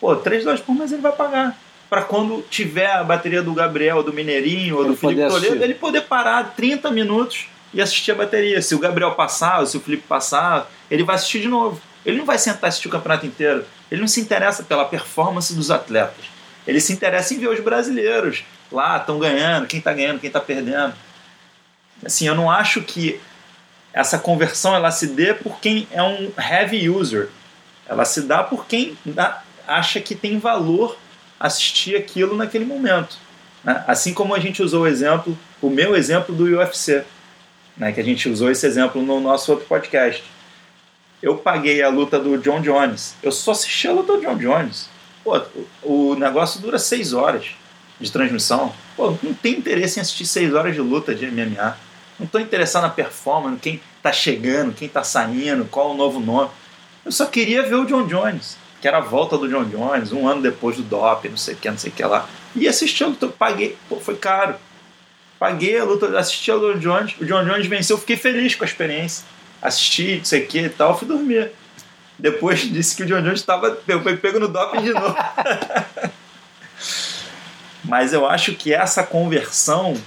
Pô, 0.00 0.14
3 0.16 0.44
dólares 0.44 0.64
por 0.64 0.74
mês 0.74 0.92
ele 0.92 1.02
vai 1.02 1.12
pagar 1.12 1.56
para 1.88 2.02
quando 2.02 2.42
tiver 2.50 2.90
a 2.90 3.04
bateria 3.04 3.42
do 3.42 3.52
Gabriel, 3.54 4.02
do 4.02 4.12
Mineirinho 4.12 4.76
ou 4.76 4.82
ele 4.82 4.90
do 4.90 4.96
Felipe 4.96 5.26
Toledo, 5.28 5.62
ele 5.62 5.74
poder 5.74 6.02
parar 6.02 6.54
30 6.56 6.90
minutos 6.90 7.48
e 7.72 7.80
assistir 7.80 8.12
a 8.12 8.14
bateria. 8.14 8.60
Se 8.60 8.74
o 8.74 8.78
Gabriel 8.78 9.12
passar, 9.12 9.60
ou 9.60 9.66
se 9.66 9.76
o 9.76 9.80
Felipe 9.80 10.04
passar, 10.08 10.70
ele 10.90 11.04
vai 11.04 11.16
assistir 11.16 11.40
de 11.40 11.48
novo. 11.48 11.80
Ele 12.04 12.18
não 12.18 12.24
vai 12.24 12.38
sentar 12.38 12.64
e 12.64 12.68
assistir 12.68 12.88
o 12.88 12.90
campeonato 12.90 13.26
inteiro. 13.26 13.64
Ele 13.90 14.00
não 14.00 14.08
se 14.08 14.20
interessa 14.20 14.62
pela 14.62 14.84
performance 14.84 15.54
dos 15.54 15.70
atletas. 15.70 16.26
Ele 16.66 16.80
se 16.80 16.92
interessa 16.92 17.34
em 17.34 17.38
ver 17.38 17.48
os 17.48 17.60
brasileiros 17.60 18.44
lá, 18.70 18.96
estão 18.96 19.18
ganhando, 19.18 19.66
quem 19.66 19.78
está 19.78 19.92
ganhando, 19.92 20.18
quem 20.18 20.28
está 20.28 20.40
perdendo. 20.40 20.92
Assim, 22.04 22.26
eu 22.26 22.34
não 22.34 22.50
acho 22.50 22.82
que 22.82 23.20
essa 23.92 24.18
conversão 24.18 24.74
ela 24.74 24.90
se 24.90 25.06
dê 25.06 25.32
por 25.32 25.58
quem 25.58 25.88
é 25.90 26.02
um 26.02 26.30
heavy 26.38 26.90
user. 26.90 27.30
Ela 27.88 28.04
se 28.04 28.22
dá 28.22 28.42
por 28.42 28.66
quem 28.66 28.96
acha 29.66 30.00
que 30.00 30.14
tem 30.14 30.38
valor 30.38 30.98
assistir 31.40 31.96
aquilo 31.96 32.36
naquele 32.36 32.64
momento. 32.64 33.16
Né? 33.64 33.82
Assim 33.86 34.12
como 34.12 34.34
a 34.34 34.38
gente 34.38 34.62
usou 34.62 34.82
o 34.82 34.86
exemplo, 34.86 35.36
o 35.62 35.70
meu 35.70 35.96
exemplo 35.96 36.34
do 36.34 36.44
UFC, 36.44 37.04
né? 37.76 37.92
que 37.92 38.00
a 38.00 38.04
gente 38.04 38.28
usou 38.28 38.50
esse 38.50 38.66
exemplo 38.66 39.00
no 39.02 39.18
nosso 39.18 39.50
outro 39.50 39.66
podcast. 39.66 40.22
Eu 41.22 41.36
paguei 41.36 41.82
a 41.82 41.88
luta 41.88 42.18
do 42.18 42.36
John 42.38 42.60
Jones. 42.60 43.14
Eu 43.22 43.32
só 43.32 43.52
assisti 43.52 43.88
a 43.88 43.92
luta 43.92 44.14
do 44.14 44.20
John 44.20 44.36
Jones. 44.36 44.88
Pô, 45.24 45.40
o 45.82 46.14
negócio 46.14 46.60
dura 46.60 46.78
seis 46.78 47.12
horas 47.12 47.46
de 47.98 48.12
transmissão. 48.12 48.72
Pô, 48.94 49.16
não 49.22 49.32
tenho 49.32 49.58
interesse 49.58 49.98
em 49.98 50.02
assistir 50.02 50.26
seis 50.26 50.52
horas 50.52 50.74
de 50.74 50.80
luta 50.80 51.14
de 51.14 51.26
MMA. 51.26 51.85
Não 52.18 52.26
estou 52.26 52.40
interessado 52.40 52.82
na 52.82 52.90
performance, 52.90 53.60
quem 53.60 53.80
está 53.96 54.12
chegando, 54.12 54.74
quem 54.74 54.88
está 54.88 55.04
saindo, 55.04 55.66
qual 55.66 55.90
o 55.90 55.96
novo 55.96 56.20
nome. 56.20 56.50
Eu 57.04 57.12
só 57.12 57.26
queria 57.26 57.62
ver 57.62 57.74
o 57.74 57.84
John 57.84 58.06
Jones 58.06 58.56
que 58.80 58.88
era 58.88 58.98
a 58.98 59.00
volta 59.00 59.36
do 59.36 59.48
John 59.48 59.64
Jones, 59.64 60.12
um 60.12 60.28
ano 60.28 60.40
depois 60.42 60.76
do 60.76 60.84
DOP, 60.84 61.28
não 61.28 61.36
sei 61.36 61.54
o 61.54 61.56
que, 61.56 61.68
não 61.68 61.76
sei 61.76 61.90
o 61.90 61.92
que 61.92 62.04
lá. 62.04 62.28
E 62.54 62.68
assisti 62.68 63.02
a 63.02 63.08
luta, 63.08 63.26
paguei, 63.26 63.76
pô, 63.88 63.98
foi 63.98 64.14
caro. 64.16 64.54
Paguei 65.38 65.78
a 65.78 65.84
luta, 65.84 66.18
assisti 66.18 66.50
ao 66.50 66.58
John 66.60 66.78
Jones, 66.78 67.14
o 67.20 67.24
John 67.24 67.44
Jones 67.44 67.66
venceu, 67.66 67.98
fiquei 67.98 68.16
feliz 68.16 68.54
com 68.54 68.64
a 68.64 68.66
experiência. 68.66 69.24
Assisti, 69.60 70.18
não 70.18 70.24
sei 70.24 70.44
o 70.44 70.46
que 70.46 70.60
e 70.60 70.68
tal, 70.68 70.96
fui 70.96 71.08
dormir. 71.08 71.50
Depois 72.18 72.60
disse 72.72 72.94
que 72.94 73.02
o 73.02 73.06
John 73.06 73.22
Jones 73.22 73.40
estava 73.40 73.72
pego 73.72 74.38
no 74.38 74.46
doping 74.48 74.82
de 74.82 74.92
novo. 74.92 75.16
Mas 77.82 78.12
eu 78.12 78.24
acho 78.24 78.54
que 78.54 78.72
essa 78.72 79.02
conversão, 79.02 80.00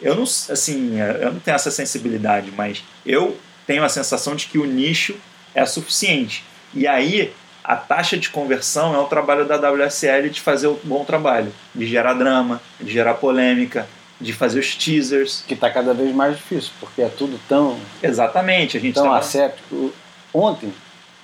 eu 0.00 0.14
não, 0.14 0.22
assim, 0.22 0.98
eu 0.98 1.32
não 1.32 1.40
tenho 1.40 1.54
essa 1.54 1.70
sensibilidade, 1.70 2.52
mas 2.56 2.82
eu 3.04 3.36
tenho 3.66 3.84
a 3.84 3.88
sensação 3.88 4.34
de 4.34 4.46
que 4.46 4.58
o 4.58 4.64
nicho 4.64 5.16
é 5.54 5.64
suficiente. 5.66 6.44
E 6.74 6.86
aí 6.86 7.32
a 7.62 7.76
taxa 7.76 8.16
de 8.16 8.30
conversão 8.30 8.94
é 8.94 8.98
o 8.98 9.04
trabalho 9.04 9.46
da 9.46 9.56
WSL 9.56 10.30
de 10.30 10.40
fazer 10.40 10.66
o 10.66 10.80
bom 10.82 11.04
trabalho, 11.04 11.52
de 11.74 11.86
gerar 11.86 12.14
drama, 12.14 12.60
de 12.80 12.90
gerar 12.90 13.14
polêmica, 13.14 13.86
de 14.20 14.32
fazer 14.32 14.60
os 14.60 14.74
teasers. 14.74 15.44
Que 15.46 15.54
está 15.54 15.70
cada 15.70 15.94
vez 15.94 16.14
mais 16.14 16.36
difícil, 16.36 16.72
porque 16.80 17.02
é 17.02 17.08
tudo 17.08 17.38
tão. 17.48 17.78
Exatamente, 18.02 18.76
a 18.76 18.80
gente 18.80 18.94
tão 18.94 19.12
asséptico. 19.12 19.92
Ontem, 20.32 20.72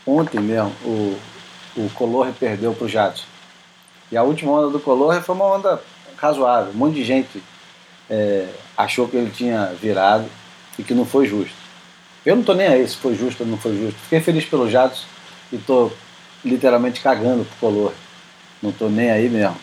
ontem 0.07 0.41
mesmo, 0.41 0.73
o, 0.85 1.19
o 1.77 1.91
Color 1.95 2.33
perdeu 2.39 2.75
para 2.75 2.85
o 2.85 2.89
Jadson. 2.89 3.25
E 4.11 4.17
a 4.17 4.23
última 4.23 4.53
onda 4.53 4.71
do 4.71 4.81
Color 4.81 5.23
foi 5.23 5.35
uma 5.35 5.47
onda 5.47 5.83
razoável. 6.17 6.73
Um 6.73 6.77
monte 6.77 6.95
de 6.95 7.05
gente 7.05 7.43
é, 8.11 8.49
achou 8.77 9.09
que 9.09 9.17
ele 9.17 9.31
tinha 9.31 9.67
virado 9.81 10.27
e 10.79 10.83
que 10.83 10.95
não 10.95 11.05
foi 11.05 11.27
justo. 11.27 11.55
Eu 12.25 12.35
não 12.35 12.41
estou 12.41 12.55
nem 12.55 12.67
aí 12.67 12.87
se 12.87 12.97
foi 12.97 13.15
justo 13.15 13.45
ou 13.45 13.49
não 13.49 13.57
foi 13.57 13.77
justo. 13.77 13.99
Fiquei 14.01 14.21
feliz 14.21 14.45
pelo 14.45 14.69
Jadson 14.69 15.05
e 15.53 15.57
estou 15.57 15.93
literalmente 16.45 17.01
cagando 17.01 17.45
pro 17.45 17.57
color. 17.59 17.93
Não 18.63 18.73
tô 18.73 18.89
nem 18.89 19.11
aí 19.11 19.29
mesmo. 19.29 19.57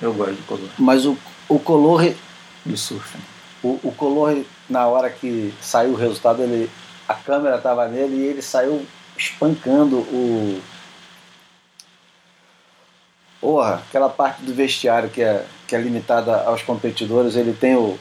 Eu 0.00 0.14
gosto 0.14 0.34
do 0.34 0.46
color. 0.46 0.70
Mas 0.78 1.04
o, 1.04 1.16
o 1.48 1.58
color. 1.58 2.14
Do 2.64 2.76
surf. 2.76 3.18
O, 3.62 3.78
o 3.82 3.92
color, 3.92 4.42
na 4.68 4.86
hora 4.86 5.10
que 5.10 5.52
saiu 5.60 5.92
o 5.92 5.96
resultado, 5.96 6.42
ele, 6.42 6.70
a 7.06 7.14
câmera 7.14 7.56
estava 7.56 7.88
nele 7.88 8.16
e 8.16 8.26
ele 8.26 8.42
saiu 8.42 8.86
espancando 9.16 9.96
o. 9.96 10.60
Porra, 13.40 13.82
aquela 13.88 14.08
parte 14.08 14.42
do 14.42 14.52
vestiário 14.52 15.08
que 15.08 15.22
é, 15.22 15.44
que 15.66 15.76
é 15.76 15.80
limitada 15.80 16.42
aos 16.42 16.62
competidores, 16.62 17.36
ele 17.36 17.52
tem 17.52 17.76
o, 17.76 17.96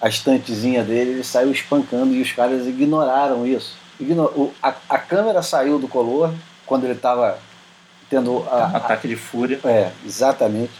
a 0.00 0.08
estantezinha 0.08 0.82
dele, 0.82 1.10
ele 1.10 1.24
saiu 1.24 1.52
espancando 1.52 2.14
e 2.14 2.22
os 2.22 2.32
caras 2.32 2.66
ignoraram 2.66 3.46
isso. 3.46 3.76
Ignor, 4.00 4.32
o, 4.34 4.52
a, 4.62 4.74
a 4.88 4.98
câmera 4.98 5.42
saiu 5.42 5.78
do 5.78 5.86
color, 5.86 6.32
quando 6.66 6.84
ele 6.84 6.94
estava 6.94 7.38
tendo 8.08 8.46
a, 8.50 8.70
um 8.72 8.76
ataque 8.76 9.06
de 9.06 9.16
fúria. 9.16 9.60
É, 9.64 9.90
exatamente. 10.04 10.72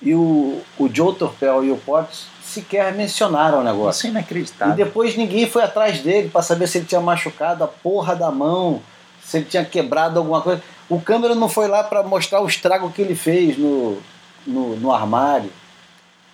E 0.00 0.14
o, 0.14 0.60
o 0.78 0.88
Joe 0.92 1.14
Torpel 1.14 1.64
e 1.64 1.70
o 1.70 1.76
Potts 1.76 2.26
sequer 2.42 2.94
mencionaram 2.94 3.60
o 3.60 3.64
negócio. 3.64 3.98
Isso 3.98 4.06
é 4.06 4.10
inacreditável. 4.10 4.74
E 4.74 4.76
depois 4.76 5.16
ninguém 5.16 5.48
foi 5.48 5.62
atrás 5.62 6.00
dele 6.00 6.28
para 6.28 6.42
saber 6.42 6.66
se 6.66 6.78
ele 6.78 6.86
tinha 6.86 7.00
machucado 7.00 7.64
a 7.64 7.68
porra 7.68 8.14
da 8.14 8.30
mão, 8.30 8.80
se 9.22 9.38
ele 9.38 9.46
tinha 9.46 9.64
quebrado 9.64 10.18
alguma 10.18 10.40
coisa. 10.40 10.62
O 10.88 11.00
câmera 11.00 11.34
não 11.34 11.48
foi 11.48 11.68
lá 11.68 11.82
para 11.82 12.02
mostrar 12.02 12.40
o 12.40 12.46
estrago 12.46 12.90
que 12.90 13.02
ele 13.02 13.14
fez 13.14 13.58
no, 13.58 13.98
no, 14.46 14.76
no, 14.76 14.92
armário. 14.92 15.50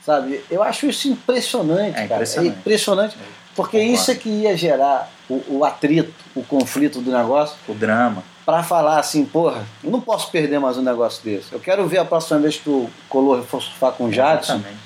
Sabe? 0.05 0.44
Eu 0.50 0.62
acho 0.62 0.86
isso 0.86 1.09
impressionante, 1.09 1.98
é 1.98 2.07
cara. 2.07 2.14
Impressionante. 2.14 2.55
É 2.55 2.59
impressionante. 2.59 3.16
Porque 3.55 3.78
Concordo. 3.78 3.94
isso 3.94 4.11
é 4.11 4.14
que 4.14 4.28
ia 4.28 4.57
gerar 4.57 5.11
o, 5.28 5.59
o 5.59 5.64
atrito, 5.64 6.12
o 6.34 6.42
conflito 6.42 7.00
do 7.00 7.11
negócio. 7.11 7.57
O 7.68 7.74
drama 7.74 8.22
para 8.44 8.62
falar 8.62 8.98
assim, 8.98 9.24
porra, 9.24 9.64
eu 9.82 9.90
não 9.90 10.00
posso 10.00 10.30
perder 10.30 10.59
mais 10.59 10.76
um 10.76 10.82
negócio 10.82 11.22
desse. 11.22 11.53
Eu 11.53 11.61
quero 11.61 11.86
ver 11.86 11.98
a 11.98 12.05
próxima 12.05 12.40
vez 12.40 12.57
que 12.57 12.68
o 12.68 12.90
Color 13.09 13.42
for 13.42 13.62
surfar 13.62 13.92
com 13.92 14.07
o 14.07 14.12
Jadson, 14.12 14.55
Exatamente. 14.55 14.80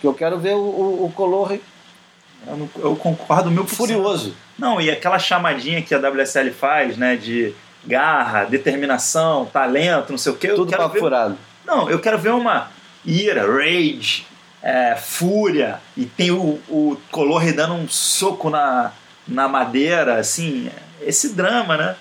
que 0.00 0.06
eu 0.06 0.14
quero 0.14 0.38
ver 0.38 0.54
o, 0.54 0.58
o, 0.58 1.06
o 1.06 1.12
Color... 1.12 1.58
Eu, 2.46 2.56
não, 2.56 2.70
eu 2.76 2.96
concordo 2.96 3.50
mil 3.50 3.66
Furioso. 3.66 4.34
Não, 4.58 4.80
e 4.80 4.90
aquela 4.90 5.18
chamadinha 5.18 5.82
que 5.82 5.94
a 5.94 5.98
WSL 5.98 6.50
faz, 6.52 6.96
né, 6.96 7.16
de 7.16 7.54
garra, 7.84 8.44
determinação, 8.44 9.46
talento, 9.46 10.10
não 10.10 10.18
sei 10.18 10.32
o 10.32 10.36
quê. 10.36 10.48
Tudo 10.48 10.74
eu 10.74 10.88
ver... 10.88 10.98
furado. 11.00 11.38
Não, 11.64 11.90
eu 11.90 11.98
quero 11.98 12.18
ver 12.18 12.30
uma 12.30 12.70
ira, 13.04 13.46
rage, 13.46 14.26
é, 14.62 14.96
fúria, 14.96 15.80
e 15.96 16.04
tem 16.04 16.30
o, 16.30 16.60
o 16.68 16.96
Color 17.10 17.52
dando 17.52 17.74
um 17.74 17.88
soco 17.88 18.50
na, 18.50 18.92
na 19.26 19.48
madeira, 19.48 20.18
assim, 20.18 20.70
esse 21.00 21.34
drama, 21.34 21.76
né? 21.76 21.96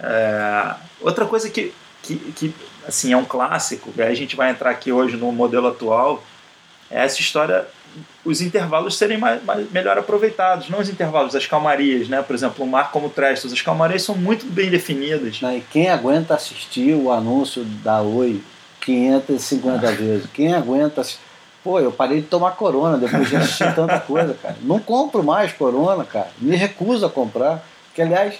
É, 0.00 0.74
outra 1.00 1.26
coisa 1.26 1.50
que, 1.50 1.72
que, 2.02 2.16
que, 2.16 2.54
assim, 2.86 3.12
é 3.12 3.16
um 3.16 3.24
clássico, 3.24 3.92
e 3.96 4.02
aí 4.02 4.12
a 4.12 4.16
gente 4.16 4.36
vai 4.36 4.50
entrar 4.50 4.70
aqui 4.70 4.92
hoje 4.92 5.16
no 5.16 5.30
modelo 5.32 5.68
atual, 5.68 6.22
é 6.90 7.04
essa 7.04 7.20
história, 7.20 7.66
os 8.24 8.40
intervalos 8.40 8.96
serem 8.96 9.18
mais, 9.18 9.42
mais, 9.44 9.70
melhor 9.70 9.98
aproveitados, 9.98 10.68
não 10.68 10.80
os 10.80 10.88
intervalos, 10.88 11.34
as 11.34 11.46
calmarias, 11.46 12.08
né? 12.08 12.22
Por 12.22 12.34
exemplo, 12.34 12.64
o 12.64 12.68
mar 12.68 12.90
como 12.90 13.08
Trestos, 13.08 13.52
as 13.52 13.62
calmarias 13.62 14.02
são 14.02 14.14
muito 14.14 14.46
bem 14.46 14.70
definidas. 14.70 15.40
E 15.42 15.60
quem 15.70 15.88
aguenta 15.88 16.34
assistir 16.34 16.94
o 16.94 17.10
anúncio 17.10 17.64
da 17.64 18.00
Oi 18.02 18.40
550 18.80 19.88
ah. 19.88 19.90
vezes? 19.92 20.26
Quem 20.32 20.54
aguenta 20.54 21.00
assistir? 21.00 21.20
Pô, 21.62 21.80
eu 21.80 21.92
parei 21.92 22.20
de 22.20 22.26
tomar 22.26 22.52
corona 22.52 22.96
depois 22.96 23.28
de 23.28 23.36
assistir 23.36 23.72
tanta 23.76 23.98
coisa, 24.00 24.34
cara. 24.34 24.56
Não 24.62 24.78
compro 24.78 25.22
mais 25.22 25.52
corona, 25.52 26.04
cara. 26.04 26.30
Me 26.38 26.56
recuso 26.56 27.04
a 27.04 27.10
comprar. 27.10 27.64
Que, 27.94 28.02
aliás, 28.02 28.34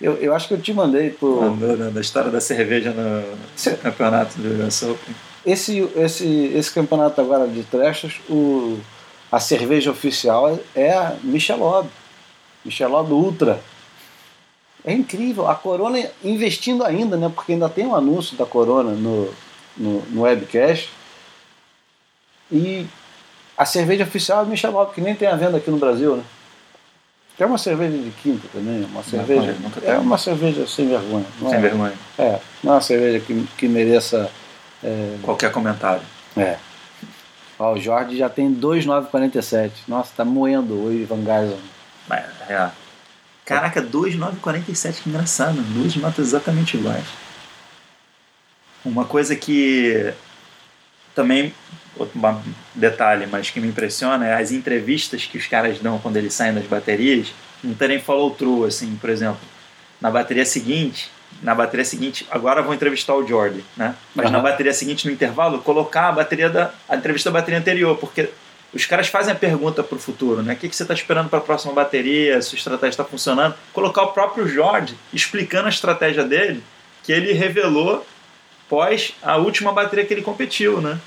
eu, 0.00 0.14
eu 0.14 0.34
acho 0.34 0.48
que 0.48 0.54
eu 0.54 0.60
te 0.60 0.72
mandei 0.72 1.10
por. 1.10 1.42
Mandou, 1.42 1.76
né? 1.76 1.90
Da 1.90 2.00
história 2.00 2.30
da 2.30 2.40
cerveja 2.40 2.90
no 2.90 3.36
Cê... 3.54 3.72
campeonato 3.76 4.38
do 4.38 4.66
US 4.66 4.82
Open. 4.82 5.14
Esse, 5.44 5.80
esse, 5.96 6.26
esse 6.54 6.72
campeonato 6.72 7.20
agora 7.20 7.46
de 7.46 7.62
trechos, 7.64 8.20
o, 8.28 8.78
a 9.30 9.38
cerveja 9.38 9.90
oficial 9.90 10.58
é 10.74 10.92
a 10.92 11.16
Michelob. 11.22 11.88
Michelob 12.64 13.12
Ultra. 13.12 13.60
É 14.84 14.92
incrível. 14.92 15.48
A 15.48 15.54
Corona 15.54 15.98
investindo 16.22 16.84
ainda, 16.84 17.16
né? 17.16 17.30
Porque 17.34 17.52
ainda 17.52 17.68
tem 17.68 17.86
um 17.86 17.94
anúncio 17.94 18.36
da 18.36 18.46
Corona 18.46 18.92
no, 18.92 19.32
no, 19.76 20.00
no 20.10 20.22
webcast 20.22 20.90
e 22.50 22.86
a 23.56 23.64
cerveja 23.64 24.04
oficial 24.04 24.42
é 24.42 24.46
Michelob, 24.46 24.92
que 24.92 25.00
nem 25.00 25.14
tem 25.14 25.28
a 25.28 25.36
venda 25.36 25.56
aqui 25.56 25.70
no 25.70 25.78
Brasil, 25.78 26.16
né? 26.16 26.24
Tem 27.36 27.46
uma 27.46 27.58
cerveja 27.58 27.96
de 27.98 28.10
quinta 28.22 28.46
também, 28.52 28.84
uma 28.84 29.02
cerveja. 29.02 29.56
Nunca 29.60 29.80
é 29.84 29.98
uma 29.98 30.16
cerveja 30.16 30.66
sem 30.68 30.88
vergonha. 30.88 31.26
sem 31.40 31.54
é, 31.54 31.58
vergonha. 31.58 31.92
É, 32.16 32.38
não 32.62 32.72
é 32.72 32.74
uma 32.76 32.80
cerveja 32.80 33.18
que, 33.18 33.46
que 33.58 33.66
mereça. 33.66 34.30
É, 34.84 35.16
Qualquer 35.22 35.50
comentário. 35.50 36.02
É. 36.36 36.58
Ó, 37.58 37.72
o 37.72 37.80
Jorge 37.80 38.16
já 38.16 38.28
tem 38.28 38.52
2,947. 38.52 39.84
Nossa, 39.88 40.12
tá 40.16 40.24
moendo 40.24 40.74
o 40.74 40.92
Ivan 40.92 41.24
Geisel. 41.24 41.58
É. 42.48 42.70
Caraca, 43.44 43.80
2,947, 43.80 45.02
que 45.02 45.08
engraçado. 45.08 45.60
Duas 45.72 45.96
notas 45.96 46.28
exatamente 46.28 46.76
iguais. 46.76 47.06
Uma 48.84 49.04
coisa 49.04 49.34
que 49.34 50.12
também 51.14 51.54
outro 51.96 52.20
detalhe, 52.74 53.26
mas 53.26 53.50
que 53.50 53.60
me 53.60 53.68
impressiona 53.68 54.26
é 54.26 54.34
as 54.34 54.50
entrevistas 54.50 55.24
que 55.24 55.38
os 55.38 55.46
caras 55.46 55.78
dão 55.78 55.98
quando 55.98 56.16
eles 56.16 56.34
saem 56.34 56.54
das 56.54 56.66
baterias, 56.66 57.32
não 57.62 57.74
terem 57.74 58.00
follow 58.00 58.30
through, 58.30 58.64
assim, 58.66 58.96
por 58.96 59.08
exemplo, 59.08 59.40
na 60.00 60.10
bateria 60.10 60.44
seguinte, 60.44 61.10
na 61.42 61.54
bateria 61.54 61.84
seguinte, 61.84 62.26
agora 62.30 62.62
vou 62.62 62.74
entrevistar 62.74 63.14
o 63.14 63.26
Jordi, 63.26 63.64
né? 63.76 63.94
Mas 64.14 64.26
uhum. 64.26 64.32
na 64.32 64.40
bateria 64.40 64.72
seguinte, 64.72 65.06
no 65.06 65.12
intervalo, 65.12 65.58
colocar 65.60 66.08
a 66.08 66.12
bateria 66.12 66.48
da 66.48 66.70
a 66.88 66.96
entrevista 66.96 67.30
da 67.30 67.38
bateria 67.38 67.58
anterior, 67.58 67.96
porque 67.96 68.30
os 68.72 68.86
caras 68.86 69.08
fazem 69.08 69.32
a 69.32 69.36
pergunta 69.36 69.82
para 69.82 69.96
o 69.96 70.00
futuro, 70.00 70.42
né? 70.42 70.54
O 70.54 70.56
que, 70.56 70.68
que 70.68 70.74
você 70.74 70.82
está 70.82 70.94
esperando 70.94 71.28
para 71.28 71.38
a 71.38 71.42
próxima 71.42 71.72
bateria? 71.72 72.40
Se 72.42 72.54
a 72.54 72.58
estratégia 72.58 72.88
está 72.88 73.04
funcionando? 73.04 73.54
Colocar 73.72 74.02
o 74.02 74.08
próprio 74.08 74.48
Jorge 74.48 74.96
explicando 75.12 75.66
a 75.66 75.70
estratégia 75.70 76.24
dele, 76.24 76.62
que 77.02 77.12
ele 77.12 77.32
revelou 77.32 78.06
pós 78.68 79.14
a 79.22 79.36
última 79.36 79.72
bateria 79.72 80.04
que 80.04 80.14
ele 80.14 80.22
competiu, 80.22 80.80
né? 80.80 80.98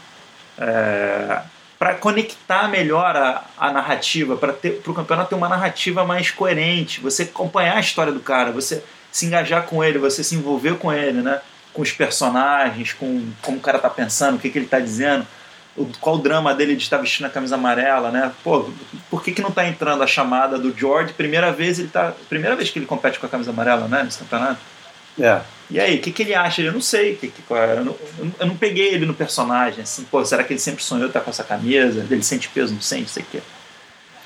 é, 0.58 1.42
para 1.78 1.94
conectar 1.94 2.68
melhor 2.68 3.16
a, 3.16 3.46
a 3.58 3.72
narrativa, 3.72 4.36
para 4.36 4.56
o 4.88 4.94
campeonato 4.94 5.30
ter 5.30 5.36
uma 5.36 5.48
narrativa 5.48 6.04
mais 6.04 6.32
coerente, 6.32 7.00
você 7.00 7.24
acompanhar 7.24 7.78
a 7.78 7.80
história 7.80 8.12
do 8.12 8.20
cara, 8.20 8.52
você 8.52 8.84
se 9.12 9.26
engajar 9.26 9.64
com 9.64 9.84
ele, 9.84 9.98
você 9.98 10.24
se 10.24 10.36
envolver 10.36 10.78
com 10.78 10.92
ele, 10.92 11.22
né? 11.22 11.42
com 11.78 11.84
os 11.84 11.92
personagens, 11.92 12.92
com 12.94 13.24
como 13.40 13.58
o 13.58 13.62
cara 13.62 13.78
tá 13.78 13.88
pensando, 13.88 14.36
o 14.36 14.40
que, 14.40 14.50
que 14.50 14.58
ele 14.58 14.66
tá 14.66 14.80
dizendo, 14.80 15.28
o, 15.76 15.86
qual 16.02 16.16
o 16.16 16.20
drama 16.20 16.52
dele 16.56 16.76
de 16.76 16.82
estar 16.82 16.98
vestindo 16.98 17.28
a 17.28 17.30
camisa 17.30 17.54
amarela, 17.54 18.10
né? 18.10 18.32
Pô, 18.44 18.72
por 19.12 19.24
que, 19.24 19.32
que 19.32 19.44
não 19.44 19.52
tá 19.52 19.68
entrando 19.68 20.02
a 20.02 20.08
chamada 20.08 20.58
do 20.58 20.76
George? 20.76 21.14
Primeira 21.14 21.52
vez 21.52 21.78
ele 21.78 21.90
tá. 21.90 22.16
Primeira 22.28 22.56
vez 22.56 22.72
que 22.72 22.80
ele 22.80 22.88
compete 22.88 23.20
com 23.20 23.28
a 23.28 23.30
camisa 23.30 23.52
amarela, 23.52 23.88
né? 23.88 24.02
Nesse 24.02 24.18
campeonato. 24.18 24.60
É. 25.20 25.42
E 25.70 25.80
aí, 25.80 25.98
o 25.98 26.02
que, 26.02 26.12
que 26.12 26.24
ele 26.24 26.34
acha? 26.34 26.64
Eu 26.64 26.74
não 26.74 26.82
sei. 26.82 27.16
Que, 27.16 27.28
que, 27.28 27.44
eu, 27.48 27.86
não, 27.86 27.96
eu 28.40 28.48
não 28.48 28.58
peguei 28.58 28.96
ele 28.96 29.06
no 29.06 29.14
personagem. 29.14 29.84
Assim, 29.84 30.04
pô, 30.06 30.26
será 30.26 30.44
que 30.44 30.54
ele 30.54 30.60
sempre 30.60 30.84
sonhou 30.84 31.08
estar 31.08 31.22
com 31.22 31.30
essa 31.30 31.44
camisa? 31.44 32.08
Ele 32.10 32.24
sente 32.24 32.50
peso, 32.50 32.74
não 32.74 32.82
sente, 32.82 33.12
sei 33.12 33.22
o 33.22 33.26
quê. 33.28 33.42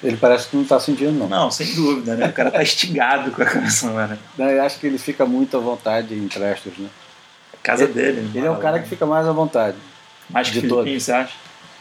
Ele 0.04 0.18
parece 0.18 0.48
que 0.48 0.56
não 0.56 0.64
está 0.64 0.80
sentindo, 0.80 1.12
não. 1.12 1.28
Não, 1.28 1.52
sem 1.52 1.76
dúvida, 1.76 2.16
né? 2.16 2.28
O 2.28 2.34
cara 2.34 2.50
tá 2.50 2.64
estigado 2.64 3.32
com 3.32 3.42
a 3.42 3.46
camisa, 3.46 4.08
né? 4.08 4.18
Eu 4.38 4.64
acho 4.64 4.80
que 4.80 4.88
ele 4.88 4.98
fica 4.98 5.26
muito 5.26 5.56
à 5.56 5.60
vontade 5.60 6.16
em 6.16 6.28
Prestos, 6.28 6.76
né? 6.78 6.90
A 7.54 7.58
casa 7.58 7.84
ele, 7.84 7.94
dele. 7.94 8.32
Ele 8.34 8.46
é 8.48 8.50
o 8.50 8.58
cara 8.58 8.80
que 8.80 8.90
fica 8.90 9.06
mais 9.06 9.28
à 9.28 9.32
vontade. 9.32 9.78
Mais 10.30 10.50
que 10.50 10.60
Filipinho, 10.60 11.00
você 11.00 11.12
acha? 11.12 11.34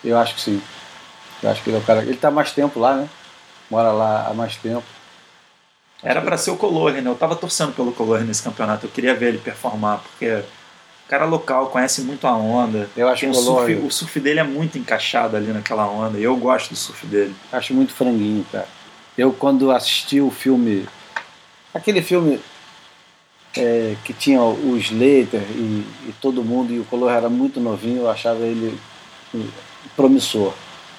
Eu 0.05 0.19
acho 0.19 0.35
que 0.35 0.41
sim. 0.41 0.63
Eu 1.43 1.51
acho 1.51 1.63
que 1.63 1.71
ele 1.71 1.79
é 1.79 1.81
o 1.81 1.83
cara. 1.83 2.03
Ele 2.03 2.13
está 2.13 2.31
mais 2.31 2.53
tempo 2.53 2.79
lá, 2.79 2.97
né? 2.97 3.09
Mora 3.71 3.91
lá 3.91 4.29
há 4.29 4.35
mais 4.35 4.57
tempo. 4.57 4.85
Era 6.03 6.21
para 6.21 6.37
ser 6.37 6.51
o 6.51 6.57
Colore, 6.57 7.01
né? 7.01 7.11
Eu 7.11 7.15
tava 7.15 7.37
torcendo 7.37 7.73
pelo 7.75 7.93
Colore 7.93 8.25
nesse 8.25 8.43
campeonato. 8.43 8.87
Eu 8.87 8.91
queria 8.91 9.15
ver 9.15 9.29
ele 9.29 9.39
performar, 9.39 9.99
porque 9.99 10.43
cara 11.11 11.25
local 11.25 11.67
conhece 11.71 12.03
muito 12.03 12.25
a 12.25 12.37
onda. 12.37 12.89
Eu 12.97 13.09
acho 13.09 13.27
que 13.27 13.27
o 13.27 13.35
surf, 13.35 13.75
o 13.75 13.91
surf 13.91 14.21
dele 14.21 14.39
é 14.39 14.45
muito 14.45 14.79
encaixado 14.79 15.37
ali 15.37 15.53
naquela 15.53 15.85
onda. 15.89 16.17
E 16.17 16.23
eu 16.23 16.37
gosto 16.37 16.71
do 16.71 16.77
surf 16.77 17.05
dele. 17.05 17.35
Acho 17.51 17.75
muito 17.75 17.93
franguinho, 17.93 18.47
cara. 18.53 18.69
Eu, 19.19 19.33
quando 19.33 19.73
assisti 19.73 20.21
o 20.21 20.31
filme. 20.31 20.87
Aquele 21.75 22.01
filme 22.01 22.41
é, 23.57 23.97
que 24.05 24.13
tinha 24.13 24.41
o 24.41 24.77
Slater 24.77 25.43
e, 25.57 25.85
e, 26.09 26.15
todo 26.21 26.45
mundo, 26.45 26.73
e 26.73 26.79
o 26.79 26.85
Color 26.85 27.11
era 27.11 27.29
muito 27.29 27.59
novinho, 27.59 28.03
eu 28.03 28.11
achava 28.11 28.41
ele 28.45 28.79
promissor. 29.97 30.55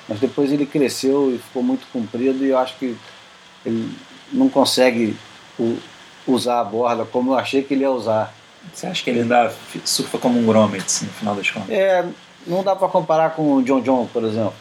Mas 0.10 0.20
depois 0.20 0.52
ele 0.52 0.66
cresceu 0.66 1.34
e 1.34 1.38
ficou 1.38 1.64
muito 1.64 1.88
comprido, 1.92 2.46
e 2.46 2.50
eu 2.50 2.58
acho 2.58 2.76
que 2.78 2.98
ele 3.66 3.96
não 4.32 4.50
consegue 4.50 5.16
usar 6.28 6.60
a 6.60 6.64
borda 6.66 7.06
como 7.06 7.32
eu 7.32 7.38
achei 7.38 7.64
que 7.64 7.74
ele 7.74 7.84
ia 7.84 7.92
usar. 7.92 8.34
Você 8.74 8.88
acha 8.88 9.04
que 9.04 9.10
ele 9.10 9.22
ainda 9.22 9.54
surfa 9.84 10.18
como 10.18 10.40
um 10.40 10.46
grommet, 10.46 10.84
assim, 10.86 11.06
no 11.06 11.12
final 11.12 11.36
das 11.36 11.50
contas? 11.50 11.70
É, 11.70 12.06
não 12.48 12.64
dá 12.64 12.76
para 12.76 12.88
comparar 12.88 13.32
com 13.32 13.56
o 13.56 13.64
John 13.64 13.82
John, 13.82 14.08
por 14.12 14.24
exemplo. 14.24 14.54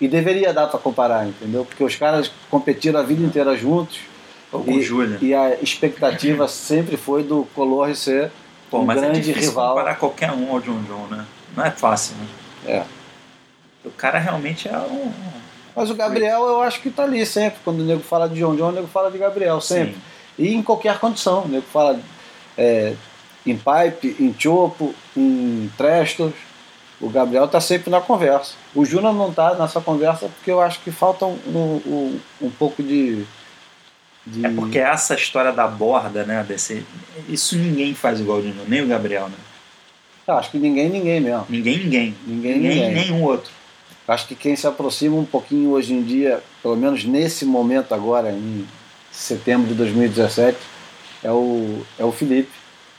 E 0.00 0.08
deveria 0.08 0.52
dar 0.52 0.66
para 0.66 0.78
comparar, 0.78 1.26
entendeu? 1.26 1.64
Porque 1.64 1.82
os 1.84 1.94
caras 1.96 2.30
competiram 2.50 3.00
a 3.00 3.02
vida 3.02 3.22
inteira 3.22 3.56
juntos. 3.56 4.00
Ou 4.52 4.64
com 4.64 4.72
e, 4.72 4.82
Julia. 4.82 5.18
E 5.20 5.34
a 5.34 5.54
expectativa 5.60 6.46
sempre 6.48 6.96
foi 6.96 7.22
do 7.22 7.46
Color 7.54 7.94
ser 7.94 8.30
Pô, 8.70 8.80
um 8.80 8.84
mas 8.84 8.98
é 8.98 9.00
grande 9.02 9.18
é 9.18 9.22
difícil 9.22 9.50
rival. 9.50 9.74
comparar 9.74 9.96
qualquer 9.96 10.32
um 10.32 10.50
ao 10.50 10.60
John 10.60 10.82
John, 10.82 11.06
né? 11.10 11.26
Não 11.56 11.64
é 11.64 11.70
fácil, 11.70 12.14
né? 12.16 12.26
É. 12.66 12.84
O 13.84 13.90
cara 13.90 14.18
realmente 14.18 14.68
é 14.68 14.76
um, 14.76 15.10
mas 15.74 15.90
o 15.90 15.94
Gabriel 15.94 16.42
eu 16.42 16.60
acho 16.62 16.80
que 16.80 16.88
está 16.88 17.04
ali 17.04 17.24
sempre. 17.24 17.60
Quando 17.64 17.80
o 17.80 17.84
nego 17.84 18.02
fala 18.02 18.28
de 18.28 18.38
John 18.38 18.56
John, 18.56 18.68
o 18.68 18.72
nego 18.72 18.86
fala 18.86 19.10
de 19.10 19.18
Gabriel, 19.18 19.60
sempre. 19.60 19.94
Sim. 19.94 20.00
E 20.38 20.54
em 20.54 20.62
qualquer 20.62 20.98
condição. 20.98 21.44
O 21.44 21.48
nego 21.48 21.66
fala 21.72 21.98
é, 22.56 22.94
em 23.46 23.56
pipe, 23.56 24.16
em 24.20 24.34
chopo, 24.38 24.94
em 25.16 25.70
trestos. 25.76 26.32
O 27.00 27.08
Gabriel 27.08 27.46
está 27.46 27.60
sempre 27.60 27.90
na 27.90 28.00
conversa. 28.00 28.54
O 28.74 28.84
Júnior 28.84 29.14
não 29.14 29.30
está 29.30 29.54
nessa 29.54 29.80
conversa 29.80 30.28
porque 30.28 30.50
eu 30.50 30.60
acho 30.60 30.80
que 30.80 30.90
falta 30.90 31.24
um, 31.24 31.38
um, 31.86 32.20
um 32.42 32.50
pouco 32.50 32.82
de, 32.82 33.24
de, 34.26 34.44
É 34.44 34.50
porque 34.50 34.78
essa 34.78 35.14
história 35.14 35.52
da 35.52 35.66
borda, 35.66 36.24
né? 36.24 36.44
Desse, 36.46 36.84
isso 37.28 37.56
ninguém 37.56 37.94
faz 37.94 38.20
igual 38.20 38.38
o 38.38 38.42
Júnior, 38.42 38.68
nem 38.68 38.82
o 38.82 38.86
Gabriel, 38.86 39.28
né? 39.28 39.36
Eu 40.26 40.34
acho 40.34 40.50
que 40.50 40.58
ninguém, 40.58 40.88
ninguém 40.90 41.20
mesmo. 41.20 41.46
Ninguém, 41.48 41.78
ninguém. 41.78 42.14
Ninguém, 42.26 42.58
ninguém. 42.58 42.88
ninguém 42.88 42.94
nenhum 42.94 43.24
outro. 43.24 43.50
Acho 44.06 44.26
que 44.26 44.34
quem 44.34 44.56
se 44.56 44.66
aproxima 44.66 45.16
um 45.16 45.24
pouquinho 45.24 45.70
hoje 45.70 45.94
em 45.94 46.02
dia, 46.02 46.42
pelo 46.62 46.76
menos 46.76 47.04
nesse 47.04 47.44
momento 47.44 47.94
agora, 47.94 48.30
em 48.30 48.66
setembro 49.10 49.68
de 49.68 49.74
2017, 49.74 50.58
é 51.22 51.30
o, 51.30 51.82
é 51.98 52.04
o 52.04 52.12
Felipe. 52.12 52.50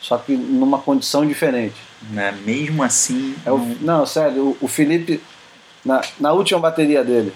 Só 0.02 0.18
que 0.18 0.36
numa 0.36 0.80
condição 0.80 1.26
diferente. 1.26 1.76
Né? 2.10 2.32
Mesmo 2.43 2.84
assim. 2.84 3.36
É 3.45 3.52
o, 3.52 3.58
não, 3.82 4.06
sério, 4.06 4.58
o, 4.62 4.66
o 4.66 4.68
Felipe, 4.68 5.22
na, 5.86 6.02
na 6.20 6.34
última 6.34 6.60
bateria 6.60 7.04
dele, 7.04 7.32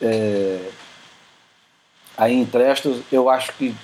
é, 0.00 0.60
aí 2.16 2.34
em 2.34 2.46
Trestos, 2.46 3.00
eu 3.12 3.28
acho 3.28 3.52
que 3.52 3.74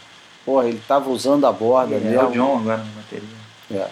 porra, 0.44 0.66
ele 0.66 0.78
estava 0.78 1.10
usando 1.10 1.46
a 1.46 1.52
borda 1.52 1.96
é, 1.96 2.00
mesmo. 2.00 2.20
É 2.20 2.24
o 2.24 2.30
John 2.30 2.58
agora 2.58 2.78
na 2.78 2.84
bateria. 2.84 3.28
É. 3.70 3.90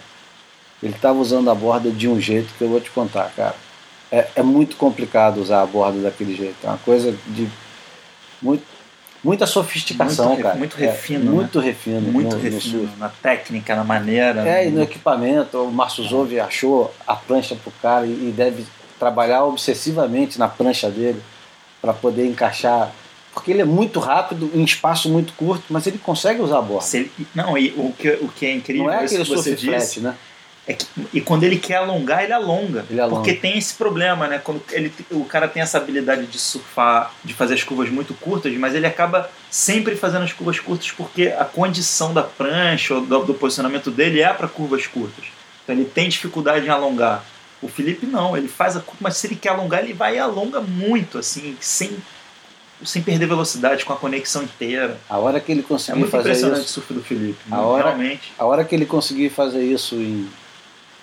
Ele 0.83 0.95
estava 0.95 1.19
usando 1.19 1.51
a 1.51 1.55
borda 1.55 1.91
de 1.91 2.09
um 2.09 2.21
jeito 2.21 2.53
que 2.57 2.65
eu 2.65 2.69
vou 2.69 2.81
te 2.81 2.91
contar, 2.91 3.31
cara 3.37 3.55
é, 4.11 4.29
é 4.37 4.43
muito 4.43 4.77
complicado 4.77 5.41
usar 5.41 5.63
a 5.63 5.67
borda 5.67 6.01
daquele 6.01 6.35
jeito. 6.35 6.57
É 6.65 6.69
uma 6.69 6.79
coisa 6.79 7.17
de 7.27 7.49
muito. 8.41 8.65
Muita 9.23 9.47
sofisticação, 9.47 10.29
muito, 10.29 10.43
cara. 10.43 10.55
Muito 10.57 10.77
refino. 10.77 11.21
É, 11.21 11.25
né? 11.25 11.31
muito 11.31 11.61
refino. 11.61 12.01
Muito 12.01 12.37
no, 12.37 12.43
refino 12.43 12.83
no 12.83 12.97
na 12.97 13.09
técnica, 13.09 13.75
na 13.75 13.85
maneira. 13.85 14.49
É, 14.49 14.67
e 14.67 14.71
no 14.71 14.77
no... 14.77 14.83
equipamento, 14.83 15.59
o 15.59 15.73
Márcio 15.73 16.05
Zove 16.05 16.39
achou 16.41 16.93
a 17.07 17.15
prancha 17.15 17.57
pro 17.57 17.73
cara 17.83 18.07
e, 18.07 18.11
e 18.11 18.35
deve 18.37 18.65
trabalhar 18.99 19.45
obsessivamente 19.45 20.39
na 20.39 20.49
prancha 20.49 20.91
dele 20.91 21.23
para 21.81 21.93
poder 21.93 22.27
encaixar. 22.27 22.93
Porque 23.33 23.53
ele 23.53 23.63
é 23.63 23.65
muito 23.65 24.01
rápido, 24.01 24.51
em 24.53 24.65
espaço 24.65 25.09
muito 25.09 25.33
curto, 25.35 25.65
mas 25.71 25.87
ele 25.87 25.99
consegue 25.99 26.41
usar 26.41 26.59
a 26.59 26.63
borda. 26.63 26.97
Ele, 26.97 27.11
não, 27.35 27.57
e 27.57 27.73
o 27.77 27.93
que, 27.93 28.11
o 28.21 28.29
que 28.29 28.47
é 28.47 28.53
incrível 28.53 28.87
Não 28.87 28.93
é 28.93 29.05
isso 29.05 29.15
aquele 29.15 29.29
que 29.29 29.37
você 29.37 29.57
flat, 29.57 30.01
né? 30.01 30.17
É 30.69 30.75
que, 30.75 30.87
e 31.15 31.21
quando 31.23 31.45
ele 31.45 31.59
quer 31.59 31.77
alongar, 31.77 32.23
ele 32.23 32.33
alonga. 32.35 32.85
Ele 32.91 33.01
alonga. 33.01 33.17
Porque 33.23 33.33
tem 33.33 33.57
esse 33.57 33.73
problema, 33.75 34.29
né? 34.29 34.39
Quando 34.39 34.63
ele, 34.71 34.93
o 35.11 35.25
cara 35.25 35.49
tem 35.49 35.63
essa 35.63 35.79
habilidade 35.79 36.27
de 36.27 36.39
surfar, 36.39 37.13
de 37.25 37.33
fazer 37.33 37.55
as 37.55 37.63
curvas 37.65 37.89
muito 37.89 38.13
curtas, 38.13 38.53
mas 38.55 38.75
ele 38.75 38.87
acaba 38.87 39.31
sempre 39.51 39.97
fazendo 39.97 40.25
as 40.25 40.33
curvas 40.33 40.61
curtas 40.61 40.91
porque 40.91 41.29
a 41.29 41.45
condição 41.47 42.13
da 42.13 42.23
prancha 42.23 42.95
ou 42.95 43.01
do, 43.01 43.25
do 43.25 43.33
posicionamento 43.35 43.91
dele 43.91 44.21
é 44.21 44.31
para 44.33 44.47
curvas 44.47 44.87
curtas. 44.87 45.25
Então 45.65 45.75
ele 45.75 45.87
tem 45.87 46.07
dificuldade 46.09 46.67
em 46.67 46.69
alongar. 46.69 47.25
O 47.63 47.67
Felipe 47.69 48.05
não, 48.07 48.37
ele 48.37 48.47
faz 48.47 48.77
a 48.77 48.81
curva, 48.81 48.99
mas 49.01 49.17
se 49.17 49.27
ele 49.27 49.37
quer 49.37 49.49
alongar, 49.49 49.83
ele 49.83 49.95
vai 49.95 50.17
e 50.17 50.19
alonga 50.19 50.61
muito, 50.61 51.17
assim, 51.19 51.57
sem, 51.61 51.97
sem 52.85 53.01
perder 53.03 53.27
velocidade, 53.27 53.85
com 53.87 53.93
a 53.95 53.97
conexão 53.97 54.43
inteira. 54.43 54.99
A 55.09 55.17
hora 55.19 55.41
que 55.41 55.51
ele 55.51 55.61
É 55.61 55.65
conseguir 55.65 55.99
muito 55.99 56.11
fazer 56.11 56.29
impressionante 56.29 56.61
o 56.61 56.65
isso, 56.65 56.73
surf 56.75 56.93
do 56.93 57.03
Felipe. 57.03 57.39
A 57.51 57.63
hora- 57.63 57.85
Realmente. 57.87 58.33
a 58.39 58.45
hora 58.45 58.65
que 58.65 58.75
ele 58.75 58.85
conseguir 58.87 59.31
fazer 59.31 59.65
isso 59.65 59.95
em 59.97 60.29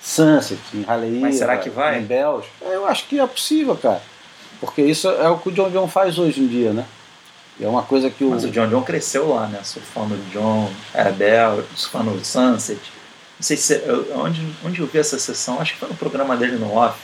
Sunset, 0.06 0.60
em 0.74 0.84
Raleigh, 0.84 1.20
Mas 1.20 1.36
será 1.36 1.58
que 1.58 1.70
vai? 1.70 1.98
em 2.00 2.04
Bells, 2.04 2.48
eu 2.62 2.86
acho 2.86 3.08
que 3.08 3.20
é 3.20 3.26
possível, 3.26 3.76
cara. 3.76 4.02
Porque 4.60 4.82
isso 4.84 5.10
é 5.10 5.28
o 5.30 5.38
que 5.40 5.50
o 5.50 5.52
John 5.52 5.70
John 5.72 5.88
faz 5.88 6.20
hoje 6.20 6.40
em 6.42 6.48
dia, 6.48 6.72
né? 6.72 6.86
E 7.60 7.66
é 7.66 7.68
uma 7.68 7.82
coisa 7.84 8.10
que 8.10 8.24
o, 8.24 8.30
Mas 8.30 8.44
o 8.44 8.50
John 8.52 8.68
John 8.68 8.84
cresceu 8.84 9.34
lá, 9.34 9.48
né? 9.48 9.62
Surfando 9.64 10.14
o 10.14 10.20
John, 10.32 10.72
Abel, 10.94 11.64
surfando 11.76 12.12
o 12.12 12.24
Sunset. 12.24 12.80
Não 13.38 13.42
sei 13.44 13.58
se 13.58 13.74
eu- 13.86 14.12
onde, 14.20 14.46
onde 14.64 14.80
eu 14.80 14.86
vi 14.88 15.00
essa 15.00 15.18
sessão, 15.18 15.60
acho 15.60 15.74
que 15.74 15.80
foi 15.80 15.90
no 15.90 15.96
programa 15.96 16.38
dele 16.38 16.58
no 16.58 16.72
off, 16.76 16.98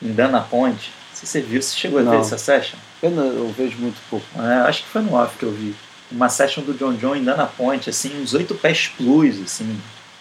em 0.00 0.12
Dana 0.12 0.40
Point. 0.42 0.90
Não 1.10 1.16
sei 1.16 1.26
se 1.26 1.32
você 1.32 1.40
viu, 1.40 1.60
você 1.60 1.76
chegou 1.76 1.98
a 1.98 2.02
ver 2.02 2.20
essa 2.20 2.38
session? 2.38 2.78
eu, 3.02 3.10
não- 3.10 3.24
eu 3.26 3.48
vejo 3.56 3.76
muito 3.78 4.00
pouco. 4.08 4.24
É, 4.40 4.68
acho 4.68 4.84
que 4.84 4.88
foi 4.90 5.02
no 5.02 5.14
off 5.14 5.36
que 5.36 5.44
eu 5.44 5.50
vi. 5.52 5.74
Uma 6.10 6.28
session 6.28 6.62
do 6.62 6.72
John 6.74 6.92
John 6.94 7.16
em 7.16 7.24
Dana 7.24 7.46
Point, 7.46 7.90
assim, 7.90 8.22
uns 8.22 8.32
oito 8.34 8.54
pés 8.54 8.88
plus, 8.96 9.40
assim, 9.42 9.76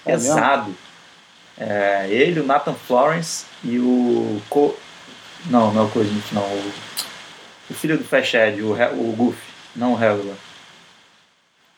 É 0.06 0.12
pesado. 0.14 0.76
É, 1.64 2.08
ele, 2.10 2.40
o 2.40 2.44
Nathan 2.44 2.74
Florence 2.74 3.46
e 3.64 3.78
o. 3.78 4.42
Co... 4.50 4.76
Não, 5.46 5.72
não 5.72 5.84
é 5.84 5.86
o 5.86 5.90
Cosmith, 5.90 6.32
não. 6.32 6.42
O, 6.42 6.72
o 7.70 7.74
filho 7.76 8.00
do 8.00 8.04
Fast 8.04 8.36
Ed, 8.36 8.64
o, 8.64 8.72
o 8.72 9.16
Goofy, 9.16 9.38
não 9.76 9.94
o 9.94 9.96
Regular. 9.96 10.36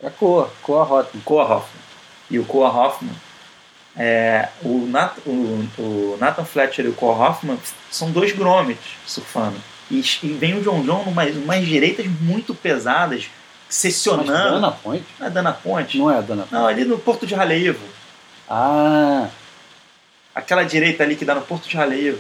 É 0.01 0.09
cor, 0.09 0.49
cor 0.61 0.89
Hotman. 0.89 1.21
Koa 1.25 1.43
Hoffman. 1.43 1.84
E 2.31 2.39
o 2.39 2.45
Koa 2.45 2.69
Hoffman, 2.69 3.13
é, 3.97 4.47
o, 4.63 4.88
Nat, 4.88 5.17
o, 5.25 5.31
o 5.77 6.17
Nathan 6.17 6.45
Fletcher 6.45 6.86
e 6.86 6.89
o 6.89 6.93
Koa 6.93 7.15
Hoffman 7.15 7.59
são 7.91 8.09
dois 8.09 8.31
Gromit 8.31 8.79
surfando. 9.05 9.57
E, 9.91 9.99
e 9.99 10.27
vem 10.34 10.57
o 10.57 10.61
John 10.61 10.81
John 10.81 11.03
numas, 11.03 11.36
umas 11.36 11.65
direitas 11.65 12.05
muito 12.21 12.55
pesadas, 12.55 13.29
Mas 13.67 13.75
seccionando. 13.75 14.31
Dana 14.31 14.71
Point? 14.71 15.05
Não 15.19 15.27
é 15.27 15.29
Dana 15.29 15.51
Ponte? 15.51 15.97
Não 15.97 16.09
é 16.09 16.21
Dana 16.21 16.43
Point. 16.43 16.53
Não, 16.53 16.67
ali 16.67 16.86
no 16.86 16.97
Porto 16.97 17.27
de 17.27 17.36
Raleivo. 17.36 17.86
Ah, 18.49 19.27
Aquela 20.36 20.63
direita 20.63 21.03
ali 21.03 21.15
que 21.15 21.25
dá 21.25 21.36
no 21.36 21.41
Porto 21.41 21.67
de 21.67 21.75
Raleivo. 21.77 22.19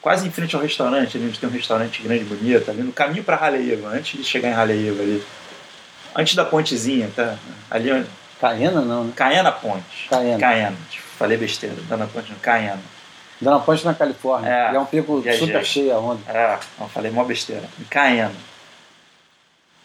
Quase 0.00 0.26
em 0.26 0.30
frente 0.30 0.54
ao 0.56 0.62
restaurante, 0.62 1.16
ali 1.16 1.26
onde 1.26 1.38
tem 1.38 1.48
um 1.48 1.52
restaurante 1.52 2.02
grande 2.02 2.22
e 2.22 2.26
bonito, 2.26 2.68
ali 2.70 2.82
no 2.82 2.92
caminho 2.92 3.22
para 3.22 3.36
Raleivo, 3.36 3.86
antes 3.86 4.18
de 4.18 4.24
chegar 4.24 4.48
em 4.48 4.52
Raleivo 4.52 5.00
ali. 5.00 5.24
Antes 6.14 6.34
da 6.34 6.44
pontezinha, 6.44 7.10
tá? 7.14 7.36
Ali 7.70 7.90
onde. 7.92 8.08
Caena 8.40 8.80
não, 8.80 9.04
né? 9.04 9.12
Caena 9.14 9.52
Ponte. 9.52 10.08
Caena. 10.10 10.38
Caena. 10.38 10.76
Falei 11.16 11.36
besteira. 11.38 11.76
Dana 11.88 12.06
Ponte, 12.06 12.30
não. 12.32 12.38
Caena. 12.40 12.80
Dana 13.40 13.60
Point 13.60 13.84
na 13.84 13.94
Califórnia. 13.94 14.48
É. 14.48 14.72
E 14.72 14.76
é 14.76 14.80
um 14.80 14.84
pico 14.84 15.20
Viajei. 15.20 15.46
super 15.46 15.64
cheio 15.64 15.94
a 15.94 15.98
onda. 16.00 16.20
É, 16.28 16.58
não, 16.78 16.88
falei 16.88 17.10
mó 17.12 17.22
besteira. 17.24 17.62
Em 17.80 17.84
Caena. 17.84 18.32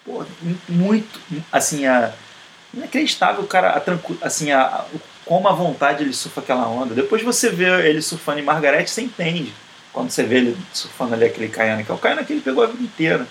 Pô, 0.05 0.25
muito, 0.69 1.19
assim, 1.51 1.85
a, 1.85 2.11
inacreditável, 2.73 3.43
cara, 3.45 3.71
a, 3.71 4.25
assim, 4.25 4.51
a, 4.51 4.61
a- 4.61 4.85
como 5.27 5.47
a 5.47 5.51
vontade 5.51 6.03
ele 6.03 6.13
surfa 6.13 6.41
aquela 6.41 6.67
onda. 6.67 6.95
Depois 6.95 7.21
você 7.21 7.49
vê 7.49 7.87
ele 7.87 8.01
surfando 8.01 8.39
em 8.39 8.43
Margarete, 8.43 8.89
você 8.89 9.01
entende. 9.01 9.53
Quando 9.91 10.09
você 10.09 10.23
vê 10.23 10.37
ele 10.37 10.57
surfando 10.73 11.13
ali 11.13 11.25
aquele 11.25 11.49
Caiana, 11.49 11.83
que 11.83 11.91
é 11.91 11.93
o 11.93 11.97
Caiana 11.97 12.23
que 12.23 12.33
ele 12.33 12.41
pegou 12.41 12.63
a 12.63 12.67
vida 12.67 12.83
inteira. 12.83 13.27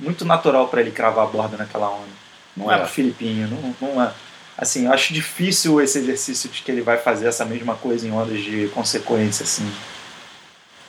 Muito 0.00 0.24
natural 0.24 0.68
para 0.68 0.80
ele 0.80 0.90
cravar 0.90 1.24
a 1.24 1.28
borda 1.28 1.56
naquela 1.56 1.88
onda. 1.90 2.08
Não 2.56 2.70
é, 2.70 2.74
É. 2.74 2.78
pro 2.78 2.88
Filipinho, 2.88 3.48
não, 3.48 3.74
não 3.88 4.02
é. 4.02 4.12
Assim, 4.58 4.86
eu 4.86 4.92
acho 4.92 5.14
difícil 5.14 5.80
esse 5.80 5.98
exercício 5.98 6.50
de 6.50 6.60
que 6.62 6.70
ele 6.70 6.82
vai 6.82 6.98
fazer 6.98 7.26
essa 7.26 7.44
mesma 7.44 7.74
coisa 7.74 8.06
em 8.06 8.12
ondas 8.12 8.40
de 8.40 8.68
consequência, 8.74 9.44
assim. 9.44 9.70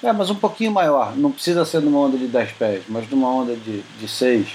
É, 0.01 0.11
mas 0.11 0.29
um 0.29 0.35
pouquinho 0.35 0.71
maior. 0.71 1.15
Não 1.15 1.31
precisa 1.31 1.63
ser 1.63 1.81
numa 1.81 1.99
onda 1.99 2.17
de 2.17 2.27
10 2.27 2.51
pés, 2.53 2.83
mas 2.89 3.09
numa 3.09 3.29
onda 3.29 3.55
de, 3.55 3.81
de 3.99 4.07
6. 4.07 4.47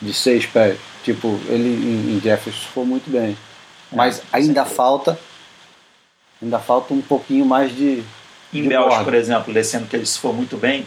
De 0.00 0.14
6 0.14 0.46
pés. 0.46 0.78
Tipo, 1.04 1.38
ele 1.48 1.68
em, 1.68 2.16
em 2.16 2.20
Jefferson 2.20 2.68
foi 2.72 2.84
muito 2.84 3.10
bem. 3.10 3.36
Mas 3.92 4.18
É, 4.18 4.22
ainda 4.32 4.64
falta. 4.64 5.18
Ainda 6.42 6.58
falta 6.58 6.92
um 6.92 7.00
pouquinho 7.00 7.44
mais 7.44 7.74
de. 7.74 8.02
Em 8.52 8.62
de 8.62 8.68
Belch, 8.68 9.02
por 9.04 9.14
exemplo, 9.14 9.52
descendo 9.52 9.86
que 9.86 9.96
ele 9.96 10.06
surfou 10.06 10.32
muito 10.32 10.56
bem, 10.56 10.86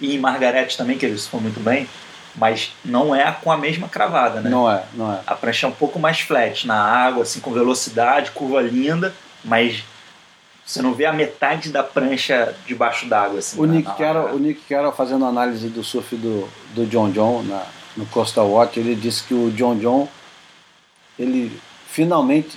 e 0.00 0.14
em 0.14 0.18
Margarete 0.18 0.76
também, 0.76 0.96
que 0.96 1.04
ele 1.06 1.18
surfou 1.18 1.40
muito 1.40 1.60
bem, 1.60 1.88
mas 2.34 2.72
não 2.84 3.14
é 3.14 3.30
com 3.32 3.52
a 3.52 3.56
mesma 3.56 3.88
cravada, 3.88 4.40
né? 4.40 4.48
Não 4.50 4.70
é, 4.70 4.84
não 4.94 5.12
é. 5.12 5.20
A 5.26 5.34
prancha 5.34 5.66
é 5.66 5.68
um 5.68 5.72
pouco 5.72 5.98
mais 5.98 6.20
flat 6.20 6.66
na 6.66 6.80
água, 6.82 7.22
assim, 7.22 7.40
com 7.40 7.52
velocidade, 7.52 8.30
curva 8.30 8.60
linda, 8.62 9.14
mas 9.44 9.84
você 10.64 10.80
não 10.80 10.94
vê 10.94 11.04
a 11.04 11.12
metade 11.12 11.70
da 11.70 11.82
prancha 11.82 12.54
debaixo 12.66 13.06
d'água, 13.06 13.38
assim. 13.40 13.60
O 13.60 13.66
na- 13.66 13.74
Nick, 13.74 13.88
na 13.88 13.94
Carroll, 13.94 14.14
largada. 14.22 14.36
o 14.36 14.38
Nick 14.40 14.60
Carroll 14.68 14.92
fazendo 14.92 15.24
análise 15.26 15.68
do 15.68 15.84
surf 15.84 16.16
do, 16.16 16.48
do 16.74 16.86
John 16.86 17.10
John 17.10 17.42
na, 17.42 17.62
no 17.96 18.06
Coastal 18.06 18.48
Watch, 18.48 18.80
ele 18.80 18.94
disse 18.94 19.22
que 19.24 19.34
o 19.34 19.50
John 19.52 19.76
John 19.76 20.08
ele 21.18 21.60
finalmente 21.94 22.56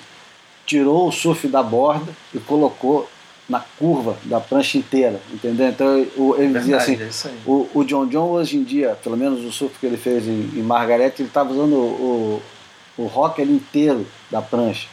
tirou 0.65 1.07
o 1.07 1.11
surf 1.11 1.47
da 1.47 1.61
borda 1.61 2.11
e 2.33 2.39
colocou 2.39 3.07
na 3.47 3.61
curva 3.79 4.17
da 4.23 4.39
prancha 4.41 4.77
inteira, 4.77 5.21
entendeu? 5.31 5.69
Então 5.69 6.05
o- 6.17 6.35
ele 6.37 6.53
dizia 6.59 6.77
Verdade, 6.79 7.03
assim, 7.03 7.29
é 7.29 7.49
o, 7.49 7.69
o 7.73 7.83
John 7.85 8.07
John 8.07 8.29
hoje 8.31 8.57
em 8.57 8.63
dia, 8.63 8.97
pelo 9.01 9.15
menos 9.15 9.45
o 9.45 9.51
surf 9.51 9.77
que 9.79 9.85
ele 9.85 9.95
fez 9.95 10.27
em, 10.27 10.51
em 10.55 10.61
Margaret, 10.63 11.13
ele 11.19 11.27
estava 11.29 11.51
usando 11.53 11.73
o, 11.75 12.41
o, 12.97 13.03
o 13.03 13.05
rocker 13.05 13.47
inteiro 13.47 14.05
da 14.29 14.41
prancha. 14.41 14.87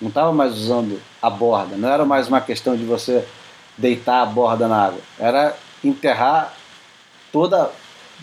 Não 0.00 0.08
estava 0.08 0.32
mais 0.32 0.52
usando 0.54 1.00
a 1.22 1.30
borda. 1.30 1.76
Não 1.76 1.88
era 1.88 2.04
mais 2.04 2.28
uma 2.28 2.40
questão 2.40 2.76
de 2.76 2.84
você 2.84 3.24
deitar 3.78 4.20
a 4.22 4.26
borda 4.26 4.68
na 4.68 4.86
água. 4.86 5.00
Era 5.18 5.56
enterrar 5.82 6.52
toda, 7.32 7.70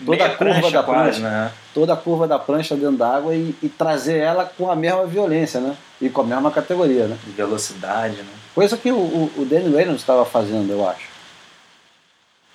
toda 0.04 0.24
a 0.26 0.30
curva 0.30 0.70
da 0.70 0.82
quase, 0.82 1.02
prancha, 1.02 1.20
né? 1.20 1.52
toda 1.74 1.92
a 1.92 1.96
curva 1.96 2.28
da 2.28 2.38
prancha 2.38 2.74
dentro 2.76 2.96
da 2.96 3.16
água 3.16 3.34
e, 3.34 3.54
e 3.62 3.68
trazer 3.68 4.18
ela 4.18 4.44
com 4.44 4.70
a 4.70 4.76
mesma 4.76 5.06
violência, 5.06 5.60
né? 5.60 5.76
E 6.00 6.08
com 6.08 6.22
a 6.22 6.24
mesma 6.24 6.50
categoria, 6.50 7.06
né? 7.06 7.16
De 7.24 7.30
velocidade, 7.32 8.16
né? 8.16 8.32
Coisa 8.54 8.76
que 8.76 8.90
o, 8.90 8.96
o, 8.96 9.32
o 9.38 9.44
Danny 9.44 9.74
Reynolds 9.74 10.02
estava 10.02 10.24
fazendo, 10.24 10.70
eu 10.70 10.88
acho. 10.88 11.10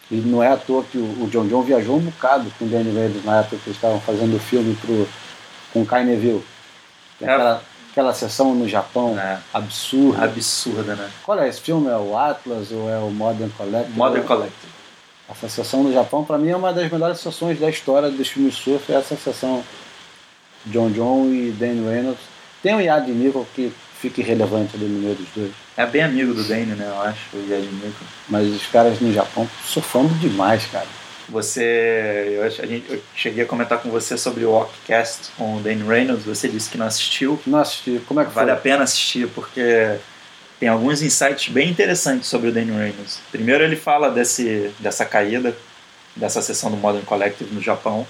E 0.09 0.15
não 0.15 0.41
é 0.41 0.47
à 0.51 0.57
toa 0.57 0.83
que 0.83 0.97
o, 0.97 1.23
o 1.23 1.27
John 1.29 1.47
John 1.47 1.61
viajou 1.63 1.97
um 1.97 2.01
bocado 2.01 2.51
com 2.57 2.65
o 2.65 2.67
Danny 2.67 2.91
Reynolds 2.91 3.25
na 3.25 3.39
época 3.39 3.57
que 3.57 3.69
eles 3.69 3.77
estavam 3.77 3.99
fazendo 3.99 4.35
o 4.35 4.39
filme 4.39 4.75
pro, 4.75 5.07
com 5.73 5.81
o 5.81 5.85
Kai 5.85 6.05
Neville. 6.05 6.43
Tem 7.19 7.27
É. 7.27 7.31
Aquela, 7.33 7.61
aquela 7.91 8.13
sessão 8.13 8.53
no 8.55 8.69
Japão 8.69 9.17
É. 9.19 9.39
absurda. 9.53 10.23
Absurda, 10.23 10.95
né? 10.95 11.09
Qual 11.25 11.37
é 11.39 11.49
esse 11.49 11.59
filme? 11.59 11.89
É 11.89 11.97
o 11.97 12.17
Atlas 12.17 12.71
ou 12.71 12.89
é 12.89 12.97
o 12.99 13.09
Modern 13.09 13.49
Collector? 13.57 13.95
Modern 13.95 14.23
Collective. 14.25 14.76
Essa 15.29 15.49
sessão 15.49 15.83
no 15.83 15.93
Japão, 15.93 16.23
para 16.23 16.37
mim, 16.37 16.49
é 16.49 16.55
uma 16.55 16.71
das 16.71 16.89
melhores 16.91 17.19
sessões 17.19 17.59
da 17.59 17.69
história 17.69 18.09
dos 18.09 18.27
filmes 18.29 18.55
surf. 18.55 18.91
É 18.91 18.95
essa 18.95 19.15
sessão 19.15 19.63
John 20.65 20.89
John 20.91 21.29
e 21.31 21.51
Danny 21.51 21.87
Reynolds. 21.87 22.21
Tem 22.63 22.73
o 22.75 22.81
Yad 22.81 23.09
Nickel 23.09 23.45
que 23.53 23.71
fica 23.99 24.21
irrelevante 24.21 24.75
ali 24.75 24.85
no 24.85 24.99
meio 24.99 25.15
dos 25.15 25.27
dois. 25.35 25.51
É 25.75 25.85
bem 25.85 26.03
amigo 26.03 26.33
do 26.33 26.43
Dane, 26.43 26.75
né? 26.75 26.87
Eu 26.87 27.01
acho, 27.01 27.35
o 27.35 27.47
Yad 27.49 27.63
Nico. 27.63 28.03
Mas 28.29 28.47
os 28.47 28.65
caras 28.67 28.99
no 28.99 29.11
Japão 29.13 29.47
surfando 29.65 30.13
demais, 30.15 30.65
cara. 30.67 30.87
Você, 31.29 32.35
eu, 32.35 32.43
a 32.43 32.49
gente, 32.49 32.85
eu 32.89 33.01
cheguei 33.13 33.43
a 33.43 33.47
comentar 33.47 33.79
com 33.79 33.89
você 33.89 34.17
sobre 34.17 34.45
o 34.45 34.51
Walkcast 34.51 35.31
com 35.37 35.57
o 35.57 35.59
Dane 35.59 35.83
Reynolds. 35.83 36.25
Você 36.25 36.47
disse 36.47 36.69
que 36.69 36.77
não 36.77 36.85
assistiu. 36.85 37.39
Não 37.45 37.59
assisti. 37.59 38.01
Como 38.07 38.21
é 38.21 38.25
que 38.25 38.31
Vale 38.31 38.51
foi? 38.51 38.57
a 38.57 38.61
pena 38.61 38.83
assistir 38.83 39.27
porque 39.27 39.97
tem 40.59 40.69
alguns 40.69 41.01
insights 41.01 41.49
bem 41.49 41.69
interessantes 41.69 42.27
sobre 42.27 42.49
o 42.49 42.51
Dane 42.51 42.71
Reynolds. 42.71 43.19
Primeiro, 43.31 43.63
ele 43.63 43.75
fala 43.75 44.09
desse, 44.09 44.71
dessa 44.79 45.05
caída, 45.05 45.55
dessa 46.15 46.41
sessão 46.41 46.71
do 46.71 46.77
Modern 46.77 47.05
Collective 47.05 47.53
no 47.53 47.61
Japão. 47.61 48.07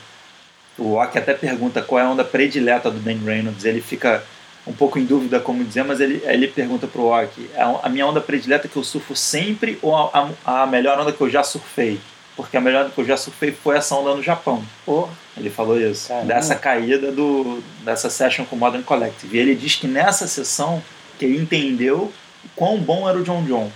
O 0.78 0.94
Walk 0.94 1.18
até 1.18 1.34
pergunta 1.34 1.82
qual 1.82 2.00
é 2.00 2.06
a 2.06 2.10
onda 2.10 2.24
predileta 2.24 2.90
do 2.90 3.00
Dane 3.00 3.24
Reynolds. 3.26 3.66
Ele 3.66 3.82
fica 3.82 4.24
um 4.66 4.74
pouco 4.74 5.00
em 5.00 5.06
dúvida 5.06 5.40
como 5.40 5.64
dizer, 5.64 5.84
mas 5.84 6.00
ele, 6.00 6.22
ele 6.26 6.48
pergunta 6.48 6.88
pro 6.88 7.04
Walk: 7.04 7.50
a, 7.56 7.88
a 7.88 7.90
minha 7.90 8.06
onda 8.06 8.22
predileta 8.22 8.68
que 8.68 8.78
eu 8.78 8.84
surfo 8.84 9.16
sempre 9.16 9.78
ou 9.82 9.96
a, 9.96 10.32
a, 10.46 10.62
a 10.64 10.68
melhor 10.68 11.00
onda 11.00 11.12
que 11.12 11.22
eu 11.22 11.30
já 11.30 11.44
surfei? 11.44 12.00
Porque 12.36 12.56
a 12.56 12.62
melhor 12.62 12.86
onda 12.86 12.92
que 12.94 13.02
eu 13.02 13.06
já 13.06 13.18
surfei 13.18 13.52
foi 13.52 13.76
essa 13.76 13.96
onda 13.96 14.14
no 14.14 14.22
Japão. 14.22 14.64
Pô, 14.86 15.10
Ele 15.36 15.50
falou 15.50 15.82
isso, 15.82 16.08
Caramba. 16.10 16.28
dessa 16.28 16.56
caída 16.56 17.12
do, 17.12 17.62
dessa 17.84 18.10
session 18.10 18.46
com 18.46 18.56
o 18.56 18.60
Modern 18.60 18.84
Collective. 18.84 19.36
E 19.36 19.40
ele 19.40 19.56
diz 19.56 19.76
que 19.76 19.88
nessa 19.88 20.28
sessão 20.28 20.82
que 21.18 21.26
ele 21.26 21.38
entendeu 21.38 22.14
quão 22.56 22.78
bom 22.78 23.08
era 23.08 23.18
o 23.18 23.24
John 23.24 23.44
John. 23.44 23.72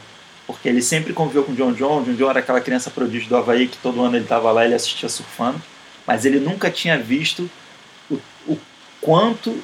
Porque 0.48 0.68
ele 0.68 0.82
sempre 0.82 1.14
conviveu 1.14 1.44
com 1.44 1.52
o 1.52 1.56
John 1.56 1.74
John. 1.74 2.02
O 2.02 2.04
John 2.04 2.14
John 2.14 2.30
era 2.30 2.40
aquela 2.40 2.62
criança 2.62 2.90
prodígio 2.90 3.30
do 3.30 3.38
Havaí 3.38 3.68
que 3.68 3.78
todo 3.78 4.02
ano 4.02 4.16
ele 4.16 4.26
estava 4.26 4.52
lá 4.52 4.66
ele 4.66 4.74
assistia 4.74 5.08
surfando. 5.08 5.62
Mas 6.06 6.26
ele 6.26 6.40
nunca 6.40 6.70
tinha 6.70 6.98
visto 6.98 7.50
o, 8.10 8.20
o 8.48 8.60
quanto 9.00 9.62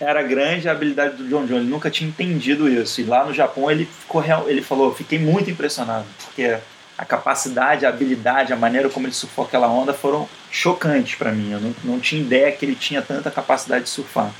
era 0.00 0.22
grande 0.22 0.68
a 0.68 0.72
habilidade 0.72 1.16
do 1.16 1.28
John 1.28 1.44
John. 1.44 1.56
Ele 1.56 1.68
nunca 1.68 1.90
tinha 1.90 2.08
entendido 2.08 2.68
isso. 2.68 3.00
E 3.00 3.04
lá 3.04 3.24
no 3.24 3.34
Japão 3.34 3.70
ele 3.70 3.84
ficou 3.84 4.20
real, 4.20 4.48
ele 4.48 4.62
falou, 4.62 4.94
fiquei 4.94 5.18
muito 5.18 5.50
impressionado, 5.50 6.06
porque 6.24 6.58
a 6.96 7.04
capacidade, 7.04 7.86
a 7.86 7.88
habilidade, 7.88 8.52
a 8.52 8.56
maneira 8.56 8.88
como 8.88 9.06
ele 9.06 9.14
surfou 9.14 9.44
aquela 9.44 9.68
onda 9.68 9.92
foram 9.92 10.28
chocantes 10.50 11.14
para 11.14 11.32
mim. 11.32 11.52
Eu 11.52 11.60
não, 11.60 11.74
não 11.84 12.00
tinha 12.00 12.20
ideia 12.20 12.52
que 12.52 12.64
ele 12.64 12.74
tinha 12.74 13.00
tanta 13.02 13.30
capacidade 13.30 13.84
de 13.84 13.90
surfar. 13.90 14.30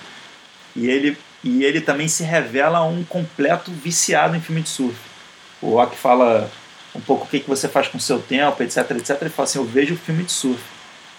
E 0.76 0.86
ele 0.86 1.16
e 1.42 1.64
ele 1.64 1.80
também 1.80 2.08
se 2.08 2.22
revela 2.22 2.82
um 2.82 3.04
completo 3.04 3.70
viciado 3.70 4.36
em 4.36 4.40
filme 4.40 4.62
de 4.62 4.68
surf. 4.68 4.96
O 5.62 5.74
Rock 5.74 5.96
fala 5.96 6.50
um 6.94 7.00
pouco 7.00 7.24
o 7.24 7.28
que, 7.28 7.40
que 7.40 7.48
você 7.48 7.68
faz 7.68 7.88
com 7.88 7.98
o 7.98 8.00
seu 8.00 8.20
tempo, 8.20 8.62
etc, 8.62 8.90
etc. 8.90 9.16
Ele 9.20 9.30
fala 9.30 9.48
assim, 9.48 9.58
eu 9.58 9.64
vejo 9.64 9.96
filme 9.96 10.24
de 10.24 10.32
surf. 10.32 10.62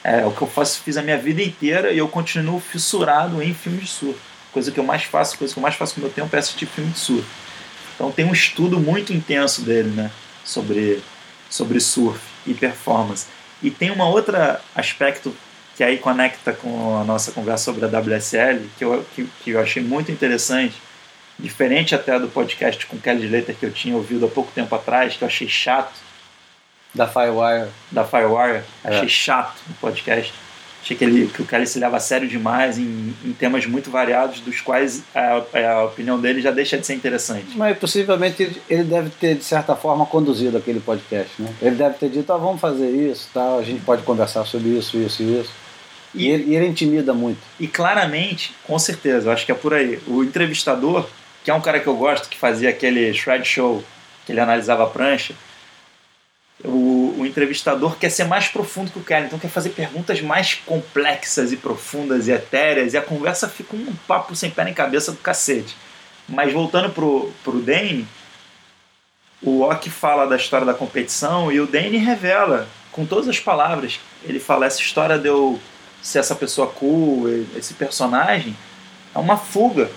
É 0.04 0.26
o 0.26 0.32
que 0.32 0.42
eu 0.42 0.48
faço, 0.48 0.82
fiz 0.82 0.98
a 0.98 1.02
minha 1.02 1.18
vida 1.18 1.42
inteira 1.42 1.92
e 1.92 1.98
eu 1.98 2.08
continuo 2.08 2.60
fissurado 2.60 3.42
em 3.42 3.54
filmes 3.54 3.84
de 3.84 3.90
surf. 3.90 4.20
Coisa 4.52 4.72
que 4.72 4.80
eu 4.80 4.84
mais 4.84 5.04
faço, 5.04 5.38
coisa 5.38 5.54
que 5.54 5.60
eu 5.60 5.62
mais 5.62 5.76
faço 5.76 5.96
com 5.96 6.02
o 6.02 6.04
meu 6.04 6.12
tempo 6.12 6.36
é 6.36 6.40
assistir 6.40 6.66
filme 6.66 6.92
de 6.92 7.00
surf. 7.00 7.26
Então 7.96 8.12
tem 8.12 8.26
um 8.26 8.34
estudo 8.34 8.80
muito 8.80 9.14
intenso 9.14 9.62
dele, 9.62 9.90
né, 9.90 10.12
sobre 10.44 11.02
sobre 11.50 11.80
surf 11.80 12.20
e 12.48 12.54
performance. 12.54 13.28
E 13.62 13.70
tem 13.70 13.92
um 13.92 14.02
outro 14.02 14.36
aspecto 14.74 15.36
que 15.82 15.86
aí 15.86 15.98
conecta 15.98 16.54
com 16.54 17.00
a 17.02 17.04
nossa 17.04 17.32
conversa 17.32 17.64
sobre 17.64 17.84
a 17.84 17.88
WSL, 17.88 18.70
que 18.78 18.84
eu, 18.86 19.04
que, 19.16 19.28
que 19.44 19.50
eu 19.50 19.60
achei 19.60 19.82
muito 19.82 20.12
interessante, 20.12 20.76
diferente 21.40 21.96
até 21.96 22.20
do 22.20 22.28
podcast 22.28 22.86
com 22.86 23.00
Kelly 23.00 23.26
Slater 23.26 23.56
que 23.56 23.66
eu 23.66 23.72
tinha 23.72 23.96
ouvido 23.96 24.28
há 24.28 24.30
pouco 24.30 24.52
tempo 24.54 24.76
atrás, 24.76 25.16
que 25.18 25.24
eu 25.24 25.28
achei 25.28 25.48
chato, 25.50 25.92
Da 26.94 27.08
Firewire. 27.08 27.70
da 27.90 28.04
Firewire, 28.06 28.62
achei 28.84 29.06
É. 29.06 29.10
chato 29.10 29.56
o 29.72 29.74
podcast. 29.82 30.32
Achei 30.84 30.96
que, 30.96 31.04
ele, 31.04 31.28
que 31.28 31.42
o 31.42 31.46
Kelly 31.48 31.66
se 31.66 31.80
leva 31.80 31.98
a 31.98 32.00
sério 32.00 32.28
demais 32.28 32.78
em, 32.78 33.12
em 33.26 33.34
temas 33.34 33.66
muito 33.66 33.90
variados, 33.90 34.40
dos 34.40 34.62
quais 34.62 35.02
a, 35.16 35.42
a 35.78 35.84
opinião 35.86 36.20
dele 36.22 36.42
já 36.42 36.52
deixa 36.52 36.78
de 36.78 36.86
ser 36.86 36.94
interessante. 36.94 37.56
Mas 37.56 37.76
possivelmente 37.80 38.62
ele- 38.70 38.84
deve 38.84 39.10
ter, 39.12 39.36
de 39.36 39.44
certa 39.44 39.76
forma, 39.76 40.06
conduzido 40.06 40.58
aquele 40.58 40.80
podcast. 40.80 41.42
Né? 41.42 41.52
Ele 41.62 41.76
deve 41.76 41.96
ter 41.98 42.10
dito, 42.10 42.32
ah, 42.34 42.38
vamos 42.38 42.62
fazer 42.62 42.90
isso, 42.90 43.30
tal, 43.34 43.58
a 43.60 43.64
gente 43.64 43.82
pode 43.84 44.04
conversar 44.04 44.46
sobre 44.46 44.70
isso, 44.70 44.98
isso 44.98 45.24
e 45.24 45.40
isso. 45.42 45.52
E 46.14 46.28
ele, 46.28 46.52
e 46.52 46.56
ele 46.56 46.68
intimida 46.68 47.14
muito. 47.14 47.40
E 47.60 47.68
claramente, 47.68 48.54
com 48.66 48.78
certeza, 48.78 49.30
eu 49.30 49.34
acho 49.34 49.46
que 49.46 49.52
é 49.52 49.56
por 49.56 49.74
aí. 49.74 50.00
O 50.08 50.24
entrevistador, 50.24 51.08
que 51.44 51.50
é 51.50 51.54
um 51.54 51.62
cara 51.62 51.80
que 51.80 51.88
eu 51.88 51.96
gosto, 51.96 52.28
que 52.28 52.38
fazia 52.38 52.70
aquele 52.70 53.14
shred 53.14 53.46
show, 53.46 53.84
que 54.26 54.32
ele 54.32 54.40
analisava 54.40 54.84
a 54.84 54.88
prancha, 54.88 55.34
o, 56.64 57.16
o 57.18 57.26
entrevistador 57.26 57.98
quer 57.98 58.10
ser 58.10 58.26
mais 58.26 58.48
profundo 58.48 58.92
que 58.92 59.00
o 59.00 59.04
cara, 59.04 59.26
então 59.26 59.40
quer 59.40 59.50
fazer 59.50 59.70
perguntas 59.70 60.22
mais 60.22 60.54
complexas 60.54 61.52
e 61.52 61.58
profundas 61.58 62.28
e 62.28 62.32
etéreas, 62.32 62.94
e 62.94 62.98
a 62.98 63.02
conversa 63.02 63.48
fica 63.48 63.76
um 63.76 63.96
papo 64.08 64.36
sem 64.36 64.52
pé 64.52 64.66
nem 64.66 64.74
cabeça 64.74 65.12
do 65.12 65.18
cacete. 65.18 65.76
Mas 66.28 66.54
voltando 66.54 66.90
pro, 66.92 67.32
pro 67.44 67.62
Dane, 67.62 68.08
o 69.42 69.62
Ock 69.62 69.90
fala 69.90 70.28
da 70.28 70.36
história 70.36 70.66
da 70.66 70.74
competição 70.74 71.52
e 71.52 71.60
o 71.60 71.66
Dane 71.66 71.98
revela, 71.98 72.68
com 72.92 73.06
todas 73.06 73.28
as 73.28 73.40
palavras, 73.40 74.00
ele 74.24 74.40
fala 74.40 74.66
essa 74.66 74.80
história 74.80 75.18
de 75.18 75.28
eu 75.28 75.60
ser 76.02 76.20
essa 76.20 76.36
pessoa 76.36 76.68
cool, 76.68 77.28
esse 77.56 77.74
personagem, 77.74 78.56
é 79.14 79.20
uma 79.20 79.38
fuga 79.38 79.90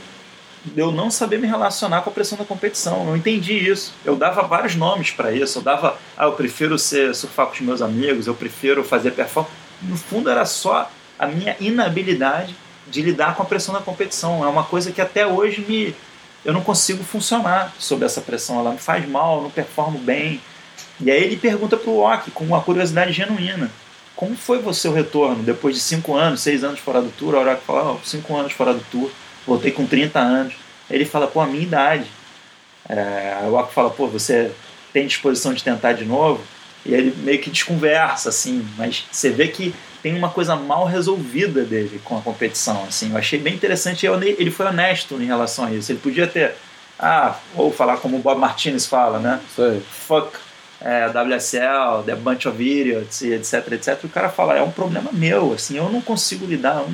de 0.65 0.81
eu 0.81 0.91
não 0.91 1.11
saber 1.11 1.39
me 1.39 1.47
relacionar 1.47 2.03
com 2.03 2.11
a 2.11 2.13
pressão 2.13 2.39
da 2.39 2.45
competição. 2.45 3.01
Eu 3.01 3.05
não 3.05 3.17
entendi 3.17 3.53
isso. 3.53 3.93
Eu 4.05 4.17
dava 4.17 4.43
vários 4.43 4.75
nomes 4.75 5.11
para 5.11 5.33
isso. 5.33 5.59
Eu 5.59 5.63
dava, 5.63 5.99
ah, 6.17 6.25
eu 6.25 6.33
prefiro 6.33 6.79
ser 6.79 7.15
surfar 7.15 7.47
com 7.47 7.53
os 7.53 7.61
meus 7.61 7.83
amigos, 7.83 8.27
eu 8.27 8.35
prefiro 8.35 8.83
fazer 8.83 9.11
performance. 9.13 9.55
No 9.83 9.97
fundo 9.97 10.31
era 10.31 10.47
só 10.47 10.91
a 11.19 11.27
minha 11.27 11.57
inabilidade 11.61 12.57
de 12.89 13.03
lidar 13.03 13.35
com 13.35 13.43
a 13.43 13.47
pressão 13.47 13.75
da 13.75 13.81
competição. 13.81 14.45
É 14.45 14.49
uma 14.49 14.65
coisa 14.65 14.91
que 14.91 15.01
até 15.01 15.27
hoje 15.27 15.61
me 15.61 15.95
eu 16.45 16.53
não 16.53 16.61
consigo 16.61 17.03
funcionar 17.03 17.73
sob 17.79 18.05
essa 18.05 18.21
pressão. 18.21 18.59
Ela 18.59 18.73
me 18.73 18.79
faz 18.79 19.09
mal, 19.09 19.37
eu 19.37 19.43
não 19.45 19.51
performo 19.51 19.99
bem. 19.99 20.41
E 21.01 21.11
aí 21.11 21.25
ele 21.25 21.37
pergunta 21.37 21.77
pro 21.77 21.99
Ock 21.99 22.31
com 22.31 22.45
uma 22.45 22.61
curiosidade 22.61 23.13
genuína. 23.13 23.71
Como 24.17 24.37
foi 24.37 24.59
você 24.59 24.87
o 24.87 24.93
retorno 24.93 25.43
depois 25.43 25.75
de 25.75 25.81
cinco 25.81 26.15
anos, 26.15 26.41
seis 26.41 26.63
anos 26.63 26.79
fora 26.79 27.03
do 27.03 27.11
tour? 27.11 27.35
A 27.35 27.41
hora 27.41 27.57
que 27.57 27.65
fala, 27.65 27.93
oh, 27.93 27.99
cinco 28.05 28.37
anos 28.37 28.53
fora 28.53 28.73
do 28.73 28.85
tour, 28.91 29.11
voltei 29.47 29.73
com 29.73 29.87
30 29.87 30.19
anos. 30.19 30.55
Ele 30.89 31.05
fala, 31.05 31.27
pô, 31.27 31.41
a 31.41 31.47
minha 31.47 31.63
idade. 31.63 32.07
É, 32.89 33.39
aí 33.41 33.49
o 33.49 33.55
Ock 33.55 33.73
fala, 33.73 33.91
pô, 33.91 34.07
você 34.07 34.53
tem 34.93 35.07
disposição 35.07 35.53
de 35.53 35.65
tentar 35.65 35.95
de 35.95 36.05
novo? 36.05 36.43
E 36.87 36.95
ele 36.95 37.15
meio 37.23 37.41
que 37.41 37.51
desconversa, 37.51 38.29
assim, 38.29 38.67
mas 38.77 39.05
você 39.11 39.31
vê 39.31 39.49
que 39.49 39.75
tem 40.03 40.15
uma 40.15 40.29
coisa 40.29 40.55
mal 40.55 40.85
resolvida 40.85 41.65
dele 41.65 42.01
com 42.05 42.19
a 42.19 42.21
competição, 42.21 42.85
assim. 42.85 43.11
Eu 43.11 43.17
achei 43.17 43.39
bem 43.39 43.55
interessante, 43.55 44.07
ele 44.07 44.51
foi 44.51 44.67
honesto 44.67 45.15
em 45.15 45.25
relação 45.25 45.65
a 45.65 45.73
isso. 45.73 45.91
Ele 45.91 45.99
podia 45.99 46.27
ter, 46.27 46.55
ah, 46.99 47.37
ou 47.57 47.73
falar 47.73 47.97
como 47.97 48.19
o 48.19 48.21
Bob 48.21 48.39
Martinez 48.39 48.85
fala, 48.87 49.19
né? 49.19 49.41
Aí. 49.59 49.83
Fuck 49.91 50.39
é, 50.85 51.09
WSL, 51.09 52.03
The 52.05 52.15
Bunch 52.15 52.47
of 52.47 52.63
Idiots, 52.63 53.23
etc, 53.23 53.73
etc. 53.73 54.05
O 54.05 54.09
cara 54.09 54.29
fala, 54.29 54.55
é 54.57 54.63
um 54.63 54.71
problema 54.71 55.11
meu, 55.13 55.55
assim, 55.55 55.79
eu 55.79 55.89
não 55.89 56.03
consigo 56.03 56.45
lidar, 56.45 56.85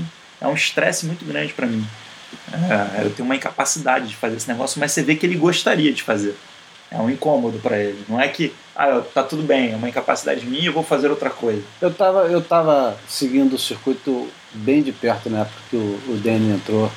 é 0.43 0.47
um- 0.47 0.51
é 0.53 0.55
estresse 0.55 1.05
muito 1.05 1.25
grande 1.25 1.53
para 1.53 1.67
mim. 1.67 1.85
É, 2.53 3.05
eu 3.05 3.11
tenho 3.11 3.27
uma 3.27 3.35
incapacidade 3.35 4.07
de 4.07 4.15
fazer 4.17 4.37
esse 4.37 4.49
negócio, 4.49 4.79
mas 4.79 4.93
você 4.93 5.03
vê 5.03 5.17
que 5.17 5.27
ele 5.27 5.35
gostaria 5.35 5.93
de 5.93 6.03
fazer. 6.03 6.37
É 6.89 6.97
um 6.99 7.11
incômodo 7.11 7.59
para 7.59 7.79
ele. 7.79 8.05
Não 8.09 8.21
é 8.21 8.29
que, 8.29 8.53
ah, 8.75 9.01
tá 9.13 9.23
tudo 9.23 9.43
bem, 9.43 9.73
é 9.73 9.77
uma 9.77 9.89
incapacidade 9.89 10.45
minha, 10.47 10.67
eu 10.67 10.73
vou 10.73 10.83
fazer 10.83 11.09
outra 11.11 11.31
coisa. 11.31 11.63
Eu 11.81 11.89
estava 11.89 12.21
eu 12.27 12.41
tava 12.43 12.97
seguindo 13.09 13.55
o 13.55 13.59
circuito 13.59 14.29
bem 14.53 14.83
de 14.83 14.93
perto 14.93 15.29
na 15.29 15.41
época 15.41 15.57
que 15.69 15.77
o, 15.77 16.01
o 16.09 16.21
Danny 16.23 16.53
entrou. 16.53 16.91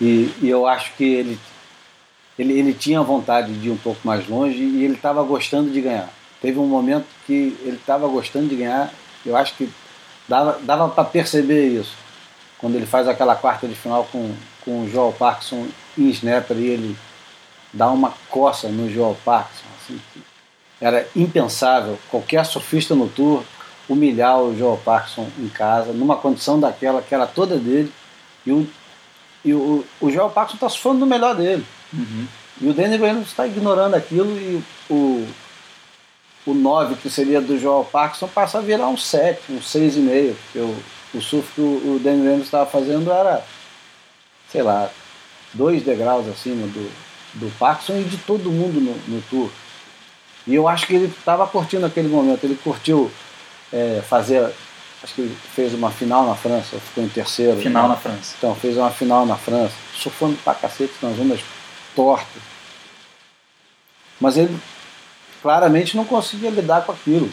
E, 0.00 0.32
e 0.42 0.48
eu 0.48 0.66
acho 0.66 0.92
que 0.96 1.04
ele, 1.04 1.38
ele, 2.38 2.58
ele 2.58 2.72
tinha 2.74 3.00
vontade 3.02 3.52
de 3.54 3.68
ir 3.68 3.70
um 3.70 3.76
pouco 3.76 4.00
mais 4.04 4.28
longe 4.28 4.58
e 4.58 4.84
ele 4.84 4.94
estava 4.94 5.22
gostando 5.22 5.70
de 5.70 5.80
ganhar. 5.80 6.08
Teve 6.44 6.58
um 6.58 6.66
momento 6.66 7.06
que 7.26 7.56
ele 7.62 7.76
estava 7.76 8.06
gostando 8.06 8.48
de 8.48 8.56
ganhar, 8.56 8.92
eu 9.24 9.34
acho 9.34 9.54
que 9.54 9.66
dava, 10.28 10.58
dava 10.60 10.90
para 10.90 11.02
perceber 11.02 11.68
isso. 11.68 11.96
Quando 12.58 12.74
ele 12.74 12.84
faz 12.84 13.08
aquela 13.08 13.34
quarta 13.34 13.66
de 13.66 13.74
final 13.74 14.06
com, 14.12 14.30
com 14.62 14.82
o 14.82 14.90
Joel 14.90 15.14
Parkinson 15.18 15.66
em 15.96 16.10
snapper 16.10 16.58
e 16.58 16.66
ele 16.66 16.96
dá 17.72 17.90
uma 17.90 18.12
coça 18.28 18.68
no 18.68 18.92
Joel 18.92 19.16
Parkinson. 19.24 19.64
Assim, 19.82 19.98
era 20.78 21.08
impensável 21.16 21.98
qualquer 22.10 22.44
surfista 22.44 22.94
no 22.94 23.08
tour 23.08 23.42
humilhar 23.88 24.38
o 24.38 24.54
Joel 24.54 24.78
Parkinson 24.84 25.26
em 25.38 25.48
casa, 25.48 25.94
numa 25.94 26.18
condição 26.18 26.60
daquela 26.60 27.00
que 27.00 27.14
era 27.14 27.26
toda 27.26 27.56
dele, 27.56 27.90
e 28.44 28.52
o, 28.52 28.68
e 29.42 29.54
o, 29.54 29.82
o 29.98 30.10
Joel 30.10 30.28
Parkinson 30.28 30.56
está 30.56 30.68
surfando 30.68 30.98
no 30.98 31.06
melhor 31.06 31.34
dele. 31.34 31.64
E 32.60 32.68
o 32.68 32.74
Danny 32.74 32.98
Reynolds 32.98 33.30
está 33.30 33.46
ignorando 33.46 33.94
aquilo 33.94 34.30
e 34.38 34.62
o, 34.90 35.26
o 36.46 36.52
9, 36.52 36.96
que 36.96 37.08
seria 37.08 37.40
do 37.40 37.58
Joel 37.58 37.84
Parkinson, 37.84 38.28
passa 38.28 38.58
a 38.58 38.60
virar 38.60 38.88
um 38.88 38.96
7, 38.96 39.40
um 39.50 39.58
6,5, 39.58 40.34
porque 40.34 40.58
o, 40.58 40.76
o 41.14 41.20
surf 41.20 41.52
que 41.54 41.60
o, 41.60 41.96
o 41.96 42.00
Danny 42.02 42.22
Reynolds 42.22 42.46
estava 42.46 42.66
fazendo 42.66 43.10
era, 43.10 43.44
sei 44.50 44.62
lá, 44.62 44.90
dois 45.54 45.82
degraus 45.82 46.28
acima 46.28 46.66
do, 46.66 46.90
do 47.34 47.58
Parkinson 47.58 47.98
e 47.98 48.04
de 48.04 48.18
todo 48.18 48.50
mundo 48.50 48.80
no, 48.80 48.94
no 49.14 49.22
tour. 49.22 49.50
E 50.46 50.54
eu 50.54 50.68
acho 50.68 50.86
que 50.86 50.94
ele 50.94 51.06
estava 51.06 51.46
curtindo 51.46 51.86
aquele 51.86 52.08
momento, 52.08 52.44
ele 52.44 52.58
curtiu 52.62 53.10
é, 53.72 54.02
fazer, 54.06 54.52
acho 55.02 55.14
que 55.14 55.22
ele 55.22 55.36
fez 55.54 55.72
uma 55.72 55.90
final 55.90 56.26
na 56.26 56.34
França, 56.34 56.78
ficou 56.78 57.02
em 57.02 57.08
terceiro. 57.08 57.58
Final 57.58 57.84
né? 57.84 57.88
na 57.88 57.96
França. 57.96 58.34
Então, 58.36 58.54
fez 58.54 58.76
uma 58.76 58.90
final 58.90 59.24
na 59.24 59.36
França, 59.36 59.74
surfando 59.94 60.36
pra 60.44 60.54
cacete 60.54 60.92
nas 61.00 61.18
ondas 61.18 61.40
tortas. 61.96 62.42
Mas 64.20 64.36
ele 64.36 64.54
claramente 65.44 65.94
não 65.94 66.06
conseguia 66.06 66.48
lidar 66.48 66.86
com 66.86 66.92
aquilo. 66.92 67.30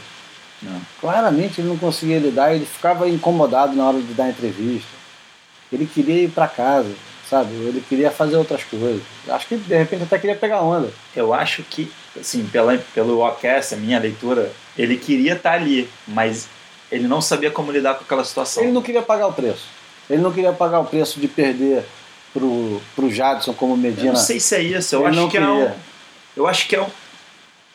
Não. 0.62 0.82
Claramente 1.00 1.62
ele 1.62 1.70
não 1.70 1.78
conseguia 1.78 2.20
lidar, 2.20 2.54
ele 2.54 2.66
ficava 2.66 3.08
incomodado 3.08 3.74
na 3.74 3.88
hora 3.88 4.02
de 4.02 4.14
dar 4.14 4.28
entrevista. 4.30 4.90
Ele 5.72 5.88
queria 5.88 6.24
ir 6.26 6.30
para 6.30 6.46
casa, 6.46 6.92
sabe? 7.30 7.54
Ele 7.54 7.82
queria 7.88 8.12
fazer 8.12 8.36
outras 8.36 8.66
coisas. 8.66 9.02
Acho 9.30 9.48
que 9.48 9.56
de 9.56 9.78
repente 9.78 10.04
até 10.04 10.20
queria 10.20 10.36
pegar 10.36 10.62
onda. 10.62 10.92
Eu 11.16 11.34
acho 11.34 11.64
que, 11.64 11.90
assim, 12.20 12.46
pela, 12.52 12.78
pelo 12.94 13.26
OCast, 13.26 13.76
a 13.76 13.78
minha 13.78 13.98
leitura, 13.98 14.52
ele 14.78 14.98
queria 14.98 15.34
estar 15.36 15.54
ali, 15.54 15.90
mas 16.06 16.50
ele 16.92 17.08
não 17.08 17.22
sabia 17.22 17.50
como 17.50 17.72
lidar 17.72 17.94
com 17.96 18.04
aquela 18.04 18.26
situação. 18.26 18.62
Ele 18.62 18.74
não 18.74 18.82
queria 18.82 19.02
pagar 19.02 19.28
o 19.28 19.34
preço. 19.34 19.64
Ele 20.10 20.22
não 20.22 20.34
queria 20.34 20.52
pagar 20.52 20.82
o 20.82 20.86
preço 20.86 21.18
de 21.22 21.30
perder 21.30 21.86
pro, 22.34 22.82
pro 22.94 23.10
Jadson 23.10 23.54
como 23.54 23.74
Eu 23.74 23.78
Medina. 23.78 24.12
não 24.12 24.20
sei 24.20 24.38
se 24.42 24.54
é 24.56 24.62
isso, 24.62 24.96
eu 24.96 25.00
Ele 25.00 25.08
acho 25.12 25.20
não 25.22 25.30
que 25.30 25.38
é 25.38 25.42
um. 25.42 25.54
queria. 25.56 25.76
Eu 26.36 26.46
acho 26.48 26.68
que 26.68 26.76
é 26.76 26.82
um. 26.82 26.88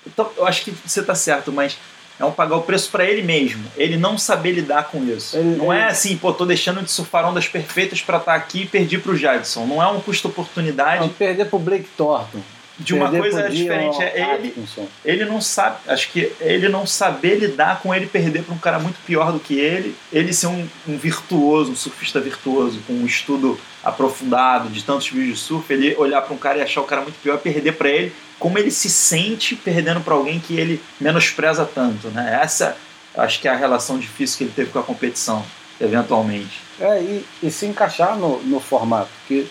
Então, 0.06 0.30
eu 0.36 0.46
acho 0.46 0.62
que 0.64 0.70
você 0.84 1.02
tá 1.02 1.14
certo, 1.14 1.52
mas 1.52 1.76
é 2.18 2.24
um 2.24 2.30
pagar 2.32 2.56
o 2.56 2.62
preço 2.62 2.90
para 2.90 3.04
ele 3.04 3.22
mesmo. 3.22 3.64
Ele 3.76 3.96
não 3.96 4.16
saber 4.16 4.52
lidar 4.52 4.84
com 4.84 5.04
isso. 5.04 5.36
Ele- 5.36 5.56
não 5.56 5.72
é 5.72 5.78
ele- 5.82 5.84
assim, 5.86 6.16
pô, 6.16 6.32
tô 6.32 6.46
deixando 6.46 6.82
de 6.82 6.90
surfar 6.90 7.28
ondas 7.28 7.46
perfeitas 7.46 8.00
para 8.00 8.18
estar 8.18 8.34
aqui 8.34 8.62
e 8.62 8.66
perdi 8.66 8.96
pro 8.98 9.16
Jadson. 9.16 9.66
Não 9.66 9.82
é 9.82 9.86
um 9.88 10.00
custo-oportunidade 10.00 11.00
Não, 11.02 11.08
perder 11.10 11.46
pro 11.46 11.58
Blake 11.58 11.88
Thornton. 11.96 12.40
de 12.78 12.94
uma 12.94 13.10
perder 13.10 13.20
coisa 13.20 13.42
Dion 13.48 13.62
diferente. 13.62 14.02
É 14.02 14.34
ele, 14.34 14.48
Atkinson. 14.48 14.86
ele 15.04 15.24
não 15.24 15.40
sabe, 15.40 15.76
acho 15.88 16.10
que 16.10 16.30
ele 16.40 16.68
não 16.68 16.86
saber 16.86 17.36
lidar 17.36 17.80
com 17.80 17.94
ele 17.94 18.06
perder 18.06 18.42
para 18.42 18.54
um 18.54 18.58
cara 18.58 18.78
muito 18.78 18.98
pior 19.06 19.32
do 19.32 19.40
que 19.40 19.58
ele, 19.58 19.94
ele 20.12 20.30
ser 20.32 20.46
um, 20.48 20.66
um 20.86 20.98
virtuoso, 20.98 21.72
um 21.72 21.76
surfista 21.76 22.20
virtuoso, 22.20 22.80
com 22.86 22.92
um 22.92 23.06
estudo 23.06 23.58
aprofundado 23.82 24.68
de 24.68 24.82
tantos 24.84 25.08
vídeos 25.08 25.38
de 25.38 25.44
surf, 25.44 25.72
ele 25.72 25.94
olhar 25.96 26.20
para 26.22 26.34
um 26.34 26.38
cara 26.38 26.58
e 26.58 26.62
achar 26.62 26.80
o 26.82 26.84
cara 26.84 27.00
muito 27.00 27.16
pior, 27.22 27.38
perder 27.38 27.72
para 27.72 27.88
ele, 27.88 28.12
como 28.38 28.58
ele 28.58 28.70
se 28.70 28.90
sente 28.90 29.56
perdendo 29.56 30.00
para 30.00 30.14
alguém 30.14 30.38
que 30.38 30.58
ele 30.58 30.82
menospreza 31.00 31.64
tanto, 31.64 32.08
né? 32.08 32.40
Essa, 32.42 32.76
acho 33.16 33.40
que 33.40 33.48
é 33.48 33.50
a 33.50 33.56
relação 33.56 33.98
difícil 33.98 34.38
que 34.38 34.44
ele 34.44 34.52
teve 34.54 34.70
com 34.70 34.78
a 34.78 34.82
competição, 34.82 35.44
eventualmente. 35.80 36.60
É, 36.78 37.00
e, 37.00 37.24
e 37.42 37.50
se 37.50 37.66
encaixar 37.66 38.16
no, 38.16 38.42
no 38.42 38.60
formato, 38.60 39.08
porque 39.20 39.46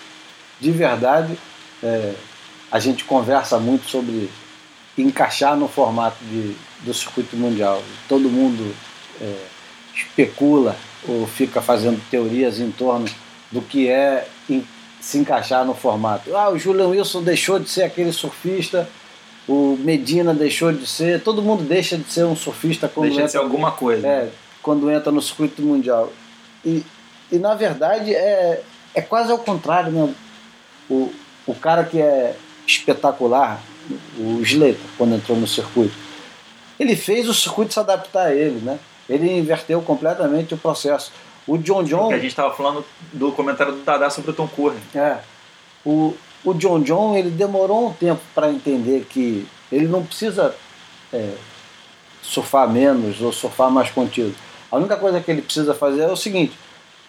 de 0.60 0.72
verdade 0.72 1.38
é, 1.82 2.14
a 2.72 2.80
gente 2.80 3.04
conversa 3.04 3.60
muito 3.60 3.90
sobre 3.90 4.30
encaixar 4.98 5.58
no 5.58 5.68
formato 5.68 6.24
de, 6.26 6.56
do 6.82 6.94
circuito 6.94 7.36
mundial. 7.36 7.82
Todo 8.08 8.30
mundo 8.30 8.76
é, 9.20 9.46
especula 9.96 10.76
ou 11.08 11.28
fica 11.28 11.62
fazendo 11.62 12.02
teorias 12.10 12.60
em 12.60 12.72
torno 12.72 13.06
do 13.52 13.62
que 13.62 13.88
é 13.88 14.28
se 15.06 15.20
encaixar 15.20 15.64
no 15.64 15.76
formato. 15.76 16.36
Ah, 16.36 16.50
o 16.50 16.58
Julian 16.58 16.88
Wilson 16.88 17.22
deixou 17.22 17.60
de 17.60 17.70
ser 17.70 17.84
aquele 17.84 18.12
surfista, 18.12 18.90
o 19.48 19.78
Medina 19.80 20.34
deixou 20.34 20.72
de 20.72 20.88
ser, 20.88 21.22
todo 21.22 21.44
mundo 21.44 21.64
deixa 21.64 21.96
de 21.96 22.12
ser 22.12 22.26
um 22.26 22.36
surfista 22.36 22.88
quando 22.90 23.04
Deixa 23.10 23.18
de 23.18 23.22
entra 23.22 23.32
ser 23.32 23.38
alguma 23.38 23.72
coisa. 23.72 24.08
é, 24.08 24.30
quando 24.64 24.90
entra 24.90 25.12
no 25.12 25.22
circuito 25.22 25.62
mundial. 25.62 26.12
E, 26.66 26.84
e 27.32 27.38
na 27.38 27.54
verdade 27.54 28.16
é, 28.16 28.64
é 28.96 29.02
quase 29.02 29.32
ao 29.32 29.38
contrário, 29.38 29.92
né? 29.92 30.12
O, 30.90 31.14
o 31.46 31.54
cara 31.54 31.84
que 31.84 32.02
é 32.02 32.36
espetacular, 32.66 33.62
o 34.18 34.42
Slater, 34.42 34.80
quando 34.98 35.14
entrou 35.14 35.38
no 35.38 35.46
circuito, 35.46 35.94
ele 36.80 36.96
fez 36.96 37.30
o 37.30 37.34
circuito 37.34 37.76
se 37.76 37.80
adaptar 37.80 38.26
a 38.30 38.34
ele, 38.34 38.60
né? 38.60 38.80
Ele 39.08 39.32
inverteu 39.38 39.84
completamente 39.84 40.56
o 40.56 40.58
processo. 40.58 41.12
O 41.48 41.58
John 41.58 41.84
John. 41.84 42.00
Porque 42.00 42.16
a 42.16 42.20
gente 42.20 42.32
estava 42.32 42.54
falando 42.54 42.84
do 43.14 43.32
comentário 43.32 43.74
do 43.74 43.84
Dadá 43.84 44.10
sobre 44.10 44.32
o 44.32 44.34
Tom 44.34 44.48
Curry. 44.48 44.78
É. 44.96 45.20
O, 45.86 46.16
o 46.44 46.54
John 46.54 46.82
John 46.82 47.16
ele 47.16 47.30
demorou 47.30 47.88
um 47.88 47.94
tempo 47.94 48.22
para 48.34 48.52
entender 48.52 49.06
que 49.10 49.48
ele 49.72 49.88
não 49.88 50.04
precisa 50.04 50.56
é, 51.14 51.36
surfar 52.22 52.70
menos 52.70 53.22
ou 53.22 53.32
surfar 53.32 53.70
mais 53.70 53.92
contido. 53.92 54.36
A 54.72 54.78
única 54.78 54.98
coisa 54.98 55.22
que 55.22 55.30
ele 55.30 55.42
precisa 55.42 55.74
fazer 55.74 56.02
é 56.02 56.12
o 56.12 56.18
seguinte: 56.18 56.58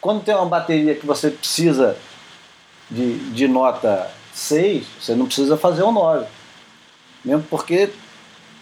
quando 0.01 0.23
tem 0.23 0.35
uma 0.35 0.47
bateria 0.47 0.95
que 0.95 1.07
você 1.07 1.31
precisa 1.31 1.97
de, 2.91 3.19
de 3.31 3.49
nota 3.49 4.11
6, 4.35 4.87
você 5.01 5.15
não 5.15 5.27
precisa 5.27 5.57
fazer 5.57 5.83
um 5.83 5.93
9. 5.93 6.27
Mesmo 7.25 7.43
porque 7.51 7.91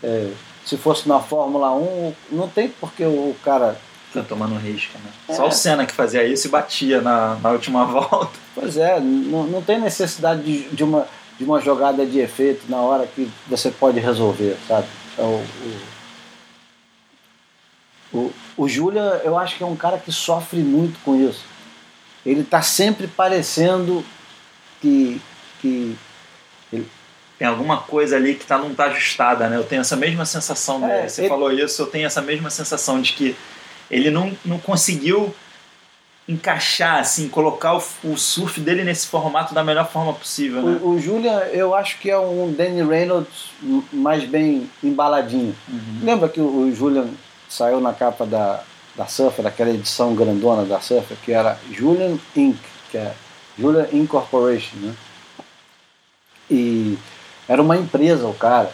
é, 0.03 0.31
se 0.65 0.77
fosse 0.77 1.09
na 1.09 1.21
Fórmula 1.21 1.73
1, 1.73 2.15
não 2.31 2.49
tem 2.49 2.69
porque 2.69 3.05
o 3.05 3.35
cara 3.45 3.79
Tá 4.15 4.23
tomando 4.23 4.57
risca, 4.57 4.97
né? 4.99 5.11
É. 5.29 5.35
Só 5.35 5.49
o 5.49 5.53
Senna 5.53 5.85
que 5.85 5.93
fazia 5.93 6.25
isso 6.25 6.47
e 6.47 6.51
batia 6.51 7.01
na, 7.01 7.35
na 7.37 7.51
última 7.51 7.85
volta. 7.87 8.39
Pois 8.55 8.77
é, 8.77 9.01
não, 9.01 9.45
não 9.45 9.61
tem 9.61 9.81
necessidade 9.81 10.43
de, 10.43 10.69
de 10.71 10.85
uma, 10.85 11.07
de 11.37 11.45
uma 11.45 11.61
jogada 11.61 12.07
de 12.07 12.21
efeito 12.21 12.65
na 12.69 12.79
hora 12.79 13.07
que 13.07 13.29
você 13.49 13.71
pode 13.71 13.99
resolver, 13.99 14.57
sabe? 14.69 14.87
É 15.19 15.23
o, 15.23 15.45
o, 18.13 18.33
o, 18.57 18.69
Julian, 18.69 19.21
eu 19.25 19.37
acho 19.37 19.57
que 19.57 19.63
é 19.63 19.67
um 19.67 19.77
cara 19.77 19.99
que 19.99 20.13
sofre 20.13 20.61
muito 20.61 20.99
com 21.05 21.17
isso. 21.17 21.45
Ele 22.25 22.41
está 22.41 22.63
sempre 22.63 23.07
parecendo 23.07 24.05
que, 24.81 25.21
que 25.61 25.97
Tem 27.39 27.49
alguma 27.49 27.79
coisa 27.79 28.17
ali 28.17 28.35
que 28.35 28.47
tá, 28.47 28.57
não 28.57 28.75
tá 28.75 28.85
ajustada, 28.85 29.49
né? 29.49 29.57
Eu 29.57 29.65
tenho 29.65 29.81
essa 29.81 29.97
mesma 29.97 30.25
sensação 30.25 30.85
É, 30.89 30.97
dele. 30.97 31.11
Você 31.11 31.23
ele- 31.23 31.29
falou 31.29 31.53
isso, 31.53 31.83
eu 31.83 31.87
tenho 31.87 32.07
essa 32.07 32.23
mesma 32.23 32.49
sensação 32.51 33.01
de 33.01 33.13
que 33.13 33.37
ele 33.95 34.11
não, 34.11 34.37
não 34.45 34.59
conseguiu 34.59 35.35
encaixar, 36.27 36.99
assim, 36.99 37.29
colocar 37.29 37.77
o, 37.77 37.83
o 38.05 38.17
surf 38.17 38.61
dele 38.61 38.83
nesse 38.83 39.07
formato 39.07 39.55
da 39.55 39.63
melhor 39.63 39.89
forma 39.91 40.13
possível, 40.13 40.63
né? 40.63 40.81
o, 40.83 40.91
o 40.91 41.01
Julian, 41.01 41.39
eu 41.53 41.75
acho 41.75 41.99
que 41.99 42.11
é 42.11 42.19
um 42.19 42.51
Danny 42.51 42.83
Reynolds 42.83 43.51
mais 43.93 44.25
bem 44.25 44.69
embaladinho. 44.83 45.55
Uhum. 45.69 46.01
Lembra 46.03 46.29
que 46.29 46.41
o 46.41 46.45
o 46.45 46.75
Julian 46.75 47.09
saiu 47.49 47.81
na 47.81 47.93
capa 47.93 48.25
da, 48.25 48.63
da 48.97 49.07
Surfer, 49.07 49.45
daquela 49.45 49.71
edição 49.71 50.15
grandona 50.15 50.65
da 50.65 50.81
Surfer, 50.81 51.17
que 51.23 51.33
era 51.33 51.59
Julian 51.71 52.19
Inc., 52.35 52.59
que 52.91 52.97
é 52.97 53.15
Julian 53.59 53.87
Incorporation, 53.93 54.77
né? 54.77 54.95
E 56.51 56.99
era 57.47 57.61
uma 57.61 57.77
empresa 57.77 58.27
o 58.27 58.35
cara, 58.35 58.73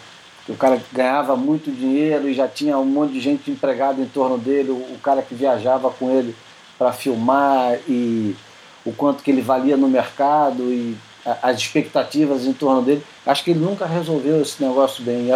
o 0.50 0.56
cara 0.56 0.82
ganhava 0.92 1.36
muito 1.36 1.70
dinheiro 1.70 2.28
e 2.28 2.34
já 2.34 2.48
tinha 2.48 2.76
um 2.76 2.84
monte 2.84 3.12
de 3.12 3.20
gente 3.20 3.50
empregada 3.50 4.02
em 4.02 4.06
torno 4.06 4.36
dele, 4.36 4.70
o, 4.70 4.98
cara 5.00 5.22
que 5.22 5.34
viajava 5.34 5.90
com 5.90 6.10
ele 6.10 6.34
para 6.76 6.92
filmar 6.92 7.78
e 7.88 8.34
o 8.84 8.92
quanto 8.92 9.22
que 9.22 9.30
ele 9.30 9.40
valia 9.40 9.76
no 9.76 9.88
mercado 9.88 10.64
e 10.72 10.96
as 11.40 11.58
expectativas 11.58 12.46
em 12.46 12.52
torno 12.52 12.82
dele. 12.82 13.04
Acho 13.24 13.44
que 13.44 13.52
ele 13.52 13.60
nunca 13.60 13.86
resolveu 13.86 14.42
esse 14.42 14.60
negócio 14.62 15.04
bem. 15.04 15.30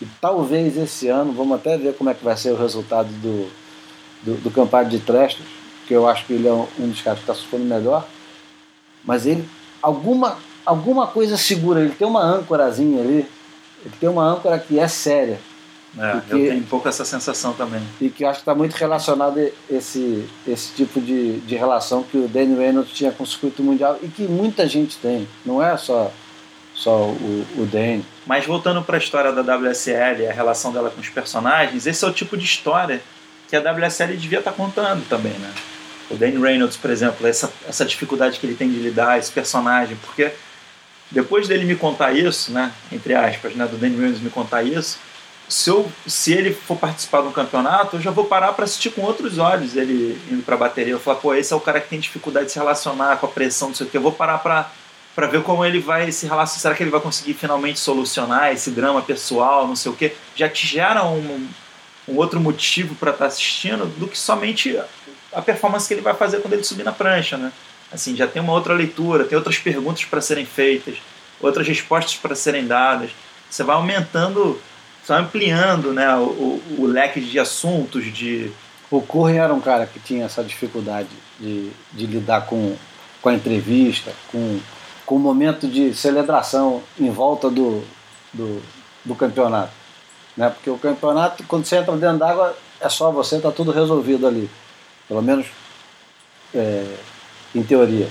E 0.00 0.06
talvez 0.20 0.76
esse 0.78 1.08
ano, 1.08 1.32
vamos 1.32 1.56
até 1.56 1.76
ver 1.76 1.94
como 1.94 2.08
é 2.08 2.14
que 2.14 2.24
vai 2.24 2.36
ser 2.36 2.52
o 2.52 2.56
resultado 2.56 3.08
do, 3.08 3.50
do, 4.22 4.50
do 4.50 4.88
de 4.88 4.98
Trestos, 5.00 5.44
que 5.86 5.92
eu 5.92 6.08
acho 6.08 6.24
que 6.24 6.32
ele 6.32 6.48
é 6.48 6.52
um, 6.52 6.66
dos 6.88 7.02
caras 7.02 7.18
que 7.18 7.24
está 7.24 7.34
surfando 7.34 7.64
melhor. 7.64 8.06
Mas 9.04 9.26
ele, 9.26 9.46
alguma, 9.82 10.38
alguma 10.64 11.06
coisa 11.08 11.36
segura, 11.36 11.80
ele 11.80 11.94
tem 11.94 12.06
uma 12.06 12.22
âncorazinha 12.22 13.02
ali, 13.02 13.26
ele 13.84 13.94
tem 13.98 14.08
uma 14.08 14.24
âncora 14.24 14.58
que 14.58 14.78
é 14.78 14.86
séria 14.88 15.38
É, 15.98 16.12
Porque- 16.12 16.34
Eu 16.34 16.38
tenho 16.50 16.58
um 16.60 16.62
pouco 16.66 16.88
essa 16.88 17.04
sensação 17.04 17.52
também. 17.52 17.82
e 18.00 18.08
que 18.10 18.24
acho 18.24 18.34
que 18.38 18.42
está 18.42 18.54
muito 18.54 18.74
relacionado 18.74 19.40
esse, 19.68 20.24
esse 20.46 20.72
tipo 20.74 21.00
de, 21.00 21.40
de 21.40 21.56
relação 21.56 22.04
que 22.04 22.16
o 22.16 22.28
Danny 22.28 22.54
Reynolds 22.56 22.92
tinha 22.92 23.10
com 23.10 23.24
o 23.24 23.26
circuito 23.26 23.60
mundial 23.62 23.98
e 24.00 24.06
que 24.06 24.22
muita 24.22 24.68
gente 24.68 24.96
tem, 24.98 25.26
não 25.44 25.60
é 25.60 25.76
só, 25.76 26.12
só 26.74 27.06
o, 27.06 27.44
o 27.58 27.66
Danny. 27.66 28.04
Mas 28.24 28.46
voltando 28.46 28.80
para 28.82 28.96
a 28.96 29.00
história 29.00 29.32
da 29.32 29.42
WSL 29.56 30.28
a 30.28 30.32
relação 30.32 30.72
dela 30.72 30.90
com 30.90 31.00
os 31.00 31.08
personagens, 31.08 31.84
esse 31.88 32.04
é 32.04 32.08
o 32.08 32.12
tipo 32.12 32.36
de 32.36 32.44
história 32.44 33.02
que 33.48 33.56
a 33.56 33.60
WSL 33.60 34.16
devia 34.16 34.38
estar 34.38 34.52
contando 34.52 35.04
também, 35.08 35.32
né? 35.32 35.52
O 36.08 36.14
Danny 36.14 36.38
Reynolds, 36.40 36.76
por 36.76 36.90
exemplo, 36.90 37.26
essa, 37.26 37.52
essa 37.68 37.84
dificuldade 37.84 38.38
que 38.38 38.46
ele 38.46 38.54
tem 38.54 38.70
de 38.70 38.78
lidar, 38.78 39.18
esse 39.18 39.32
personagem, 39.32 39.96
porque 39.96 40.30
depois 41.10 41.48
dele 41.48 41.64
me 41.64 41.76
contar 41.76 42.12
isso, 42.12 42.52
né, 42.52 42.72
entre 42.92 43.14
aspas, 43.14 43.54
né, 43.54 43.66
do 43.66 43.76
Danny 43.76 43.96
Reynolds 43.96 44.22
me 44.22 44.30
contar 44.30 44.62
isso, 44.62 44.98
se, 45.50 45.68
eu, 45.68 45.90
se 46.06 46.32
ele 46.32 46.54
for 46.54 46.76
participar 46.76 47.22
de 47.22 47.28
um 47.28 47.32
campeonato, 47.32 47.96
eu 47.96 48.00
já 48.00 48.12
vou 48.12 48.24
parar 48.24 48.52
para 48.52 48.64
assistir 48.64 48.90
com 48.90 49.02
outros 49.02 49.36
olhos 49.36 49.76
ele 49.76 50.16
indo 50.30 50.44
para 50.44 50.54
a 50.54 50.58
bateria. 50.58 50.92
Eu 50.92 51.00
falar, 51.00 51.18
pô, 51.18 51.34
esse 51.34 51.52
é 51.52 51.56
o 51.56 51.60
cara 51.60 51.80
que 51.80 51.88
tem 51.88 51.98
dificuldade 51.98 52.46
de 52.46 52.52
se 52.52 52.58
relacionar 52.58 53.16
com 53.16 53.26
a 53.26 53.28
pressão, 53.28 53.68
não 53.68 53.74
sei 53.74 53.86
o 53.86 53.90
que. 53.90 53.96
Eu 53.96 54.00
vou 54.00 54.12
parar 54.12 54.38
para 54.38 55.26
ver 55.26 55.42
como 55.42 55.64
ele 55.64 55.80
vai 55.80 56.12
se 56.12 56.24
relacionar. 56.26 56.60
Será 56.60 56.74
que 56.74 56.84
ele 56.84 56.90
vai 56.90 57.00
conseguir 57.00 57.34
finalmente 57.34 57.80
solucionar 57.80 58.52
esse 58.52 58.70
drama 58.70 59.02
pessoal, 59.02 59.66
não 59.66 59.74
sei 59.74 59.90
o 59.90 59.94
que? 59.96 60.12
Já 60.36 60.48
te 60.48 60.68
gera 60.68 61.04
um, 61.04 61.48
um 62.06 62.16
outro 62.16 62.38
motivo 62.40 62.94
para 62.94 63.10
estar 63.10 63.26
assistindo 63.26 63.86
do 63.98 64.06
que 64.06 64.16
somente 64.16 64.80
a 65.32 65.42
performance 65.42 65.88
que 65.88 65.94
ele 65.94 66.00
vai 66.00 66.14
fazer 66.14 66.40
quando 66.40 66.54
ele 66.54 66.64
subir 66.64 66.84
na 66.84 66.92
prancha, 66.92 67.36
né? 67.36 67.52
Assim, 67.92 68.14
já 68.14 68.26
tem 68.26 68.40
uma 68.40 68.52
outra 68.52 68.72
leitura, 68.72 69.24
tem 69.24 69.36
outras 69.36 69.58
perguntas 69.58 70.04
para 70.04 70.20
serem 70.20 70.46
feitas, 70.46 70.98
outras 71.40 71.66
respostas 71.66 72.16
para 72.16 72.34
serem 72.34 72.66
dadas. 72.66 73.10
Você 73.48 73.64
vai 73.64 73.74
aumentando, 73.74 74.60
você 75.02 75.12
vai 75.12 75.22
ampliando, 75.22 75.92
né, 75.92 76.14
o, 76.16 76.20
o, 76.20 76.76
o 76.78 76.86
leque 76.86 77.20
de 77.20 77.38
assuntos, 77.38 78.04
de 78.12 78.52
O 78.90 79.00
Curry 79.00 79.38
era 79.38 79.52
um 79.52 79.60
cara 79.60 79.86
que 79.86 79.98
tinha 79.98 80.26
essa 80.26 80.42
dificuldade 80.42 81.08
de, 81.38 81.70
de 81.92 82.06
lidar 82.06 82.46
com, 82.46 82.76
com 83.20 83.28
a 83.28 83.34
entrevista, 83.34 84.12
com, 84.30 84.60
com 85.04 85.16
o 85.16 85.18
momento 85.18 85.66
de 85.66 85.92
celebração 85.94 86.82
em 86.98 87.10
volta 87.10 87.50
do, 87.50 87.82
do, 88.32 88.62
do 89.04 89.14
campeonato. 89.16 89.72
Né? 90.36 90.48
Porque 90.50 90.70
o 90.70 90.78
campeonato, 90.78 91.42
quando 91.44 91.64
você 91.64 91.76
entra 91.76 91.96
dentro 91.96 92.18
d'água, 92.18 92.56
é 92.80 92.88
só 92.88 93.10
você, 93.10 93.36
está 93.36 93.50
tudo 93.50 93.72
resolvido 93.72 94.26
ali. 94.26 94.48
Pelo 95.08 95.22
menos 95.22 95.46
é, 96.54 96.96
em 97.54 97.62
teoria. 97.62 98.08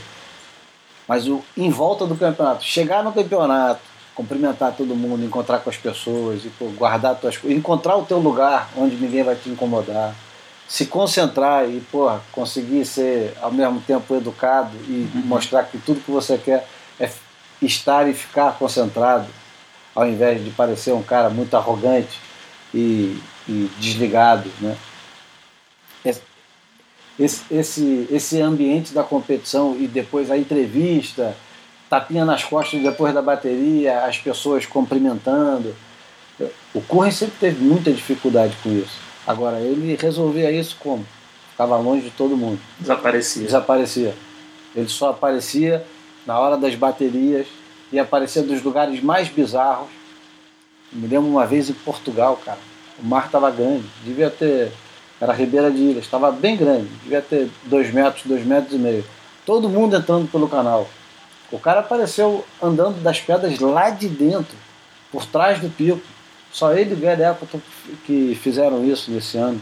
Mas 1.07 1.27
o, 1.27 1.43
em 1.57 1.69
volta 1.69 2.05
do 2.05 2.15
campeonato, 2.15 2.63
chegar 2.63 3.03
no 3.03 3.11
campeonato, 3.11 3.81
cumprimentar 4.13 4.73
todo 4.75 4.95
mundo, 4.95 5.23
encontrar 5.23 5.59
com 5.59 5.69
as 5.69 5.77
pessoas, 5.77 6.43
e, 6.45 6.49
pô, 6.49 6.65
guardar 6.75 7.15
tuas 7.15 7.37
coisas, 7.37 7.57
encontrar 7.57 7.95
o 7.95 8.03
teu 8.03 8.19
lugar 8.19 8.69
onde 8.75 8.95
ninguém 8.95 9.23
vai 9.23 9.35
te 9.35 9.49
incomodar, 9.49 10.13
se 10.67 10.85
concentrar 10.85 11.67
e 11.67 11.79
porra, 11.91 12.21
conseguir 12.31 12.85
ser 12.85 13.35
ao 13.41 13.51
mesmo 13.51 13.81
tempo 13.81 14.15
educado 14.15 14.69
e 14.87 15.09
mostrar 15.25 15.63
que 15.63 15.79
tudo 15.79 16.01
que 16.01 16.11
você 16.11 16.37
quer 16.37 16.67
é 16.99 17.09
estar 17.61 18.07
e 18.07 18.13
ficar 18.13 18.57
concentrado, 18.59 19.25
ao 19.95 20.07
invés 20.07 20.43
de 20.43 20.51
parecer 20.51 20.93
um 20.93 21.01
cara 21.01 21.29
muito 21.29 21.55
arrogante 21.57 22.19
e, 22.73 23.19
e 23.47 23.71
desligado, 23.79 24.49
né? 24.61 24.77
Esse, 27.19 27.41
esse, 27.51 28.07
esse 28.09 28.41
ambiente 28.41 28.93
da 28.93 29.03
competição 29.03 29.75
e 29.77 29.87
depois 29.87 30.31
a 30.31 30.37
entrevista, 30.37 31.35
tapinha 31.89 32.23
nas 32.23 32.43
costas 32.43 32.81
depois 32.81 33.13
da 33.13 33.21
bateria, 33.21 34.05
as 34.05 34.17
pessoas 34.17 34.65
cumprimentando. 34.65 35.75
O 36.73 36.81
Curry 36.81 37.11
sempre 37.11 37.35
teve 37.39 37.63
muita 37.63 37.91
dificuldade 37.91 38.55
com 38.63 38.69
isso. 38.71 38.97
Agora, 39.27 39.59
ele 39.59 39.97
resolvia 39.99 40.49
isso 40.51 40.77
como? 40.79 41.05
Ficava 41.51 41.77
longe 41.77 42.03
de 42.03 42.11
todo 42.11 42.37
mundo. 42.37 42.59
Desaparecia. 42.79 43.43
Desaparecia. 43.43 44.15
Ele 44.73 44.87
só 44.87 45.09
aparecia 45.09 45.85
na 46.25 46.39
hora 46.39 46.55
das 46.55 46.75
baterias 46.75 47.47
e 47.91 47.99
aparecia 47.99 48.41
dos 48.41 48.63
lugares 48.63 49.03
mais 49.03 49.27
bizarros. 49.27 49.89
Me 50.91 51.07
lembro 51.07 51.29
uma 51.29 51.45
vez 51.45 51.69
em 51.69 51.73
Portugal, 51.73 52.39
cara. 52.43 52.59
O 53.01 53.05
mar 53.05 53.25
estava 53.25 53.51
grande, 53.51 53.85
devia 54.03 54.29
ter. 54.29 54.71
Era 55.19 55.33
Ribeira 55.33 55.69
de 55.69 55.77
Ilhas, 55.77 56.05
estava 56.05 56.31
bem 56.31 56.55
grande, 56.55 56.87
devia 57.03 57.21
ter 57.21 57.49
dois 57.65 57.93
metros, 57.93 58.23
dois 58.25 58.45
metros 58.45 58.73
e 58.73 58.77
meio. 58.77 59.05
Todo 59.45 59.67
mundo 59.67 59.95
entrando 59.95 60.29
pelo 60.31 60.47
canal. 60.47 60.87
O 61.51 61.59
cara 61.59 61.81
apareceu 61.81 62.45
andando 62.61 63.01
das 63.01 63.19
pedras 63.19 63.59
lá 63.59 63.89
de 63.89 64.07
dentro, 64.07 64.55
por 65.11 65.25
trás 65.25 65.59
do 65.59 65.69
pico. 65.69 65.99
Só 66.51 66.73
ele 66.73 66.93
e 66.93 66.95
Gary 66.95 67.23
que 68.05 68.37
fizeram 68.41 68.85
isso 68.85 69.11
nesse 69.11 69.37
ano. 69.37 69.61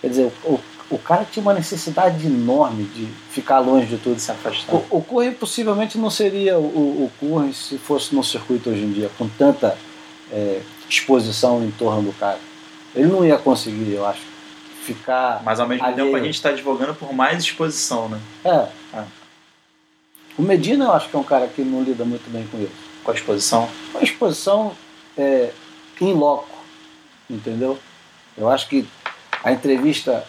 Quer 0.00 0.08
dizer, 0.08 0.32
o, 0.44 0.58
o 0.90 0.98
cara 0.98 1.24
tinha 1.30 1.42
uma 1.42 1.54
necessidade 1.54 2.26
enorme 2.26 2.84
de 2.84 3.06
ficar 3.30 3.60
longe 3.60 3.86
de 3.86 3.96
tudo. 3.98 4.18
Se 4.18 4.30
afastar. 4.30 4.74
O, 4.74 4.84
o 4.90 5.02
Curry 5.02 5.32
possivelmente 5.32 5.96
não 5.96 6.10
seria 6.10 6.58
o, 6.58 6.62
o 6.62 7.12
Curry 7.18 7.54
se 7.54 7.78
fosse 7.78 8.14
no 8.14 8.22
circuito 8.22 8.70
hoje 8.70 8.82
em 8.82 8.92
dia, 8.92 9.10
com 9.16 9.28
tanta 9.28 9.76
é, 10.30 10.60
exposição 10.88 11.64
em 11.64 11.70
torno 11.70 12.02
do 12.02 12.12
cara. 12.12 12.38
Ele 12.94 13.06
não 13.06 13.24
ia 13.24 13.38
conseguir, 13.38 13.92
eu 13.92 14.04
acho, 14.04 14.20
ficar. 14.82 15.42
Mas 15.44 15.60
ao 15.60 15.68
mesmo 15.68 15.84
alheio. 15.84 16.04
tempo 16.06 16.16
a 16.16 16.20
gente 16.20 16.34
está 16.34 16.50
advogando 16.50 16.94
por 16.94 17.12
mais 17.12 17.42
exposição, 17.42 18.08
né? 18.08 18.20
É. 18.44 18.68
Ah. 18.92 19.04
O 20.36 20.42
Medina 20.42 20.86
eu 20.86 20.92
acho 20.92 21.08
que 21.08 21.16
é 21.16 21.18
um 21.18 21.24
cara 21.24 21.46
que 21.46 21.62
não 21.62 21.82
lida 21.82 22.04
muito 22.04 22.30
bem 22.30 22.46
com 22.46 22.58
isso. 22.58 22.72
Com 23.04 23.10
a 23.10 23.14
exposição. 23.14 23.68
Com 23.92 23.98
a 23.98 24.02
exposição 24.02 24.72
é, 25.16 25.50
in 26.00 26.12
loco, 26.14 26.56
entendeu? 27.28 27.78
Eu 28.36 28.48
acho 28.48 28.68
que 28.68 28.86
a 29.42 29.52
entrevista 29.52 30.24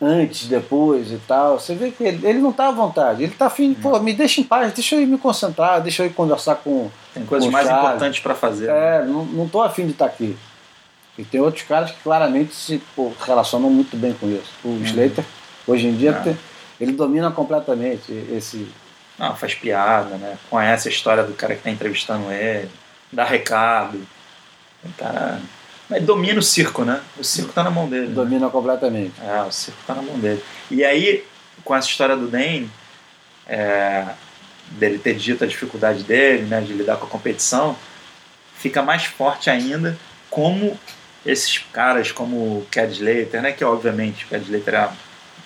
antes, 0.00 0.46
depois 0.46 1.10
e 1.10 1.18
tal, 1.26 1.58
você 1.58 1.74
vê 1.74 1.90
que 1.90 2.04
ele, 2.04 2.26
ele 2.26 2.38
não 2.38 2.50
está 2.50 2.68
à 2.68 2.70
vontade. 2.70 3.22
Ele 3.22 3.32
está 3.32 3.46
afim, 3.46 3.74
pô, 3.74 3.98
me 3.98 4.12
deixa 4.12 4.40
em 4.40 4.44
paz, 4.44 4.72
deixa 4.72 4.94
eu 4.94 5.02
ir 5.02 5.06
me 5.06 5.18
concentrar, 5.18 5.82
deixa 5.82 6.02
eu 6.02 6.06
ir 6.06 6.10
conversar 6.10 6.56
com. 6.56 6.88
Tem 7.12 7.24
coisas 7.26 7.50
mais 7.50 7.66
Charles. 7.66 7.88
importantes 7.88 8.20
para 8.20 8.34
fazer. 8.34 8.68
né? 8.68 8.96
É, 8.96 9.04
não, 9.04 9.24
não 9.24 9.48
tô 9.48 9.60
afim 9.60 9.86
de 9.86 9.92
estar 9.92 10.06
aqui. 10.06 10.36
E 11.18 11.24
tem 11.24 11.40
outros 11.40 11.64
caras 11.64 11.90
que 11.90 12.00
claramente 12.02 12.54
se 12.54 12.80
pô, 12.94 13.12
relacionam 13.26 13.68
muito 13.68 13.96
bem 13.96 14.12
com 14.14 14.28
isso. 14.30 14.50
O 14.64 14.80
Slater, 14.84 15.24
hoje 15.66 15.88
em 15.88 15.96
dia, 15.96 16.12
tem- 16.14 16.38
ele 16.80 16.92
domina 16.92 17.30
completamente 17.30 18.12
esse. 18.32 18.68
Não, 19.18 19.34
faz 19.34 19.52
piada, 19.54 20.16
né? 20.16 20.38
Conhece 20.48 20.86
a 20.88 20.90
história 20.92 21.24
do 21.24 21.32
cara 21.34 21.56
que 21.56 21.62
tá 21.62 21.70
entrevistando 21.70 22.30
ele, 22.30 22.70
dá 23.12 23.24
recado. 23.24 24.00
O 24.84 24.92
cara. 24.96 25.40
Mas 25.90 26.04
domina 26.04 26.38
o 26.38 26.42
circo, 26.42 26.84
né? 26.84 27.00
O 27.18 27.24
circo 27.24 27.52
tá 27.52 27.64
na 27.64 27.70
mão 27.70 27.88
dele. 27.88 28.08
né? 28.08 28.14
Domina 28.14 28.48
completamente. 28.48 29.14
É, 29.20 29.42
o 29.42 29.50
circo 29.50 29.80
tá 29.86 29.94
na 29.94 30.02
mão 30.02 30.18
dele. 30.20 30.40
E 30.70 30.84
aí, 30.84 31.24
com 31.64 31.74
essa 31.74 31.88
história 31.88 32.16
do 32.16 32.28
Dane, 32.28 32.70
é, 33.48 34.06
dele 34.72 34.98
ter 34.98 35.14
dito 35.14 35.42
a 35.42 35.46
dificuldade 35.48 36.04
dele, 36.04 36.42
né, 36.44 36.60
de 36.60 36.72
lidar 36.74 36.96
com 36.98 37.06
a 37.06 37.08
competição, 37.08 37.74
fica 38.56 38.82
mais 38.82 39.04
forte 39.04 39.48
ainda 39.50 39.98
como 40.30 40.78
esses 41.24 41.58
caras 41.72 42.12
como 42.12 42.36
o 42.36 42.66
Cad 42.70 42.92
Slater, 42.92 43.42
né, 43.42 43.52
que 43.52 43.64
obviamente 43.64 44.24
o 44.24 44.28
Cad 44.28 44.42
Slater 44.42 44.74
é 44.74 44.78
a, 44.78 44.92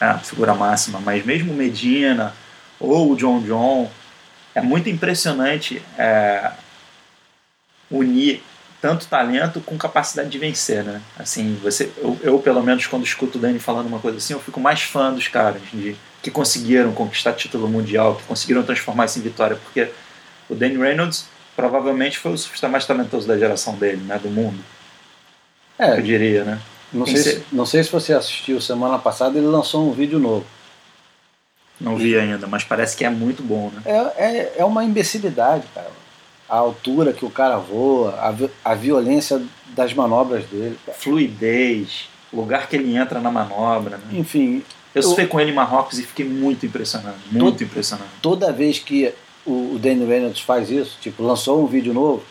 é 0.00 0.04
a 0.04 0.18
figura 0.18 0.54
máxima, 0.54 1.00
mas 1.00 1.24
mesmo 1.24 1.52
Medina 1.54 2.34
ou 2.78 3.12
o 3.12 3.16
John 3.16 3.40
John, 3.42 3.90
é 4.54 4.60
muito 4.60 4.88
impressionante 4.88 5.82
é, 5.96 6.50
unir 7.90 8.42
tanto 8.82 9.06
talento 9.06 9.60
com 9.60 9.78
capacidade 9.78 10.28
de 10.28 10.38
vencer, 10.38 10.82
né? 10.82 11.00
Assim, 11.16 11.56
você, 11.62 11.88
eu, 11.98 12.18
eu, 12.20 12.38
pelo 12.40 12.60
menos 12.64 12.84
quando 12.86 13.04
escuto 13.04 13.38
o 13.38 13.40
Dani 13.40 13.60
falando 13.60 13.86
uma 13.86 14.00
coisa 14.00 14.18
assim, 14.18 14.32
eu 14.32 14.40
fico 14.40 14.58
mais 14.58 14.82
fã 14.82 15.12
dos 15.12 15.28
caras 15.28 15.62
de, 15.72 15.94
que 16.20 16.32
conseguiram 16.32 16.92
conquistar 16.92 17.32
título 17.34 17.68
mundial, 17.68 18.16
que 18.16 18.24
conseguiram 18.24 18.64
transformar 18.64 19.04
isso 19.04 19.20
em 19.20 19.22
vitória, 19.22 19.56
porque 19.56 19.88
o 20.48 20.54
Danny 20.56 20.76
Reynolds 20.76 21.26
provavelmente 21.54 22.18
foi 22.18 22.32
o 22.32 22.38
surfista 22.38 22.68
mais 22.68 22.84
talentoso 22.84 23.28
da 23.28 23.38
geração 23.38 23.76
dele, 23.76 24.02
né? 24.02 24.18
Do 24.18 24.28
mundo, 24.28 24.58
É, 25.84 25.98
eu 25.98 26.02
diria, 26.02 26.44
né? 26.44 26.60
não 26.92 27.06
sei, 27.06 27.16
se- 27.16 27.42
não 27.50 27.66
sei 27.66 27.82
se 27.84 27.90
você 27.90 28.12
assistiu 28.12 28.60
semana 28.60 28.98
passada, 28.98 29.38
ele 29.38 29.46
lançou 29.46 29.88
um 29.88 29.92
vídeo 29.92 30.18
novo. 30.18 30.44
Não 31.80 31.96
vi 31.96 32.16
ainda, 32.16 32.46
mas 32.46 32.62
parece 32.64 32.96
que 32.96 33.04
é 33.04 33.10
muito 33.10 33.42
bom, 33.42 33.70
né? 33.74 33.82
É, 33.84 34.24
é, 34.24 34.54
é 34.58 34.64
uma 34.64 34.84
imbecilidade, 34.84 35.64
cara. 35.74 35.90
A 36.48 36.56
altura 36.56 37.12
que 37.12 37.24
o 37.24 37.30
cara 37.30 37.56
voa, 37.56 38.10
a, 38.64 38.70
a 38.72 38.74
violência 38.74 39.42
das 39.68 39.92
manobras 39.94 40.44
dele. 40.44 40.78
cara. 40.84 40.96
Fluidez, 40.98 42.08
o 42.32 42.36
lugar 42.36 42.68
que 42.68 42.76
ele 42.76 42.94
entra 42.96 43.20
na 43.20 43.30
manobra, 43.30 43.96
né? 43.96 44.04
Enfim, 44.18 44.62
Eu 44.94 45.00
Eu- 45.00 45.02
surfei 45.02 45.26
com 45.26 45.40
ele 45.40 45.50
em 45.50 45.54
Marrocos 45.54 45.98
e 45.98 46.02
fiquei 46.02 46.26
muito 46.26 46.66
impressionado, 46.66 47.16
muito 47.30 47.64
impressionado. 47.64 48.10
toda 48.20 48.52
vez 48.52 48.78
que 48.78 49.12
o, 49.46 49.74
o 49.74 49.78
Danny 49.80 50.04
Reynolds 50.04 50.40
faz 50.42 50.70
isso, 50.70 50.98
tipo, 51.00 51.22
lançou 51.22 51.62
um 51.64 51.66
vídeo 51.66 51.94
novo, 51.94 52.22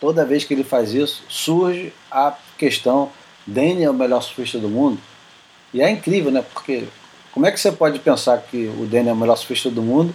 toda 0.00 0.24
vez 0.24 0.44
que 0.44 0.54
ele 0.54 0.62
faz 0.64 0.94
isso, 0.94 1.24
surge 1.28 1.92
a 2.10 2.32
questão: 2.58 3.10
Danny 3.46 3.84
é 3.84 3.90
o 3.90 3.94
melhor 3.94 4.20
surfista 4.22 4.58
do 4.58 4.68
mundo? 4.68 4.98
E 5.72 5.82
é 5.82 5.90
incrível, 5.90 6.30
né? 6.30 6.42
Porque 6.52 6.84
como 7.32 7.46
é 7.46 7.50
que 7.50 7.58
você 7.58 7.72
pode 7.72 7.98
pensar 7.98 8.38
que 8.38 8.66
o 8.78 8.86
Danny 8.86 9.08
é 9.08 9.12
o 9.12 9.16
melhor 9.16 9.36
surfista 9.36 9.70
do 9.70 9.82
mundo 9.82 10.14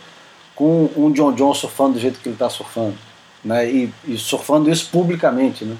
com 0.55 0.89
um 0.95 1.11
John 1.11 1.33
John 1.33 1.53
surfando 1.53 1.93
do 1.93 1.99
jeito 1.99 2.19
que 2.19 2.29
ele 2.29 2.35
está 2.35 2.49
surfando? 2.49 2.97
Né? 3.43 3.69
E, 3.69 3.93
e 4.07 4.17
surfando 4.17 4.69
isso 4.69 4.89
publicamente, 4.89 5.65
né? 5.65 5.75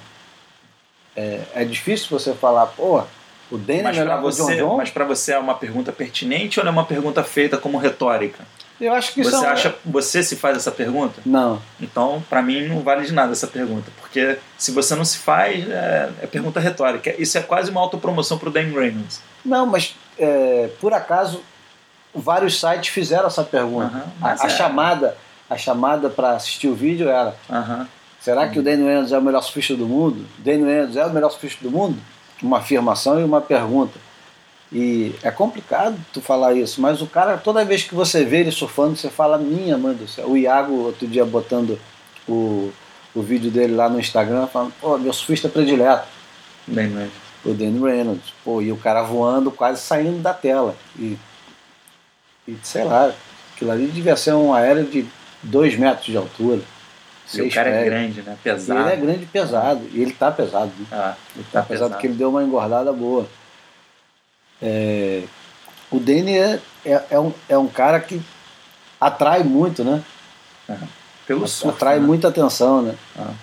É, 1.15 1.41
é 1.55 1.65
difícil 1.65 2.07
você 2.09 2.33
falar, 2.33 2.67
pô, 2.67 3.01
o 3.51 3.57
Mas 3.57 3.69
é 3.69 3.81
para 3.81 3.91
melhor 3.91 4.21
que 4.21 4.27
o 4.27 4.31
John 4.31 4.43
você, 4.43 4.55
John? 4.57 4.77
mas 4.77 4.89
pra 4.89 5.05
você 5.05 5.31
é 5.33 5.39
uma 5.39 5.55
pergunta 5.55 5.91
pertinente 5.91 6.59
ou 6.59 6.65
é 6.65 6.69
uma 6.69 6.85
pergunta 6.85 7.23
feita 7.23 7.57
como 7.57 7.77
retórica? 7.77 8.45
Eu 8.79 8.93
acho 8.93 9.13
que 9.13 9.23
Você 9.23 9.35
é 9.35 9.39
um- 9.39 9.49
acha, 9.49 9.75
você 9.85 10.23
se 10.23 10.35
faz 10.37 10.55
essa 10.55 10.71
pergunta? 10.71 11.21
Não, 11.25 11.61
Então, 11.81 12.23
para 12.29 12.41
mim 12.41 12.67
não 12.67 12.79
vale 12.79 13.05
de 13.05 13.11
nada 13.13 13.31
essa 13.33 13.47
pergunta, 13.47 13.91
porque 13.99 14.37
se 14.57 14.71
você 14.71 14.95
não 14.95 15.03
se 15.03 15.17
faz, 15.17 15.69
é, 15.69 16.09
é 16.21 16.27
pergunta 16.27 16.59
retórica. 16.59 17.13
Isso 17.21 17.37
é 17.37 17.41
quase 17.41 17.69
uma 17.71 17.81
autopromoção 17.81 18.37
pro 18.37 18.49
Dan 18.49 18.71
Reynolds. 18.71 19.21
Não, 19.43 19.65
mas 19.65 19.95
é, 20.17 20.69
por 20.79 20.93
acaso 20.93 21.41
vários 22.13 22.59
sites 22.59 22.89
fizeram 22.89 23.27
essa 23.27 23.43
pergunta. 23.43 24.03
A, 24.21 24.43
a 24.43 24.45
é. 24.45 24.49
chamada, 24.49 25.17
a 25.49 25.57
chamada 25.57 26.09
para 26.09 26.31
assistir 26.31 26.67
o 26.67 26.73
vídeo 26.75 27.09
era: 27.09 27.35
será 28.19 28.47
que 28.47 28.59
o 28.59 28.63
Danny 28.63 28.83
Reynolds 28.83 29.11
é 29.11 29.17
o 29.17 29.21
melhor 29.21 29.41
surfista 29.41 29.75
do 29.75 29.85
mundo? 29.87 30.25
Danny 30.37 30.63
Reynolds 30.63 30.95
é 30.95 31.05
o 31.05 31.09
melhor 31.13 31.29
surfista 31.31 31.63
do 31.63 31.71
mundo? 31.71 31.97
Uma 32.41 32.59
afirmação 32.59 33.19
e 33.19 33.23
uma 33.23 33.41
pergunta. 33.41 33.99
E 34.71 35.15
é 35.23 35.31
complicado 35.31 35.97
tu 36.13 36.21
falar 36.21 36.53
isso, 36.53 36.79
mas 36.79 37.01
o 37.01 37.07
cara, 37.07 37.37
toda 37.37 37.65
vez 37.65 37.83
que 37.83 37.95
você 37.95 38.23
vê 38.23 38.41
ele 38.41 38.51
surfando, 38.51 38.95
você 38.95 39.09
fala: 39.09 39.37
minha 39.37 39.77
mãe 39.77 39.95
do 39.95 40.07
céu. 40.07 40.29
O 40.29 40.37
Iago, 40.37 40.73
outro 40.73 41.07
dia, 41.07 41.25
botando 41.25 41.79
o, 42.27 42.71
o 43.15 43.21
vídeo 43.23 43.49
dele 43.49 43.73
lá 43.75 43.89
no 43.89 43.99
Instagram, 43.99 44.45
falando: 44.47 44.73
pô, 44.79 44.95
meu 44.99 45.11
surfista 45.11 45.49
predileto 45.49 46.07
Dan 46.67 46.81
Reynolds. 46.83 47.11
o 47.43 47.53
Danny 47.53 47.79
Reynolds. 47.79 48.33
Pô, 48.45 48.61
e 48.61 48.71
o 48.71 48.77
cara 48.77 49.01
voando, 49.01 49.49
quase 49.49 49.81
saindo 49.81 50.19
da 50.21 50.35
tela. 50.35 50.75
E, 50.99 51.17
e 52.47 52.55
sei 52.61 52.83
lá, 52.83 53.11
aquilo 53.55 53.71
ali 53.71 53.87
devia 53.87 54.15
ser 54.15 54.33
um 54.33 54.53
aéreo 54.53 54.85
de 54.85 55.03
2 55.41 55.77
metros 55.77 56.05
de 56.05 56.15
altura. 56.17 56.61
E 57.33 57.41
o 57.41 57.51
cara 57.51 57.69
é 57.69 57.73
pés. 57.73 57.85
grande, 57.85 58.21
né? 58.21 58.35
E 58.39 58.43
Pesado. 58.43 58.79
ele 58.81 58.89
é 58.91 58.95
grande 58.95 59.23
e 59.23 59.25
pesado. 59.27 59.81
E 59.93 60.01
ele 60.01 60.13
tá 60.13 60.31
pesado, 60.31 60.71
né? 60.79 60.85
Ah, 60.91 61.15
ele 61.35 61.45
tá 61.51 61.59
Apesar 61.61 61.85
pesado. 61.85 61.93
de 61.95 62.01
que 62.01 62.07
ele 62.07 62.15
deu 62.15 62.29
uma 62.29 62.43
engordada 62.43 62.91
boa. 62.93 63.27
É, 64.61 65.23
o 65.91 65.99
Danny 65.99 66.37
é, 66.37 66.59
é, 66.85 67.03
é 67.11 67.19
um, 67.19 67.33
é 67.47 67.57
um 67.57 67.67
cara 67.67 67.99
que 67.99 68.21
atrai 68.99 69.43
muito, 69.43 69.83
né? 69.83 70.03
Pelo 71.25 71.47
surf, 71.47 71.75
atrai 71.75 71.99
né? 71.99 72.05
muita 72.05 72.27
atenção, 72.27 72.81
né? 72.81 72.95
Ah. 73.17 73.33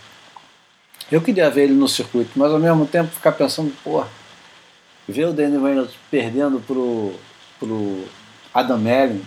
Eu 1.10 1.20
queria 1.20 1.48
ver 1.51 1.64
ele 1.64 1.74
no 1.74 1.88
circuito, 1.88 2.32
mas 2.36 2.52
ao 2.52 2.59
mesmo 2.59 2.86
tempo 2.86 3.12
ficar 3.12 3.32
pensando, 3.32 3.72
porra, 3.82 4.09
ver 5.09 5.26
o 5.26 5.32
Danny 5.32 5.56
Reynolds 5.56 5.94
perdendo 6.10 6.60
pro, 6.60 7.12
pro 7.60 8.05
Adam 8.52 8.78
Mellin 8.78 9.24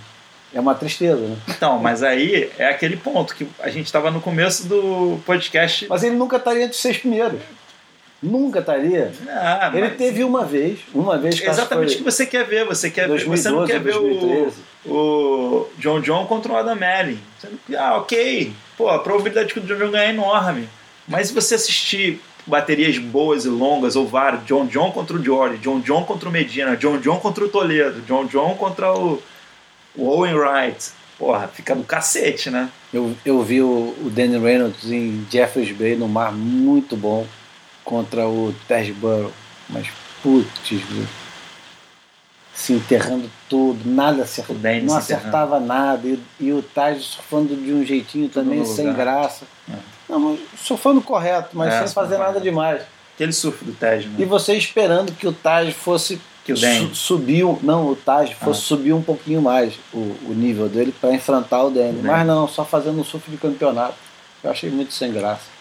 é 0.54 0.60
uma 0.60 0.76
tristeza, 0.76 1.22
né? 1.22 1.38
Então, 1.48 1.80
mas 1.80 2.02
aí 2.04 2.52
é 2.58 2.70
aquele 2.70 2.98
ponto 2.98 3.36
que 3.36 3.48
a 3.60 3.70
gente 3.70 3.86
estava 3.86 4.10
no 4.10 4.20
começo 4.20 4.68
do 4.68 5.20
podcast. 5.26 5.88
Mas 5.88 6.04
ele 6.04 6.16
nunca 6.16 6.38
estaria 6.38 6.64
entre 6.64 6.76
os 6.76 6.82
seis 6.82 6.98
primeiros. 6.98 7.40
Nunca 8.22 8.60
estaria. 8.60 9.12
Ah, 9.30 9.72
Ele 9.74 9.88
mas- 9.88 9.98
teve 9.98 10.24
uma 10.24 10.44
vez, 10.44 10.80
uma 10.94 11.18
vez 11.18 11.40
que 11.40 11.48
Exatamente 11.48 11.96
o 11.96 11.98
que 12.00 12.04
você 12.04 12.26
quer 12.26 12.46
ver. 12.46 12.66
Você 12.66 12.90
quer 12.90 13.08
ver, 13.08 13.24
você 13.26 13.50
não 13.50 13.66
2012, 13.66 13.72
quer 13.72 13.80
ver 13.80 13.96
o, 13.96 14.02
2013. 14.20 14.56
o 14.86 15.68
John 15.78 16.02
John 16.02 16.26
contra 16.26 16.52
o 16.52 16.58
Adam 16.58 16.76
não- 16.76 17.80
Ah, 17.80 17.98
ok. 17.98 18.52
Pô, 18.78 18.90
a 18.90 19.00
probabilidade 19.00 19.54
que 19.54 19.60
o 19.60 19.64
John 19.64 19.76
John 19.78 19.92
ganhar 19.92 20.06
é 20.08 20.10
enorme. 20.10 20.68
Mas 21.08 21.28
se 21.28 21.34
você 21.34 21.56
assistir 21.56 22.22
baterias 22.46 22.98
boas 22.98 23.46
e 23.46 23.50
longas, 23.50 23.96
ou 23.96 24.06
vários. 24.06 24.44
John 24.46 24.66
John 24.66 24.92
contra 24.92 25.16
o 25.16 25.24
George, 25.24 25.58
John 25.60 25.80
John 25.80 26.04
contra 26.04 26.28
o 26.28 26.32
Medina, 26.32 26.76
John 26.76 26.98
John 27.00 27.20
contra 27.20 27.46
o 27.46 27.50
Toledo, 27.50 28.02
John 28.02 28.26
John 28.26 28.56
contra 28.56 28.94
o, 28.94 29.22
o 29.96 30.08
Owen 30.08 30.34
Wright. 30.34 30.92
Porra, 31.18 31.48
fica 31.48 31.76
do 31.76 31.84
cacete, 31.84 32.50
né? 32.50 32.70
Eu, 32.94 33.14
eu 33.26 33.42
vi 33.44 33.62
o, 33.62 33.96
o 34.04 34.10
Danny 34.10 34.38
Reynolds 34.40 34.90
em 34.92 35.26
Jeffers 35.30 35.72
Bay 35.72 35.96
no 35.96 36.08
mar 36.08 36.32
muito 36.32 36.96
bom 36.96 37.26
contra 37.90 38.28
o 38.28 38.54
Burrow. 38.98 39.32
Mas 39.68 39.88
putz, 40.22 40.80
se 42.54 42.74
enterrando 42.74 43.30
tudo, 43.50 43.80
nada 43.84 44.22
acertava, 44.22 44.80
não 44.84 44.96
acertava 44.96 45.60
nada. 45.60 46.08
E, 46.08 46.20
e 46.40 46.54
o 46.54 46.62
Taj 46.62 47.02
surfando 47.02 47.56
de 47.56 47.74
um 47.74 47.84
jeitinho 47.84 48.30
tudo 48.30 48.44
também, 48.44 48.64
sem 48.64 48.94
graça. 48.94 49.46
É. 49.68 49.76
Não, 50.08 50.38
surfando 50.56 51.02
correto, 51.02 51.50
mas 51.54 51.74
é, 51.74 51.80
sem 51.80 51.94
fazer 51.94 52.18
nada 52.18 52.34
correto. 52.34 52.44
demais. 52.44 52.82
Aquele 53.16 53.34
surf 53.34 53.66
do 53.66 53.74
Taj, 53.74 54.06
né? 54.06 54.16
E 54.20 54.26
você 54.26 54.54
esperando 54.54 55.12
que 55.12 55.28
o 55.28 55.34
Taj 55.34 55.74
fosse 55.74 56.22
que 56.46 56.54
o 56.54 56.58
su 56.58 56.96
subiu, 56.96 57.60
não, 57.62 57.88
o 57.90 57.96
Taj 57.96 58.34
fosse 58.36 58.62
ah. 58.62 58.66
subir 58.66 58.94
um 58.94 59.02
pouquinho 59.02 59.42
mais 59.42 59.74
o, 59.94 59.98
o 59.98 60.34
nível 60.36 60.70
dele 60.70 60.94
para 61.00 61.12
enfrentar 61.14 61.64
o 61.64 61.70
Danny. 61.70 62.02
Mas 62.04 62.26
não, 62.26 62.48
só 62.48 62.64
fazendo 62.64 63.00
um 63.00 63.04
surf 63.04 63.30
de 63.30 63.38
campeonato. 63.38 63.96
Eu 64.44 64.52
achei 64.52 64.70
muito 64.70 64.94
sem 64.94 65.12
graça. 65.12 65.59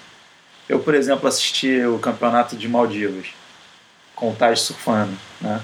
Eu, 0.68 0.80
por 0.80 0.94
exemplo, 0.94 1.28
assisti 1.28 1.82
o 1.84 1.98
campeonato 1.98 2.56
de 2.56 2.68
Maldivas 2.68 3.28
com 4.14 4.30
o 4.30 4.34
Taj 4.34 4.60
surfando, 4.60 5.16
né? 5.40 5.62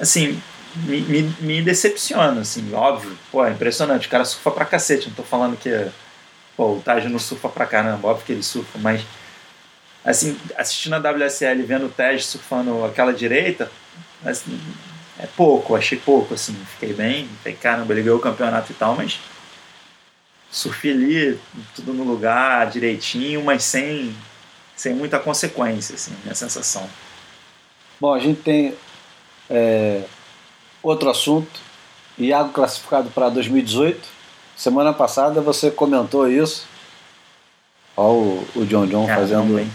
assim, 0.00 0.40
me, 0.74 1.00
me, 1.00 1.22
me, 1.40 1.62
decepciona, 1.62 2.40
assim, 2.40 2.72
óbvio. 2.74 3.16
Pô, 3.30 3.44
é 3.44 3.50
impressionante, 3.50 4.06
o 4.06 4.10
cara 4.10 4.24
surfa 4.24 4.50
pra 4.50 4.64
cacete, 4.64 5.08
não 5.08 5.14
tô 5.14 5.22
falando 5.22 5.56
que 5.56 5.70
pô, 6.56 6.72
o 6.72 6.80
Taj 6.80 7.08
não 7.08 7.18
surfa 7.18 7.48
pra 7.48 7.66
caramba, 7.66 8.08
óbvio 8.08 8.26
que 8.26 8.32
ele 8.32 8.42
surfa, 8.42 8.78
mas 8.78 9.02
assim, 10.04 10.38
assistindo 10.56 10.94
a 10.94 10.98
WSL 10.98 11.62
vendo 11.64 11.86
o 11.86 11.90
Taj 11.90 12.22
surfando 12.22 12.84
aquela 12.84 13.12
direita, 13.12 13.70
assim, 14.24 14.60
é 15.18 15.26
pouco, 15.26 15.74
achei 15.74 15.98
pouco, 15.98 16.34
assim, 16.34 16.54
fiquei 16.72 16.92
bem, 16.92 17.28
falei, 17.42 17.58
caramba, 17.58 17.92
ele 17.92 18.02
ganhou 18.02 18.18
o 18.18 18.22
campeonato 18.22 18.72
e 18.72 18.74
tal, 18.74 18.94
mas 18.96 19.18
surfei 20.56 20.92
ali, 20.92 21.40
tudo 21.74 21.92
no 21.92 22.02
lugar, 22.02 22.70
direitinho, 22.70 23.44
mas 23.44 23.62
sem, 23.62 24.16
sem 24.74 24.94
muita 24.94 25.18
consequência, 25.18 25.94
assim, 25.94 26.14
minha 26.22 26.34
sensação. 26.34 26.88
Bom, 28.00 28.14
a 28.14 28.18
gente 28.18 28.40
tem 28.40 28.74
é, 29.50 30.02
outro 30.82 31.10
assunto, 31.10 31.60
Iago 32.18 32.54
classificado 32.54 33.10
para 33.10 33.28
2018. 33.28 34.00
Semana 34.56 34.94
passada 34.94 35.42
você 35.42 35.70
comentou 35.70 36.26
isso. 36.26 36.66
Olha 37.94 38.14
o, 38.14 38.48
o 38.56 38.64
John 38.64 38.86
John 38.86 39.06
fazendo, 39.06 39.70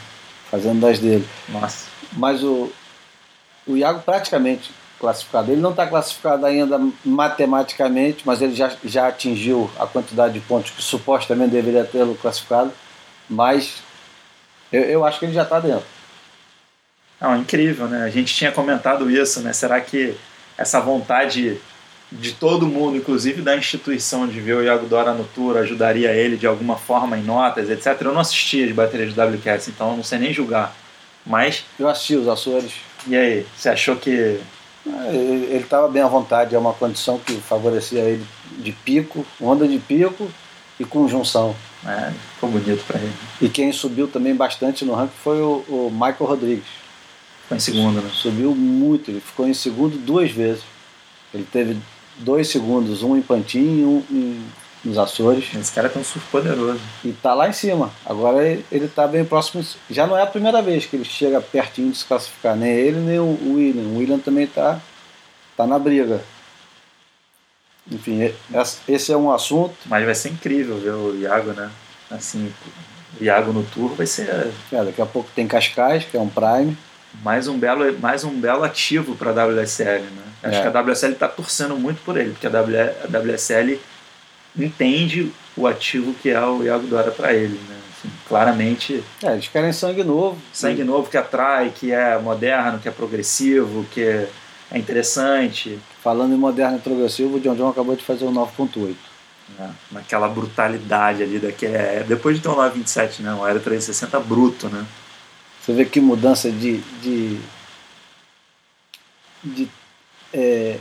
fazendo 0.50 0.82
das 0.82 0.98
dele. 0.98 1.28
Nossa. 1.50 1.86
Mas 2.14 2.44
o, 2.44 2.72
o 3.68 3.78
Iago 3.78 4.02
praticamente 4.02 4.72
classificado. 5.02 5.52
Ele 5.52 5.60
não 5.60 5.72
está 5.72 5.88
classificado 5.88 6.46
ainda 6.46 6.80
matematicamente, 7.04 8.22
mas 8.24 8.42
ele 8.42 8.56
já, 8.56 8.72
já 8.86 9.08
atingiu 9.08 9.70
a 9.80 9.88
quantidade 9.88 10.36
de 10.36 10.40
pontos 10.40 10.70
que 10.70 10.82
supostamente 10.82 11.52
deveria 11.52 11.84
tê-lo 11.84 12.16
classificado. 12.16 12.72
Mas 13.28 13.82
eu, 14.72 14.84
eu 14.84 15.04
acho 15.04 15.18
que 15.18 15.26
ele 15.26 15.34
já 15.34 15.44
está 15.44 15.60
dentro. 15.60 15.84
Não, 17.20 17.36
incrível, 17.36 17.88
né? 17.88 18.04
A 18.04 18.10
gente 18.10 18.34
tinha 18.34 18.52
comentado 18.52 19.10
isso, 19.10 19.42
né? 19.42 19.52
Será 19.52 19.82
que 19.82 20.16
essa 20.58 20.80
vontade 20.80 21.60
de 22.12 22.34
todo 22.34 22.68
mundo, 22.68 22.98
inclusive 22.98 23.42
da 23.42 23.56
instituição 23.56 24.28
de 24.28 24.40
ver 24.40 24.56
o 24.56 24.64
Iago 24.64 24.86
Dora 24.86 25.14
no 25.14 25.24
tour, 25.24 25.58
ajudaria 25.58 26.12
ele 26.12 26.36
de 26.36 26.46
alguma 26.46 26.78
forma 26.78 27.18
em 27.18 27.24
notas, 27.24 27.70
etc. 27.70 28.02
Eu 28.02 28.14
não 28.14 28.20
assisti 28.22 28.64
as 28.64 28.72
baterias 28.72 29.14
do 29.14 29.22
WCAS, 29.22 29.70
então 29.70 29.92
eu 29.92 29.98
não 29.98 30.04
sei 30.04 30.20
nem 30.20 30.34
julgar. 30.34 30.76
Mas. 31.26 31.64
Eu 31.80 31.88
assisti 31.88 32.16
os 32.16 32.28
Açores. 32.28 32.74
E 33.08 33.16
aí, 33.16 33.46
você 33.56 33.70
achou 33.70 33.96
que. 33.96 34.40
Ah, 34.88 35.08
ele 35.10 35.58
estava 35.58 35.88
bem 35.88 36.02
à 36.02 36.08
vontade, 36.08 36.56
é 36.56 36.60
uma 36.60 36.74
condição 36.74 37.20
que 37.20 37.34
favorecia 37.36 38.02
ele 38.02 38.26
de 38.58 38.72
pico, 38.72 39.26
onda 39.40 39.68
de 39.68 39.78
pico 39.78 40.30
e 40.80 40.86
conjunção. 40.86 41.56
É, 41.86 42.12
ficou 42.34 42.50
bonito 42.50 42.84
para 42.86 43.00
ele. 43.00 43.14
E 43.42 43.50
quem 43.50 43.72
subiu 43.72 44.08
também 44.08 44.36
bastante 44.36 44.86
no 44.86 44.94
ranking 44.94 45.14
foi 45.24 45.40
o, 45.42 45.64
o 45.68 45.90
Michael 45.92 46.26
Rodrigues. 46.26 46.68
Ficou 47.44 47.58
em 47.58 47.60
segundo, 47.60 48.02
né? 48.02 48.10
Subiu 48.14 48.56
muito, 48.56 49.12
ele 49.12 49.20
ficou 49.20 49.48
em 49.48 49.54
segundo 49.54 49.98
duas 49.98 50.32
vezes. 50.32 50.64
Ele 51.34 51.48
teve 51.52 51.78
dois 52.18 52.48
segundos, 52.50 53.04
um 53.04 53.16
em 53.16 53.22
Pantin 53.22 53.60
e 53.60 53.84
um 53.84 54.04
em, 54.12 54.46
nos 54.84 54.98
Açores. 54.98 55.54
Esse 55.56 55.72
cara 55.72 55.90
tem 55.90 56.02
um 56.02 56.06
surf 56.06 56.28
poderoso. 56.30 56.80
E 57.04 57.12
tá 57.12 57.34
lá 57.34 57.48
em 57.48 57.54
cima. 57.54 57.92
Agora 58.06 58.44
ele 58.72 58.88
tá 58.88 59.08
bem 59.08 59.24
próximo. 59.24 59.64
Já 59.90 60.08
não 60.08 60.18
é 60.18 60.24
a 60.24 60.28
primeira 60.28 60.62
vez 60.62 60.86
que 60.86 60.96
ele 60.96 61.06
chega 61.06 61.42
pertinho 61.42 61.92
de 61.92 61.98
se 61.98 62.06
classificar. 62.06 62.56
Nem 62.56 62.72
ele, 62.72 63.00
nem 63.00 63.20
o 63.20 63.54
William. 63.54 63.84
O 63.84 63.98
William 63.98 64.20
também 64.20 64.48
tá, 64.48 64.80
tá 65.56 65.66
na 65.66 65.78
briga. 65.78 66.22
Enfim, 67.92 68.34
esse 68.88 69.12
é 69.12 69.18
um 69.18 69.32
assunto. 69.32 69.76
Mas 69.86 70.06
vai 70.06 70.16
ser 70.16 70.30
incrível 70.30 70.78
ver 70.78 70.94
o 70.94 71.18
Iago, 71.18 71.52
né? 71.52 71.72
Assim, 72.10 72.54
o 73.20 73.24
Iago 73.24 73.52
no 73.52 73.64
tour 73.64 73.94
vai 73.96 74.06
ser. 74.06 74.30
É, 74.72 74.84
daqui 74.84 75.02
a 75.02 75.06
pouco 75.06 75.30
tem 75.36 75.48
Cascais, 75.48 76.06
que 76.06 76.18
é 76.18 76.20
um 76.20 76.30
Prime 76.30 76.78
mais 77.24 77.48
um 77.48 77.58
belo, 77.58 78.00
mais 78.00 78.24
um 78.24 78.40
belo 78.40 78.64
ativo 78.64 79.16
para 79.16 79.32
a 79.32 79.46
WSL. 79.46 80.04
Né? 80.04 80.24
Acho 80.44 80.60
é. 80.60 80.62
que 80.62 80.78
a 80.78 80.82
WSL 80.82 81.14
está 81.14 81.28
torcendo 81.28 81.76
muito 81.76 82.02
por 82.04 82.18
ele, 82.18 82.32
porque 82.32 82.48
a 82.48 82.50
WSL 82.50 83.80
entende 84.58 85.32
o 85.56 85.68
ativo 85.68 86.14
que 86.14 86.30
é 86.30 86.42
o 86.44 86.64
Iago 86.64 86.88
Dora 86.88 87.12
para 87.12 87.34
ele. 87.34 87.60
Né? 87.68 87.80
Assim, 87.92 88.10
claramente. 88.28 89.04
É, 89.24 89.34
eles 89.34 89.48
querem 89.48 89.74
sangue 89.74 90.04
novo. 90.04 90.38
Sangue 90.54 90.84
novo 90.84 91.10
que 91.10 91.18
atrai, 91.18 91.72
que 91.72 91.92
é 91.92 92.18
moderno, 92.18 92.80
que 92.80 92.88
é 92.88 92.92
progressivo, 92.92 93.86
que 93.92 94.02
é, 94.02 94.30
interessante. 94.78 95.80
Falando 96.02 96.34
em 96.34 96.38
moderno 96.38 96.78
e 96.78 96.82
progressivo, 96.82 97.38
o 97.38 97.40
John 97.40 97.56
John 97.56 97.70
acabou 97.70 97.96
de 97.96 98.04
fazer 98.04 98.26
o 98.26 98.32
9.8. 98.32 98.96
É, 99.60 99.70
naquela 99.92 100.28
brutalidade 100.30 101.24
ali 101.24 101.38
daquele. 101.38 101.76
É, 101.76 102.06
depois 102.08 102.38
de 102.38 102.42
ter 102.42 102.50
um 102.50 102.56
927, 102.56 103.22
não, 103.22 103.46
era 103.46 103.60
360 103.60 104.20
bruto, 104.22 104.70
né? 104.70 104.86
Você 105.62 105.74
vê 105.74 105.86
que 105.86 106.00
mudança 106.00 106.50
de. 106.50 106.78
de, 107.02 107.40
de 109.44 109.70
é, 110.34 110.80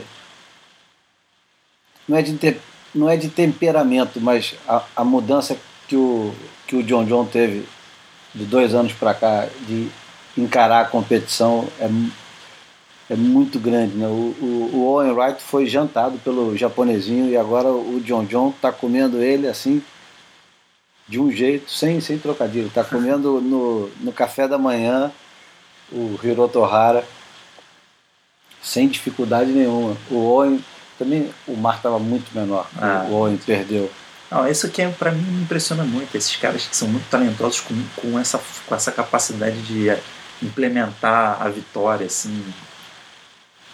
não, 2.07 2.17
é 2.17 2.21
de 2.21 2.33
ter, 2.37 2.59
não 2.93 3.09
é 3.09 3.15
de 3.15 3.29
temperamento, 3.29 4.19
mas 4.19 4.55
a, 4.67 4.83
a 4.95 5.03
mudança 5.03 5.57
que 5.87 5.95
o, 5.95 6.33
que 6.67 6.75
o 6.75 6.83
John 6.83 7.05
John 7.05 7.25
teve 7.25 7.65
de 8.33 8.45
dois 8.45 8.73
anos 8.73 8.93
para 8.93 9.13
cá 9.13 9.47
de 9.67 9.89
encarar 10.37 10.81
a 10.81 10.85
competição 10.85 11.67
é, 11.79 11.89
é 13.09 13.15
muito 13.15 13.59
grande. 13.59 13.95
Né? 13.95 14.07
O, 14.07 14.35
o, 14.41 14.69
o 14.73 14.85
Owen 14.85 15.11
Wright 15.11 15.41
foi 15.41 15.65
jantado 15.65 16.17
pelo 16.19 16.55
japonesinho 16.57 17.29
e 17.29 17.37
agora 17.37 17.69
o 17.69 17.99
John 18.01 18.25
John 18.25 18.49
está 18.49 18.71
comendo 18.71 19.21
ele 19.21 19.47
assim 19.47 19.81
de 21.07 21.19
um 21.19 21.29
jeito, 21.29 21.69
sem, 21.69 21.99
sem 21.99 22.17
trocadilho. 22.17 22.67
Está 22.67 22.83
comendo 22.83 23.41
no, 23.41 23.89
no 23.99 24.13
café 24.13 24.47
da 24.47 24.57
manhã 24.57 25.11
o 25.91 26.17
Hiroto 26.23 26.63
Hara 26.63 27.03
sem 28.61 28.87
dificuldade 28.87 29.51
nenhuma. 29.51 29.97
O 30.09 30.15
Owen 30.15 30.63
também, 31.01 31.33
o 31.47 31.57
mar 31.57 31.77
estava 31.77 31.97
muito 31.97 32.31
menor. 32.37 32.67
Ah. 32.79 33.07
O 33.09 33.13
Owen 33.13 33.37
perdeu. 33.37 33.89
Não, 34.29 34.47
isso 34.47 34.69
que 34.69 34.83
é, 34.83 34.87
para 34.87 35.11
mim 35.11 35.23
me 35.23 35.41
impressiona 35.41 35.83
muito. 35.83 36.15
Esses 36.15 36.35
caras 36.35 36.67
que 36.67 36.75
são 36.75 36.87
muito 36.87 37.09
talentosos 37.09 37.59
com, 37.59 37.73
com, 37.95 38.19
essa, 38.19 38.39
com 38.67 38.75
essa 38.75 38.91
capacidade 38.91 39.59
de 39.63 39.91
implementar 40.43 41.41
a 41.41 41.49
vitória, 41.49 42.05
assim. 42.05 42.45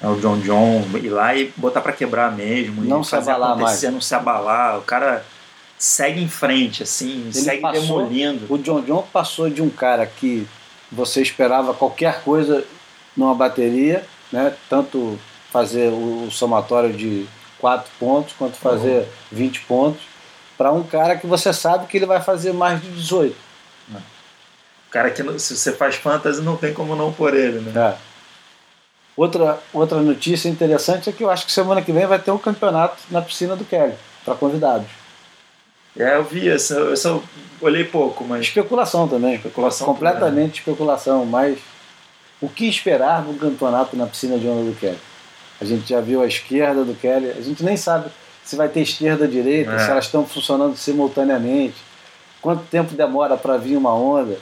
É 0.02 0.08
o 0.08 0.16
John 0.16 0.40
John 0.40 0.86
ir 1.04 1.10
lá 1.10 1.36
e 1.36 1.52
botar 1.58 1.82
para 1.82 1.91
quebrar 1.91 2.32
mesmo. 2.32 2.82
Não 2.84 3.04
se 3.04 3.16
abalar 3.16 3.58
mais. 3.58 3.82
Não 3.84 3.99
se 3.99 4.16
abalar. 4.16 4.78
O 4.78 4.84
cara 4.84 5.26
segue 5.78 6.22
em 6.22 6.30
frente, 6.30 6.84
assim, 6.84 7.24
Ele 7.24 7.34
segue 7.34 7.62
passou, 7.62 7.82
demolindo. 7.82 8.45
O 8.49 8.58
John 8.58 8.82
John 8.82 9.06
passou 9.12 9.49
de 9.49 9.62
um 9.62 9.70
cara 9.70 10.06
que 10.06 10.48
você 10.91 11.22
esperava 11.22 11.74
qualquer 11.74 12.24
coisa 12.24 12.64
numa 13.16 13.36
bateria, 13.36 14.04
né? 14.32 14.54
tanto 14.70 15.20
fazer 15.57 15.89
o, 15.89 16.29
somatório 16.29 16.93
de 16.93 17.25
4 17.59 17.89
pontos 17.99 18.35
quanto 18.38 18.57
fazer 18.57 18.99
uhum. 18.99 19.05
20 19.31 19.61
pontos, 19.61 20.01
para 20.55 20.71
um 20.71 20.84
cara 20.84 21.15
que 21.15 21.25
você 21.25 21.51
sabe 21.51 21.88
que 21.88 21.97
ele 21.97 22.05
vai 22.05 22.21
fazer 22.21 22.53
mais 22.53 22.79
de 22.79 22.91
18. 22.91 23.35
O 24.88 24.89
cara 24.89 25.09
que 25.09 25.39
se 25.39 25.57
você 25.57 25.73
faz 25.73 25.95
fantasy 25.95 26.41
não 26.41 26.55
tem 26.55 26.73
como 26.73 26.95
não 26.95 27.11
por 27.11 27.34
ele, 27.34 27.59
né? 27.59 27.73
É. 27.75 27.97
Outra, 29.17 29.59
outra 29.73 29.99
notícia 29.99 30.47
interessante 30.47 31.09
é 31.09 31.11
que 31.11 31.23
eu 31.23 31.29
acho 31.29 31.45
que 31.45 31.51
semana 31.51 31.81
que 31.81 31.91
vem 31.91 32.05
vai 32.05 32.19
ter 32.19 32.31
um 32.31 32.38
campeonato 32.38 32.97
na 33.09 33.21
piscina 33.21 33.55
do 33.55 33.65
Kelly, 33.65 33.95
para 34.23 34.35
convidados. 34.35 34.88
É, 35.97 36.15
eu 36.15 36.23
vi, 36.23 36.45
eu 36.45 36.59
só, 36.59 36.75
eu 36.75 36.95
só 36.95 37.23
olhei 37.59 37.84
pouco, 37.84 38.23
mas. 38.23 38.41
Especulação 38.41 39.07
também. 39.07 39.35
Especulação. 39.35 39.88
Completamente 39.88 40.31
também. 40.31 40.47
especulação, 40.51 41.25
mas 41.25 41.57
o 42.39 42.47
que 42.47 42.69
esperar 42.69 43.23
no 43.23 43.34
campeonato 43.34 43.97
na 43.97 44.05
piscina 44.05 44.38
de 44.38 44.47
onda 44.47 44.69
do 44.69 44.77
Kelly? 44.77 44.99
A 45.59 45.65
gente 45.65 45.89
já 45.89 45.99
viu 45.99 46.21
a 46.21 46.27
esquerda 46.27 46.84
do 46.84 46.93
Kelly, 46.93 47.31
a 47.31 47.41
gente 47.41 47.63
nem 47.63 47.75
sabe 47.75 48.09
se 48.43 48.55
vai 48.55 48.69
ter 48.69 48.81
esquerda 48.81 49.25
ou 49.25 49.29
direita, 49.29 49.71
é. 49.71 49.79
se 49.79 49.89
elas 49.89 50.05
estão 50.05 50.25
funcionando 50.25 50.77
simultaneamente, 50.77 51.75
quanto 52.41 52.63
tempo 52.65 52.93
demora 52.93 53.35
para 53.35 53.57
vir 53.57 53.75
uma 53.75 53.93
onda. 53.93 54.39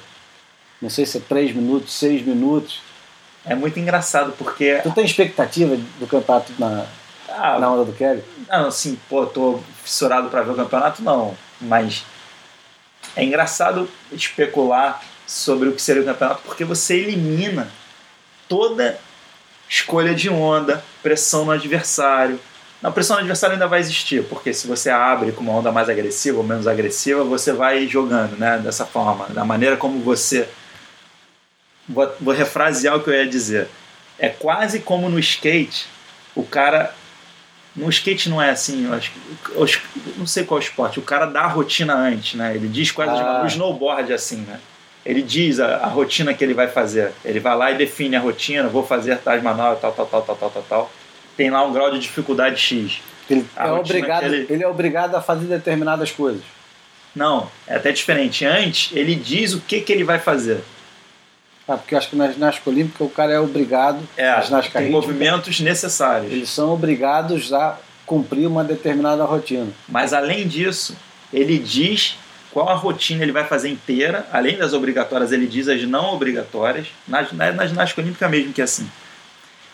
não 0.81 0.89
sei 0.89 1.05
se 1.05 1.17
é 1.17 1.21
3 1.21 1.55
minutos, 1.55 1.93
6 1.93 2.23
minutos. 2.23 2.81
É 3.45 3.55
muito 3.55 3.79
engraçado, 3.79 4.33
porque. 4.37 4.79
Tu 4.83 4.91
tem 4.91 5.05
expectativa 5.05 5.77
do 5.99 6.07
campeonato 6.07 6.51
na, 6.59 6.85
Ah, 7.29 7.59
na 7.59 7.71
onda 7.71 7.85
do 7.85 7.93
Kelly? 7.93 8.23
Não, 8.47 8.67
assim, 8.67 8.99
pô, 9.09 9.25
tô 9.25 9.59
fissurado 9.83 10.29
pra 10.29 10.41
ver 10.41 10.51
o 10.51 10.55
campeonato, 10.55 11.01
não. 11.01 11.35
Mas 11.61 12.03
é 13.15 13.23
engraçado 13.23 13.89
especular 14.11 15.01
sobre 15.25 15.69
o 15.69 15.73
que 15.73 15.81
seria 15.81 16.01
o 16.01 16.05
campeonato, 16.05 16.41
porque 16.45 16.63
você 16.63 16.95
elimina 16.95 17.71
toda 18.47 18.99
escolha 19.69 20.13
de 20.13 20.29
onda, 20.29 20.83
pressão 21.01 21.45
no 21.45 21.51
adversário. 21.51 22.39
Não, 22.81 22.91
pressão 22.91 23.15
no 23.15 23.21
adversário 23.21 23.53
ainda 23.53 23.67
vai 23.67 23.79
existir, 23.79 24.23
porque 24.25 24.53
se 24.53 24.67
você 24.67 24.89
abre 24.89 25.31
com 25.31 25.41
uma 25.41 25.53
onda 25.53 25.71
mais 25.71 25.89
agressiva 25.89 26.37
ou 26.37 26.43
menos 26.43 26.67
agressiva, 26.67 27.23
você 27.23 27.51
vai 27.51 27.87
jogando, 27.87 28.37
né? 28.37 28.59
Dessa 28.59 28.85
forma, 28.85 29.27
da 29.29 29.43
maneira 29.43 29.77
como 29.77 29.99
você. 30.01 30.47
Vou, 31.87 32.11
vou 32.19 32.33
refrasear 32.33 32.95
o 32.95 33.03
que 33.03 33.09
eu 33.09 33.13
ia 33.13 33.27
dizer. 33.27 33.67
É 34.17 34.29
quase 34.29 34.79
como 34.79 35.09
no 35.09 35.19
skate, 35.19 35.87
o 36.35 36.43
cara 36.43 36.93
no 37.75 37.89
skate 37.89 38.29
não 38.29 38.41
é 38.41 38.51
assim, 38.51 38.85
eu 38.85 38.93
acho 38.93 39.11
eu 39.49 39.67
não 40.17 40.25
sei 40.25 40.45
qual 40.45 40.59
esporte. 40.59 40.97
O 40.97 41.03
cara 41.03 41.25
dá 41.25 41.41
a 41.41 41.47
rotina 41.47 41.93
antes, 41.93 42.35
né? 42.35 42.55
Ele 42.55 42.67
diz 42.67 42.91
quais 42.91 43.11
as. 43.11 43.19
Ah. 43.19 43.41
O 43.43 43.47
snowboard 43.47 44.11
é 44.11 44.15
assim, 44.15 44.37
né? 44.37 44.59
Ele 45.05 45.21
diz 45.21 45.59
a, 45.59 45.77
a 45.77 45.87
rotina 45.87 46.33
que 46.33 46.43
ele 46.43 46.53
vai 46.53 46.67
fazer. 46.67 47.11
Ele 47.23 47.39
vai 47.39 47.55
lá 47.55 47.71
e 47.71 47.77
define 47.77 48.15
a 48.15 48.19
rotina, 48.19 48.67
vou 48.67 48.85
fazer 48.85 49.17
tais 49.19 49.41
manobras, 49.43 49.79
tal, 49.79 49.91
tal, 49.91 50.05
tal, 50.07 50.21
tal, 50.23 50.35
tal, 50.35 50.49
tal, 50.49 50.63
tal. 50.67 50.91
Tem 51.37 51.49
lá 51.49 51.63
um 51.63 51.71
grau 51.71 51.91
de 51.91 51.99
dificuldade 51.99 52.59
X. 52.59 52.99
Ele 53.29 53.45
A 53.55 53.67
é, 53.67 53.71
obrigado, 53.71 54.23
ele- 54.25 54.47
ele 54.49 54.63
é 54.63 54.67
obrigado 54.67 55.15
a 55.15 55.21
fazer 55.21 55.45
determinadas 55.45 56.11
coisas. 56.11 56.41
Não, 57.15 57.49
é 57.67 57.75
até 57.75 57.91
diferente. 57.91 58.43
Antes, 58.45 58.91
ele 58.95 59.15
diz 59.15 59.53
o 59.53 59.61
que, 59.61 59.79
que 59.81 59.91
ele 59.93 60.03
vai 60.03 60.19
fazer. 60.19 60.61
Ah, 61.67 61.77
porque 61.77 61.95
eu 61.95 61.99
acho 61.99 62.09
que 62.09 62.15
na 62.15 62.31
ginástica 62.31 62.69
olímpica 62.69 63.03
o 63.03 63.09
cara 63.09 63.33
é 63.33 63.39
obrigado, 63.39 63.99
É, 64.17 64.29
na 64.31 64.41
ginástica 64.41 64.79
tem 64.79 64.87
rítmica, 64.89 65.07
movimentos 65.13 65.59
necessários. 65.59 66.31
eles 66.31 66.49
são 66.49 66.71
obrigados 66.71 67.51
a 67.53 67.77
cumprir 68.05 68.45
uma 68.47 68.63
determinada 68.63 69.23
rotina. 69.23 69.67
Mas 69.89 70.13
além 70.13 70.47
disso, 70.47 70.95
ele 71.33 71.57
diz 71.57 72.17
qual 72.55 72.69
a 72.69 72.73
rotina 72.73 73.21
ele 73.21 73.33
vai 73.33 73.43
fazer 73.43 73.67
inteira. 73.67 74.25
Além 74.31 74.57
das 74.57 74.71
obrigatórias, 74.71 75.33
ele 75.33 75.45
diz 75.45 75.67
as 75.67 75.83
não 75.83 76.13
obrigatórias. 76.13 76.87
Na, 77.05 77.21
na, 77.33 77.51
na 77.51 77.67
ginástica 77.67 78.01
olímpica 78.01 78.29
mesmo 78.29 78.53
que 78.53 78.61
é 78.61 78.63
assim. 78.63 78.89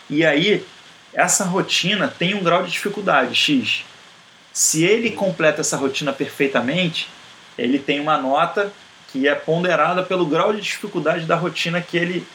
E 0.10 0.26
aí, 0.26 0.66
essa 1.14 1.45
rotina 1.45 2.08
tem 2.08 2.34
um 2.34 2.44
grau 2.44 2.64
de 2.64 2.72
dificuldade, 2.72 3.36
X. 3.36 3.86
Se 4.52 4.84
ele 4.84 5.12
completa 5.12 5.62
essa 5.62 5.78
rotina 5.78 6.12
perfeitamente, 6.12 7.08
ele 7.56 7.78
tem 7.78 7.99
uma 7.99 8.18
nota 8.18 8.74
que 9.12 9.28
é 9.28 9.36
ponderada 9.36 10.02
pelo 10.02 10.26
grau 10.26 10.52
de 10.52 10.62
dificuldade 10.62 11.26
da 11.26 11.36
rotina 11.36 11.82
que 11.82 11.95
ele 11.95 12.28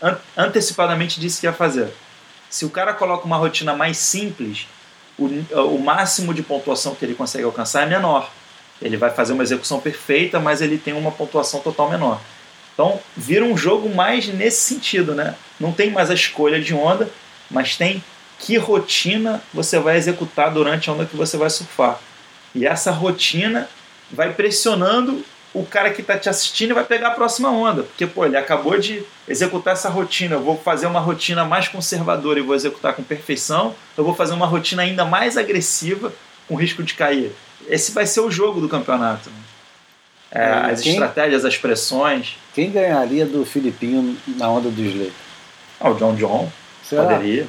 an- 0.00 0.18
antecipadamente 0.36 1.18
disse 1.18 1.40
que 1.40 1.46
ia 1.48 1.52
fazer. 1.52 1.92
Se 2.48 2.64
o 2.64 2.70
cara 2.70 2.94
coloca 2.94 3.26
uma 3.26 3.36
rotina 3.36 3.74
mais 3.74 3.98
simples, 3.98 4.68
o, 5.18 5.26
o 5.26 5.82
máximo 5.82 6.32
de 6.32 6.44
pontuação 6.44 6.94
que 6.94 7.04
ele 7.04 7.16
consegue 7.16 7.42
alcançar 7.42 7.82
é 7.82 7.86
menor. 7.86 8.30
Ele 8.80 8.96
vai 8.96 9.10
fazer 9.10 9.32
uma 9.32 9.42
execução 9.42 9.80
perfeita, 9.80 10.38
mas 10.38 10.60
ele 10.60 10.78
tem 10.78 10.94
uma 10.94 11.10
pontuação 11.10 11.60
total 11.60 11.90
menor. 11.90 12.20
Então, 12.72 13.00
vira 13.16 13.44
um 13.44 13.56
jogo 13.56 13.92
mais 13.92 14.28
nesse 14.28 14.60
sentido, 14.60 15.14
né? 15.14 15.34
Não 15.58 15.72
tem 15.72 15.90
mais 15.90 16.10
a 16.10 16.14
escolha 16.14 16.60
de 16.60 16.72
onda, 16.72 17.10
mas 17.50 17.76
tem 17.76 18.02
que 18.38 18.56
rotina 18.56 19.42
você 19.52 19.80
vai 19.80 19.96
executar 19.96 20.52
durante 20.52 20.88
a 20.88 20.92
onda 20.92 21.04
que 21.04 21.16
você 21.16 21.36
vai 21.36 21.50
surfar. 21.50 21.98
E 22.54 22.66
essa 22.66 22.92
rotina 22.92 23.68
vai 24.10 24.32
pressionando 24.32 25.24
o 25.52 25.64
cara 25.64 25.90
que 25.90 26.02
está 26.02 26.16
te 26.16 26.28
assistindo 26.28 26.70
e 26.70 26.74
vai 26.74 26.84
pegar 26.84 27.08
a 27.08 27.12
próxima 27.12 27.50
onda. 27.50 27.82
Porque, 27.82 28.06
pô, 28.06 28.24
ele 28.24 28.36
acabou 28.36 28.78
de 28.78 29.02
executar 29.26 29.72
essa 29.72 29.88
rotina. 29.88 30.36
Eu 30.36 30.42
vou 30.42 30.56
fazer 30.56 30.86
uma 30.86 31.00
rotina 31.00 31.44
mais 31.44 31.68
conservadora 31.68 32.38
e 32.38 32.42
vou 32.42 32.54
executar 32.54 32.94
com 32.94 33.02
perfeição. 33.02 33.74
Eu 33.96 34.04
vou 34.04 34.14
fazer 34.14 34.34
uma 34.34 34.46
rotina 34.46 34.82
ainda 34.82 35.04
mais 35.04 35.36
agressiva, 35.36 36.12
com 36.46 36.54
risco 36.54 36.82
de 36.82 36.94
cair. 36.94 37.32
Esse 37.68 37.92
vai 37.92 38.06
ser 38.06 38.20
o 38.20 38.30
jogo 38.30 38.60
do 38.60 38.68
campeonato. 38.68 39.28
né? 39.30 39.36
É, 40.30 40.42
É, 40.42 40.52
as 40.72 40.80
quem- 40.82 40.92
estratégias, 40.92 41.44
as 41.44 41.56
pressões. 41.56 42.36
Quem 42.54 42.70
ganharia 42.70 43.24
do 43.24 43.44
Filipinho 43.46 44.16
na 44.26 44.48
onda 44.50 44.68
do 44.70 44.82
Slay? 44.82 45.12
Ah, 45.80 45.90
o 45.90 45.94
John 45.94 46.14
John 46.16 46.50
Será? 46.84 47.04
poderia. 47.04 47.46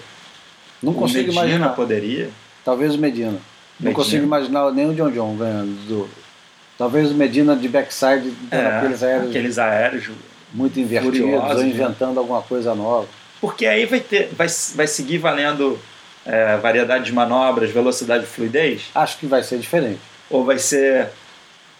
Não 0.82 0.92
o 0.94 0.96
consigo 0.96 1.28
Medina 1.28 1.42
imaginar. 1.46 1.70
poderia. 1.76 2.30
Talvez 2.64 2.96
o 2.96 2.98
Medina. 2.98 3.32
Não 3.32 3.40
Medina. 3.80 3.96
consigo 3.96 4.24
imaginar 4.24 4.72
nem 4.72 4.90
o 4.90 4.94
John 4.94 5.12
John 5.12 5.36
ganhando. 5.36 5.88
Do... 5.88 6.10
Talvez 6.78 7.12
o 7.12 7.16
Medina 7.16 7.56
de 7.56 7.68
backside, 7.68 8.34
É, 8.52 8.66
aqueles 8.66 9.04
aéreos 9.04 9.30
aqueles 9.30 9.58
aéreos. 9.58 10.10
muito 10.54 10.80
invertidos 10.80 11.20
ou 11.22 11.54
né? 11.56 11.68
inventando 11.68 12.18
alguma 12.18 12.42
coisa 12.42 12.74
nova. 12.74 13.08
Porque 13.42 13.66
aí 13.66 13.86
vai, 13.86 14.00
ter, 14.00 14.30
vai, 14.34 14.48
vai 14.76 14.88
seguir 14.88 15.18
valendo 15.18 15.78
é, 16.26 16.56
variedade 16.58 17.06
de 17.06 17.12
manobras, 17.14 17.72
velocidade 17.72 18.24
e 18.24 18.28
fluidez? 18.28 18.84
Acho 18.96 19.18
que 19.18 19.26
vai 19.26 19.44
ser 19.44 19.60
diferente. 19.60 20.00
Ou 20.30 20.44
vai 20.46 20.60
ser 20.60 21.10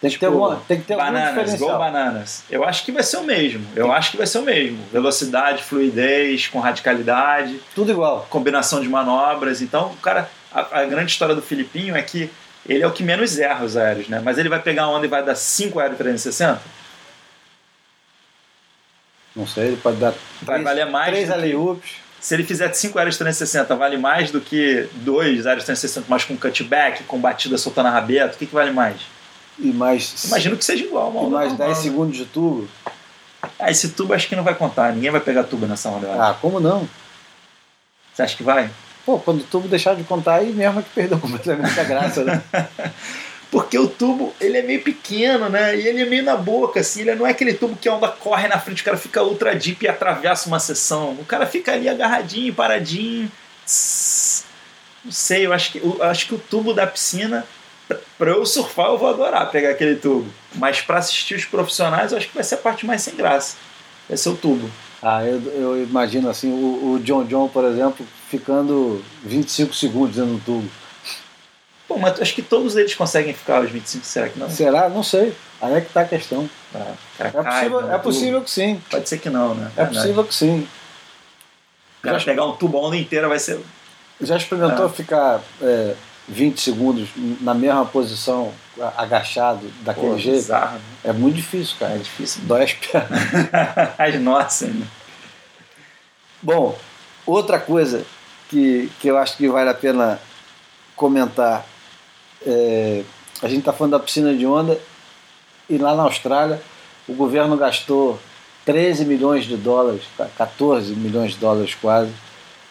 Tem 0.02 0.10
que 0.10 0.18
ter, 0.18 0.26
Tipo, 0.28 0.42
alguma, 0.44 0.62
tem 0.68 0.80
que 0.80 0.86
ter 0.88 0.96
bananas, 0.96 1.54
igual 1.54 1.78
bananas? 1.78 2.44
Eu 2.50 2.64
acho 2.64 2.84
que 2.86 2.92
vai 2.92 3.04
ser 3.04 3.18
o 3.18 3.24
mesmo. 3.24 3.66
Eu 3.76 3.92
acho 3.92 4.12
que 4.12 4.18
vai 4.18 4.26
ser 4.28 4.40
o 4.40 4.44
mesmo. 4.44 4.80
Velocidade, 4.92 5.62
fluidez, 5.64 6.48
com 6.48 6.60
radicalidade, 6.60 7.60
Tudo 7.76 7.92
igual. 7.92 8.26
combinação 8.30 8.82
de 8.82 8.88
manobras. 8.90 9.62
Então, 9.62 9.92
o 9.92 9.98
cara. 9.98 10.30
A, 10.52 10.80
a 10.82 10.86
grande 10.86 11.12
história 11.12 11.36
do 11.36 11.42
Filipinho 11.44 11.96
é 11.96 12.02
que 12.02 12.30
ele 12.68 12.82
é 12.84 12.88
o 12.88 12.92
que 12.92 13.04
menos 13.04 13.38
erra 13.38 13.64
os 13.66 13.78
aéreos, 13.78 14.08
né? 14.08 14.20
Mas 14.24 14.38
ele 14.40 14.50
vai 14.50 14.60
pegar 14.60 14.88
onda 14.88 15.06
e 15.06 15.10
vai 15.10 15.24
dar 15.24 15.36
5 15.36 15.80
aéreos 15.80 15.98
360? 15.98 16.60
Não 19.36 19.46
sei, 19.46 19.68
ele 19.68 19.78
pode 19.78 19.98
dar 19.98 20.12
Vai 20.42 20.56
três, 20.56 20.64
valer 20.64 20.86
mais 20.88 21.10
três 21.12 21.28
do 21.28 21.34
que- 21.34 21.38
alley-oops. 21.40 21.92
Se 22.20 22.34
ele 22.34 22.44
fizer 22.44 22.72
5 22.74 22.98
aéreos 22.98 23.18
360, 23.18 23.76
vale 23.76 23.98
mais 23.98 24.30
do 24.32 24.42
que 24.42 24.88
dois 24.96 25.48
aéreos 25.48 25.66
360, 25.66 26.06
mas 26.10 26.26
com 26.26 26.36
cutback, 26.36 27.04
com 27.04 27.20
batida 27.20 27.58
soltando 27.58 27.88
a 27.88 27.92
rabeta? 27.92 28.36
O 28.36 28.38
que, 28.38 28.46
que 28.46 28.54
vale 28.54 28.72
mais? 28.72 28.98
e 29.62 29.74
mais, 29.74 30.24
Imagino 30.26 30.56
que 30.58 30.64
seja 30.64 30.86
igual. 30.86 31.10
Uma 31.10 31.28
e 31.28 31.32
mais 31.32 31.50
normal, 31.50 31.68
10 31.68 31.78
né? 31.78 31.84
segundos 31.84 32.18
de 32.18 32.26
tubo. 32.26 32.68
Ah, 33.58 33.70
esse 33.70 33.90
tubo 33.90 34.14
acho 34.14 34.28
que 34.28 34.36
não 34.36 34.44
vai 34.44 34.56
contar. 34.56 34.94
Ninguém 34.94 35.12
vai 35.12 35.22
pegar 35.22 35.44
tubo 35.44 35.66
nessa 35.66 35.90
onda, 35.90 36.10
acho. 36.10 36.22
Ah, 36.22 36.38
como 36.42 36.60
não? 36.60 36.88
Você 38.14 38.22
acha 38.22 38.38
que 38.38 38.44
vai? 38.44 38.70
Pô, 39.06 39.20
quando 39.20 39.42
o 39.42 39.44
tubo 39.44 39.68
deixar 39.68 39.96
de 39.96 40.04
contar, 40.04 40.36
aí 40.36 40.52
mesmo 40.52 40.80
é 40.80 40.84
que 40.84 40.90
perdeu 40.90 41.20
completamente 41.20 41.80
a 41.80 41.84
graça, 41.84 42.24
né? 42.24 42.42
Porque 43.52 43.80
o 43.80 43.88
tubo, 43.88 44.34
ele 44.40 44.58
é 44.58 44.62
meio 44.62 44.84
pequeno, 44.84 45.50
né? 45.50 45.76
E 45.76 45.88
ele 45.88 46.02
é 46.02 46.06
meio 46.06 46.24
na 46.24 46.36
boca, 46.36 46.80
assim. 46.80 47.02
Ele 47.02 47.16
não 47.16 47.26
é 47.26 47.32
aquele 47.32 47.54
tubo 47.54 47.76
que 47.76 47.90
a 47.90 47.96
onda 47.96 48.08
corre 48.08 48.48
na 48.48 48.60
frente, 48.60 48.82
o 48.82 48.86
cara 48.86 48.98
fica 48.98 49.24
ultra 49.24 49.56
deep 49.56 49.84
e 49.84 49.88
atravessa 49.88 50.48
uma 50.48 50.60
sessão. 50.60 51.14
O 51.14 51.26
cara 51.26 51.48
fica 51.48 51.74
ali 51.74 51.90
agarradinho, 51.90 52.54
paradinho. 52.54 53.32
Não 55.04 55.12
sei, 55.12 55.46
eu 55.46 55.54
acho 55.54 55.72
que, 55.72 55.80
eu 55.80 56.04
acho 56.04 56.28
que 56.28 56.36
o 56.36 56.40
tubo 56.40 56.74
da 56.74 56.86
piscina, 56.86 57.44
pra 58.18 58.32
eu 58.32 58.46
surfar, 58.46 58.88
eu 58.88 59.00
vou 59.00 59.10
adorar 59.10 59.50
pegar 59.50 59.72
aquele 59.72 59.96
tubo. 59.96 60.32
Mas 60.56 60.82
pra 60.82 61.00
assistir 61.00 61.34
os 61.34 61.46
profissionais, 61.46 62.12
eu 62.12 62.20
acho 62.20 62.28
que 62.28 62.36
vai 62.36 62.44
ser 62.44 62.56
a 62.56 62.60
parte 62.60 62.86
mais 62.86 63.02
sem 63.02 63.16
graça. 63.16 63.58
Vai 64.08 64.18
ser 64.18 64.30
o 64.30 64.36
tubo. 64.36 64.70
Ah, 65.02 65.24
eu, 65.24 65.42
eu 65.54 65.84
imagino 65.84 66.30
assim, 66.30 66.52
o, 66.52 66.94
o 66.94 67.00
John 67.00 67.24
John, 67.24 67.48
por 67.48 67.64
exemplo, 67.64 68.06
ficando 68.30 69.04
25 69.24 69.74
segundos 69.74 70.18
do 70.18 70.40
tubo. 70.46 70.70
Pô, 71.90 71.98
mas 71.98 72.22
acho 72.22 72.36
que 72.36 72.44
todos 72.44 72.76
eles 72.78 72.94
conseguem 72.94 73.34
ficar 73.34 73.58
aos 73.58 73.72
25, 73.72 74.06
será 74.06 74.30
que 74.30 74.38
não? 74.40 74.48
Será? 74.48 74.88
Não 74.90 75.02
sei. 75.02 75.36
Aí 75.60 75.74
é 75.74 75.82
que 75.82 75.92
tá 75.92 76.02
a 76.02 76.06
questão. 76.06 76.48
Ah, 76.74 76.94
cara 77.18 77.30
É 77.30 77.44
possível, 77.44 77.92
é 77.92 77.98
possível 77.98 78.42
que 78.44 78.52
sim. 78.52 78.82
Pode 78.92 79.10
ser 79.10 79.18
que 79.18 79.28
não, 79.30 79.56
né? 79.56 79.72
É 79.76 79.84
Verdade. 79.84 79.96
possível 79.98 80.24
que 80.24 80.36
sim. 80.36 80.68
O 82.00 82.02
cara 82.04 82.20
pegar 82.24 82.46
um 82.46 82.56
tubo 82.56 82.78
a 82.78 82.82
onda 82.82 82.96
inteira 82.96 83.28
vai 83.28 83.40
ser. 83.40 83.60
Já 84.22 84.38
experimentou 84.38 84.86
É. 84.86 84.90
ficar 84.90 85.42
é, 85.64 85.96
20 86.28 86.62
segundos 86.62 87.10
na 87.42 87.56
mesma 87.56 87.84
posição, 87.88 88.54
agachado, 88.96 89.68
daquele 89.82 90.12
Pô, 90.12 90.18
jeito? 90.20 90.36
bizarro, 90.38 90.76
né? 90.76 90.82
É 91.06 91.12
muito 91.12 91.38
difícil, 91.38 91.76
É 91.82 91.86
cara. 91.88 91.98
difícil. 91.98 92.44
Dói 92.44 92.64
as 92.66 92.74
pernas. 92.74 93.20
As 93.98 94.16
nossas, 94.22 94.70
né? 94.70 94.86
Bom, 96.42 96.78
outra 97.26 97.60
coisa 97.60 98.06
que, 98.48 98.92
que 99.02 99.08
eu 99.08 99.18
acho 99.18 99.36
que 99.38 99.50
vale 99.50 99.72
a 99.72 99.74
pena 99.74 100.20
comentar. 100.96 101.66
É, 102.46 103.04
a 103.42 103.48
gente 103.48 103.60
está 103.60 103.74
falando 103.74 103.92
da 103.92 104.00
piscina 104.00 104.34
de 104.34 104.46
onda 104.46 104.80
e 105.70 105.78
lá 105.78 105.96
na 105.96 106.04
Austrália 106.04 106.62
o 107.08 107.14
governo 107.14 107.56
gastou 107.58 108.20
13 108.66 109.06
milhões 109.06 109.46
de 109.46 109.58
dólares, 109.58 110.04
14 110.38 110.94
milhões 110.96 111.32
de 111.34 111.38
dólares 111.38 111.76
quase, 111.76 112.12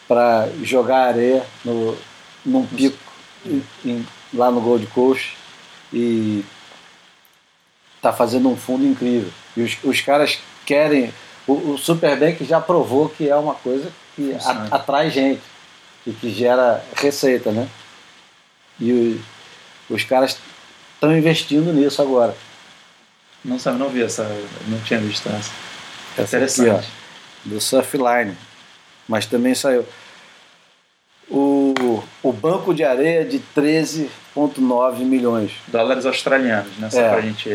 para 0.07 0.49
jogar 0.63 1.09
areia 1.09 1.45
no, 1.65 1.97
num 2.45 2.65
pico 2.67 2.97
em- 3.45 3.63
em- 3.85 4.07
lá 4.33 4.51
no 4.51 4.61
Gold 4.61 4.87
Coast 4.89 5.37
e 5.93 6.45
está 7.97 8.13
fazendo 8.13 8.49
um 8.49 8.57
fundo 8.57 8.87
incrível. 8.87 9.31
E 9.57 9.63
os, 9.63 9.77
os 9.83 10.01
caras 10.01 10.39
querem. 10.65 11.13
O, 11.47 11.73
o 11.73 11.79
Superbank 11.79 12.45
já 12.45 12.61
provou 12.61 13.09
que 13.09 13.29
é 13.29 13.35
uma 13.35 13.55
coisa 13.55 13.91
que 14.15 14.33
a- 14.35 14.69
atrai 14.71 15.11
gente 15.11 15.41
e 16.07 16.13
que 16.13 16.31
gera 16.31 16.85
receita, 16.95 17.51
né? 17.51 17.69
E 18.79 18.93
o- 18.93 19.21
os 19.89 20.05
caras 20.05 20.39
estão 20.95 21.17
investindo 21.17 21.73
nisso 21.73 22.01
agora. 22.03 22.35
Não 23.45 23.59
sabe, 23.59 23.79
não 23.79 23.89
vi 23.89 24.03
essa. 24.03 24.25
Não 24.67 24.81
tinha 24.81 24.99
visto 25.01 25.29
essa. 25.29 25.51
Essa 26.17 26.39
aqui, 26.63 26.69
ó, 26.71 26.81
do 27.45 27.61
Surfline. 27.61 28.37
Mas 29.07 29.27
também 29.27 29.55
saiu. 29.55 29.87
O, 31.31 32.03
o 32.23 32.33
banco 32.33 32.73
de 32.75 32.83
areia 32.85 33.25
de 33.25 33.39
13,9 33.57 34.99
milhões. 35.01 35.53
Dólares 35.69 36.07
australianos, 36.07 36.77
né? 36.79 36.89
Só 36.91 37.01
É. 37.01 37.09
pra 37.11 37.21
gente. 37.21 37.49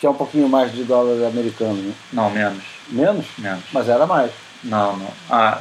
Que 0.00 0.06
é 0.06 0.10
um 0.10 0.14
pouquinho 0.14 0.48
mais 0.48 0.72
de 0.72 0.82
dólar 0.84 1.26
americano, 1.28 1.74
né? 1.74 1.92
Não, 2.12 2.30
menos. 2.30 2.62
Menos? 2.88 3.26
Menos. 3.38 3.62
Mas 3.72 3.88
era 3.88 4.06
mais. 4.06 4.30
Não, 4.64 4.96
não. 4.96 5.12
Ah, 5.28 5.60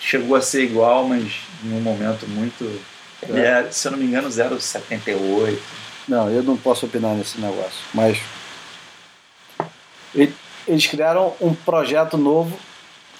chegou 0.00 0.36
a 0.36 0.42
ser 0.42 0.64
igual, 0.64 1.06
mas 1.08 1.32
em 1.64 1.72
um 1.72 1.80
momento 1.80 2.26
muito. 2.28 2.80
Ele 3.22 3.40
é, 3.40 3.68
se 3.70 3.86
eu 3.86 3.92
não 3.92 3.98
me 3.98 4.06
engano, 4.06 4.28
0,78. 4.28 5.58
Não, 6.06 6.30
eu 6.30 6.42
não 6.42 6.56
posso 6.56 6.86
opinar 6.86 7.14
nesse 7.14 7.40
negócio. 7.40 7.84
Mas 7.92 8.18
eles 10.66 10.86
criaram 10.86 11.34
um 11.40 11.54
projeto 11.54 12.16
novo 12.16 12.58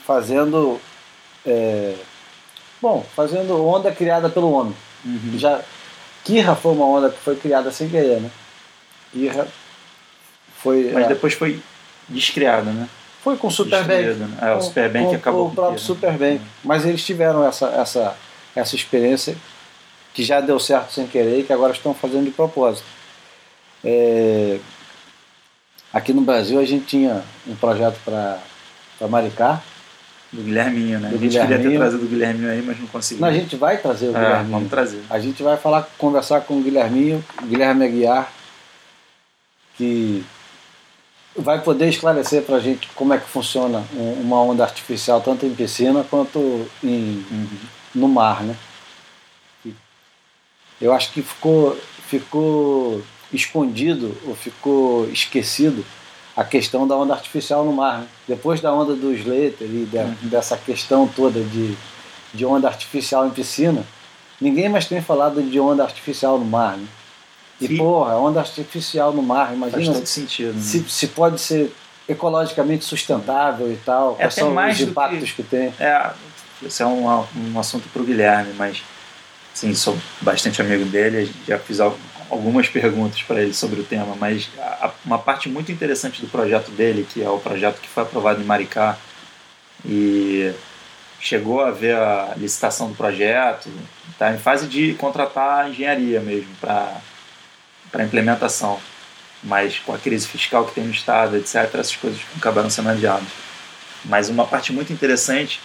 fazendo. 0.06 0.80
é, 1.44 1.94
bom, 2.80 3.04
fazendo 3.14 3.64
onda 3.66 3.92
criada 3.92 4.28
pelo 4.28 4.52
homem. 4.52 4.74
Já, 5.36 5.60
Kirra 6.24 6.54
foi 6.54 6.72
uma 6.72 6.86
onda 6.86 7.10
que 7.10 7.18
foi 7.18 7.36
criada 7.36 7.70
sem 7.70 7.88
querer, 7.88 8.20
né? 8.20 8.30
Kirra 9.12 9.46
foi. 10.58 10.90
Mas 10.92 11.04
é, 11.04 11.08
depois 11.08 11.34
foi 11.34 11.60
descriado, 12.08 12.70
né? 12.70 12.88
foi 13.28 13.36
com 13.36 13.48
o 13.48 13.50
Superbank. 13.50 14.14
Né? 14.14 14.38
É, 14.40 14.52
o 14.54 14.60
Superbank 14.60 15.08
com 15.08 15.16
acabou 15.16 15.48
O 15.48 15.54
próprio. 15.54 15.78
Superbank. 15.78 16.40
Mas 16.64 16.84
eles 16.86 17.04
tiveram 17.04 17.46
essa, 17.46 17.66
essa, 17.68 18.16
essa 18.54 18.74
experiência 18.74 19.36
que 20.18 20.24
já 20.24 20.40
deu 20.40 20.58
certo 20.58 20.92
sem 20.92 21.06
querer 21.06 21.38
e 21.38 21.44
que 21.44 21.52
agora 21.52 21.72
estão 21.72 21.94
fazendo 21.94 22.24
de 22.24 22.32
propósito. 22.32 22.84
É, 23.84 24.58
Aqui 25.92 26.12
no 26.12 26.22
Brasil 26.22 26.58
a 26.58 26.64
gente 26.64 26.86
tinha 26.86 27.22
um 27.46 27.54
projeto 27.54 28.00
para 28.04 28.38
Maricá. 29.08 29.62
Do 30.32 30.42
Guilherminho, 30.42 30.98
né? 30.98 31.08
Do 31.10 31.14
a 31.14 31.18
gente 31.18 31.38
queria 31.40 31.58
ter 31.60 31.76
trazido 31.76 32.04
o 32.04 32.08
Guilherminho 32.08 32.50
aí, 32.50 32.60
mas 32.62 32.80
não 32.80 32.86
conseguiu. 32.88 33.20
Não, 33.22 33.28
a 33.28 33.32
gente 33.32 33.54
vai 33.54 33.76
trazer 33.78 34.08
o 34.08 34.10
É, 34.10 34.20
Guilherminho. 34.20 34.50
vamos 34.50 34.70
trazer. 34.70 35.02
A 35.08 35.20
gente 35.20 35.40
vai 35.40 35.56
falar, 35.56 35.88
conversar 35.96 36.40
com 36.40 36.58
o 36.58 36.62
Guilherminho, 36.62 37.24
Guilherme 37.44 37.84
Aguiar, 37.86 38.30
que 39.76 40.24
vai 41.36 41.62
poder 41.62 41.88
esclarecer 41.88 42.42
para 42.42 42.56
a 42.56 42.60
gente 42.60 42.88
como 42.96 43.14
é 43.14 43.18
que 43.18 43.28
funciona 43.28 43.84
um- 43.94 44.20
uma 44.20 44.42
onda 44.42 44.64
artificial, 44.64 45.20
tanto 45.20 45.46
em 45.46 45.54
piscina 45.54 46.04
quanto 46.10 46.68
em, 46.82 47.24
Uhum. 47.30 47.46
no 47.94 48.08
mar, 48.08 48.42
né? 48.42 48.56
Eu 50.80 50.92
acho 50.92 51.12
que 51.12 51.22
ficou, 51.22 51.76
ficou 52.08 53.02
escondido 53.32 54.16
ou 54.26 54.34
ficou 54.34 55.08
esquecido 55.10 55.84
a 56.36 56.44
questão 56.44 56.86
da 56.86 56.94
onda 56.96 57.14
artificial 57.14 57.64
no 57.64 57.72
mar. 57.72 57.98
Né? 58.00 58.06
Depois 58.28 58.60
da 58.60 58.72
onda 58.72 58.94
do 58.94 59.12
Slater 59.12 59.54
e 59.68 59.86
de- 59.90 59.96
Uhum. 59.98 60.14
dessa 60.22 60.56
questão 60.56 61.06
toda 61.08 61.40
de, 61.40 61.76
de 62.32 62.46
onda 62.46 62.68
artificial 62.68 63.26
em 63.26 63.30
piscina, 63.30 63.84
ninguém 64.40 64.68
mais 64.68 64.86
tem 64.86 65.02
falado 65.02 65.42
de 65.42 65.58
onda 65.58 65.82
artificial 65.82 66.38
no 66.38 66.44
mar. 66.44 66.76
Né? 66.76 66.86
E 67.60 67.66
Sim. 67.66 67.76
porra, 67.76 68.16
onda 68.16 68.38
artificial 68.38 69.12
no 69.12 69.22
mar, 69.22 69.46
Faz 69.48 69.56
imagina 69.56 69.94
todo 69.94 70.06
sentido. 70.06 70.54
Né? 70.54 70.60
se, 70.62 70.84
se 70.88 71.08
pode 71.08 71.40
ser 71.40 71.74
ecologicamente 72.08 72.84
sustentável 72.84 73.70
e 73.70 73.76
tal, 73.76 74.14
quais 74.14 74.32
até 74.32 74.40
são 74.40 74.54
os 74.70 74.80
impactos 74.80 75.32
que 75.32 75.42
tem. 75.42 75.74
É, 75.78 76.10
esse 76.62 76.82
é 76.82 76.86
um, 76.86 77.06
um 77.08 77.58
assunto 77.58 77.88
para 77.92 78.00
o 78.00 78.04
Guilherme, 78.04 78.54
mas 78.56 78.82
sim, 79.58 79.74
sou 79.74 79.98
bastante 80.20 80.60
amigo 80.62 80.84
dele, 80.84 81.32
já 81.46 81.58
fiz 81.58 81.80
al- 81.80 81.98
algumas 82.30 82.68
perguntas 82.68 83.22
para 83.22 83.42
ele 83.42 83.52
sobre 83.52 83.80
o 83.80 83.84
tema, 83.84 84.14
mas 84.16 84.48
uma 85.04 85.18
parte 85.18 85.48
muito 85.48 85.72
interessante 85.72 86.20
do 86.20 86.28
projeto 86.28 86.70
dele, 86.70 87.06
que 87.12 87.22
é 87.22 87.28
o 87.28 87.38
projeto 87.40 87.80
que 87.80 87.88
foi 87.88 88.04
aprovado 88.04 88.40
em 88.40 88.44
Maricá 88.44 88.96
e 89.84 90.52
chegou 91.20 91.60
a 91.60 91.70
ver 91.72 91.96
a 91.96 92.34
licitação 92.36 92.88
do 92.88 92.94
projeto, 92.94 93.68
está 94.12 94.32
em 94.32 94.38
fase 94.38 94.68
de 94.68 94.94
contratar 94.94 95.64
a 95.64 95.68
engenharia 95.68 96.20
mesmo 96.20 96.54
para 96.60 96.96
para 97.90 98.04
implementação, 98.04 98.78
mas 99.42 99.78
com 99.78 99.94
a 99.94 99.98
crise 99.98 100.28
fiscal 100.28 100.66
que 100.66 100.74
tem 100.74 100.84
no 100.84 100.90
estado, 100.90 101.36
etc, 101.36 101.56
essas 101.74 101.96
coisas 101.96 102.20
acabaram 102.36 102.68
sendo 102.68 102.90
adiadas. 102.90 103.26
Mas 104.04 104.28
uma 104.28 104.46
parte 104.46 104.74
muito 104.74 104.92
interessante 104.92 105.58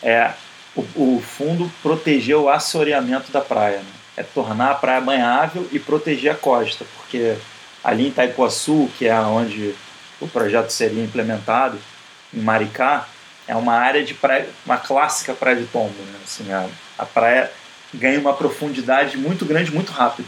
é 0.00 0.30
o, 0.76 1.16
o 1.16 1.20
fundo 1.20 1.70
proteger 1.82 2.36
o 2.36 2.48
assoreamento 2.48 3.30
da 3.30 3.40
praia. 3.40 3.78
né? 3.78 3.92
É 4.16 4.22
tornar 4.22 4.70
a 4.70 4.74
praia 4.74 5.00
banhável 5.00 5.68
e 5.72 5.78
proteger 5.78 6.32
a 6.32 6.36
costa, 6.36 6.84
porque 6.96 7.36
ali 7.82 8.04
em 8.04 8.08
Itaipuaçu, 8.08 8.90
que 8.96 9.06
é 9.06 9.18
onde 9.20 9.74
o 10.20 10.28
projeto 10.28 10.70
seria 10.70 11.02
implementado, 11.02 11.78
em 12.32 12.40
Maricá, 12.40 13.08
é 13.46 13.54
uma 13.54 13.74
área 13.74 14.02
de 14.04 14.14
praia, 14.14 14.48
uma 14.64 14.76
clássica 14.76 15.34
praia 15.34 15.56
de 15.56 15.66
tombo. 15.66 15.94
Né? 15.94 16.18
Assim, 16.24 16.52
a, 16.52 16.66
a 16.98 17.04
praia 17.04 17.50
ganha 17.92 18.18
uma 18.18 18.32
profundidade 18.32 19.16
muito 19.16 19.44
grande, 19.44 19.70
muito 19.70 19.92
rápido. 19.92 20.26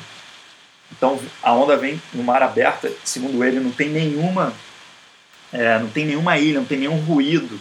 Então 0.92 1.18
a 1.42 1.52
onda 1.52 1.76
vem 1.76 2.00
no 2.12 2.22
mar 2.22 2.42
aberto, 2.42 2.88
segundo 3.04 3.42
ele, 3.44 3.58
não 3.58 3.72
tem 3.72 3.88
nenhuma, 3.88 4.52
é, 5.52 5.78
não 5.78 5.88
tem 5.88 6.06
nenhuma 6.06 6.38
ilha, 6.38 6.60
não 6.60 6.66
tem 6.66 6.78
nenhum 6.78 7.00
ruído 7.00 7.60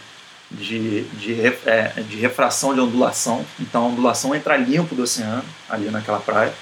de, 0.56 1.03
de, 1.03 1.45
é, 1.65 1.94
de 2.07 2.18
refração 2.18 2.73
de 2.73 2.80
ondulação. 2.80 3.45
Então 3.60 3.84
a 3.84 3.88
ondulação 3.88 4.34
entra 4.34 4.57
limpo 4.57 4.95
do 4.95 5.03
oceano, 5.03 5.45
ali 5.69 5.90
naquela 5.90 6.19
praia. 6.19 6.53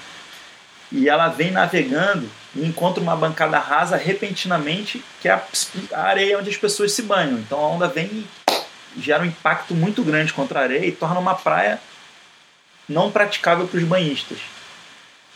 E 0.92 1.08
ela 1.08 1.28
vem 1.28 1.50
navegando 1.50 2.28
e 2.54 2.64
encontra 2.64 3.02
uma 3.02 3.16
bancada 3.16 3.58
rasa 3.58 3.96
repentinamente, 3.96 5.04
que 5.20 5.28
é 5.28 5.32
a, 5.32 5.42
a 5.92 6.02
areia 6.02 6.38
onde 6.38 6.50
as 6.50 6.56
pessoas 6.56 6.92
se 6.92 7.02
banham. 7.02 7.38
Então 7.38 7.58
a 7.58 7.68
onda 7.68 7.88
vem 7.88 8.26
e 8.96 9.00
gera 9.00 9.22
um 9.22 9.26
impacto 9.26 9.74
muito 9.74 10.02
grande 10.02 10.32
contra 10.32 10.60
a 10.60 10.62
areia 10.62 10.86
e 10.86 10.92
torna 10.92 11.18
uma 11.18 11.34
praia 11.34 11.80
não 12.88 13.10
praticável 13.10 13.66
para 13.66 13.78
os 13.78 13.84
banhistas. 13.84 14.38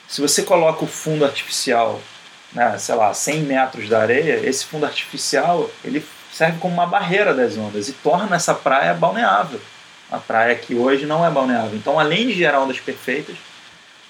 Se 0.07 0.21
você 0.21 0.43
coloca 0.43 0.85
o 0.85 0.89
fundo 0.89 1.25
artificial, 1.25 2.01
né, 2.53 2.79
sei 2.79 2.95
lá, 2.95 3.13
100 3.13 3.43
metros 3.43 3.89
da 3.89 4.01
areia, 4.01 4.41
esse 4.49 4.65
fundo 4.65 4.87
artificial 4.87 5.71
ele 5.85 6.05
serve 6.39 6.61
como 6.61 6.73
uma 6.73 6.87
barreira 6.87 7.35
das 7.35 7.57
ondas 7.59 7.89
e 7.89 7.93
torna 7.93 8.37
essa 8.37 8.55
praia 8.55 8.95
balneável. 8.95 9.61
A 10.09 10.19
praia 10.19 10.55
que 10.55 10.73
hoje 10.73 11.05
não 11.05 11.27
é 11.27 11.31
balneável. 11.31 11.75
Então, 11.75 11.99
além 11.99 12.29
de 12.29 12.33
gerar 12.33 12.61
ondas 12.61 12.79
perfeitas, 12.79 13.35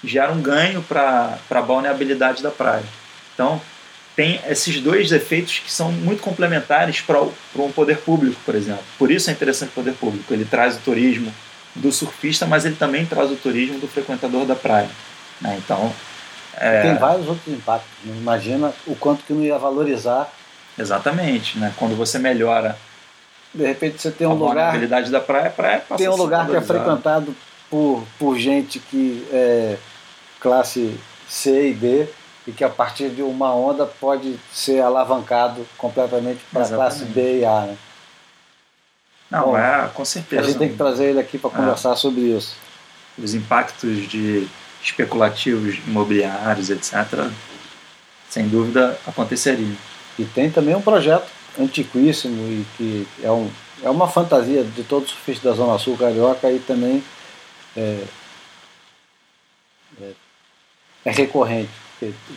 gera 0.03 0.31
um 0.31 0.39
ganho 0.39 0.83
para 0.83 1.39
a 1.49 1.61
balneabilidade 1.61 2.43
da 2.43 2.51
praia. 2.51 2.83
Então, 3.33 3.59
tem 4.15 4.39
esses 4.47 4.79
dois 4.79 5.11
efeitos 5.11 5.57
que 5.57 5.71
são 5.71 5.91
muito 5.91 6.21
complementares 6.21 7.01
para 7.01 7.19
um 7.19 7.71
poder 7.71 7.97
público, 7.97 8.39
por 8.45 8.53
exemplo. 8.53 8.83
Por 8.99 9.09
isso 9.09 9.31
é 9.31 9.33
interessante 9.33 9.69
o 9.69 9.73
poder 9.73 9.93
público. 9.93 10.31
Ele 10.31 10.45
traz 10.45 10.75
o 10.77 10.81
turismo 10.81 11.33
do 11.73 11.91
surfista, 11.91 12.45
mas 12.45 12.63
ele 12.63 12.75
também 12.75 13.07
traz 13.07 13.31
o 13.31 13.35
turismo 13.35 13.79
do 13.79 13.87
frequentador 13.87 14.45
da 14.45 14.55
praia. 14.55 14.89
né? 15.41 15.57
Então, 15.57 15.91
é, 16.53 16.83
Tem 16.83 16.95
vários 16.95 17.27
outros 17.27 17.47
impactos. 17.47 17.89
né? 18.03 18.15
Imagina 18.17 18.71
o 18.85 18.95
quanto 18.95 19.23
que 19.23 19.33
não 19.33 19.41
ia 19.41 19.57
valorizar. 19.57 20.31
Exatamente. 20.79 21.57
Né? 21.59 21.73
Quando 21.77 21.95
você 21.95 22.17
melhora 22.17 22.77
De 23.53 23.65
repente 23.65 24.01
você 24.01 24.11
tem 24.11 24.25
a 24.25 24.29
um 24.29 24.33
lugar, 24.33 24.47
vulnerabilidade 24.47 25.11
da 25.11 25.19
praia, 25.19 25.47
a 25.47 25.51
praia 25.51 25.79
passa 25.79 25.97
tem 25.97 26.07
a 26.07 26.11
um 26.11 26.15
lugar 26.15 26.47
que 26.47 26.55
é 26.55 26.61
frequentado 26.61 27.35
por, 27.69 28.03
por 28.17 28.37
gente 28.37 28.79
que 28.79 29.27
é 29.31 29.77
classe 30.39 30.97
C 31.27 31.69
e 31.69 31.73
D 31.73 32.07
e 32.47 32.51
que 32.51 32.63
a 32.63 32.69
partir 32.69 33.09
de 33.09 33.21
uma 33.21 33.53
onda 33.53 33.85
pode 33.85 34.39
ser 34.51 34.81
alavancado 34.81 35.65
completamente 35.77 36.39
para 36.51 36.63
a 36.65 36.67
classe. 36.69 37.05
B 37.05 37.39
e 37.39 37.45
A. 37.45 37.61
Né? 37.61 37.77
Não, 39.29 39.43
Bom, 39.51 39.57
é, 39.57 39.87
com 39.93 40.01
A 40.01 40.05
certeza. 40.05 40.43
gente 40.47 40.57
tem 40.57 40.69
que 40.69 40.75
trazer 40.77 41.05
ele 41.11 41.19
aqui 41.19 41.37
para 41.37 41.51
É. 41.51 41.53
conversar 41.53 41.95
sobre 41.95 42.21
isso. 42.21 42.55
Os 43.17 43.35
impactos 43.35 44.07
de 44.07 44.47
especulativos 44.81 45.77
imobiliários, 45.85 46.69
etc., 46.69 47.29
sem 48.29 48.47
dúvida 48.47 48.97
aconteceriam. 49.05 49.75
E 50.19 50.25
tem 50.25 50.51
também 50.51 50.75
um 50.75 50.81
projeto 50.81 51.25
antiquíssimo 51.57 52.35
e 52.51 52.65
que 52.75 53.07
é, 53.23 53.31
um, 53.31 53.49
é 53.81 53.89
uma 53.89 54.05
fantasia 54.05 54.65
de 54.65 54.83
todos 54.83 55.07
os 55.07 55.15
surfistas 55.15 55.51
da 55.51 55.55
Zona 55.55 55.79
Sul 55.79 55.97
Carioca 55.97 56.51
e 56.51 56.59
também 56.59 57.01
é, 57.75 58.03
é, 60.01 60.11
é 61.05 61.11
recorrente. 61.11 61.71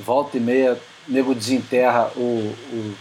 Volta 0.04 0.36
e 0.36 0.40
meia, 0.40 0.78
nego 1.08 1.34
desenterra 1.34 2.12
o, 2.14 2.54
o, 2.72 2.94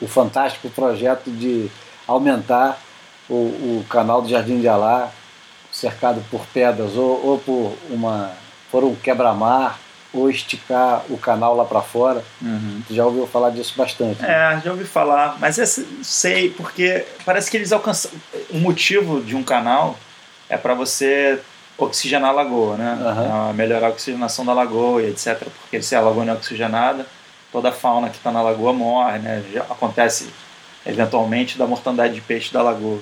o 0.00 0.08
fantástico 0.08 0.70
projeto 0.70 1.30
de 1.30 1.70
aumentar 2.08 2.80
o, 3.28 3.34
o 3.34 3.86
canal 3.90 4.22
do 4.22 4.30
Jardim 4.30 4.60
de 4.60 4.68
Alá, 4.68 5.12
cercado 5.70 6.24
por 6.30 6.46
pedras, 6.46 6.96
ou, 6.96 7.26
ou 7.26 7.38
por, 7.38 7.76
uma, 7.90 8.32
por 8.70 8.82
um 8.82 8.94
quebra-mar, 8.94 9.78
ou 10.12 10.28
esticar 10.28 11.04
o 11.08 11.16
canal 11.16 11.56
lá 11.56 11.64
para 11.64 11.80
fora. 11.80 12.22
Tu 12.86 12.94
já 12.94 13.04
ouviu 13.04 13.26
falar 13.26 13.50
disso 13.50 13.74
bastante. 13.76 14.20
né? 14.20 14.56
É, 14.56 14.60
já 14.60 14.70
ouvi 14.70 14.84
falar, 14.84 15.36
mas 15.40 15.58
esse, 15.58 15.86
sei, 16.02 16.50
porque 16.50 17.04
parece 17.24 17.50
que 17.50 17.56
eles 17.56 17.72
alcançam. 17.72 18.10
O 18.50 18.58
motivo 18.58 19.20
de 19.22 19.34
um 19.34 19.42
canal 19.42 19.96
é 20.48 20.56
para 20.56 20.74
você 20.74 21.40
oxigenar 21.78 22.30
a 22.30 22.32
lagoa, 22.34 22.76
né? 22.76 22.98
É, 23.50 23.52
melhorar 23.54 23.88
a 23.88 23.90
oxigenação 23.90 24.44
da 24.44 24.52
lagoa 24.52 25.02
e 25.02 25.10
etc. 25.10 25.42
Porque 25.62 25.82
se 25.82 25.96
a 25.96 26.00
lagoa 26.00 26.24
não 26.24 26.34
é 26.34 26.36
oxigenada, 26.36 27.06
toda 27.50 27.70
a 27.70 27.72
fauna 27.72 28.08
que 28.10 28.16
está 28.16 28.30
na 28.30 28.42
lagoa 28.42 28.72
morre, 28.72 29.18
né? 29.18 29.42
Já 29.52 29.62
acontece 29.62 30.28
eventualmente, 30.84 31.56
da 31.56 31.66
mortandade 31.66 32.14
de 32.14 32.20
peixe 32.20 32.52
da 32.52 32.62
lagoa. 32.62 33.00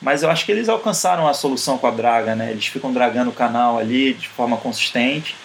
Mas 0.00 0.22
eu 0.22 0.30
acho 0.30 0.44
que 0.44 0.50
eles 0.50 0.68
alcançaram 0.68 1.28
a 1.28 1.32
solução 1.34 1.78
com 1.78 1.86
a 1.86 1.90
draga, 1.90 2.34
né? 2.34 2.50
Eles 2.50 2.66
ficam 2.66 2.92
dragando 2.92 3.30
o 3.30 3.32
canal 3.32 3.78
ali 3.78 4.12
de 4.12 4.28
forma 4.28 4.56
consistente 4.56 5.36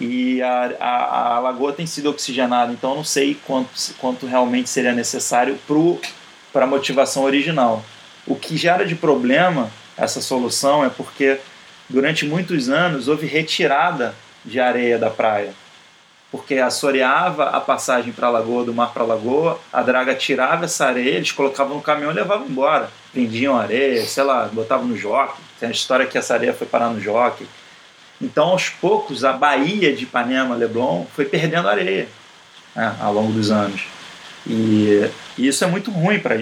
e 0.00 0.42
a, 0.42 0.72
a, 0.80 1.34
a 1.36 1.38
lagoa 1.38 1.72
tem 1.72 1.86
sido 1.86 2.10
oxigenada, 2.10 2.72
então 2.72 2.90
eu 2.90 2.96
não 2.96 3.04
sei 3.04 3.36
quanto, 3.46 3.70
quanto 3.98 4.26
realmente 4.26 4.68
seria 4.68 4.92
necessário 4.92 5.58
para 6.52 6.64
a 6.64 6.68
motivação 6.68 7.24
original. 7.24 7.84
O 8.26 8.34
que 8.34 8.56
gera 8.56 8.84
de 8.84 8.94
problema 8.94 9.70
essa 9.96 10.20
solução 10.20 10.84
é 10.84 10.88
porque 10.88 11.38
durante 11.88 12.26
muitos 12.26 12.68
anos 12.68 13.08
houve 13.08 13.26
retirada 13.26 14.14
de 14.44 14.58
areia 14.58 14.98
da 14.98 15.10
praia 15.10 15.52
porque 16.34 16.56
assoreava 16.56 17.50
a 17.50 17.60
passagem 17.60 18.12
para 18.12 18.26
a 18.26 18.30
lagoa, 18.30 18.64
do 18.64 18.74
mar 18.74 18.92
para 18.92 19.04
a 19.04 19.06
lagoa, 19.06 19.60
a 19.72 19.80
draga 19.82 20.16
tirava 20.16 20.64
essa 20.64 20.84
areia, 20.84 21.10
eles 21.10 21.30
colocavam 21.30 21.76
no 21.76 21.80
caminhão 21.80 22.10
e 22.10 22.14
levavam 22.14 22.48
embora. 22.48 22.90
Prendiam 23.12 23.56
areia, 23.56 24.04
sei 24.04 24.24
lá, 24.24 24.50
botavam 24.52 24.84
no 24.84 24.96
joque. 24.96 25.40
Tem 25.60 25.68
a 25.68 25.72
história 25.72 26.06
que 26.06 26.18
essa 26.18 26.34
areia 26.34 26.52
foi 26.52 26.66
parar 26.66 26.88
no 26.88 27.00
joque. 27.00 27.46
Então, 28.20 28.48
aos 28.48 28.68
poucos, 28.68 29.24
a 29.24 29.32
Baía 29.32 29.94
de 29.94 30.04
Ipanema, 30.04 30.54
Leblon, 30.54 31.04
foi 31.14 31.24
perdendo 31.24 31.68
areia 31.68 32.08
né, 32.74 32.96
ao 33.00 33.12
longo 33.12 33.32
dos 33.32 33.50
anos. 33.50 33.86
E, 34.46 35.10
e 35.36 35.48
isso 35.48 35.64
é 35.64 35.66
muito 35.66 35.90
ruim 35.90 36.18
para 36.18 36.38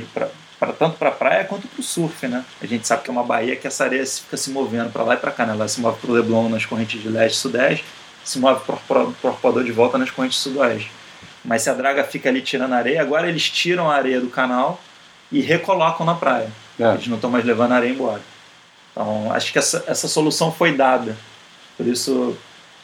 tanto 0.79 0.97
para 0.97 1.09
a 1.09 1.13
praia 1.13 1.45
quanto 1.45 1.67
para 1.67 1.81
o 1.81 1.83
surf, 1.83 2.29
né? 2.29 2.45
A 2.61 2.67
gente 2.67 2.87
sabe 2.87 3.03
que 3.03 3.11
é 3.11 3.13
uma 3.13 3.25
baía 3.25 3.57
que 3.57 3.67
essa 3.67 3.85
areia 3.85 4.07
fica 4.07 4.37
se 4.37 4.51
movendo 4.51 4.93
para 4.93 5.03
lá 5.03 5.15
e 5.15 5.17
para 5.17 5.33
cá, 5.33 5.45
né? 5.45 5.55
Ela 5.55 5.67
se 5.67 5.81
move 5.81 5.99
para 5.99 6.11
o 6.11 6.15
Leblon 6.15 6.49
nas 6.49 6.65
correntes 6.65 7.01
de 7.01 7.09
leste 7.09 7.37
e 7.37 7.39
sudeste 7.39 7.85
se 8.25 8.39
move 8.39 8.61
para 8.65 9.05
o 9.05 9.29
arpoador 9.29 9.65
de 9.65 9.73
volta 9.73 9.99
nas 9.99 10.11
correntes 10.11 10.39
sudoeste. 10.39 10.91
Mas 11.45 11.63
se 11.63 11.71
a 11.71 11.75
draga 11.75 12.05
fica 12.05 12.29
ali 12.29 12.41
tirando 12.41 12.73
areia, 12.73 13.01
agora 13.01 13.29
eles 13.29 13.51
tiram 13.51 13.91
a 13.91 13.97
areia 13.97 14.21
do 14.21 14.29
canal 14.29 14.81
e 15.31 15.41
recolocam 15.41 16.07
na 16.07 16.15
praia. 16.15 16.51
É. 16.79 16.85
Eles 16.95 17.09
não 17.09 17.17
estão 17.17 17.31
mais 17.31 17.45
levando 17.45 17.73
a 17.73 17.77
areia 17.77 17.91
embora. 17.91 18.21
Então, 18.93 19.33
acho 19.33 19.53
que 19.53 19.59
essa, 19.59 19.85
essa 19.87 20.07
solução 20.07 20.53
foi 20.53 20.77
dada. 20.77 21.17
Por 21.83 21.91
isso, 21.91 22.37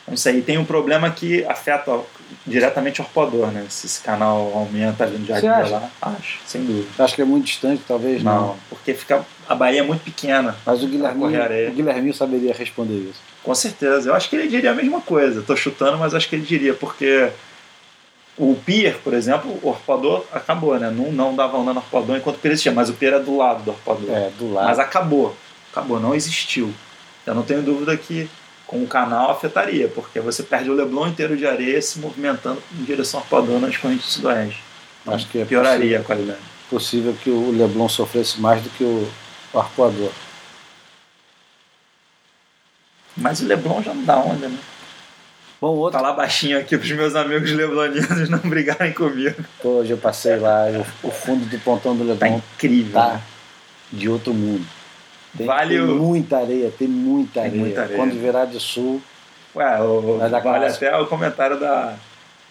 não 0.09 0.17
sei. 0.17 0.39
E 0.39 0.43
tem 0.43 0.59
um 0.59 0.65
problema 0.65 1.09
que 1.11 1.45
afeta 1.45 2.01
diretamente 2.45 3.01
o 3.01 3.05
arpoador, 3.05 3.47
né? 3.53 3.65
Se 3.69 3.87
esse 3.87 4.01
canal 4.01 4.53
aumenta 4.53 5.05
ali 5.05 5.19
no 5.19 5.27
jardim 5.27 5.47
lá, 5.47 5.89
acho, 6.03 6.41
sem 6.45 6.65
dúvida. 6.65 7.05
Acho 7.05 7.15
que 7.15 7.23
é 7.23 7.25
muito 7.25 7.45
distante, 7.45 7.83
talvez 7.87 8.23
não. 8.25 8.41
não. 8.41 8.57
Porque 8.69 8.93
fica, 8.93 9.25
a 9.49 9.55
Bahia 9.55 9.81
é 9.81 9.83
muito 9.85 10.03
pequena. 10.03 10.57
Mas 10.67 10.83
o 10.83 10.89
Guilherminho, 10.89 11.29
o 11.71 11.73
Guilherminho 11.73 12.13
saberia 12.13 12.53
responder 12.53 12.95
isso. 12.95 13.21
Com 13.45 13.55
certeza. 13.55 14.11
Eu 14.11 14.15
acho 14.15 14.29
que 14.29 14.35
ele 14.35 14.49
diria 14.49 14.73
a 14.73 14.75
mesma 14.75 15.01
coisa. 15.01 15.41
Estou 15.41 15.57
chutando, 15.57 15.97
mas 15.97 16.13
acho 16.13 16.29
que 16.29 16.35
ele 16.35 16.45
diria, 16.45 16.75
porque 16.75 17.31
o 18.37 18.57
pier, 18.57 18.99
por 18.99 19.15
exemplo, 19.15 19.59
o 19.63 19.71
arpoador 19.71 20.25
acabou, 20.33 20.77
né? 20.77 20.91
Não, 20.91 21.13
não 21.13 21.37
dava 21.37 21.57
onda 21.57 21.73
no 21.73 21.79
arpoador 21.79 22.17
enquanto 22.17 22.37
o 22.37 22.39
pier 22.41 22.53
existia, 22.53 22.73
mas 22.73 22.91
o 22.91 22.95
pier 22.95 23.13
é 23.13 23.21
do 23.21 23.37
lado 23.37 23.63
do 23.63 23.71
arpoador. 23.71 24.11
É, 24.11 24.31
do 24.37 24.53
lado. 24.53 24.67
Mas 24.67 24.79
acabou. 24.81 25.37
Acabou, 25.71 26.01
não 26.01 26.17
existiu. 26.17 26.75
Eu 27.27 27.35
não 27.35 27.43
tenho 27.43 27.63
dúvida 27.63 27.97
que 27.97 28.29
com 28.69 28.83
o 28.83 28.87
canal 28.87 29.31
afetaria, 29.31 29.89
porque 29.89 30.21
você 30.21 30.43
perde 30.43 30.71
o 30.71 30.75
Leblon 30.75 31.09
inteiro 31.09 31.37
de 31.37 31.47
areia 31.47 31.81
se 31.81 31.99
movimentando 31.99 32.63
em 32.79 32.85
direção 32.85 33.19
ao 33.19 33.25
arpoador 33.25 33.59
nas 33.59 33.77
correntes 33.77 34.07
do 34.07 34.13
sudoeste. 34.13 34.63
Então, 35.01 35.15
acho 35.15 35.27
que 35.29 35.39
é 35.39 35.45
pioraria 35.47 35.79
possível, 35.79 36.01
a 36.01 36.05
qualidade. 36.05 36.39
Possível 36.69 37.17
que 37.25 37.31
o 37.31 37.51
Leblon 37.51 37.89
sofresse 37.89 38.39
mais 38.39 38.63
do 38.63 38.69
que 38.69 38.85
o 38.85 39.11
arpoador. 39.55 40.13
Mas 43.17 43.41
o 43.41 43.47
Leblon 43.47 43.83
já 43.83 43.95
não 43.95 44.05
dá 44.05 44.19
onda, 44.19 44.49
né? 44.49 44.59
Bom, 45.59 45.75
outro... 45.75 45.99
Falar 45.99 46.13
baixinho 46.13 46.59
aqui 46.59 46.77
pros 46.77 46.93
meus 46.93 47.17
amigos 47.17 47.51
leblonianos 47.51 48.29
não 48.29 48.39
brigarem 48.49 48.93
comigo. 48.93 49.43
Hoje 49.65 49.93
eu 49.93 49.99
passei 49.99 50.37
lá, 50.37 50.67
o, 51.03 51.11
fundo 51.11 51.47
do 51.47 51.59
pontão 51.61 51.97
do 51.97 52.05
Leblon. 52.05 52.19
Tá 52.19 52.29
incrível. 52.29 52.93
Tá 52.93 53.15
né? 53.15 53.23
de 53.91 54.09
outro 54.11 54.35
mundo. 54.35 54.67
Tem, 55.37 55.47
vale 55.47 55.77
tem 55.77 55.87
muita 55.87 56.39
areia, 56.39 56.73
tem 56.77 56.89
muita, 56.89 57.33
tem 57.35 57.43
areia. 57.43 57.61
muita 57.61 57.83
areia. 57.83 57.97
Quando 57.97 58.21
virar 58.21 58.45
de 58.47 58.61
sul. 58.61 59.01
Ué, 59.55 59.81
o, 59.81 60.19
vale 60.19 60.67
até 60.67 60.97
o 60.97 61.07
comentário 61.07 61.59
da, 61.59 61.95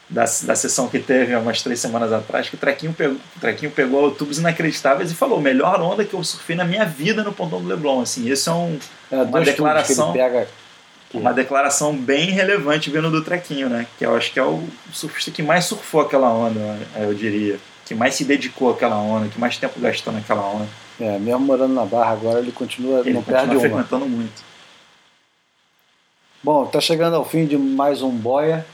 da, 0.09 0.23
da 0.23 0.55
sessão 0.55 0.87
que 0.87 0.99
teve 0.99 1.33
há 1.33 1.39
umas 1.39 1.61
três 1.61 1.79
semanas 1.79 2.11
atrás, 2.11 2.49
que 2.49 2.55
o 2.55 2.57
Trequinho 2.57 2.93
pegou, 2.93 3.17
o 3.35 3.39
Trequinho 3.39 3.71
pegou 3.71 4.11
tubos 4.11 4.37
inacreditáveis 4.37 5.11
e 5.11 5.15
falou: 5.15 5.39
melhor 5.39 5.81
onda 5.81 6.05
que 6.05 6.13
eu 6.13 6.23
surfei 6.23 6.55
na 6.55 6.65
minha 6.65 6.85
vida 6.85 7.23
no 7.23 7.33
pontão 7.33 7.61
do 7.61 7.67
Leblon. 7.67 8.01
Assim, 8.01 8.29
isso 8.29 8.49
é, 8.49 8.53
um, 8.53 8.79
é 9.11 9.17
uma 9.17 9.41
declaração. 9.41 10.13
Pega, 10.13 10.47
uma 11.13 11.33
declaração 11.33 11.95
bem 11.95 12.31
relevante 12.31 12.89
vindo 12.89 13.09
do 13.09 13.23
Trequinho, 13.23 13.69
né? 13.69 13.87
Que 13.97 14.05
eu 14.05 14.15
acho 14.15 14.31
que 14.31 14.39
é 14.39 14.43
o 14.43 14.63
surfista 14.91 15.31
que 15.31 15.41
mais 15.41 15.65
surfou 15.65 16.01
aquela 16.01 16.29
onda, 16.29 16.77
eu 16.97 17.13
diria. 17.13 17.59
Que 17.85 17.95
mais 17.95 18.15
se 18.15 18.25
dedicou 18.25 18.71
àquela 18.71 18.97
onda, 18.97 19.29
que 19.29 19.39
mais 19.39 19.57
tempo 19.57 19.79
gastou 19.79 20.11
naquela 20.11 20.45
onda. 20.45 20.67
É, 20.99 21.19
mesmo 21.19 21.41
morando 21.41 21.73
na 21.73 21.85
Barra 21.85 22.13
agora, 22.13 22.39
ele 22.39 22.51
continua, 22.51 23.01
ele 23.01 23.13
não 23.13 23.21
continua 23.21 23.45
perde 23.47 23.59
frequentando 23.59 24.05
uma. 24.05 24.17
muito. 24.17 24.43
Bom, 26.43 26.65
tá 26.65 26.79
chegando 26.79 27.15
ao 27.15 27.25
fim 27.25 27.45
de 27.45 27.57
mais 27.57 28.01
um 28.01 28.09
Boia. 28.09 28.65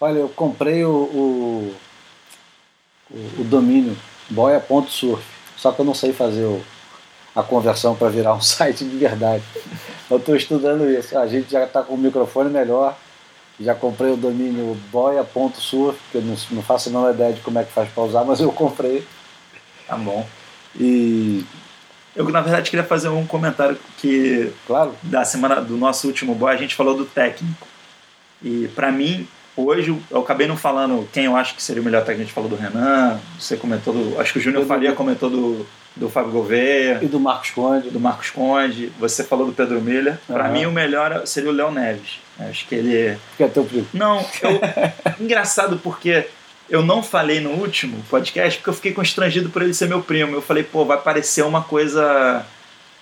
Olha, 0.00 0.20
eu 0.20 0.28
comprei 0.30 0.84
o, 0.84 0.90
o, 0.90 1.76
o 3.38 3.44
domínio 3.44 3.96
boia.surf, 4.30 5.22
só 5.56 5.72
que 5.72 5.80
eu 5.80 5.84
não 5.84 5.92
sei 5.92 6.12
fazer 6.12 6.44
o, 6.44 6.62
a 7.34 7.42
conversão 7.42 7.94
para 7.94 8.08
virar 8.08 8.34
um 8.34 8.40
site 8.40 8.84
de 8.84 8.96
verdade. 8.96 9.44
Eu 10.10 10.16
estou 10.16 10.34
estudando 10.34 10.88
isso. 10.88 11.18
A 11.18 11.26
gente 11.26 11.50
já 11.50 11.64
está 11.64 11.82
com 11.82 11.94
o 11.94 11.98
microfone 11.98 12.48
melhor, 12.48 12.96
já 13.60 13.74
comprei 13.74 14.12
o 14.12 14.16
domínio 14.16 14.74
boia.surf, 14.90 15.98
que 16.10 16.16
eu 16.16 16.22
não, 16.22 16.36
não 16.52 16.62
faço 16.62 16.88
a 16.88 16.92
menor 16.92 17.12
ideia 17.12 17.34
de 17.34 17.42
como 17.42 17.58
é 17.58 17.64
que 17.64 17.72
faz 17.72 17.90
para 17.90 18.02
usar, 18.02 18.24
mas 18.24 18.40
eu 18.40 18.50
comprei. 18.50 19.06
Tá 19.86 19.96
bom. 19.96 20.26
E 20.78 21.44
eu, 22.14 22.28
na 22.28 22.40
verdade, 22.40 22.70
queria 22.70 22.84
fazer 22.84 23.08
um 23.08 23.26
comentário 23.26 23.78
que, 23.98 24.52
claro, 24.66 24.94
da 25.02 25.24
semana 25.24 25.60
do 25.60 25.76
nosso 25.76 26.06
último 26.06 26.34
boy, 26.34 26.52
a 26.52 26.56
gente 26.56 26.74
falou 26.74 26.96
do 26.96 27.04
técnico. 27.04 27.66
E, 28.42 28.68
para 28.74 28.90
mim, 28.90 29.26
Hoje 29.56 29.94
eu 30.10 30.20
acabei 30.20 30.46
não 30.46 30.56
falando 30.56 31.08
quem 31.12 31.24
eu 31.24 31.36
acho 31.36 31.54
que 31.54 31.62
seria 31.62 31.82
o 31.82 31.84
melhor 31.84 32.00
técnico. 32.00 32.22
A 32.22 32.24
gente 32.24 32.34
falou 32.34 32.48
do 32.48 32.56
Renan, 32.56 33.20
você 33.38 33.56
comentou 33.56 33.92
do. 33.92 34.20
Acho 34.20 34.32
que 34.32 34.38
o 34.38 34.42
Júnior 34.42 34.64
Faria 34.64 34.92
comentou 34.92 35.28
do, 35.28 35.66
do 35.96 36.08
Fábio 36.08 36.30
Gouveia. 36.30 36.98
E 37.02 37.06
do 37.06 37.18
Marcos 37.18 37.50
Conde. 37.50 37.90
Do 37.90 38.00
Marcos 38.00 38.30
Conde. 38.30 38.92
Você 38.98 39.24
falou 39.24 39.46
do 39.46 39.52
Pedro 39.52 39.80
Miller. 39.80 40.18
Uhum. 40.28 40.34
Para 40.34 40.48
mim, 40.48 40.66
o 40.66 40.72
melhor 40.72 41.26
seria 41.26 41.50
o 41.50 41.52
Léo 41.52 41.70
Neves. 41.70 42.20
Acho 42.38 42.66
que 42.66 42.74
ele. 42.74 43.18
Que 43.36 43.42
é 43.42 43.48
teu 43.48 43.64
primo. 43.64 43.86
Não, 43.92 44.24
eu... 44.42 44.60
engraçado 45.20 45.78
porque 45.82 46.26
eu 46.70 46.84
não 46.84 47.02
falei 47.02 47.40
no 47.40 47.50
último 47.50 48.02
podcast 48.08 48.58
porque 48.58 48.70
eu 48.70 48.74
fiquei 48.74 48.92
constrangido 48.92 49.50
por 49.50 49.60
ele 49.60 49.74
ser 49.74 49.88
meu 49.88 50.00
primo. 50.00 50.34
Eu 50.34 50.40
falei, 50.40 50.62
pô, 50.62 50.84
vai 50.84 50.98
parecer 50.98 51.42
uma 51.42 51.62
coisa. 51.62 52.46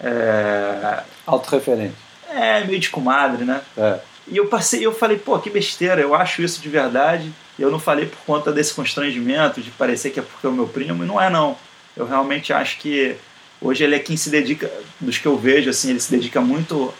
É... 0.00 1.02
Autorreferente. 1.26 1.94
É, 2.30 2.64
meio 2.64 2.78
de 2.78 2.88
comadre, 2.88 3.44
né? 3.44 3.60
É. 3.76 3.98
E 4.26 4.36
eu 4.36 4.46
passei, 4.46 4.84
eu 4.84 4.92
falei, 4.92 5.18
pô, 5.18 5.38
que 5.38 5.50
besteira, 5.50 6.00
eu 6.00 6.14
acho 6.14 6.42
isso 6.42 6.60
de 6.60 6.68
verdade. 6.68 7.32
Eu 7.58 7.70
não 7.70 7.78
falei 7.78 8.06
por 8.06 8.18
conta 8.26 8.52
desse 8.52 8.72
constrangimento, 8.72 9.60
de 9.60 9.70
parecer 9.70 10.10
que 10.10 10.20
é 10.20 10.22
porque 10.22 10.46
é 10.46 10.50
o 10.50 10.52
meu 10.52 10.66
primo, 10.66 11.02
e 11.02 11.06
não 11.06 11.20
é 11.20 11.28
não. 11.28 11.56
Eu 11.96 12.06
realmente 12.06 12.52
acho 12.52 12.78
que 12.78 13.16
hoje 13.60 13.84
ele 13.84 13.96
é 13.96 13.98
quem 13.98 14.16
se 14.16 14.30
dedica, 14.30 14.70
dos 15.00 15.18
que 15.18 15.26
eu 15.26 15.36
vejo, 15.36 15.68
assim, 15.68 15.90
ele 15.90 16.00
se 16.00 16.10
dedica 16.10 16.40
muito 16.40 16.92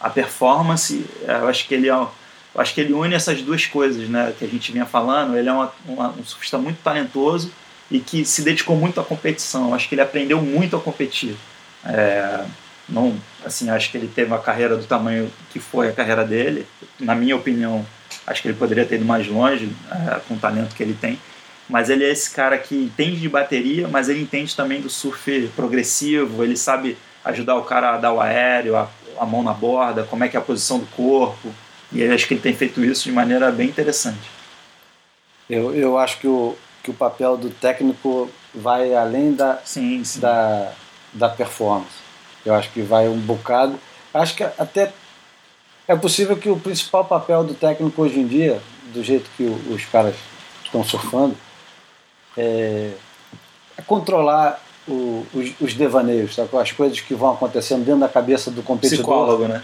à 0.00 0.08
performance. 0.08 1.04
Eu 1.26 1.48
acho 1.48 1.66
que 1.66 1.74
ele 1.74 1.88
é, 1.88 2.06
eu 2.56 2.62
acho 2.62 2.72
que 2.72 2.80
ele 2.80 2.94
une 2.94 3.14
essas 3.14 3.42
duas 3.42 3.66
coisas, 3.66 4.08
né, 4.08 4.32
que 4.38 4.42
a 4.42 4.48
gente 4.48 4.72
vinha 4.72 4.86
falando. 4.86 5.36
Ele 5.36 5.46
é 5.46 5.52
uma, 5.52 5.70
uma, 5.86 6.08
um 6.08 6.24
surfista 6.24 6.56
muito 6.56 6.78
talentoso 6.82 7.52
e 7.90 8.00
que 8.00 8.24
se 8.24 8.40
dedicou 8.40 8.74
muito 8.74 8.98
à 8.98 9.04
competição. 9.04 9.68
Eu 9.68 9.74
acho 9.74 9.86
que 9.86 9.94
ele 9.94 10.00
aprendeu 10.00 10.40
muito 10.40 10.74
a 10.74 10.80
competir. 10.80 11.36
É, 11.84 12.46
não, 12.88 13.14
assim, 13.44 13.68
acho 13.68 13.90
que 13.90 13.98
ele 13.98 14.08
teve 14.08 14.28
uma 14.28 14.38
carreira 14.38 14.74
do 14.74 14.84
tamanho 14.84 15.30
que 15.50 15.60
foi 15.60 15.90
a 15.90 15.92
carreira 15.92 16.24
dele. 16.24 16.66
Na 16.98 17.14
minha 17.14 17.36
opinião, 17.36 17.84
acho 18.26 18.40
que 18.40 18.48
ele 18.48 18.56
poderia 18.56 18.86
ter 18.86 18.94
ido 18.94 19.04
mais 19.04 19.28
longe 19.28 19.70
é, 19.92 20.18
com 20.26 20.32
o 20.32 20.38
talento 20.38 20.74
que 20.74 20.82
ele 20.82 20.96
tem. 20.98 21.20
Mas 21.68 21.90
ele 21.90 22.04
é 22.04 22.10
esse 22.10 22.30
cara 22.30 22.56
que 22.56 22.74
entende 22.74 23.20
de 23.20 23.28
bateria, 23.28 23.86
mas 23.86 24.08
ele 24.08 24.22
entende 24.22 24.56
também 24.56 24.80
do 24.80 24.88
surf 24.88 25.50
progressivo. 25.54 26.42
Ele 26.42 26.56
sabe 26.56 26.96
ajudar 27.22 27.56
o 27.56 27.64
cara 27.64 27.96
a 27.96 27.98
dar 27.98 28.14
o 28.14 28.20
aéreo, 28.20 28.76
a, 28.76 28.88
a 29.20 29.26
mão 29.26 29.42
na 29.42 29.52
borda, 29.52 30.04
como 30.04 30.24
é 30.24 30.28
que 30.28 30.38
é 30.38 30.40
a 30.40 30.42
posição 30.42 30.78
do 30.78 30.86
corpo. 30.86 31.52
E 31.96 32.02
eu 32.02 32.14
acho 32.14 32.28
que 32.28 32.34
ele 32.34 32.40
tem 32.40 32.54
feito 32.54 32.84
isso 32.84 33.04
de 33.04 33.12
maneira 33.12 33.50
bem 33.50 33.68
interessante. 33.68 34.30
Eu, 35.48 35.74
eu 35.74 35.98
acho 35.98 36.18
que 36.18 36.26
o, 36.26 36.56
que 36.82 36.90
o 36.90 36.94
papel 36.94 37.36
do 37.36 37.50
técnico 37.50 38.30
vai 38.54 38.94
além 38.94 39.32
da, 39.32 39.60
sim, 39.64 40.02
sim. 40.04 40.20
da, 40.20 40.72
da 41.12 41.28
performance 41.28 42.06
eu 42.46 42.54
acho 42.54 42.70
que 42.70 42.80
vai 42.80 43.08
um 43.08 43.18
bocado. 43.18 43.78
Acho 44.14 44.36
que 44.36 44.44
até 44.44 44.92
é 45.86 45.96
possível 45.96 46.36
que 46.36 46.48
o 46.48 46.58
principal 46.58 47.04
papel 47.04 47.44
do 47.44 47.54
técnico 47.54 48.00
hoje 48.00 48.20
em 48.20 48.26
dia, 48.26 48.60
do 48.94 49.02
jeito 49.02 49.28
que 49.36 49.44
os 49.44 49.84
caras 49.86 50.14
estão 50.64 50.82
surfando, 50.84 51.36
é, 52.36 52.92
é 53.76 53.82
controlar 53.82 54.62
o, 54.88 55.26
os, 55.34 55.52
os, 55.60 55.74
devaneios, 55.74 56.38
as 56.38 56.72
coisas 56.72 57.00
que 57.00 57.14
vão 57.14 57.32
acontecendo 57.32 57.84
dentro 57.84 58.00
da 58.00 58.08
cabeça 58.08 58.50
do 58.50 58.62
competidor. 58.62 58.98
Psicólogo, 58.98 59.48
né? 59.48 59.62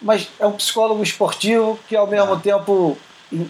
Mas 0.00 0.28
é 0.38 0.46
um 0.46 0.52
psicólogo 0.52 1.02
esportivo 1.02 1.78
que 1.88 1.96
ao 1.96 2.06
mesmo 2.06 2.34
ah. 2.34 2.40
tempo 2.40 2.96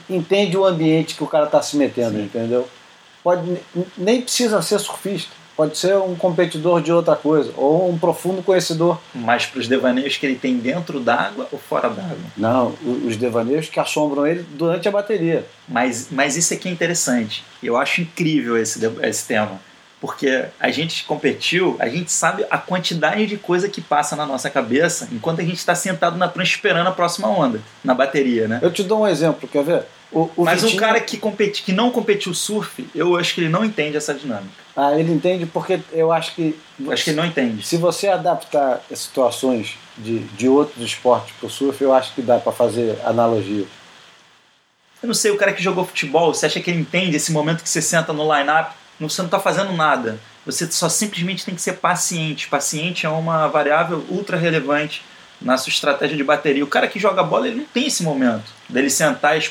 entende 0.09 0.57
o 0.57 0.65
ambiente 0.65 1.15
que 1.15 1.25
o 1.25 1.27
cara 1.27 1.47
está 1.47 1.63
se 1.63 1.77
metendo, 1.77 2.17
Sim. 2.17 2.25
entendeu? 2.25 2.69
Pode, 3.23 3.59
nem 3.97 4.21
precisa 4.23 4.61
ser 4.63 4.79
surfista 4.79 5.41
pode 5.61 5.77
ser 5.77 5.95
um 5.99 6.17
competidor 6.17 6.81
de 6.81 6.91
outra 6.91 7.15
coisa, 7.15 7.53
ou 7.55 7.91
um 7.91 7.99
profundo 7.99 8.43
conhecedor. 8.43 8.99
Mas 9.15 9.45
para 9.45 9.61
os 9.61 9.69
devaneios 9.69 10.17
que 10.17 10.25
ele 10.25 10.37
tem 10.37 10.57
dentro 10.57 10.99
d'água 10.99 11.47
ou 11.53 11.59
fora 11.59 11.91
d'água? 11.91 12.17
Não, 12.35 12.75
os 13.05 13.15
devaneios 13.19 13.69
que 13.69 13.79
assombram 13.79 14.27
ele 14.27 14.43
durante 14.55 14.89
a 14.89 14.91
bateria. 14.91 15.45
Mas, 15.69 16.09
mas 16.11 16.35
isso 16.35 16.55
aqui 16.55 16.67
é 16.67 16.73
interessante. 16.73 17.45
Eu 17.63 17.77
acho 17.77 18.01
incrível 18.01 18.57
esse, 18.57 18.81
esse 19.03 19.27
tema. 19.27 19.61
Porque 20.01 20.47
a 20.59 20.71
gente 20.71 21.05
competiu, 21.05 21.77
a 21.79 21.89
gente 21.89 22.11
sabe 22.11 22.47
a 22.51 22.57
quantidade 22.57 23.27
de 23.27 23.37
coisa 23.37 23.69
que 23.69 23.83
passa 23.83 24.17
na 24.17 24.25
nossa 24.25 24.49
cabeça 24.49 25.09
enquanto 25.13 25.41
a 25.41 25.45
gente 25.45 25.59
está 25.59 25.75
sentado 25.75 26.17
na 26.17 26.27
prancha 26.27 26.55
esperando 26.55 26.87
a 26.87 26.93
próxima 26.93 27.29
onda, 27.29 27.61
na 27.85 27.95
bateria, 27.95 28.49
né? 28.49 28.61
Eu 28.63 28.73
te 28.73 28.83
dou 28.83 29.03
um 29.03 29.07
exemplo, 29.07 29.47
quer 29.47 29.63
ver? 29.63 29.85
O, 30.13 30.29
o 30.37 30.45
Mas 30.45 30.63
Vitinho... 30.63 30.79
um 30.79 30.85
cara 30.85 31.01
que, 31.01 31.17
competi, 31.17 31.63
que 31.63 31.73
não 31.73 31.91
competiu 31.91 32.35
surf, 32.35 32.89
eu 32.95 33.17
acho 33.17 33.35
que 33.35 33.43
ele 33.43 33.49
não 33.49 33.65
entende 33.65 33.97
essa 33.97 34.13
dinâmica. 34.13 34.51
Ah, 34.75 34.99
ele 34.99 35.13
entende 35.13 35.47
porque 35.47 35.81
eu 35.93 36.11
acho 36.11 36.35
que. 36.35 36.59
Acho 36.91 37.05
que 37.05 37.11
ele 37.11 37.17
não 37.17 37.27
entende. 37.27 37.65
Se 37.65 37.77
você 37.77 38.09
adaptar 38.09 38.83
situações 38.93 39.77
de, 39.97 40.21
de 40.21 40.49
outros 40.49 40.83
esportes 40.85 41.35
para 41.39 41.47
o 41.47 41.51
surf, 41.51 41.81
eu 41.83 41.93
acho 41.93 42.15
que 42.15 42.23
dá 42.23 42.39
para 42.39 42.51
fazer 42.51 42.99
analogia. 43.05 43.67
Eu 45.03 45.07
não 45.07 45.15
sei, 45.15 45.31
o 45.31 45.37
cara 45.37 45.53
que 45.53 45.63
jogou 45.63 45.85
futebol, 45.85 46.35
você 46.35 46.47
acha 46.47 46.61
que 46.61 46.71
ele 46.71 46.81
entende 46.81 47.17
esse 47.17 47.33
momento 47.33 47.63
que 47.63 47.69
você 47.69 47.81
senta 47.81 48.13
no 48.13 48.23
line-up, 48.35 48.75
você 49.09 49.23
não 49.23 49.27
está 49.29 49.41
fazendo 49.41 49.73
nada. 49.73 50.19
Você 50.45 50.71
só 50.71 50.89
simplesmente 50.89 51.45
tem 51.45 51.55
que 51.55 51.63
ser 51.63 51.75
paciente. 51.75 52.49
Paciente 52.49 53.07
é 53.07 53.09
uma 53.09 53.47
variável 53.49 54.05
ultra 54.09 54.37
relevante 54.37 55.03
na 55.41 55.57
sua 55.57 55.71
estratégia 55.71 56.17
de 56.17 56.25
bateria. 56.25 56.65
O 56.65 56.69
cara 56.69 56.87
que 56.87 56.99
joga 56.99 57.23
bola, 57.23 57.49
ele 57.49 57.57
não 57.57 57.65
tem 57.65 57.87
esse 57.87 58.03
momento 58.03 58.53
dele 58.69 58.91
sentar 58.91 59.39
e 59.39 59.43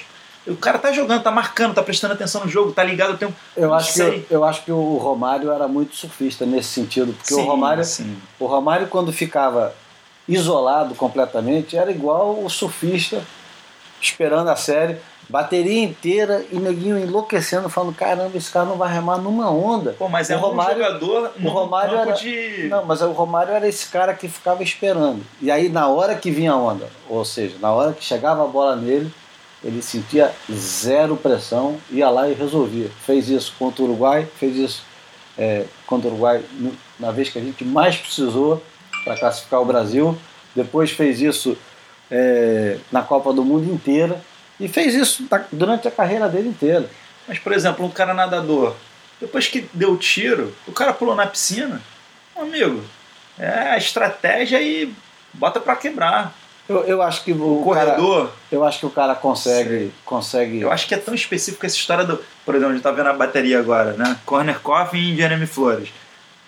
o 0.48 0.56
cara 0.56 0.80
tá 0.80 0.92
jogando, 0.92 1.22
tá 1.22 1.32
marcando, 1.32 1.76
tá 1.76 1.84
prestando 1.84 2.14
atenção 2.14 2.44
no 2.44 2.50
jogo, 2.50 2.72
tá 2.72 2.84
ligado 2.84 3.14
o 3.14 3.18
tempo. 3.18 3.34
Eu 3.56 3.74
acho, 3.74 3.94
que 3.94 4.02
eu, 4.02 4.26
eu, 4.30 4.44
acho 4.44 4.64
que 4.64 4.72
o 4.72 4.98
Romário 4.98 5.52
era 5.52 5.68
muito 5.68 5.96
surfista 5.96 6.46
nesse 6.46 6.70
sentido, 6.70 7.14
porque 7.14 7.34
sim, 7.34 7.42
o 7.42 7.46
Romário, 7.46 7.84
sim. 7.84 8.18
o 8.40 8.46
Romário 8.46 8.88
quando 8.88 9.12
ficava 9.12 9.76
isolado 10.28 10.96
completamente, 10.96 11.76
era 11.76 11.92
igual 11.92 12.44
o 12.44 12.50
surfista 12.50 13.22
esperando 14.02 14.50
a 14.50 14.56
série, 14.56 14.98
bateria 15.30 15.84
inteira 15.84 16.44
e 16.52 16.58
neguinho 16.58 16.98
enlouquecendo, 16.98 17.70
falando: 17.70 17.94
caramba, 17.94 18.36
esse 18.36 18.52
cara 18.52 18.66
não 18.66 18.76
vai 18.76 18.92
remar 18.92 19.18
numa 19.18 19.50
onda. 19.50 19.96
Pô, 19.98 20.10
mas 20.10 20.30
o 20.30 20.34
é 20.34 20.36
Romário, 20.36 20.82
um 20.82 20.86
jogador 20.86 21.32
o 21.40 21.50
Romário 21.50 21.98
era, 21.98 22.12
de. 22.14 22.68
Não, 22.68 22.84
mas 22.84 23.02
o 23.02 23.12
Romário 23.12 23.54
era 23.54 23.68
esse 23.68 23.88
cara 23.88 24.14
que 24.14 24.28
ficava 24.28 24.64
esperando. 24.64 25.24
E 25.40 25.52
aí, 25.52 25.70
na 25.70 25.88
hora 25.88 26.16
que 26.16 26.32
vinha 26.32 26.54
a 26.54 26.58
onda, 26.58 26.90
ou 27.08 27.24
seja, 27.24 27.56
na 27.62 27.72
hora 27.72 27.94
que 27.94 28.04
chegava 28.04 28.44
a 28.44 28.48
bola 28.48 28.76
nele, 28.76 29.14
ele 29.64 29.82
sentia 29.82 30.34
zero 30.52 31.16
pressão, 31.16 31.78
ia 31.92 32.10
lá 32.10 32.28
e 32.28 32.34
resolvia. 32.34 32.90
Fez 33.06 33.30
isso 33.30 33.54
contra 33.60 33.84
o 33.84 33.86
Uruguai, 33.86 34.28
fez 34.40 34.56
isso 34.56 34.84
é, 35.38 35.66
contra 35.86 36.10
o 36.10 36.14
Uruguai 36.14 36.44
na 37.00 37.12
vez 37.12 37.30
que 37.30 37.38
a 37.38 37.42
gente 37.42 37.64
mais 37.64 37.96
precisou 37.98 38.62
para 39.04 39.18
classificar 39.18 39.62
o 39.62 39.66
Brasil. 39.66 40.18
Depois 40.56 40.92
fez 40.92 41.22
isso 41.22 41.56
é, 42.10 42.78
na 42.92 43.04
Copa 43.04 43.32
do 43.32 43.44
Mundo 43.44 43.72
inteira 43.72 44.20
e 44.60 44.68
fez 44.68 44.94
isso 44.94 45.28
durante 45.52 45.88
a 45.88 45.92
carreira 45.92 46.28
dele 46.28 46.50
inteira. 46.50 46.90
Mas, 47.28 47.40
por 47.40 47.54
exemplo, 47.54 47.86
um 47.86 47.90
cara 47.90 48.14
nadador, 48.14 48.76
depois 49.20 49.48
que 49.48 49.70
deu 49.74 49.92
o 49.94 49.98
tiro, 49.98 50.54
o 50.68 50.72
cara 50.72 50.94
pulou 50.94 51.16
na 51.16 51.28
piscina, 51.28 51.82
amigo, 52.36 52.84
é 53.38 53.48
a 53.48 53.78
estratégia 53.78 54.62
e 54.62 54.94
bota 55.34 55.60
para 55.60 55.76
quebrar. 55.76 56.36
Eu, 56.68 56.84
eu 56.84 57.02
acho 57.02 57.24
que 57.24 57.32
o, 57.32 57.62
o 57.62 57.64
corredor. 57.64 58.28
Cara, 58.28 58.38
eu 58.52 58.64
acho 58.64 58.80
que 58.80 58.86
o 58.86 58.92
cara 58.92 59.16
consegue, 59.16 59.92
consegue. 60.06 60.62
Eu 60.62 60.72
acho 60.72 60.88
que 60.88 60.94
é 60.94 60.98
tão 60.98 61.16
específico 61.16 61.66
essa 61.66 61.76
história 61.76 62.04
do. 62.04 62.24
Por 62.46 62.54
exemplo, 62.54 62.74
a 62.74 62.76
gente 62.76 62.84
tá 62.84 62.92
vendo 62.92 63.10
a 63.10 63.14
bateria 63.14 63.60
agora, 63.60 63.94
né? 63.94 64.18
Corner 64.26 64.60
Coffin 64.60 64.98
e 64.98 65.16
Jeremy 65.16 65.48
Flores. 65.48 65.90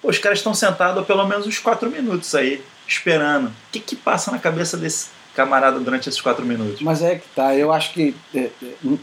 Pô, 0.01 0.09
os 0.09 0.19
caras 0.19 0.39
estão 0.39 0.53
sentados 0.53 1.01
há 1.01 1.05
pelo 1.05 1.25
menos 1.25 1.47
uns 1.47 1.57
4 1.57 1.89
minutos 1.89 2.35
aí, 2.35 2.63
esperando. 2.87 3.47
O 3.47 3.53
que 3.71 3.79
que 3.79 3.95
passa 3.95 4.31
na 4.31 4.37
cabeça 4.37 4.77
desse 4.77 5.07
camarada 5.35 5.79
durante 5.79 6.09
esses 6.09 6.19
4 6.19 6.45
minutos? 6.45 6.81
Mas 6.81 7.01
é 7.01 7.15
que 7.15 7.27
tá, 7.35 7.55
eu 7.55 7.71
acho 7.71 7.93
que 7.93 8.15
é, 8.33 8.39
é, 8.39 8.51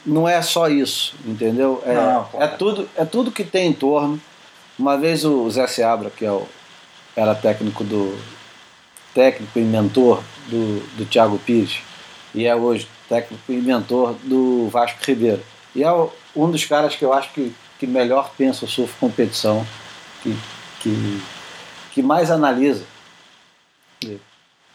não 0.04 0.28
é 0.28 0.40
só 0.42 0.68
isso, 0.68 1.14
entendeu? 1.24 1.82
É, 1.86 1.94
não, 1.94 2.28
é, 2.34 2.46
tudo, 2.46 2.88
é 2.96 3.04
tudo 3.04 3.32
que 3.32 3.44
tem 3.44 3.68
em 3.68 3.72
torno. 3.72 4.20
Uma 4.78 4.96
vez 4.96 5.24
o 5.24 5.48
Zé 5.50 5.66
Seabra, 5.66 6.10
que 6.10 6.24
é 6.24 6.30
o, 6.30 6.46
era 7.16 7.34
técnico 7.34 7.82
do, 7.82 8.16
técnico 9.18 9.58
e 9.58 9.62
mentor 9.62 10.22
do, 10.48 10.80
do 10.96 11.04
Thiago 11.04 11.38
Pires 11.38 11.80
e 12.32 12.46
é 12.46 12.54
hoje 12.54 12.88
técnico 13.08 13.42
e 13.52 13.56
mentor 13.56 14.14
do 14.22 14.68
Vasco 14.68 14.98
Ribeiro. 15.04 15.42
E 15.74 15.82
é 15.82 15.90
um 16.36 16.50
dos 16.50 16.64
caras 16.64 16.94
que 16.94 17.04
eu 17.04 17.12
acho 17.12 17.32
que, 17.32 17.52
que 17.80 17.86
melhor 17.86 18.30
pensa 18.38 18.64
o 18.64 18.68
surf 18.68 18.94
competição, 19.00 19.66
que, 20.22 20.36
que, 20.80 21.22
que 21.92 22.02
mais 22.02 22.30
analisa 22.30 22.84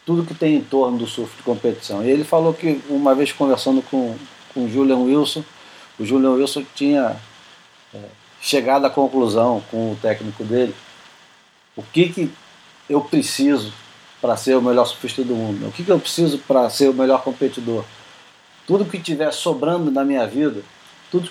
tudo 0.05 0.25
que 0.25 0.33
tem 0.33 0.55
em 0.55 0.63
torno 0.63 0.97
do 0.97 1.07
surf 1.07 1.35
de 1.37 1.43
competição. 1.43 2.03
E 2.03 2.09
ele 2.09 2.23
falou 2.23 2.53
que 2.53 2.81
uma 2.89 3.15
vez 3.15 3.31
conversando 3.31 3.81
com, 3.81 4.15
com 4.53 4.65
o 4.65 4.69
Julian 4.69 4.97
Wilson, 4.97 5.43
o 5.99 6.05
Julian 6.05 6.31
Wilson 6.31 6.63
tinha 6.75 7.15
é, 7.93 7.99
chegado 8.41 8.85
à 8.85 8.89
conclusão 8.89 9.63
com 9.69 9.91
o 9.91 9.97
técnico 10.01 10.43
dele 10.43 10.73
o 11.75 11.81
que, 11.81 12.09
que 12.09 12.31
eu 12.89 13.01
preciso 13.01 13.73
para 14.21 14.37
ser 14.37 14.55
o 14.55 14.61
melhor 14.61 14.85
surfista 14.85 15.23
do 15.23 15.35
mundo? 15.35 15.67
O 15.67 15.71
que, 15.71 15.83
que 15.83 15.91
eu 15.91 15.99
preciso 15.99 16.37
para 16.39 16.69
ser 16.69 16.89
o 16.89 16.93
melhor 16.93 17.23
competidor? 17.23 17.83
Tudo 18.65 18.85
que 18.85 18.99
tiver 18.99 19.31
sobrando 19.33 19.91
na 19.91 20.05
minha 20.05 20.25
vida, 20.25 20.61
tudo 21.11 21.29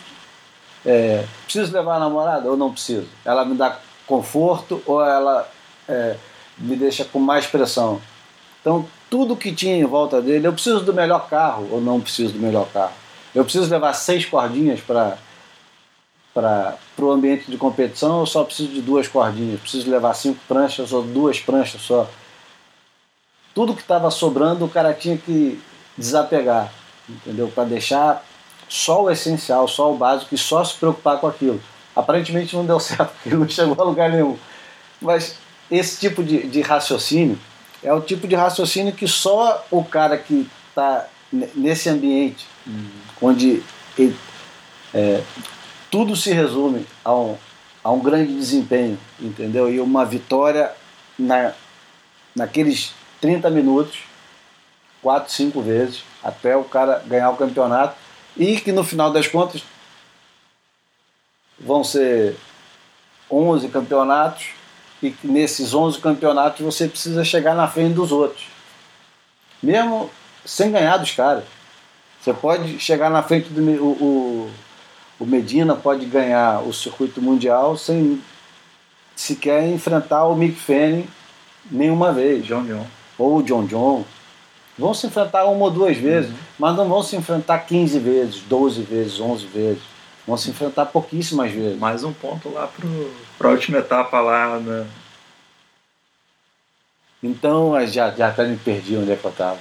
é, 0.84 1.24
preciso 1.44 1.72
levar 1.72 1.96
a 1.96 2.00
namorada 2.00 2.50
ou 2.50 2.56
não 2.56 2.72
preciso? 2.72 3.06
Ela 3.24 3.44
me 3.44 3.54
dá 3.54 3.78
conforto 4.06 4.82
ou 4.84 5.02
ela 5.02 5.48
é, 5.88 6.16
me 6.58 6.76
deixa 6.76 7.04
com 7.04 7.18
mais 7.18 7.46
pressão? 7.46 8.00
Então, 8.62 8.86
tudo 9.10 9.36
que 9.36 9.52
tinha 9.52 9.76
em 9.76 9.84
volta 9.84 10.22
dele, 10.22 10.46
eu 10.46 10.52
preciso 10.54 10.80
do 10.80 10.94
melhor 10.94 11.28
carro 11.28 11.68
ou 11.70 11.80
não 11.80 12.00
preciso 12.00 12.32
do 12.32 12.38
melhor 12.38 12.66
carro? 12.72 12.94
Eu 13.34 13.44
preciso 13.44 13.70
levar 13.70 13.92
seis 13.92 14.24
cordinhas 14.24 14.80
para 14.80 15.18
para 16.34 16.78
o 16.98 17.10
ambiente 17.10 17.50
de 17.50 17.58
competição, 17.58 18.20
eu 18.20 18.26
só 18.26 18.42
preciso 18.42 18.70
de 18.70 18.80
duas 18.80 19.06
cordinhas. 19.06 19.60
Preciso 19.60 19.90
levar 19.90 20.14
cinco 20.14 20.40
pranchas 20.48 20.90
ou 20.90 21.02
duas 21.02 21.38
pranchas 21.38 21.82
só 21.82 22.08
tudo 23.54 23.74
que 23.74 23.82
estava 23.82 24.10
sobrando 24.10 24.64
o 24.64 24.68
cara 24.68 24.94
tinha 24.94 25.16
que 25.16 25.60
desapegar, 25.96 26.72
entendeu? 27.08 27.48
Para 27.48 27.64
deixar 27.64 28.24
só 28.68 29.04
o 29.04 29.10
essencial, 29.10 29.68
só 29.68 29.92
o 29.92 29.96
básico 29.96 30.34
e 30.34 30.38
só 30.38 30.64
se 30.64 30.74
preocupar 30.74 31.18
com 31.18 31.26
aquilo. 31.26 31.60
Aparentemente 31.94 32.56
não 32.56 32.64
deu 32.64 32.80
certo, 32.80 33.12
porque 33.22 33.36
não 33.36 33.48
chegou 33.48 33.76
a 33.78 33.84
lugar 33.84 34.10
nenhum. 34.10 34.38
Mas 35.00 35.36
esse 35.70 36.00
tipo 36.00 36.22
de, 36.22 36.46
de 36.46 36.60
raciocínio 36.62 37.38
é 37.82 37.92
o 37.92 38.00
tipo 38.00 38.28
de 38.28 38.34
raciocínio 38.34 38.92
que 38.92 39.08
só 39.08 39.64
o 39.70 39.84
cara 39.84 40.16
que 40.16 40.48
está 40.68 41.08
nesse 41.54 41.88
ambiente, 41.88 42.46
uhum. 42.66 42.88
onde 43.20 43.62
ele, 43.98 44.16
é, 44.92 45.22
tudo 45.90 46.14
se 46.14 46.32
resume 46.32 46.86
a 47.04 47.14
um, 47.14 47.36
a 47.82 47.90
um 47.90 48.00
grande 48.00 48.34
desempenho, 48.34 48.98
entendeu? 49.18 49.72
E 49.72 49.80
uma 49.80 50.04
vitória 50.04 50.70
na, 51.18 51.52
naqueles 52.34 52.94
30 53.20 53.50
minutos, 53.50 54.00
4, 55.02 55.32
5 55.32 55.62
vezes, 55.62 56.04
até 56.22 56.56
o 56.56 56.64
cara 56.64 57.02
ganhar 57.06 57.30
o 57.30 57.36
campeonato. 57.36 57.96
E 58.36 58.60
que 58.60 58.72
no 58.72 58.84
final 58.84 59.12
das 59.12 59.26
contas 59.26 59.62
vão 61.58 61.84
ser 61.84 62.36
11 63.30 63.68
campeonatos 63.68 64.50
e 65.02 65.10
que 65.10 65.26
nesses 65.26 65.74
11 65.74 65.98
campeonatos 65.98 66.60
você 66.60 66.88
precisa 66.88 67.24
chegar 67.24 67.54
na 67.54 67.66
frente 67.66 67.94
dos 67.94 68.12
outros. 68.12 68.46
Mesmo 69.62 70.10
sem 70.44 70.70
ganhar 70.70 70.96
dos 70.96 71.10
caras. 71.10 71.44
Você 72.20 72.32
pode 72.32 72.78
chegar 72.78 73.10
na 73.10 73.22
frente 73.22 73.48
do 73.48 73.60
o, 73.82 73.90
o, 73.90 74.50
o 75.20 75.26
Medina 75.26 75.74
pode 75.74 76.06
ganhar 76.06 76.60
o 76.60 76.72
circuito 76.72 77.20
mundial 77.20 77.76
sem 77.76 78.22
sequer 79.16 79.68
enfrentar 79.68 80.26
o 80.26 80.36
Mick 80.36 80.58
Fanning 80.58 81.08
nenhuma 81.70 82.12
vez. 82.12 82.44
John 82.44 82.64
John 82.64 82.86
ou 83.22 83.38
o 83.38 83.42
John 83.42 83.64
John, 83.66 84.04
vão 84.78 84.94
se 84.94 85.06
enfrentar 85.06 85.44
uma 85.44 85.64
ou 85.64 85.70
duas 85.70 85.96
vezes, 85.96 86.30
uhum. 86.30 86.36
mas 86.58 86.76
não 86.76 86.88
vão 86.88 87.02
se 87.02 87.16
enfrentar 87.16 87.58
15 87.60 87.98
vezes, 87.98 88.40
12 88.48 88.82
vezes, 88.82 89.20
11 89.20 89.46
vezes. 89.46 89.82
Vão 90.26 90.36
se 90.36 90.50
enfrentar 90.50 90.86
pouquíssimas 90.86 91.50
vezes. 91.50 91.78
Mais 91.78 92.04
um 92.04 92.12
ponto 92.12 92.48
lá 92.48 92.68
para 93.38 93.48
a 93.48 93.50
última 93.50 93.78
etapa 93.78 94.20
lá. 94.20 94.58
Né? 94.58 94.86
Então, 97.22 97.74
já, 97.86 98.10
já 98.10 98.28
até 98.28 98.44
me 98.46 98.56
perdi 98.56 98.96
onde 98.96 99.12
é 99.12 99.16
que 99.16 99.24
eu 99.24 99.30
estava. 99.30 99.58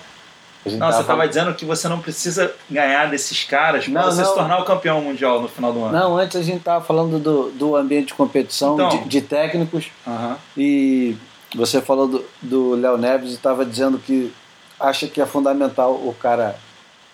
Não, 0.66 0.78
tava... 0.78 0.92
você 0.92 1.02
estava 1.02 1.28
dizendo 1.28 1.56
que 1.56 1.66
você 1.66 1.88
não 1.88 2.00
precisa 2.00 2.54
ganhar 2.70 3.10
desses 3.10 3.44
caras 3.44 3.88
para 3.88 4.04
você 4.04 4.22
não. 4.22 4.30
se 4.30 4.36
tornar 4.36 4.60
o 4.60 4.66
campeão 4.66 5.02
mundial 5.02 5.42
no 5.42 5.48
final 5.48 5.74
do 5.74 5.84
ano. 5.84 5.98
Não, 5.98 6.18
antes 6.18 6.36
a 6.36 6.44
gente 6.44 6.60
estava 6.60 6.84
falando 6.84 7.18
do, 7.18 7.50
do 7.52 7.76
ambiente 7.76 8.08
de 8.08 8.14
competição, 8.14 8.76
então, 8.76 8.90
de, 8.90 9.10
de 9.10 9.22
técnicos. 9.22 9.90
Uh 10.06 10.12
-huh. 10.12 10.36
E 10.56 11.18
você 11.56 11.82
falou 11.82 12.08
do, 12.08 12.26
do 12.42 12.76
Léo 12.76 12.98
Neves 12.98 13.32
e 13.32 13.36
estava 13.36 13.66
dizendo 13.66 13.98
que 13.98 14.32
acha 14.80 15.08
que 15.08 15.20
é 15.20 15.26
fundamental 15.26 15.94
o 15.94 16.16
cara 16.20 16.56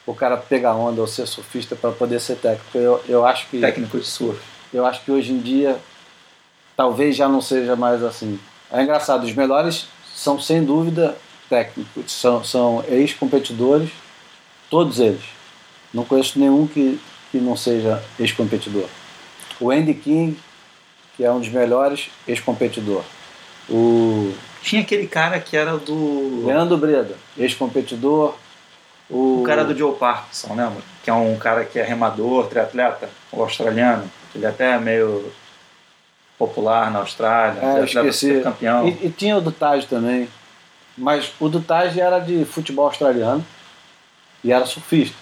o 0.08 0.16
cara 0.16 0.38
pegar 0.38 0.74
onda 0.74 1.02
ou 1.02 1.06
ser 1.06 1.28
surfista 1.28 1.76
para 1.76 1.92
poder 1.92 2.20
ser 2.22 2.38
técnico. 2.38 2.78
Eu, 2.78 3.04
eu 3.08 3.26
acho 3.26 3.48
que 3.50 3.60
técnico 3.60 4.00
de 4.00 4.06
surf. 4.06 4.40
Eu 4.74 4.86
acho 4.86 5.04
que 5.04 5.12
hoje 5.12 5.34
em 5.34 5.40
dia 5.40 5.78
talvez 6.78 7.16
já 7.16 7.28
não 7.28 7.42
seja 7.42 7.76
mais 7.76 8.02
assim. 8.02 8.40
É 8.72 8.82
engraçado, 8.82 9.26
os 9.26 9.34
melhores 9.34 9.88
são 10.16 10.40
sem 10.40 10.64
dúvida 10.64 11.18
técnicos, 11.50 12.12
são, 12.12 12.44
são 12.44 12.84
ex-competidores, 12.88 13.90
todos 14.70 15.00
eles. 15.00 15.24
Não 15.94 16.04
conheço 16.04 16.40
nenhum 16.40 16.66
que, 16.68 17.00
que 17.32 17.38
não 17.38 17.56
seja 17.56 18.02
ex-competidor. 18.20 18.88
O 19.60 19.72
Andy 19.72 19.94
King, 19.94 20.38
que 21.16 21.24
é 21.24 21.32
um 21.32 21.40
dos 21.40 21.50
melhores, 21.50 22.10
ex-competidor. 22.28 23.04
O 23.70 24.34
Tinha 24.62 24.82
aquele 24.82 25.08
cara 25.08 25.40
que 25.40 25.58
era 25.58 25.78
do. 25.78 26.46
Leandro 26.46 26.78
Breda, 26.78 27.16
ex-competidor. 27.38 28.36
O, 29.10 29.42
O 29.42 29.44
cara 29.46 29.64
do 29.64 29.76
Joe 29.76 29.96
Parkinson, 29.96 30.50
lembra? 30.50 30.82
Que 31.04 31.10
é 31.10 31.14
um 31.14 31.38
cara 31.38 31.64
que 31.64 31.80
é 31.80 31.84
remador, 31.84 32.48
triatleta, 32.48 33.10
o 33.32 33.42
australiano. 33.42 34.04
Ele 34.36 34.46
até 34.46 34.74
é 34.74 34.78
meio 34.78 35.32
popular 36.38 36.92
na 36.92 37.00
Austrália, 37.00 37.58
É, 37.60 37.74
triatleta 37.74 38.08
esqueci. 38.08 38.42
campeão. 38.42 38.88
E, 38.88 39.08
e 39.08 39.10
tinha 39.10 39.38
o 39.38 39.42
do 39.42 39.52
Taj 39.52 39.86
também. 39.88 40.28
Mas 40.98 41.32
o 41.40 41.48
do 41.48 41.62
Taj 41.62 42.00
era 42.00 42.20
de 42.20 42.44
futebol 42.46 42.86
australiano 42.86 43.46
e 44.44 44.52
era 44.52 44.66
surfista. 44.66 45.16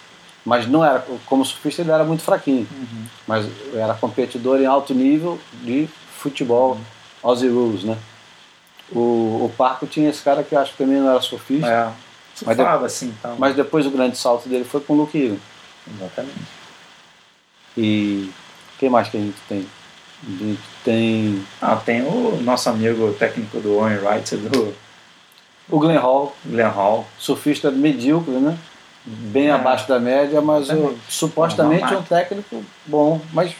Mas 0.44 0.68
não 0.68 0.84
era, 0.86 1.04
como 1.26 1.44
surfista 1.46 1.82
ele 1.82 1.92
era 1.92 2.04
muito 2.04 2.22
fraquinho. 2.24 2.68
Uhum. 2.72 3.06
Mas 3.28 3.46
era 3.74 3.94
competidor 3.94 4.60
em 4.60 4.66
alto 4.66 4.94
nível 4.94 5.40
de 5.64 5.88
futebol 6.18 6.78
Aussie 7.24 7.50
Rules, 7.50 7.84
né? 7.84 7.98
O, 8.92 9.46
o 9.46 9.54
Parco 9.58 9.88
tinha 9.88 10.10
esse 10.10 10.22
cara 10.22 10.44
que 10.44 10.54
eu 10.54 10.60
acho 10.60 10.72
que 10.74 10.78
também 10.78 10.98
não 11.00 11.10
era 11.10 11.22
surfista. 11.22 11.68
É. 11.68 12.05
Mas 12.44 12.58
Surfava 12.58 12.86
assim, 12.86 13.14
então. 13.20 13.36
Mas 13.38 13.56
depois 13.56 13.86
o 13.86 13.92
grande 13.92 14.18
salto 14.18 14.50
dele 14.50 14.66
foi 14.66 14.82
com 14.82 14.94
o 14.94 14.98
Luke. 14.98 15.40
Exatamente. 15.96 16.36
E 17.78 18.30
quem 18.80 18.90
mais 18.90 19.08
que 19.10 19.18
a 19.18 19.20
gente 19.20 19.38
tem? 19.48 19.66
A 20.28 20.44
gente 20.44 20.62
tem 20.84 21.46
Ah, 21.62 21.76
tem 21.76 22.02
o 22.02 22.38
nosso 22.42 22.70
amigo 22.70 23.14
técnico 23.14 23.60
do 23.60 23.76
Owen 23.78 23.98
Wright, 24.00 24.36
do 24.38 24.74
o 25.70 25.80
Glenn 25.80 25.98
Hall, 25.98 26.36
Glenn 26.46 26.70
Hall. 26.70 27.08
surfista 27.18 27.72
medíocre, 27.72 28.32
né? 28.34 28.58
Bem 29.06 29.48
É. 29.48 29.52
abaixo 29.52 29.88
da 29.88 30.00
média, 30.00 30.42
mas 30.42 30.70
Exatamente. 30.70 31.00
supostamente 31.10 31.94
é 31.94 31.98
um 31.98 32.04
técnico 32.04 32.64
bom. 32.86 33.22
Mas 33.34 33.54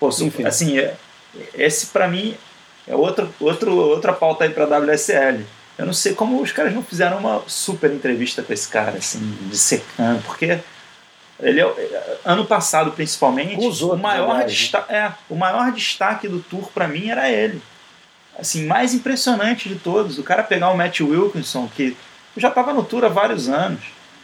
Pô, 0.00 0.08
Enfim. 0.08 0.44
assim, 0.44 0.78
é- 0.78 0.96
esse 1.54 1.86
pra 1.86 2.08
mim 2.08 2.36
é 2.86 2.94
outro, 2.94 3.32
outro, 3.40 3.74
outra 3.74 4.12
pauta 4.12 4.44
aí 4.44 4.50
pra 4.50 4.66
WSL. 4.66 5.46
Eu 5.76 5.86
não 5.86 5.92
sei 5.92 6.14
como 6.14 6.40
os 6.40 6.52
caras 6.52 6.72
não 6.72 6.82
fizeram 6.82 7.18
uma 7.18 7.42
super 7.46 7.92
entrevista 7.92 8.42
com 8.42 8.52
esse 8.52 8.68
cara, 8.68 8.92
assim, 8.92 9.18
de 9.50 9.58
secando, 9.58 10.22
porque 10.22 10.60
ele 11.40 11.60
é, 11.60 11.64
é, 11.64 12.18
ano 12.24 12.44
passado 12.44 12.92
principalmente, 12.92 13.56
Com 13.56 13.68
os 13.68 13.82
o 13.82 13.86
outros, 13.86 14.02
maior 14.02 14.38
né? 14.38 14.44
destaque, 14.44 14.92
é, 14.92 15.12
o 15.28 15.34
maior 15.34 15.72
destaque 15.72 16.28
do 16.28 16.40
tour 16.40 16.70
pra 16.72 16.86
mim 16.86 17.08
era 17.08 17.28
ele. 17.28 17.60
Assim, 18.38 18.66
mais 18.66 18.94
impressionante 18.94 19.68
de 19.68 19.76
todos, 19.76 20.18
o 20.18 20.22
cara 20.22 20.42
pegar 20.42 20.70
o 20.70 20.76
Matt 20.76 21.00
Wilkinson, 21.00 21.68
que 21.74 21.96
já 22.36 22.48
estava 22.48 22.72
no 22.72 22.82
tour 22.84 23.04
há 23.04 23.08
vários 23.08 23.48
anos, 23.48 23.80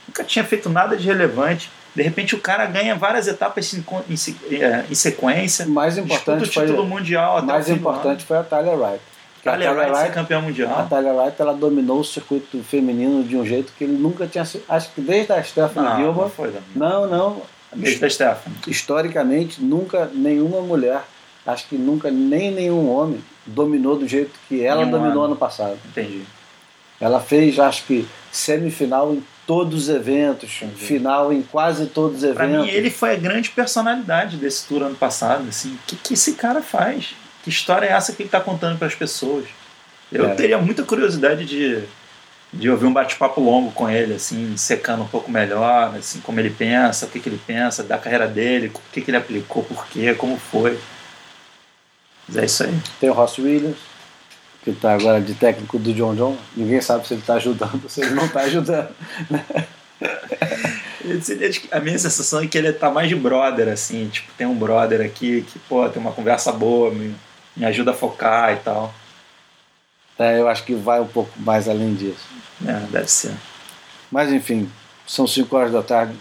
nunca 0.06 0.24
tinha 0.24 0.44
feito 0.44 0.68
nada 0.68 0.96
de 0.96 1.06
relevante. 1.06 1.70
De 1.94 2.02
repente 2.02 2.36
o 2.36 2.40
cara 2.40 2.66
ganha 2.66 2.94
várias 2.94 3.26
etapas 3.26 3.74
em, 3.74 3.84
em 4.08 4.94
sequência, 4.94 5.66
o 5.66 5.70
mais 5.70 5.94
disputa 5.94 6.12
o 6.12 6.14
importante 6.14 6.54
foi, 6.54 6.66
título 6.66 6.86
mundial 6.86 7.38
até 7.38 7.46
mais 7.46 7.66
o 7.66 7.72
importante 7.72 8.24
foi 8.24 8.38
a 8.38 8.44
Tyler 8.44 8.78
Wright. 8.78 9.09
A 9.48 9.52
ano. 9.52 9.62
Tyler 9.62 9.90
Wright 9.92 10.06
ser 10.06 10.12
campeão 10.12 10.40
a 10.40 10.42
mundial. 10.42 10.86
Tyler 10.88 11.14
Wright 11.14 11.34
ela 11.40 11.54
dominou 11.54 12.00
o 12.00 12.04
circuito 12.04 12.62
feminino 12.62 13.22
de 13.24 13.36
um 13.36 13.44
jeito 13.46 13.72
que 13.76 13.84
ele 13.84 13.94
nunca 13.94 14.26
tinha 14.26 14.44
sido. 14.44 14.64
Acho 14.68 14.90
que 14.92 15.00
desde 15.00 15.32
a 15.32 15.42
Stephanie 15.42 15.88
Não, 16.04 16.12
não 16.12 16.30
foi 16.30 16.52
Não, 16.74 17.06
não. 17.06 17.42
Desde 17.74 18.04
a 18.04 18.10
Stephanie. 18.10 18.58
Historicamente, 18.66 19.62
nunca 19.62 20.10
nenhuma 20.12 20.60
mulher, 20.60 21.02
acho 21.46 21.66
que 21.68 21.76
nunca 21.76 22.10
nem 22.10 22.50
nenhum 22.50 22.90
homem 22.90 23.22
dominou 23.46 23.96
do 23.96 24.06
jeito 24.06 24.32
que 24.48 24.64
ela 24.64 24.84
Nenhum 24.84 24.90
dominou 24.90 25.18
homem. 25.18 25.26
ano 25.30 25.36
passado. 25.36 25.78
Entendi. 25.88 26.22
Ela 27.00 27.18
fez, 27.20 27.58
acho 27.58 27.84
que, 27.84 28.06
semifinal 28.30 29.12
em 29.14 29.22
todos 29.46 29.84
os 29.84 29.88
eventos, 29.88 30.60
Entendi. 30.62 30.84
final 30.84 31.32
em 31.32 31.42
quase 31.42 31.86
todos 31.86 32.22
os 32.22 32.34
Pra 32.34 32.44
eventos. 32.44 32.66
mim, 32.66 32.70
ele 32.72 32.90
foi 32.90 33.12
a 33.12 33.16
grande 33.16 33.50
personalidade 33.50 34.36
desse 34.36 34.66
tour 34.66 34.82
ano 34.82 34.94
passado. 34.94 35.48
Assim, 35.48 35.70
o 35.72 35.78
que, 35.86 35.96
que 35.96 36.14
esse 36.14 36.34
cara 36.34 36.60
faz? 36.62 37.14
Que 37.42 37.50
história 37.50 37.86
é 37.86 37.92
essa 37.92 38.12
que 38.12 38.22
ele 38.22 38.28
está 38.28 38.40
contando 38.40 38.78
para 38.78 38.86
as 38.86 38.94
pessoas? 38.94 39.46
Eu 40.12 40.26
É. 40.30 40.34
teria 40.34 40.58
muita 40.58 40.82
curiosidade 40.82 41.44
de, 41.46 41.82
de 42.52 42.68
ouvir 42.68 42.86
um 42.86 42.92
bate-papo 42.92 43.40
longo 43.40 43.70
com 43.72 43.88
ele, 43.88 44.14
assim, 44.14 44.56
secando 44.56 45.02
um 45.04 45.08
pouco 45.08 45.30
melhor, 45.30 45.94
assim, 45.96 46.20
como 46.20 46.38
ele 46.40 46.50
pensa, 46.50 47.06
o 47.06 47.08
que, 47.08 47.20
que 47.20 47.28
ele 47.28 47.40
pensa, 47.46 47.82
da 47.82 47.96
carreira 47.96 48.26
dele, 48.26 48.66
o 48.74 48.80
que, 48.92 49.00
que 49.00 49.10
ele 49.10 49.16
aplicou, 49.16 49.62
por 49.62 49.86
quê, 49.86 50.14
como 50.14 50.36
foi. 50.36 50.78
Mas 52.28 52.36
é 52.36 52.44
isso 52.44 52.62
aí. 52.64 52.78
Tem 53.00 53.08
o 53.08 53.12
Ross 53.14 53.38
Williams, 53.38 53.78
que 54.62 54.70
está 54.70 54.92
agora 54.94 55.20
de 55.20 55.32
técnico 55.34 55.78
do 55.78 55.94
John 55.94 56.14
John. 56.14 56.36
Ninguém 56.56 56.80
sabe 56.80 57.06
se 57.06 57.14
ele 57.14 57.20
está 57.22 57.34
ajudando 57.34 57.80
ou 57.84 57.88
se 57.88 58.02
ele 58.02 58.10
não 58.10 58.26
está 58.26 58.40
ajudando. 58.42 58.88
Ele- 61.04 61.60
A 61.72 61.80
minha 61.80 61.98
sensação 61.98 62.40
é 62.40 62.46
que 62.46 62.58
ele 62.58 62.72
tá 62.72 62.90
mais 62.90 63.08
de 63.08 63.16
brother, 63.16 63.68
assim, 63.68 64.08
tipo, 64.08 64.30
tem 64.36 64.46
um 64.46 64.54
brother 64.54 65.00
aqui 65.00 65.42
que, 65.42 65.58
pô, 65.60 65.88
tem 65.88 66.00
uma 66.00 66.12
conversa 66.12 66.52
boa, 66.52 66.90
me, 66.90 67.14
me 67.56 67.64
ajuda 67.64 67.90
a 67.90 67.94
focar 67.94 68.52
e 68.52 68.56
tal. 68.56 68.92
É, 70.18 70.38
eu 70.38 70.48
acho 70.48 70.64
que 70.64 70.74
vai 70.74 71.00
um 71.00 71.06
pouco 71.06 71.30
mais 71.38 71.68
além 71.68 71.94
disso. 71.94 72.26
É, 72.66 72.72
deve 72.90 73.10
ser. 73.10 73.34
Mas 74.10 74.30
enfim, 74.32 74.70
são 75.06 75.26
5 75.26 75.56
horas 75.56 75.72
da 75.72 75.82
tarde 75.82 76.14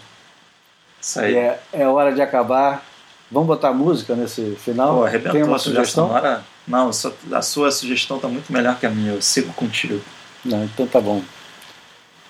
Isso 1.02 1.20
aí. 1.20 1.36
é, 1.36 1.60
é 1.74 1.88
hora 1.88 2.14
de 2.14 2.22
acabar. 2.22 2.86
Vamos 3.32 3.48
botar 3.48 3.74
música 3.74 4.16
nesse 4.16 4.56
final? 4.56 4.96
Pô, 4.98 5.04
arrebentou 5.04 5.34
Tem 5.34 5.44
uma 5.44 5.60
sugestão? 5.60 6.08
sonora. 6.08 6.44
Não, 6.68 6.90
a 7.34 7.42
sua 7.42 7.72
sugestão 7.72 8.20
tá 8.20 8.28
muito 8.28 8.52
melhor 8.52 8.80
que 8.80 8.86
a 8.86 8.90
minha, 8.90 9.14
eu 9.14 9.22
sigo 9.22 9.52
contigo. 9.54 10.02
Não, 10.46 10.64
então 10.64 10.88
tá 10.88 11.00
bom. 11.02 11.22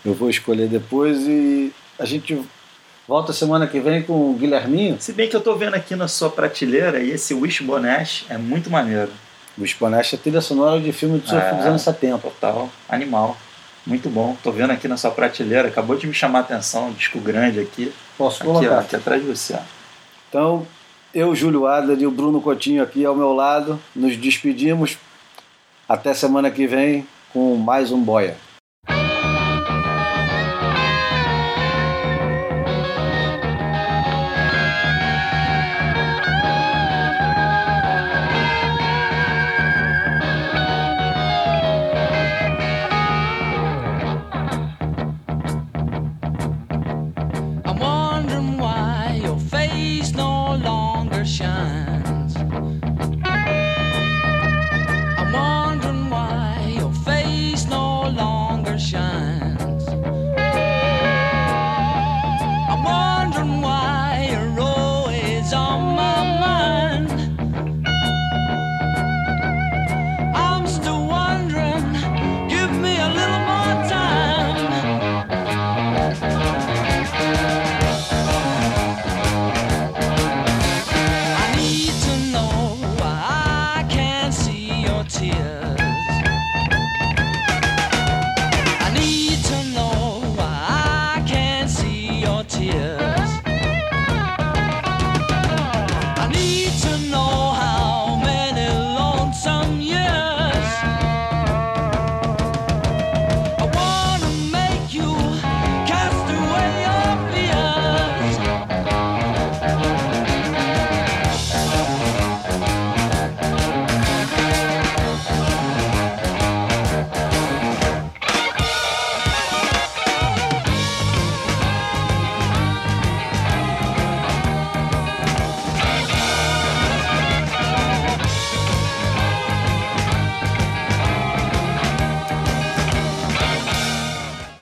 Eu 0.04 0.14
vou 0.14 0.30
escolher 0.30 0.68
depois 0.68 1.20
e 1.28 1.74
a 1.98 2.06
gente 2.06 2.42
volta 3.10 3.34
semana 3.34 3.66
que 3.66 3.80
vem 3.80 4.04
com 4.04 4.30
o 4.30 4.34
Guilherminho. 4.36 4.98
Se 5.00 5.12
bem 5.14 5.28
que 5.28 5.36
eu 5.36 5.42
tô 5.42 5.56
vendo 5.56 5.74
aqui 5.74 5.96
na 5.96 6.08
sua 6.08 6.30
prateleira 6.30 7.00
e 7.00 7.10
esse 7.10 7.34
Wishbone 7.34 7.88
Ash 7.90 8.24
é 8.30 8.38
muito 8.38 8.70
maneiro. 8.70 9.12
O 9.58 9.66
Spanache 9.66 10.14
é 10.14 10.18
trilha 10.20 10.42
sonora 10.42 10.80
de 10.80 10.92
filme 10.92 11.18
de 11.20 11.28
surf 11.28 11.44
Ah. 11.44 11.52
dos 11.54 11.66
anos 11.66 11.82
70. 11.82 12.20
Total, 12.20 12.70
animal. 12.88 13.36
Muito 13.84 14.10
bom. 14.12 14.38
Tô 14.44 14.52
vendo 14.52 14.70
aqui 14.72 14.88
na 14.88 14.96
sua 14.96 15.10
prateleira, 15.10 15.68
acabou 15.70 15.98
de 15.98 16.06
me 16.06 16.14
chamar 16.14 16.38
a 16.40 16.42
atenção, 16.44 16.90
um 16.90 16.94
disco 16.94 17.20
grande 17.20 17.60
aqui. 17.60 17.92
Posso 18.16 18.44
Aqui, 18.44 18.50
ó, 18.52 18.54
colocar? 18.54 18.80
aqui 18.80 18.96
atrás 18.96 19.20
de 19.22 19.28
você. 19.28 19.54
ó. 19.56 19.60
Então, 20.30 20.68
eu, 21.12 21.34
Júlio 21.36 21.66
Adler 21.66 21.98
e 22.00 22.06
o 22.06 22.12
Bruno 22.12 22.40
Coutinho 22.40 22.84
aqui 22.84 23.04
ao 23.04 23.16
meu 23.16 23.34
lado, 23.34 23.80
nos 23.96 24.16
despedimos. 24.16 24.98
Até 25.88 26.14
semana 26.14 26.52
que 26.52 26.68
vem 26.68 27.08
com 27.34 27.56
mais 27.56 27.92
um 27.92 28.00
Boia. 28.00 28.38